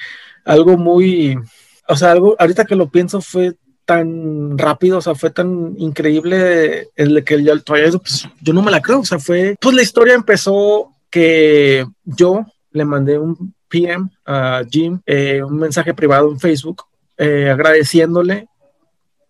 algo 0.45 0.77
muy, 0.77 1.37
o 1.89 1.97
sea, 1.97 2.13
algo, 2.13 2.37
ahorita 2.39 2.65
que 2.65 2.77
lo 2.77 2.89
pienso 2.89 3.21
fue 3.21 3.55
tan 3.91 4.57
rápido, 4.57 4.99
o 4.99 5.01
sea, 5.01 5.17
fue 5.17 5.31
tan 5.31 5.75
increíble 5.77 6.91
el 6.95 7.25
que 7.25 7.43
yo 7.43 7.61
todavía, 7.61 7.91
pues, 7.99 8.29
yo 8.41 8.53
no 8.53 8.63
me 8.63 8.71
la 8.71 8.81
creo, 8.81 9.01
o 9.01 9.05
sea, 9.05 9.19
fue, 9.19 9.57
pues 9.61 9.75
la 9.75 9.83
historia 9.83 10.15
empezó 10.15 10.95
que 11.11 11.85
yo 12.05 12.47
le 12.71 12.85
mandé 12.85 13.19
un 13.19 13.53
PM 13.69 14.09
a 14.25 14.63
Jim, 14.71 15.01
eh, 15.05 15.43
un 15.43 15.57
mensaje 15.57 15.93
privado 15.93 16.31
en 16.31 16.39
Facebook, 16.39 16.85
eh, 17.19 17.51
agradeciéndole 17.51 18.47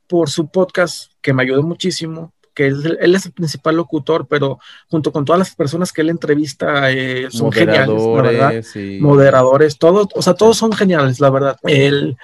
por 0.06 0.28
su 0.28 0.50
podcast, 0.50 1.10
que 1.22 1.32
me 1.32 1.42
ayudó 1.42 1.62
muchísimo, 1.62 2.34
que 2.52 2.66
él, 2.66 3.14
es 3.14 3.24
el 3.24 3.32
principal 3.32 3.76
locutor, 3.76 4.26
pero 4.28 4.58
junto 4.90 5.10
con 5.10 5.24
todas 5.24 5.38
las 5.38 5.54
personas 5.54 5.90
que 5.90 6.02
él 6.02 6.10
entrevista 6.10 6.92
eh, 6.92 7.28
son 7.30 7.50
geniales, 7.50 8.02
la 8.02 8.22
verdad. 8.22 8.64
Moderadores, 9.00 9.78
todos, 9.78 10.08
o 10.14 10.20
sea, 10.20 10.34
todos 10.34 10.58
son 10.58 10.72
geniales, 10.72 11.18
la 11.18 11.30
verdad. 11.30 11.56
Él, 11.62 12.18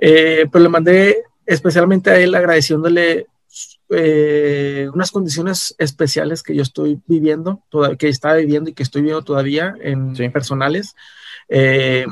pero 0.00 0.58
le 0.58 0.68
mandé 0.68 1.27
especialmente 1.48 2.10
a 2.10 2.18
él 2.18 2.34
agradeciéndole 2.34 3.26
eh, 3.88 4.86
unas 4.92 5.10
condiciones 5.10 5.74
especiales 5.78 6.42
que 6.42 6.54
yo 6.54 6.62
estoy 6.62 7.00
viviendo, 7.06 7.62
que 7.98 8.08
estaba 8.08 8.34
viviendo 8.34 8.68
y 8.68 8.74
que 8.74 8.82
estoy 8.82 9.00
viviendo 9.00 9.24
todavía 9.24 9.74
en 9.80 10.14
personales, 10.30 10.94
eh, 11.48 12.04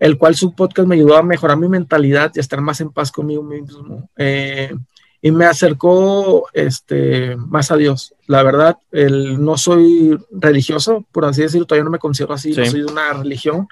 el 0.00 0.18
cual 0.18 0.34
su 0.34 0.56
podcast 0.56 0.88
me 0.88 0.96
ayudó 0.96 1.16
a 1.16 1.22
mejorar 1.22 1.56
mi 1.56 1.68
mentalidad 1.68 2.32
y 2.34 2.40
a 2.40 2.42
estar 2.42 2.60
más 2.60 2.80
en 2.80 2.90
paz 2.90 3.12
conmigo 3.12 3.44
mismo. 3.44 4.10
Eh, 4.16 4.74
y 5.22 5.30
me 5.30 5.46
acercó 5.46 6.48
este, 6.52 7.36
más 7.36 7.70
a 7.70 7.76
Dios. 7.76 8.12
La 8.26 8.42
verdad, 8.42 8.76
el, 8.90 9.42
no 9.42 9.56
soy 9.56 10.18
religioso, 10.30 11.06
por 11.12 11.24
así 11.24 11.42
decirlo, 11.42 11.66
todavía 11.66 11.84
no 11.84 11.90
me 11.90 11.98
considero 11.98 12.34
así, 12.34 12.50
no 12.50 12.66
soy 12.66 12.80
de 12.80 12.92
una 12.92 13.12
religión, 13.12 13.68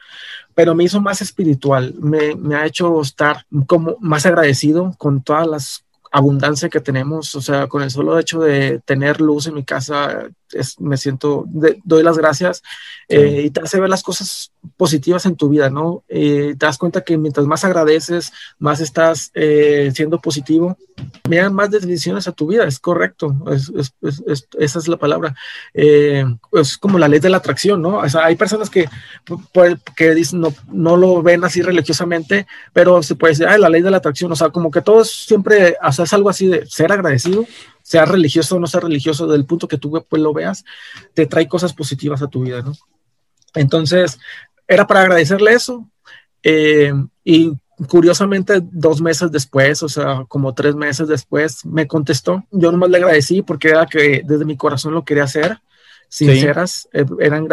pero 0.55 0.75
me 0.75 0.85
hizo 0.85 1.01
más 1.01 1.23
espiritual, 1.23 1.95
me, 2.01 2.55
ha 2.55 2.67
hecho 2.67 3.01
estar 3.01 3.47
como 3.67 3.97
más 4.01 4.27
agradecido 4.27 4.95
con 4.99 5.23
todas 5.23 5.47
las 5.47 5.85
abundancia 6.13 6.69
que 6.69 6.81
tenemos, 6.81 7.35
o 7.35 7.41
sea, 7.41 7.67
con 7.67 7.83
el 7.83 7.91
solo 7.91 8.19
hecho 8.19 8.41
de 8.41 8.81
tener 8.85 9.21
luz 9.21 9.47
en 9.47 9.55
mi 9.55 9.65
casa, 9.65 10.29
es, 10.53 10.79
me 10.79 10.99
siento, 10.99 11.47
doy 11.85 12.03
las 12.03 12.19
gracias 12.19 12.63
eh, 13.09 13.45
y 13.47 13.51
te 13.51 13.63
hace 13.63 13.81
ver 13.81 13.89
las 13.89 14.03
cosas 14.03 14.53
positivas 14.77 15.25
en 15.25 15.37
tu 15.37 15.49
vida, 15.49 15.71
¿no? 15.71 16.05
Eh, 16.09 16.55
te 16.59 16.67
das 16.67 16.77
cuenta 16.77 17.01
que 17.01 17.17
mientras 17.17 17.47
más 17.47 17.65
agradeces, 17.65 18.33
más 18.59 18.81
estás 18.81 19.31
eh, 19.33 19.91
siendo 19.95 20.21
positivo, 20.21 20.77
dan 21.25 21.55
más 21.55 21.71
decisiones 21.71 22.29
a 22.29 22.33
tu 22.33 22.47
vida, 22.47 22.65
es 22.65 22.79
correcto, 22.79 23.35
es, 23.51 23.73
es, 24.03 24.49
esa 24.59 24.79
es 24.79 24.89
la 24.89 24.99
palabra. 24.99 25.35
es 25.73 26.77
como 26.77 26.99
la 26.99 27.09
ley 27.09 27.21
de 27.21 27.31
la 27.31 27.39
atracción, 27.39 27.81
¿no? 27.81 27.99
O 27.99 28.09
sea, 28.09 28.27
hay 28.27 28.37
personas 28.37 28.69
que, 28.69 28.89
que 29.97 30.15
dicen, 30.15 30.41
no, 30.41 30.55
no 30.71 30.97
lo 30.99 31.23
ven 31.23 31.43
así 31.45 31.63
religiosamente, 31.63 32.47
pero 32.75 33.03
se 33.03 33.15
puede 33.15 33.33
decir, 33.33 33.47
ah, 33.47 33.57
la 33.57 33.71
ley 33.71 33.81
de 33.81 33.91
la 33.91 33.97
atracción, 33.97 34.31
o 34.31 34.37
sea, 34.37 34.51
como 34.51 34.71
que 34.71 34.83
todo 34.83 35.01
es 35.01 35.11
siempre, 35.11 35.77
o 35.83 35.93
sea, 35.93 36.02
es 36.03 36.13
algo 36.13 36.29
así 36.29 36.47
de 36.47 36.67
ser 36.67 36.93
agradecido 36.93 37.47
sea 37.83 38.05
religioso 38.05 38.57
o 38.57 38.61
no 38.61 38.67
sea 38.67 38.81
religioso, 38.81 39.27
del 39.27 39.45
punto 39.45 39.69
que 39.69 39.79
tú 39.79 40.05
pues, 40.09 40.23
lo 40.23 40.33
veas, 40.33 40.65
te 41.15 41.27
trae 41.27 41.49
cosas 41.49 41.73
positivas 41.73 42.23
a 42.23 42.29
tu 42.29 42.43
vida, 42.43 42.63
¿no? 42.63 42.73
Entonces, 43.55 44.19
era 44.67 44.87
para 44.87 45.03
agradecerle 45.03 45.53
eso. 45.53 45.89
Eh, 46.43 46.93
y 47.25 47.53
curiosamente, 47.89 48.61
dos 48.63 49.01
meses 49.01 49.31
después, 49.31 49.83
o 49.83 49.89
sea, 49.89 50.25
como 50.29 50.55
tres 50.55 50.75
meses 50.75 51.09
después, 51.09 51.65
me 51.67 51.87
contestó. 51.87 52.45
Yo 52.51 52.73
nomás 52.73 52.91
le 52.91 52.97
agradecí 52.99 53.43
porque 53.43 53.69
era 53.69 53.87
que 53.87 54.23
desde 54.25 54.45
mi 54.45 54.57
corazón 54.57 54.95
lo 54.95 55.05
quería 55.05 55.25
hacer, 55.25 55.59
sinceras, 56.09 56.89
eh, 56.93 57.05
eran 57.21 57.47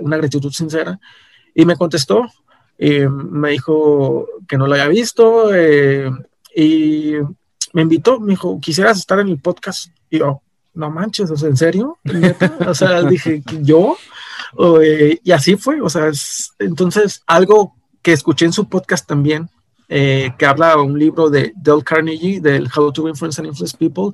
una 0.00 0.16
gratitud 0.16 0.52
sincera. 0.52 0.98
Y 1.54 1.66
me 1.66 1.76
contestó, 1.76 2.26
y 2.78 3.00
me 3.06 3.50
dijo 3.50 4.26
que 4.48 4.56
no 4.56 4.66
lo 4.66 4.72
había 4.72 4.88
visto 4.88 5.54
eh, 5.54 6.10
y 6.56 7.16
me 7.72 7.82
invitó, 7.82 8.20
me 8.20 8.30
dijo, 8.30 8.58
¿quisieras 8.60 8.98
estar 8.98 9.18
en 9.20 9.28
el 9.28 9.38
podcast? 9.38 9.90
Y 10.10 10.18
yo, 10.18 10.42
no 10.74 10.90
manches, 10.90 11.30
o 11.30 11.36
sea, 11.36 11.48
¿en 11.48 11.56
serio? 11.56 11.98
O 12.66 12.74
sea, 12.74 13.02
dije, 13.08 13.42
¿yo? 13.60 13.96
Eh, 14.82 15.20
y 15.22 15.32
así 15.32 15.56
fue, 15.56 15.80
o 15.80 15.88
sea, 15.88 16.10
entonces 16.58 17.22
algo 17.26 17.74
que 18.02 18.12
escuché 18.12 18.46
en 18.46 18.52
su 18.52 18.68
podcast 18.68 19.06
también, 19.06 19.48
eh, 19.88 20.32
que 20.38 20.46
habla 20.46 20.80
un 20.80 20.98
libro 20.98 21.30
de 21.30 21.52
Dale 21.56 21.82
Carnegie, 21.82 22.40
del 22.40 22.68
How 22.74 22.92
to 22.92 23.08
Influence 23.08 23.40
and 23.40 23.48
Influence 23.48 23.76
People, 23.76 24.10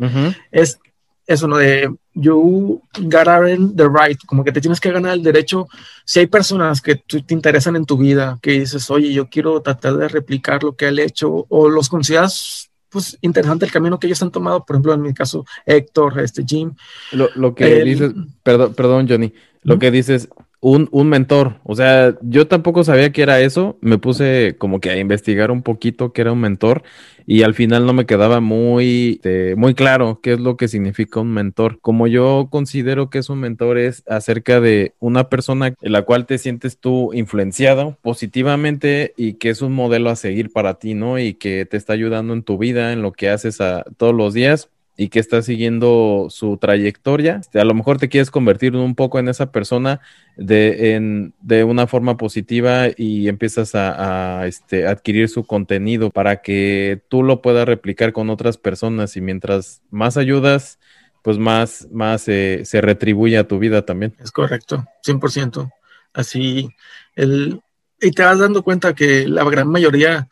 es 0.50 0.78
eso, 1.26 1.46
¿no? 1.46 1.56
De 1.58 1.88
you 2.14 2.82
gotta 3.00 3.36
earn 3.38 3.76
the 3.76 3.86
right, 3.86 4.18
como 4.26 4.42
que 4.42 4.50
te 4.50 4.60
tienes 4.60 4.80
que 4.80 4.90
ganar 4.90 5.12
el 5.12 5.22
derecho. 5.22 5.68
Si 6.04 6.20
hay 6.20 6.26
personas 6.26 6.80
que 6.80 6.96
te 6.96 7.34
interesan 7.34 7.76
en 7.76 7.84
tu 7.84 7.98
vida, 7.98 8.38
que 8.40 8.52
dices, 8.52 8.90
oye, 8.90 9.12
yo 9.12 9.28
quiero 9.28 9.60
tratar 9.60 9.96
de 9.98 10.08
replicar 10.08 10.64
lo 10.64 10.74
que 10.74 10.88
él 10.88 10.98
hecho, 10.98 11.46
o 11.48 11.68
los 11.68 11.88
consideras 11.88 12.67
pues 12.90 13.18
interesante 13.20 13.64
el 13.64 13.72
camino 13.72 13.98
que 13.98 14.06
ellos 14.06 14.22
han 14.22 14.30
tomado, 14.30 14.64
por 14.64 14.76
ejemplo, 14.76 14.94
en 14.94 15.02
mi 15.02 15.14
caso, 15.14 15.44
Héctor, 15.66 16.20
este 16.20 16.44
Jim. 16.44 16.74
Lo, 17.12 17.54
que 17.54 17.84
dices, 17.84 18.12
perdón, 18.42 18.74
perdón, 18.74 19.08
Johnny, 19.08 19.32
lo 19.62 19.78
que 19.78 19.90
dices, 19.90 20.28
un, 20.60 20.88
un, 20.90 21.08
mentor. 21.08 21.60
O 21.64 21.74
sea, 21.74 22.16
yo 22.22 22.48
tampoco 22.48 22.84
sabía 22.84 23.12
que 23.12 23.22
era 23.22 23.40
eso. 23.40 23.78
Me 23.80 23.98
puse 23.98 24.56
como 24.58 24.80
que 24.80 24.90
a 24.90 24.98
investigar 24.98 25.50
un 25.50 25.62
poquito 25.62 26.12
que 26.12 26.22
era 26.22 26.32
un 26.32 26.40
mentor 26.40 26.82
y 27.30 27.42
al 27.42 27.52
final 27.52 27.84
no 27.84 27.92
me 27.92 28.06
quedaba 28.06 28.40
muy, 28.40 29.20
este, 29.22 29.54
muy 29.54 29.74
claro 29.74 30.20
qué 30.22 30.32
es 30.32 30.40
lo 30.40 30.56
que 30.56 30.66
significa 30.66 31.20
un 31.20 31.30
mentor. 31.30 31.78
Como 31.80 32.06
yo 32.06 32.48
considero 32.50 33.10
que 33.10 33.18
es 33.18 33.28
un 33.28 33.40
mentor 33.40 33.76
es 33.76 34.02
acerca 34.08 34.60
de 34.60 34.94
una 34.98 35.28
persona 35.28 35.74
en 35.80 35.92
la 35.92 36.02
cual 36.02 36.24
te 36.24 36.38
sientes 36.38 36.78
tú 36.78 37.12
influenciado 37.12 37.98
positivamente 38.00 39.12
y 39.16 39.34
que 39.34 39.50
es 39.50 39.60
un 39.60 39.74
modelo 39.74 40.08
a 40.08 40.16
seguir 40.16 40.50
para 40.50 40.78
ti, 40.78 40.94
¿no? 40.94 41.18
Y 41.18 41.34
que 41.34 41.66
te 41.66 41.76
está 41.76 41.92
ayudando 41.92 42.32
en 42.32 42.42
tu 42.42 42.56
vida, 42.56 42.94
en 42.94 43.02
lo 43.02 43.12
que 43.12 43.28
haces 43.28 43.60
a, 43.60 43.84
todos 43.98 44.14
los 44.14 44.32
días 44.32 44.70
y 45.00 45.10
que 45.10 45.20
estás 45.20 45.46
siguiendo 45.46 46.26
su 46.28 46.56
trayectoria, 46.56 47.36
este, 47.36 47.60
a 47.60 47.64
lo 47.64 47.72
mejor 47.72 47.98
te 47.98 48.08
quieres 48.08 48.32
convertir 48.32 48.74
un 48.74 48.96
poco 48.96 49.20
en 49.20 49.28
esa 49.28 49.52
persona 49.52 50.00
de, 50.36 50.96
en, 50.96 51.34
de 51.40 51.62
una 51.62 51.86
forma 51.86 52.16
positiva 52.16 52.88
y 52.96 53.28
empiezas 53.28 53.76
a, 53.76 54.44
este, 54.48 54.88
adquirir 54.88 55.28
su 55.28 55.46
contenido 55.46 56.10
para 56.10 56.42
que 56.42 57.00
tú 57.08 57.22
lo 57.22 57.42
puedas 57.42 57.64
replicar 57.64 58.12
con 58.12 58.28
otras 58.28 58.58
personas 58.58 59.16
y 59.16 59.20
mientras 59.20 59.82
más 59.88 60.16
ayudas, 60.16 60.80
pues 61.22 61.38
más, 61.38 61.86
más 61.92 62.22
se 62.22 62.80
retribuye 62.80 63.38
a 63.38 63.46
tu 63.46 63.60
vida 63.60 63.86
también. 63.86 64.16
Es 64.18 64.32
correcto, 64.32 64.84
100%. 65.06 65.70
Así, 66.12 66.70
el, 67.14 67.60
y 68.00 68.10
te 68.10 68.24
vas 68.24 68.40
dando 68.40 68.64
cuenta 68.64 68.96
que 68.96 69.28
la 69.28 69.44
gran 69.44 69.68
mayoría 69.68 70.28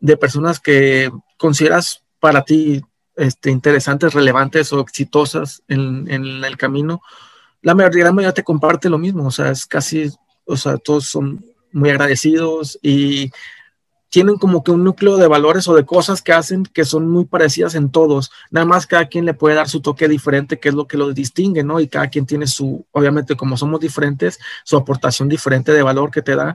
de 0.00 0.16
personas 0.16 0.58
que 0.58 1.12
consideras 1.38 2.02
para 2.18 2.42
ti 2.42 2.82
este, 3.16 3.50
interesantes, 3.50 4.14
relevantes 4.14 4.72
o 4.72 4.80
exitosas 4.80 5.62
en, 5.68 6.08
el 6.08 6.56
camino, 6.56 7.02
la 7.62 7.74
mayoría, 7.74 8.04
la 8.04 8.12
mayoría 8.12 8.34
te 8.34 8.44
comparte 8.44 8.90
lo 8.90 8.98
mismo, 8.98 9.26
o 9.26 9.30
sea, 9.30 9.50
es 9.50 9.66
casi, 9.66 10.10
o 10.44 10.56
sea, 10.56 10.76
todos 10.76 11.06
son 11.06 11.44
muy 11.72 11.90
agradecidos 11.90 12.78
y 12.82 13.30
tienen 14.14 14.36
como 14.36 14.62
que 14.62 14.70
un 14.70 14.84
núcleo 14.84 15.16
de 15.16 15.26
valores 15.26 15.66
o 15.66 15.74
de 15.74 15.84
cosas 15.84 16.22
que 16.22 16.32
hacen 16.32 16.62
que 16.62 16.84
son 16.84 17.10
muy 17.10 17.24
parecidas 17.24 17.74
en 17.74 17.90
todos. 17.90 18.30
Nada 18.52 18.64
más 18.64 18.86
cada 18.86 19.08
quien 19.08 19.24
le 19.24 19.34
puede 19.34 19.56
dar 19.56 19.68
su 19.68 19.80
toque 19.80 20.06
diferente, 20.06 20.60
que 20.60 20.68
es 20.68 20.74
lo 20.76 20.86
que 20.86 20.96
los 20.96 21.16
distingue, 21.16 21.64
¿no? 21.64 21.80
Y 21.80 21.88
cada 21.88 22.06
quien 22.06 22.24
tiene 22.24 22.46
su, 22.46 22.86
obviamente 22.92 23.34
como 23.34 23.56
somos 23.56 23.80
diferentes, 23.80 24.38
su 24.62 24.76
aportación 24.76 25.28
diferente 25.28 25.72
de 25.72 25.82
valor 25.82 26.12
que 26.12 26.22
te 26.22 26.36
da. 26.36 26.54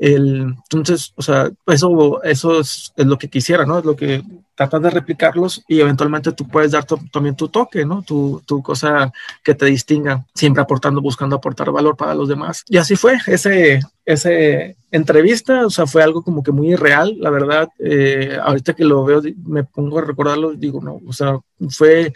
El, 0.00 0.56
entonces, 0.64 1.12
o 1.14 1.22
sea, 1.22 1.48
eso, 1.68 2.20
eso 2.24 2.58
es, 2.58 2.92
es 2.96 3.06
lo 3.06 3.18
que 3.18 3.30
quisiera, 3.30 3.64
¿no? 3.64 3.78
Es 3.78 3.84
lo 3.84 3.94
que 3.94 4.24
tratas 4.56 4.82
de 4.82 4.90
replicarlos 4.90 5.62
y 5.68 5.80
eventualmente 5.80 6.32
tú 6.32 6.48
puedes 6.48 6.72
dar 6.72 6.84
también 7.12 7.36
tu 7.36 7.48
toque, 7.48 7.84
¿no? 7.84 8.02
Tu, 8.02 8.42
tu, 8.46 8.62
cosa 8.62 9.12
que 9.44 9.54
te 9.54 9.66
distinga, 9.66 10.24
siempre 10.34 10.62
aportando, 10.62 11.00
buscando 11.00 11.36
aportar 11.36 11.70
valor 11.70 11.96
para 11.96 12.14
los 12.14 12.28
demás. 12.28 12.64
Y 12.68 12.78
así 12.78 12.96
fue 12.96 13.18
ese, 13.26 13.80
ese 14.04 14.76
entrevista, 14.90 15.66
o 15.66 15.70
sea, 15.70 15.86
fue 15.86 16.02
algo 16.02 16.22
como 16.22 16.42
que 16.42 16.52
muy 16.52 16.72
irreal, 16.72 17.16
la 17.20 17.30
verdad. 17.30 17.68
Eh, 17.78 18.38
ahorita 18.42 18.74
que 18.74 18.84
lo 18.84 19.04
veo, 19.04 19.22
me 19.44 19.62
pongo 19.62 19.98
a 19.98 20.02
recordarlo, 20.02 20.54
digo, 20.54 20.80
no, 20.80 21.00
o 21.06 21.12
sea, 21.12 21.38
fue, 21.68 22.14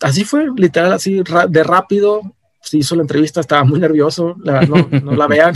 así 0.00 0.24
fue, 0.24 0.46
literal, 0.56 0.94
así 0.94 1.22
de 1.48 1.64
rápido. 1.64 2.22
Se 2.60 2.78
hizo 2.78 2.96
la 2.96 3.02
entrevista, 3.02 3.40
estaba 3.40 3.62
muy 3.62 3.78
nervioso, 3.78 4.36
la, 4.42 4.62
no, 4.62 4.88
no 4.90 5.12
la 5.12 5.26
vean, 5.28 5.54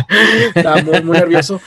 estaba 0.54 0.82
muy, 0.82 1.02
muy 1.02 1.18
nervioso 1.18 1.60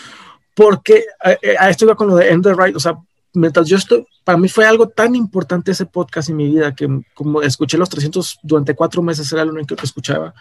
porque 0.58 1.06
eh, 1.24 1.38
eh, 1.40 1.56
a, 1.58 1.70
esto 1.70 1.86
iba 1.86 1.96
con 1.96 2.08
lo 2.08 2.16
de 2.16 2.32
End 2.32 2.44
the 2.44 2.54
Right, 2.56 2.76
o 2.76 2.80
sea, 2.80 2.98
mientras 3.34 3.68
yo 3.68 3.78
estoy, 3.78 4.06
para 4.24 4.38
mí 4.38 4.48
fue 4.50 4.66
algo 4.66 4.88
tan 4.90 5.16
importante 5.16 5.72
ese 5.72 5.86
podcast 5.86 6.30
en 6.30 6.38
mi 6.38 6.48
vida 6.48 6.76
que 6.76 6.88
como 7.14 7.42
escuché 7.42 7.78
los 7.78 7.90
300 7.90 8.40
durante 8.44 8.76
cuatro 8.76 9.02
meses 9.02 9.32
era 9.32 9.46
lo 9.46 9.54
único 9.54 9.76
que 9.76 9.86
escuchaba, 9.86 10.34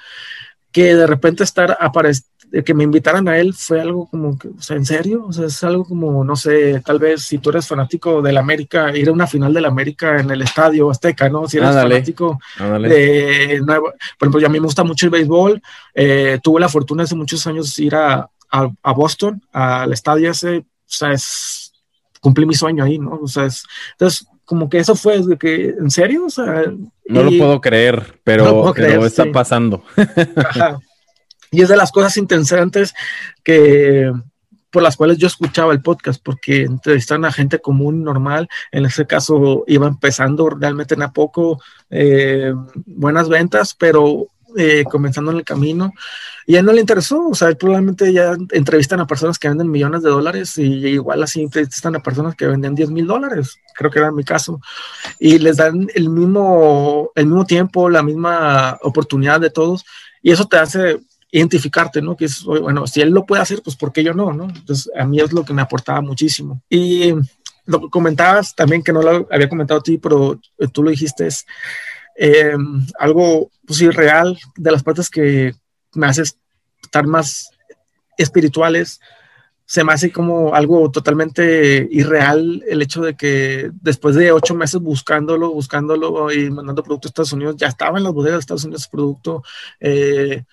que 0.72 0.94
de 0.94 1.06
repente 1.06 1.44
estar 1.44 1.76
que 2.64 2.74
me 2.74 2.84
invitaran 2.84 3.28
a 3.28 3.38
él 3.38 3.54
fue 3.54 3.80
algo 3.80 4.06
como 4.06 4.38
que, 4.38 4.48
o 4.48 4.60
sea, 4.60 4.76
en 4.76 4.84
serio, 4.84 5.24
o 5.26 5.32
sea, 5.32 5.46
es 5.46 5.64
algo 5.64 5.84
como, 5.84 6.24
no 6.24 6.36
sé, 6.36 6.80
tal 6.84 6.98
vez 6.98 7.22
si 7.22 7.38
tú 7.38 7.50
eres 7.50 7.66
fanático 7.66 8.22
del 8.22 8.36
América, 8.36 8.96
ir 8.96 9.08
a 9.08 9.12
una 9.12 9.26
final 9.26 9.52
del 9.52 9.64
América 9.64 10.20
en 10.20 10.30
el 10.30 10.42
estadio 10.42 10.90
Azteca, 10.90 11.28
¿no? 11.28 11.48
Si 11.48 11.58
eres 11.58 11.74
fanático 11.74 12.38
de, 12.58 13.62
por 14.18 14.28
ejemplo, 14.28 14.46
a 14.46 14.50
mí 14.50 14.60
me 14.60 14.66
gusta 14.66 14.84
mucho 14.84 15.06
el 15.06 15.10
béisbol, 15.10 15.62
eh, 15.94 16.38
tuve 16.42 16.60
la 16.60 16.68
fortuna 16.68 17.02
hace 17.02 17.14
muchos 17.14 17.46
años 17.46 17.78
ir 17.78 17.94
a, 17.94 18.28
a, 18.50 18.70
a 18.82 18.92
Boston, 18.92 19.42
al 19.52 19.92
estadio 19.92 20.30
ese, 20.30 20.58
o 20.58 20.64
sea, 20.84 21.12
es 21.12 21.65
cumplí 22.26 22.44
mi 22.44 22.54
sueño 22.54 22.82
ahí, 22.82 22.98
¿no? 22.98 23.20
O 23.22 23.28
sea, 23.28 23.44
es, 23.44 23.62
entonces, 23.92 24.26
como 24.44 24.68
que 24.68 24.78
eso 24.78 24.96
fue 24.96 25.22
de 25.22 25.38
que, 25.38 25.66
¿en 25.78 25.92
serio? 25.92 26.26
O 26.26 26.30
sea, 26.30 26.64
no 27.06 27.22
lo 27.22 27.30
puedo 27.30 27.60
creer, 27.60 28.18
pero, 28.24 28.74
pero 28.74 29.06
está 29.06 29.30
pasando. 29.30 29.84
Y 31.52 31.62
es 31.62 31.68
de 31.68 31.76
las 31.76 31.92
cosas 31.92 32.16
interesantes 32.16 32.92
que 33.44 34.12
por 34.68 34.82
las 34.82 34.96
cuales 34.96 35.16
yo 35.16 35.28
escuchaba 35.28 35.72
el 35.72 35.80
podcast, 35.80 36.20
porque 36.22 36.62
entrevistan 36.62 37.24
a 37.24 37.30
gente 37.30 37.60
común, 37.60 38.02
normal. 38.02 38.48
En 38.72 38.84
ese 38.84 39.06
caso 39.06 39.62
iba 39.68 39.86
empezando 39.86 40.50
realmente 40.50 40.94
en 40.94 41.02
a 41.02 41.12
poco 41.12 41.62
eh, 41.88 42.52
buenas 42.84 43.28
ventas, 43.28 43.76
pero 43.78 44.26
eh, 44.56 44.82
comenzando 44.90 45.30
en 45.30 45.38
el 45.38 45.44
camino 45.44 45.92
y 46.46 46.56
a 46.56 46.60
él 46.60 46.66
no 46.66 46.72
le 46.72 46.80
interesó, 46.80 47.28
o 47.28 47.34
sea, 47.34 47.52
probablemente 47.54 48.12
ya 48.12 48.36
entrevistan 48.52 49.00
a 49.00 49.06
personas 49.06 49.38
que 49.38 49.48
venden 49.48 49.70
millones 49.70 50.02
de 50.02 50.10
dólares 50.10 50.56
y 50.58 50.86
igual 50.86 51.22
así 51.22 51.42
entrevistan 51.42 51.96
a 51.96 52.02
personas 52.02 52.36
que 52.36 52.46
venden 52.46 52.74
10 52.74 52.90
mil 52.90 53.06
dólares, 53.06 53.58
creo 53.74 53.90
que 53.90 53.98
era 53.98 54.12
mi 54.12 54.22
caso, 54.22 54.60
y 55.18 55.38
les 55.38 55.56
dan 55.56 55.88
el 55.94 56.08
mismo, 56.08 57.10
el 57.16 57.26
mismo 57.26 57.44
tiempo, 57.46 57.90
la 57.90 58.02
misma 58.02 58.78
oportunidad 58.82 59.40
de 59.40 59.50
todos 59.50 59.84
y 60.22 60.30
eso 60.30 60.46
te 60.46 60.58
hace 60.58 61.00
identificarte, 61.30 62.00
¿no? 62.00 62.16
Que 62.16 62.26
es, 62.26 62.44
bueno, 62.44 62.86
si 62.86 63.00
él 63.00 63.10
lo 63.10 63.26
puede 63.26 63.42
hacer, 63.42 63.60
pues 63.62 63.76
¿por 63.76 63.92
qué 63.92 64.02
yo 64.02 64.14
no, 64.14 64.32
no? 64.32 64.44
Entonces, 64.44 64.90
a 64.96 65.04
mí 65.04 65.20
es 65.20 65.32
lo 65.32 65.44
que 65.44 65.52
me 65.52 65.62
aportaba 65.62 66.00
muchísimo. 66.00 66.62
Y 66.70 67.12
lo 67.66 67.90
comentabas 67.90 68.54
también, 68.54 68.82
que 68.82 68.92
no 68.92 69.02
lo 69.02 69.28
había 69.30 69.48
comentado 69.48 69.80
a 69.80 69.82
ti, 69.82 69.98
pero 69.98 70.40
tú 70.72 70.82
lo 70.82 70.90
dijiste, 70.90 71.26
es 71.26 71.44
eh, 72.16 72.56
algo 72.98 73.50
pues, 73.66 73.80
irreal 73.82 74.38
de 74.56 74.70
las 74.70 74.82
partes 74.82 75.10
que 75.10 75.54
me 75.96 76.06
hace 76.06 76.22
estar 76.82 77.06
más 77.06 77.50
espirituales. 78.16 79.00
Se 79.64 79.82
me 79.82 79.92
hace 79.92 80.12
como 80.12 80.54
algo 80.54 80.90
totalmente 80.90 81.88
irreal 81.90 82.62
el 82.68 82.82
hecho 82.82 83.02
de 83.02 83.16
que 83.16 83.70
después 83.80 84.14
de 84.14 84.30
ocho 84.30 84.54
meses 84.54 84.80
buscándolo, 84.80 85.50
buscándolo 85.50 86.30
y 86.32 86.50
mandando 86.50 86.84
producto 86.84 87.08
a 87.08 87.10
Estados 87.10 87.32
Unidos, 87.32 87.56
ya 87.56 87.66
estaba 87.66 87.98
en 87.98 88.04
las 88.04 88.12
bodegas 88.12 88.36
de 88.36 88.40
Estados 88.40 88.64
Unidos 88.64 88.82
ese 88.82 88.90
producto. 88.90 89.42
Eh, 89.80 90.44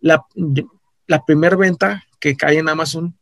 la, 0.00 0.24
la 1.06 1.24
primera 1.24 1.56
venta 1.56 2.04
que 2.20 2.36
cae 2.36 2.58
en 2.58 2.68
Amazon 2.68 3.18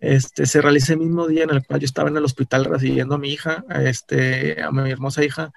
este, 0.00 0.46
se 0.46 0.60
realiza 0.60 0.92
el 0.92 1.00
mismo 1.00 1.26
día 1.26 1.44
en 1.44 1.50
el 1.50 1.64
cual 1.64 1.80
yo 1.80 1.86
estaba 1.86 2.08
en 2.08 2.16
el 2.16 2.24
hospital 2.24 2.64
recibiendo 2.64 3.16
a 3.16 3.18
mi 3.18 3.30
hija, 3.30 3.64
este, 3.84 4.62
a 4.62 4.70
mi 4.70 4.90
hermosa 4.90 5.24
hija. 5.24 5.52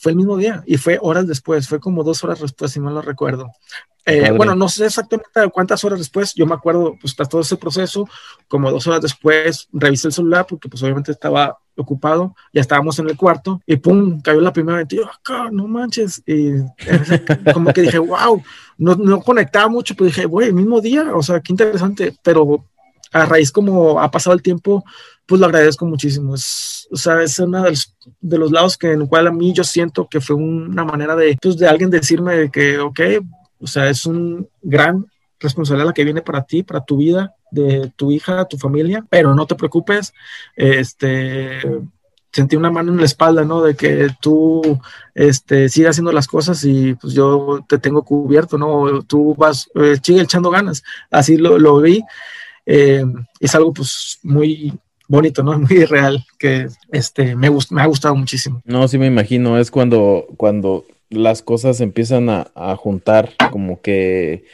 Fue 0.00 0.12
el 0.12 0.16
mismo 0.16 0.38
día 0.38 0.62
y 0.66 0.78
fue 0.78 0.98
horas 1.02 1.26
después, 1.26 1.68
fue 1.68 1.78
como 1.78 2.02
dos 2.02 2.24
horas 2.24 2.40
después, 2.40 2.72
si 2.72 2.80
mal 2.80 2.94
no 2.94 3.02
recuerdo. 3.02 3.50
Eh, 4.06 4.30
bueno, 4.30 4.54
no 4.54 4.66
sé 4.66 4.86
exactamente 4.86 5.28
cuántas 5.52 5.84
horas 5.84 5.98
después, 5.98 6.32
yo 6.34 6.46
me 6.46 6.54
acuerdo, 6.54 6.96
pues 6.98 7.12
está 7.12 7.26
todo 7.26 7.42
ese 7.42 7.56
proceso, 7.56 8.08
como 8.48 8.70
dos 8.70 8.86
horas 8.86 9.02
después 9.02 9.68
revisé 9.74 10.08
el 10.08 10.14
celular 10.14 10.46
porque 10.48 10.70
pues 10.70 10.82
obviamente 10.82 11.12
estaba 11.12 11.58
ocupado, 11.76 12.34
ya 12.50 12.62
estábamos 12.62 12.98
en 12.98 13.10
el 13.10 13.16
cuarto 13.18 13.60
y 13.66 13.76
pum, 13.76 14.22
cayó 14.22 14.40
la 14.40 14.54
primera 14.54 14.86
yo, 14.88 15.04
acá, 15.04 15.50
no 15.52 15.68
manches, 15.68 16.22
y 16.26 16.52
como 17.52 17.70
que 17.74 17.82
dije, 17.82 17.98
wow, 17.98 18.42
no, 18.78 18.94
no 18.94 19.20
conectaba 19.20 19.68
mucho, 19.68 19.94
pero 19.94 20.06
dije, 20.06 20.24
güey, 20.24 20.48
el 20.48 20.54
mismo 20.54 20.80
día, 20.80 21.14
o 21.14 21.22
sea, 21.22 21.40
qué 21.40 21.52
interesante, 21.52 22.16
pero 22.22 22.64
a 23.12 23.26
raíz 23.26 23.52
como 23.52 24.00
ha 24.00 24.10
pasado 24.10 24.34
el 24.34 24.42
tiempo, 24.42 24.82
pues 25.30 25.40
lo 25.40 25.46
agradezco 25.46 25.86
muchísimo. 25.86 26.34
Es, 26.34 26.88
o 26.90 26.96
sea, 26.96 27.22
es 27.22 27.38
uno 27.38 27.62
de 27.62 27.70
los, 27.70 27.96
de 28.20 28.36
los 28.36 28.50
lados 28.50 28.76
que 28.76 28.90
en 28.90 29.02
el 29.02 29.08
cual 29.08 29.28
a 29.28 29.30
mí 29.30 29.52
yo 29.52 29.62
siento 29.62 30.08
que 30.08 30.20
fue 30.20 30.34
una 30.34 30.84
manera 30.84 31.14
de, 31.14 31.38
pues, 31.40 31.56
de 31.56 31.68
alguien 31.68 31.88
decirme 31.88 32.50
que, 32.50 32.80
ok, 32.80 33.00
o 33.60 33.66
sea, 33.68 33.88
es 33.88 34.06
un 34.06 34.48
gran 34.60 35.06
responsabilidad 35.38 35.86
la 35.86 35.92
que 35.92 36.02
viene 36.02 36.20
para 36.20 36.42
ti, 36.42 36.64
para 36.64 36.84
tu 36.84 36.96
vida, 36.96 37.36
de 37.52 37.92
tu 37.94 38.10
hija, 38.10 38.44
tu 38.46 38.58
familia, 38.58 39.06
pero 39.08 39.32
no 39.32 39.46
te 39.46 39.54
preocupes, 39.54 40.12
este, 40.56 41.60
sentí 42.32 42.56
una 42.56 42.72
mano 42.72 42.90
en 42.90 42.98
la 42.98 43.04
espalda, 43.04 43.44
¿no? 43.44 43.62
De 43.62 43.76
que 43.76 44.08
tú, 44.20 44.80
este, 45.14 45.68
sigas 45.68 45.90
haciendo 45.90 46.10
las 46.10 46.26
cosas 46.26 46.64
y 46.64 46.94
pues 46.94 47.12
yo 47.12 47.64
te 47.68 47.78
tengo 47.78 48.02
cubierto, 48.02 48.58
¿no? 48.58 49.04
Tú 49.04 49.36
vas, 49.36 49.70
eh, 49.76 49.96
sigue 50.02 50.22
echando 50.22 50.50
ganas, 50.50 50.82
así 51.08 51.36
lo, 51.36 51.56
lo 51.56 51.80
vi 51.80 52.02
eh, 52.66 53.04
es 53.38 53.54
algo 53.54 53.72
pues 53.72 54.18
muy 54.22 54.72
bonito, 55.10 55.42
¿no? 55.42 55.58
Muy 55.58 55.84
real, 55.84 56.24
que 56.38 56.68
este, 56.92 57.36
me, 57.36 57.50
me 57.70 57.82
ha 57.82 57.86
gustado 57.86 58.14
muchísimo. 58.14 58.62
No, 58.64 58.86
sí 58.88 58.96
me 58.96 59.06
imagino, 59.06 59.58
es 59.58 59.70
cuando, 59.70 60.26
cuando 60.36 60.86
las 61.10 61.42
cosas 61.42 61.80
empiezan 61.80 62.28
a, 62.30 62.76
juntar, 62.76 63.30
como 63.50 63.80
que 63.82 64.44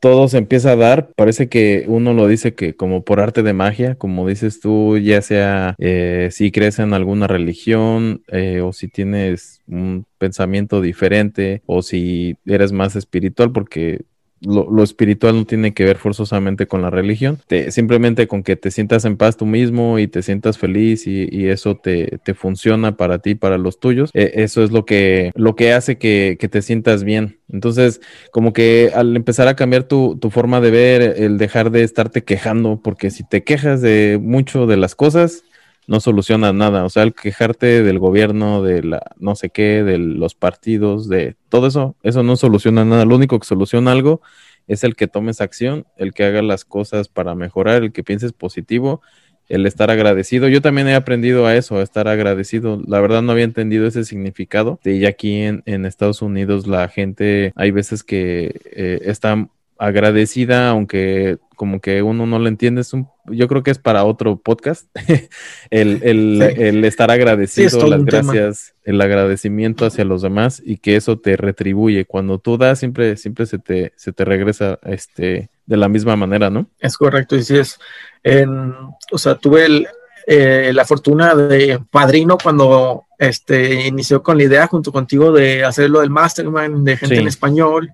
todo 0.00 0.28
se 0.28 0.38
empieza 0.38 0.72
a 0.72 0.76
dar, 0.76 1.08
parece 1.16 1.48
que 1.48 1.86
uno 1.88 2.12
lo 2.12 2.28
dice 2.28 2.54
que 2.54 2.76
como 2.76 3.02
por 3.02 3.20
arte 3.20 3.42
de 3.42 3.52
magia, 3.52 3.96
como 3.96 4.28
dices 4.28 4.60
tú, 4.60 4.98
ya 4.98 5.22
sea 5.22 5.74
eh, 5.78 6.28
si 6.30 6.52
crees 6.52 6.78
en 6.78 6.92
alguna 6.92 7.26
religión 7.26 8.22
eh, 8.28 8.60
o 8.60 8.72
si 8.72 8.88
tienes 8.88 9.62
un 9.66 10.04
pensamiento 10.18 10.80
diferente 10.80 11.62
o 11.66 11.82
si 11.82 12.36
eres 12.44 12.70
más 12.70 12.96
espiritual, 12.96 13.50
porque 13.50 14.02
lo, 14.40 14.82
espiritual 14.82 15.36
no 15.36 15.44
tiene 15.44 15.74
que 15.74 15.84
ver 15.84 15.96
forzosamente 15.96 16.66
con 16.66 16.82
la 16.82 16.90
religión, 16.90 17.38
simplemente 17.70 18.26
con 18.26 18.42
que 18.42 18.56
te 18.56 18.70
sientas 18.70 19.04
en 19.04 19.16
paz 19.16 19.36
tú 19.36 19.46
mismo 19.46 19.98
y 19.98 20.08
te 20.08 20.22
sientas 20.22 20.58
feliz 20.58 21.06
y, 21.06 21.48
eso 21.48 21.76
te, 21.76 22.20
funciona 22.34 22.96
para 22.96 23.18
ti, 23.18 23.34
para 23.34 23.58
los 23.58 23.78
tuyos, 23.78 24.10
e, 24.14 24.32
eso 24.36 24.62
es 24.62 24.70
lo 24.70 24.84
que, 24.84 25.32
lo 25.34 25.56
que 25.56 25.72
hace 25.72 25.98
que, 25.98 26.38
te 26.50 26.62
sientas 26.62 27.04
bien. 27.04 27.38
Entonces, 27.50 28.00
como 28.30 28.52
que 28.52 28.90
al 28.94 29.16
empezar 29.16 29.48
a 29.48 29.56
cambiar 29.56 29.84
tu, 29.84 30.18
tu 30.20 30.30
forma 30.30 30.60
de 30.60 30.70
ver, 30.70 31.14
el 31.18 31.38
dejar 31.38 31.70
de 31.70 31.82
estarte 31.82 32.22
quejando, 32.22 32.80
porque 32.82 33.10
si 33.10 33.24
te 33.26 33.44
quejas 33.44 33.80
de 33.80 34.18
mucho 34.20 34.66
de 34.66 34.76
las 34.76 34.94
cosas, 34.94 35.44
no 35.86 36.00
soluciona 36.00 36.52
nada. 36.52 36.84
O 36.84 36.88
sea, 36.88 37.02
el 37.02 37.14
quejarte 37.14 37.82
del 37.82 37.98
gobierno, 37.98 38.62
de 38.62 38.82
la 38.82 39.02
no 39.18 39.34
sé 39.34 39.50
qué, 39.50 39.82
de 39.82 39.98
los 39.98 40.34
partidos, 40.34 41.08
de 41.08 41.36
todo 41.48 41.66
eso, 41.66 41.96
eso 42.02 42.22
no 42.22 42.36
soluciona 42.36 42.84
nada. 42.84 43.04
Lo 43.04 43.16
único 43.16 43.38
que 43.38 43.46
soluciona 43.46 43.92
algo 43.92 44.20
es 44.66 44.84
el 44.84 44.96
que 44.96 45.06
tomes 45.06 45.40
acción, 45.40 45.86
el 45.96 46.14
que 46.14 46.24
haga 46.24 46.42
las 46.42 46.64
cosas 46.64 47.08
para 47.08 47.34
mejorar, 47.34 47.82
el 47.82 47.92
que 47.92 48.02
pienses 48.02 48.32
positivo, 48.32 49.02
el 49.48 49.66
estar 49.66 49.90
agradecido. 49.90 50.48
Yo 50.48 50.62
también 50.62 50.88
he 50.88 50.94
aprendido 50.94 51.46
a 51.46 51.54
eso, 51.54 51.78
a 51.78 51.82
estar 51.82 52.08
agradecido. 52.08 52.80
La 52.86 53.00
verdad 53.00 53.22
no 53.22 53.32
había 53.32 53.44
entendido 53.44 53.86
ese 53.86 54.04
significado. 54.04 54.80
Y 54.84 55.04
aquí 55.04 55.42
en, 55.42 55.62
en 55.66 55.84
Estados 55.84 56.22
Unidos 56.22 56.66
la 56.66 56.88
gente, 56.88 57.52
hay 57.56 57.70
veces 57.70 58.02
que 58.02 58.60
eh, 58.72 59.00
está 59.02 59.48
agradecida, 59.84 60.70
aunque 60.70 61.38
como 61.56 61.80
que 61.80 62.02
uno 62.02 62.26
no 62.26 62.38
lo 62.38 62.48
entiende, 62.48 62.80
es 62.80 62.92
un, 62.92 63.08
yo 63.26 63.46
creo 63.48 63.62
que 63.62 63.70
es 63.70 63.78
para 63.78 64.04
otro 64.04 64.36
podcast, 64.36 64.86
el, 65.70 66.00
el, 66.02 66.84
estar 66.84 67.10
agradecido, 67.10 67.86
las 67.86 68.04
gracias, 68.04 68.74
el 68.84 69.00
agradecimiento 69.00 69.86
hacia 69.86 70.04
los 70.04 70.22
demás 70.22 70.60
y 70.64 70.78
que 70.78 70.96
eso 70.96 71.18
te 71.18 71.36
retribuye. 71.36 72.04
Cuando 72.06 72.38
tú 72.38 72.58
das, 72.58 72.78
siempre, 72.78 73.16
siempre 73.16 73.46
se 73.46 73.58
te, 73.58 73.92
se 73.96 74.12
te 74.12 74.24
regresa 74.24 74.78
este, 74.84 75.48
de 75.66 75.76
la 75.76 75.88
misma 75.88 76.16
manera, 76.16 76.50
¿no? 76.50 76.66
Es 76.80 76.96
correcto, 76.96 77.36
y 77.36 77.42
sí 77.44 77.56
es, 77.56 77.78
en, 78.22 78.74
o 79.12 79.18
sea, 79.18 79.36
tuve 79.36 79.66
el, 79.66 79.86
eh, 80.26 80.72
la 80.74 80.86
fortuna 80.86 81.34
de 81.34 81.80
padrino 81.90 82.38
cuando 82.42 83.04
este, 83.18 83.86
inició 83.86 84.22
con 84.22 84.38
la 84.38 84.44
idea 84.44 84.66
junto 84.66 84.90
contigo 84.90 85.32
de 85.32 85.64
hacerlo 85.64 86.00
del 86.00 86.08
mastermind 86.08 86.84
de 86.84 86.96
gente 86.96 87.18
en 87.18 87.28
español, 87.28 87.92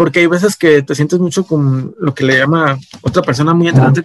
porque 0.00 0.20
hay 0.20 0.28
veces 0.28 0.56
que 0.56 0.80
te 0.80 0.94
sientes 0.94 1.18
mucho 1.18 1.44
con 1.44 1.94
lo 1.98 2.14
que 2.14 2.24
le 2.24 2.38
llama 2.38 2.78
otra 3.02 3.20
persona 3.20 3.52
muy 3.52 3.68
interesante, 3.68 4.02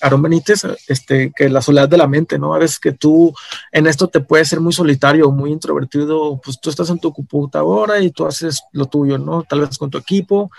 Aaron 0.00 0.22
Benítez, 0.22 0.62
este, 0.88 1.30
que 1.36 1.50
la 1.50 1.60
soledad 1.60 1.90
de 1.90 1.98
la 1.98 2.06
mente, 2.06 2.38
¿no? 2.38 2.54
A 2.54 2.58
veces 2.58 2.80
que 2.80 2.92
tú 2.92 3.30
en 3.70 3.86
esto 3.86 4.08
te 4.08 4.20
puedes 4.20 4.48
ser 4.48 4.60
muy 4.60 4.72
solitario, 4.72 5.30
muy 5.30 5.52
introvertido, 5.52 6.40
pues 6.42 6.58
tú 6.58 6.70
estás 6.70 6.88
en 6.88 7.00
tu 7.00 7.12
computadora 7.12 8.00
y 8.00 8.12
tú 8.12 8.24
haces 8.24 8.62
lo 8.72 8.86
tuyo, 8.86 9.18
¿no? 9.18 9.42
Tal 9.42 9.60
vez 9.60 9.76
con 9.76 9.90
tu 9.90 9.98
equipo, 9.98 10.50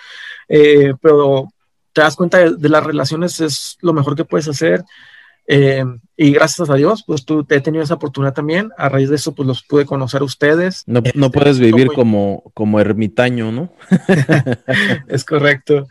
eh, 0.48 0.94
pero 1.02 1.52
te 1.92 2.02
das 2.02 2.16
cuenta 2.16 2.38
de, 2.38 2.70
las 2.70 2.84
relaciones 2.84 3.40
es 3.40 3.80
lo 3.82 3.94
mejor 3.94 4.16
que 4.16 4.26
puedes 4.26 4.48
hacer 4.48 4.86
eh, 5.48 5.84
y 6.24 6.32
gracias 6.34 6.70
a 6.70 6.76
Dios, 6.76 7.04
pues 7.04 7.26
tú 7.26 7.44
te 7.44 7.56
he 7.56 7.62
tenido 7.62 7.84
esa 7.84 7.96
oportunidad 7.96 8.36
también. 8.36 8.70
A 8.78 8.90
raíz 8.90 9.10
de 9.10 9.16
eso, 9.16 9.34
pues 9.34 9.48
los 9.48 9.64
pude 9.64 9.88
conocer 9.88 10.22
a 10.22 10.26
ustedes. 10.26 10.84
No, 10.86 11.02
no 11.16 11.26
este, 11.26 11.40
puedes 11.40 11.58
vivir 11.58 11.88
como, 11.88 12.44
como 12.54 12.80
ermitaño, 12.80 13.52
¿no? 13.52 13.74
es 15.08 15.26
correcto. 15.26 15.88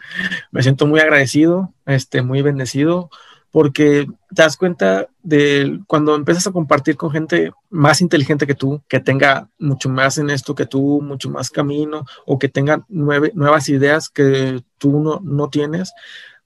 Me 0.53 0.63
siento 0.63 0.87
muy 0.87 1.01
agradecido, 1.01 1.75
este, 1.85 2.23
muy 2.23 2.43
bendecido, 2.43 3.11
porque 3.51 4.07
te 4.33 4.43
das 4.45 4.57
cuenta 4.57 5.09
de 5.25 5.81
cuando 5.89 6.15
empiezas 6.15 6.47
a 6.47 6.53
compartir 6.53 6.97
con 6.97 7.11
gente 7.11 7.51
más 7.69 8.01
inteligente 8.01 8.47
que 8.47 8.55
tú, 8.55 8.81
que 8.87 9.01
tenga 9.01 9.49
mucho 9.59 9.89
más 9.89 10.17
en 10.19 10.31
esto 10.31 10.55
que 10.55 10.67
tú, 10.67 11.03
mucho 11.03 11.29
más 11.29 11.51
camino, 11.51 12.05
o 12.25 12.39
que 12.39 12.49
tenga 12.49 12.85
nuevas 12.89 13.69
ideas 13.69 14.09
que 14.09 14.63
tú 14.79 15.01
no, 15.01 15.19
no 15.25 15.51
tienes 15.51 15.93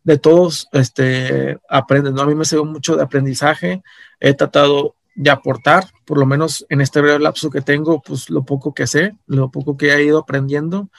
de 0.04 0.18
todos 0.18 0.68
este, 0.72 1.58
aprendes, 1.68 2.12
¿no? 2.12 2.22
A 2.22 2.26
mí 2.26 2.34
me 2.34 2.44
sirve 2.44 2.64
mucho 2.64 2.96
de 2.96 3.02
aprendizaje, 3.02 3.82
he 4.20 4.34
tratado 4.34 4.94
de 5.14 5.30
aportar, 5.30 5.86
por 6.04 6.18
lo 6.18 6.26
menos 6.26 6.66
en 6.68 6.80
este 6.80 7.00
breve 7.00 7.20
lapso 7.20 7.50
que 7.50 7.60
tengo, 7.60 8.02
pues 8.02 8.30
lo 8.30 8.44
poco 8.44 8.74
que 8.74 8.86
sé, 8.86 9.16
lo 9.26 9.50
poco 9.50 9.76
que 9.76 9.92
he 9.92 10.04
ido 10.04 10.18
aprendiendo, 10.18 10.90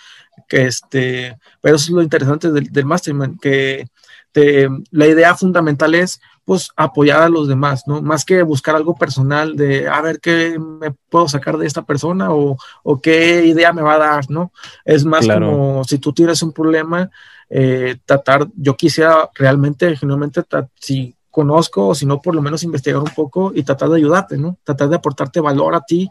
que 0.48 0.66
este, 0.66 1.38
pero 1.62 1.76
eso 1.76 1.86
es 1.86 1.92
lo 1.92 2.02
interesante 2.02 2.52
del, 2.52 2.72
del 2.72 2.86
mastermind, 2.86 3.40
que 3.40 3.88
te, 4.32 4.68
la 4.92 5.08
idea 5.08 5.36
fundamental 5.36 5.96
es 5.96 6.20
pues 6.44 6.70
apoyar 6.76 7.24
a 7.24 7.30
los 7.30 7.48
demás, 7.48 7.84
¿no? 7.88 8.02
Más 8.02 8.24
que 8.24 8.44
buscar 8.44 8.76
algo 8.76 8.96
personal 8.96 9.56
de 9.56 9.88
a 9.88 10.00
ver 10.02 10.20
qué 10.20 10.60
me 10.60 10.92
puedo 10.92 11.28
sacar 11.28 11.58
de 11.58 11.66
esta 11.66 11.84
persona 11.84 12.32
o, 12.32 12.58
o 12.84 13.02
qué 13.02 13.46
idea 13.46 13.74
me 13.74 13.82
va 13.82 13.96
a 13.96 14.00
dar, 14.00 14.30
¿no? 14.30 14.52
Es 14.84 15.06
más 15.06 15.28
como 15.28 15.84
si 15.86 15.98
tú 15.98 16.14
tienes 16.14 16.44
un 16.44 16.54
problema, 16.54 17.10
eh, 17.58 17.96
tratar, 18.04 18.48
yo 18.58 18.76
quisiera 18.76 19.30
realmente, 19.34 19.96
genuinamente, 19.96 20.42
si 20.78 21.16
conozco 21.32 21.88
o 21.88 21.96
si 21.96 22.06
no, 22.06 22.22
por 22.22 22.36
lo 22.36 22.42
menos 22.42 22.64
investigar 22.64 23.00
un 23.00 23.14
poco 23.16 23.54
y 23.56 23.64
tratar 23.64 23.88
de 23.88 23.96
ayudarte, 23.96 24.38
¿no? 24.38 24.58
Tratar 24.66 24.90
de 24.90 24.98
aportarte 24.98 25.40
valor 25.40 25.74
a 25.74 25.80
ti 25.80 26.10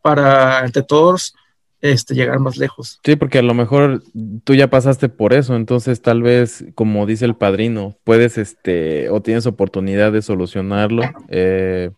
para, 0.00 0.64
entre 0.64 0.82
todos, 0.82 1.34
este, 1.82 2.14
llegar 2.14 2.38
más 2.38 2.56
lejos. 2.56 2.98
Sí, 3.04 3.14
porque 3.14 3.40
a 3.40 3.42
lo 3.42 3.52
mejor 3.52 4.04
tú 4.44 4.54
ya 4.54 4.70
pasaste 4.70 5.10
por 5.10 5.34
eso, 5.34 5.54
entonces 5.54 6.00
tal 6.00 6.22
vez, 6.22 6.64
como 6.74 7.04
dice 7.04 7.26
el 7.26 7.36
padrino, 7.36 7.98
puedes, 8.02 8.38
este, 8.38 9.10
o 9.10 9.20
tienes 9.20 9.44
oportunidad 9.44 10.12
de 10.12 10.22
solucionarlo. 10.22 11.02
Eh, 11.28 11.90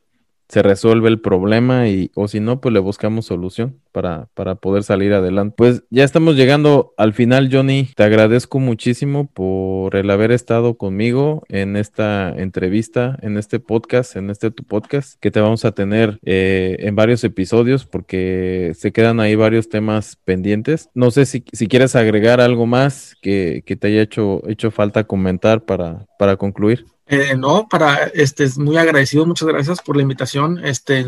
se 0.48 0.62
resuelve 0.62 1.08
el 1.08 1.20
problema 1.20 1.88
y 1.88 2.10
o 2.14 2.26
si 2.26 2.40
no, 2.40 2.60
pues 2.60 2.72
le 2.72 2.80
buscamos 2.80 3.26
solución 3.26 3.76
para, 3.92 4.28
para 4.34 4.54
poder 4.54 4.82
salir 4.82 5.12
adelante. 5.12 5.54
Pues 5.56 5.84
ya 5.90 6.04
estamos 6.04 6.36
llegando 6.36 6.94
al 6.96 7.12
final, 7.12 7.50
Johnny. 7.52 7.90
Te 7.94 8.04
agradezco 8.04 8.58
muchísimo 8.58 9.30
por 9.30 9.94
el 9.96 10.10
haber 10.10 10.32
estado 10.32 10.78
conmigo 10.78 11.44
en 11.48 11.76
esta 11.76 12.30
entrevista, 12.30 13.18
en 13.20 13.36
este 13.36 13.60
podcast, 13.60 14.16
en 14.16 14.30
este 14.30 14.50
tu 14.50 14.64
podcast, 14.64 15.18
que 15.20 15.30
te 15.30 15.40
vamos 15.40 15.64
a 15.64 15.72
tener 15.72 16.18
eh, 16.24 16.76
en 16.80 16.96
varios 16.96 17.24
episodios 17.24 17.84
porque 17.84 18.72
se 18.74 18.92
quedan 18.92 19.20
ahí 19.20 19.34
varios 19.34 19.68
temas 19.68 20.16
pendientes. 20.24 20.88
No 20.94 21.10
sé 21.10 21.26
si, 21.26 21.44
si 21.52 21.68
quieres 21.68 21.94
agregar 21.94 22.40
algo 22.40 22.66
más 22.66 23.16
que, 23.20 23.62
que 23.66 23.76
te 23.76 23.88
haya 23.88 24.02
hecho, 24.02 24.42
hecho 24.48 24.70
falta 24.70 25.04
comentar 25.04 25.64
para, 25.64 26.06
para 26.18 26.36
concluir. 26.36 26.86
Eh, 27.10 27.34
no, 27.36 27.66
para 27.68 28.04
este 28.04 28.44
es 28.44 28.58
muy 28.58 28.76
agradecido, 28.76 29.24
muchas 29.24 29.48
gracias 29.48 29.80
por 29.80 29.96
la 29.96 30.02
invitación, 30.02 30.62
este, 30.62 31.06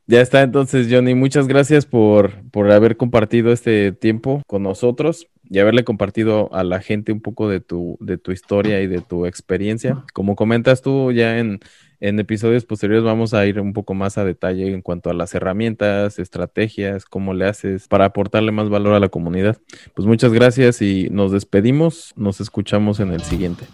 ya 0.06 0.20
está 0.20 0.42
entonces, 0.42 0.90
Johnny. 0.92 1.16
Muchas 1.16 1.48
gracias 1.48 1.86
por, 1.86 2.34
por 2.52 2.70
haber 2.74 2.98
compartido 2.98 3.54
este 3.54 3.94
tiempo 3.94 4.42
con 4.48 4.64
nosotros 4.64 5.28
y 5.50 5.60
haberle 5.60 5.86
compartido 5.86 6.54
a 6.54 6.66
la 6.66 6.82
gente 6.82 7.14
un 7.14 7.22
poco 7.22 7.48
de 7.48 7.62
tu, 7.62 7.96
de 8.02 8.18
tu 8.18 8.34
historia 8.34 8.82
y 8.82 8.88
de 8.88 9.00
tu 9.00 9.26
experiencia. 9.26 10.04
Como 10.12 10.36
comentas 10.36 10.82
tú 10.82 11.14
ya 11.14 11.40
en 11.40 11.62
en 11.99 12.19
episodios 12.19 12.65
posteriores 12.65 13.03
vamos 13.03 13.34
a 13.34 13.45
ir 13.45 13.60
un 13.60 13.74
poco 13.74 13.94
más 13.94 14.18
a 14.18 14.26
detalle 14.26 14.74
en 14.74 14.82
cuanto 14.82 15.10
a 15.10 15.14
las 15.14 15.34
herramientas, 15.34 16.19
estrategias, 16.19 17.06
cómo 17.06 17.34
le 17.34 17.48
haces 17.48 17.88
para 17.88 18.06
aportarle 18.06 18.52
más 18.52 18.69
valor 18.69 18.94
a 18.94 18.99
la 18.99 19.10
comunidad. 19.10 19.57
Pues 19.94 20.07
muchas 20.07 20.34
gracias 20.34 20.82
y 20.82 21.10
nos 21.11 21.32
despedimos. 21.32 22.14
Nos 22.15 22.41
escuchamos 22.41 22.99
en 22.99 23.11
el 23.11 23.22
siguiente. 23.22 23.65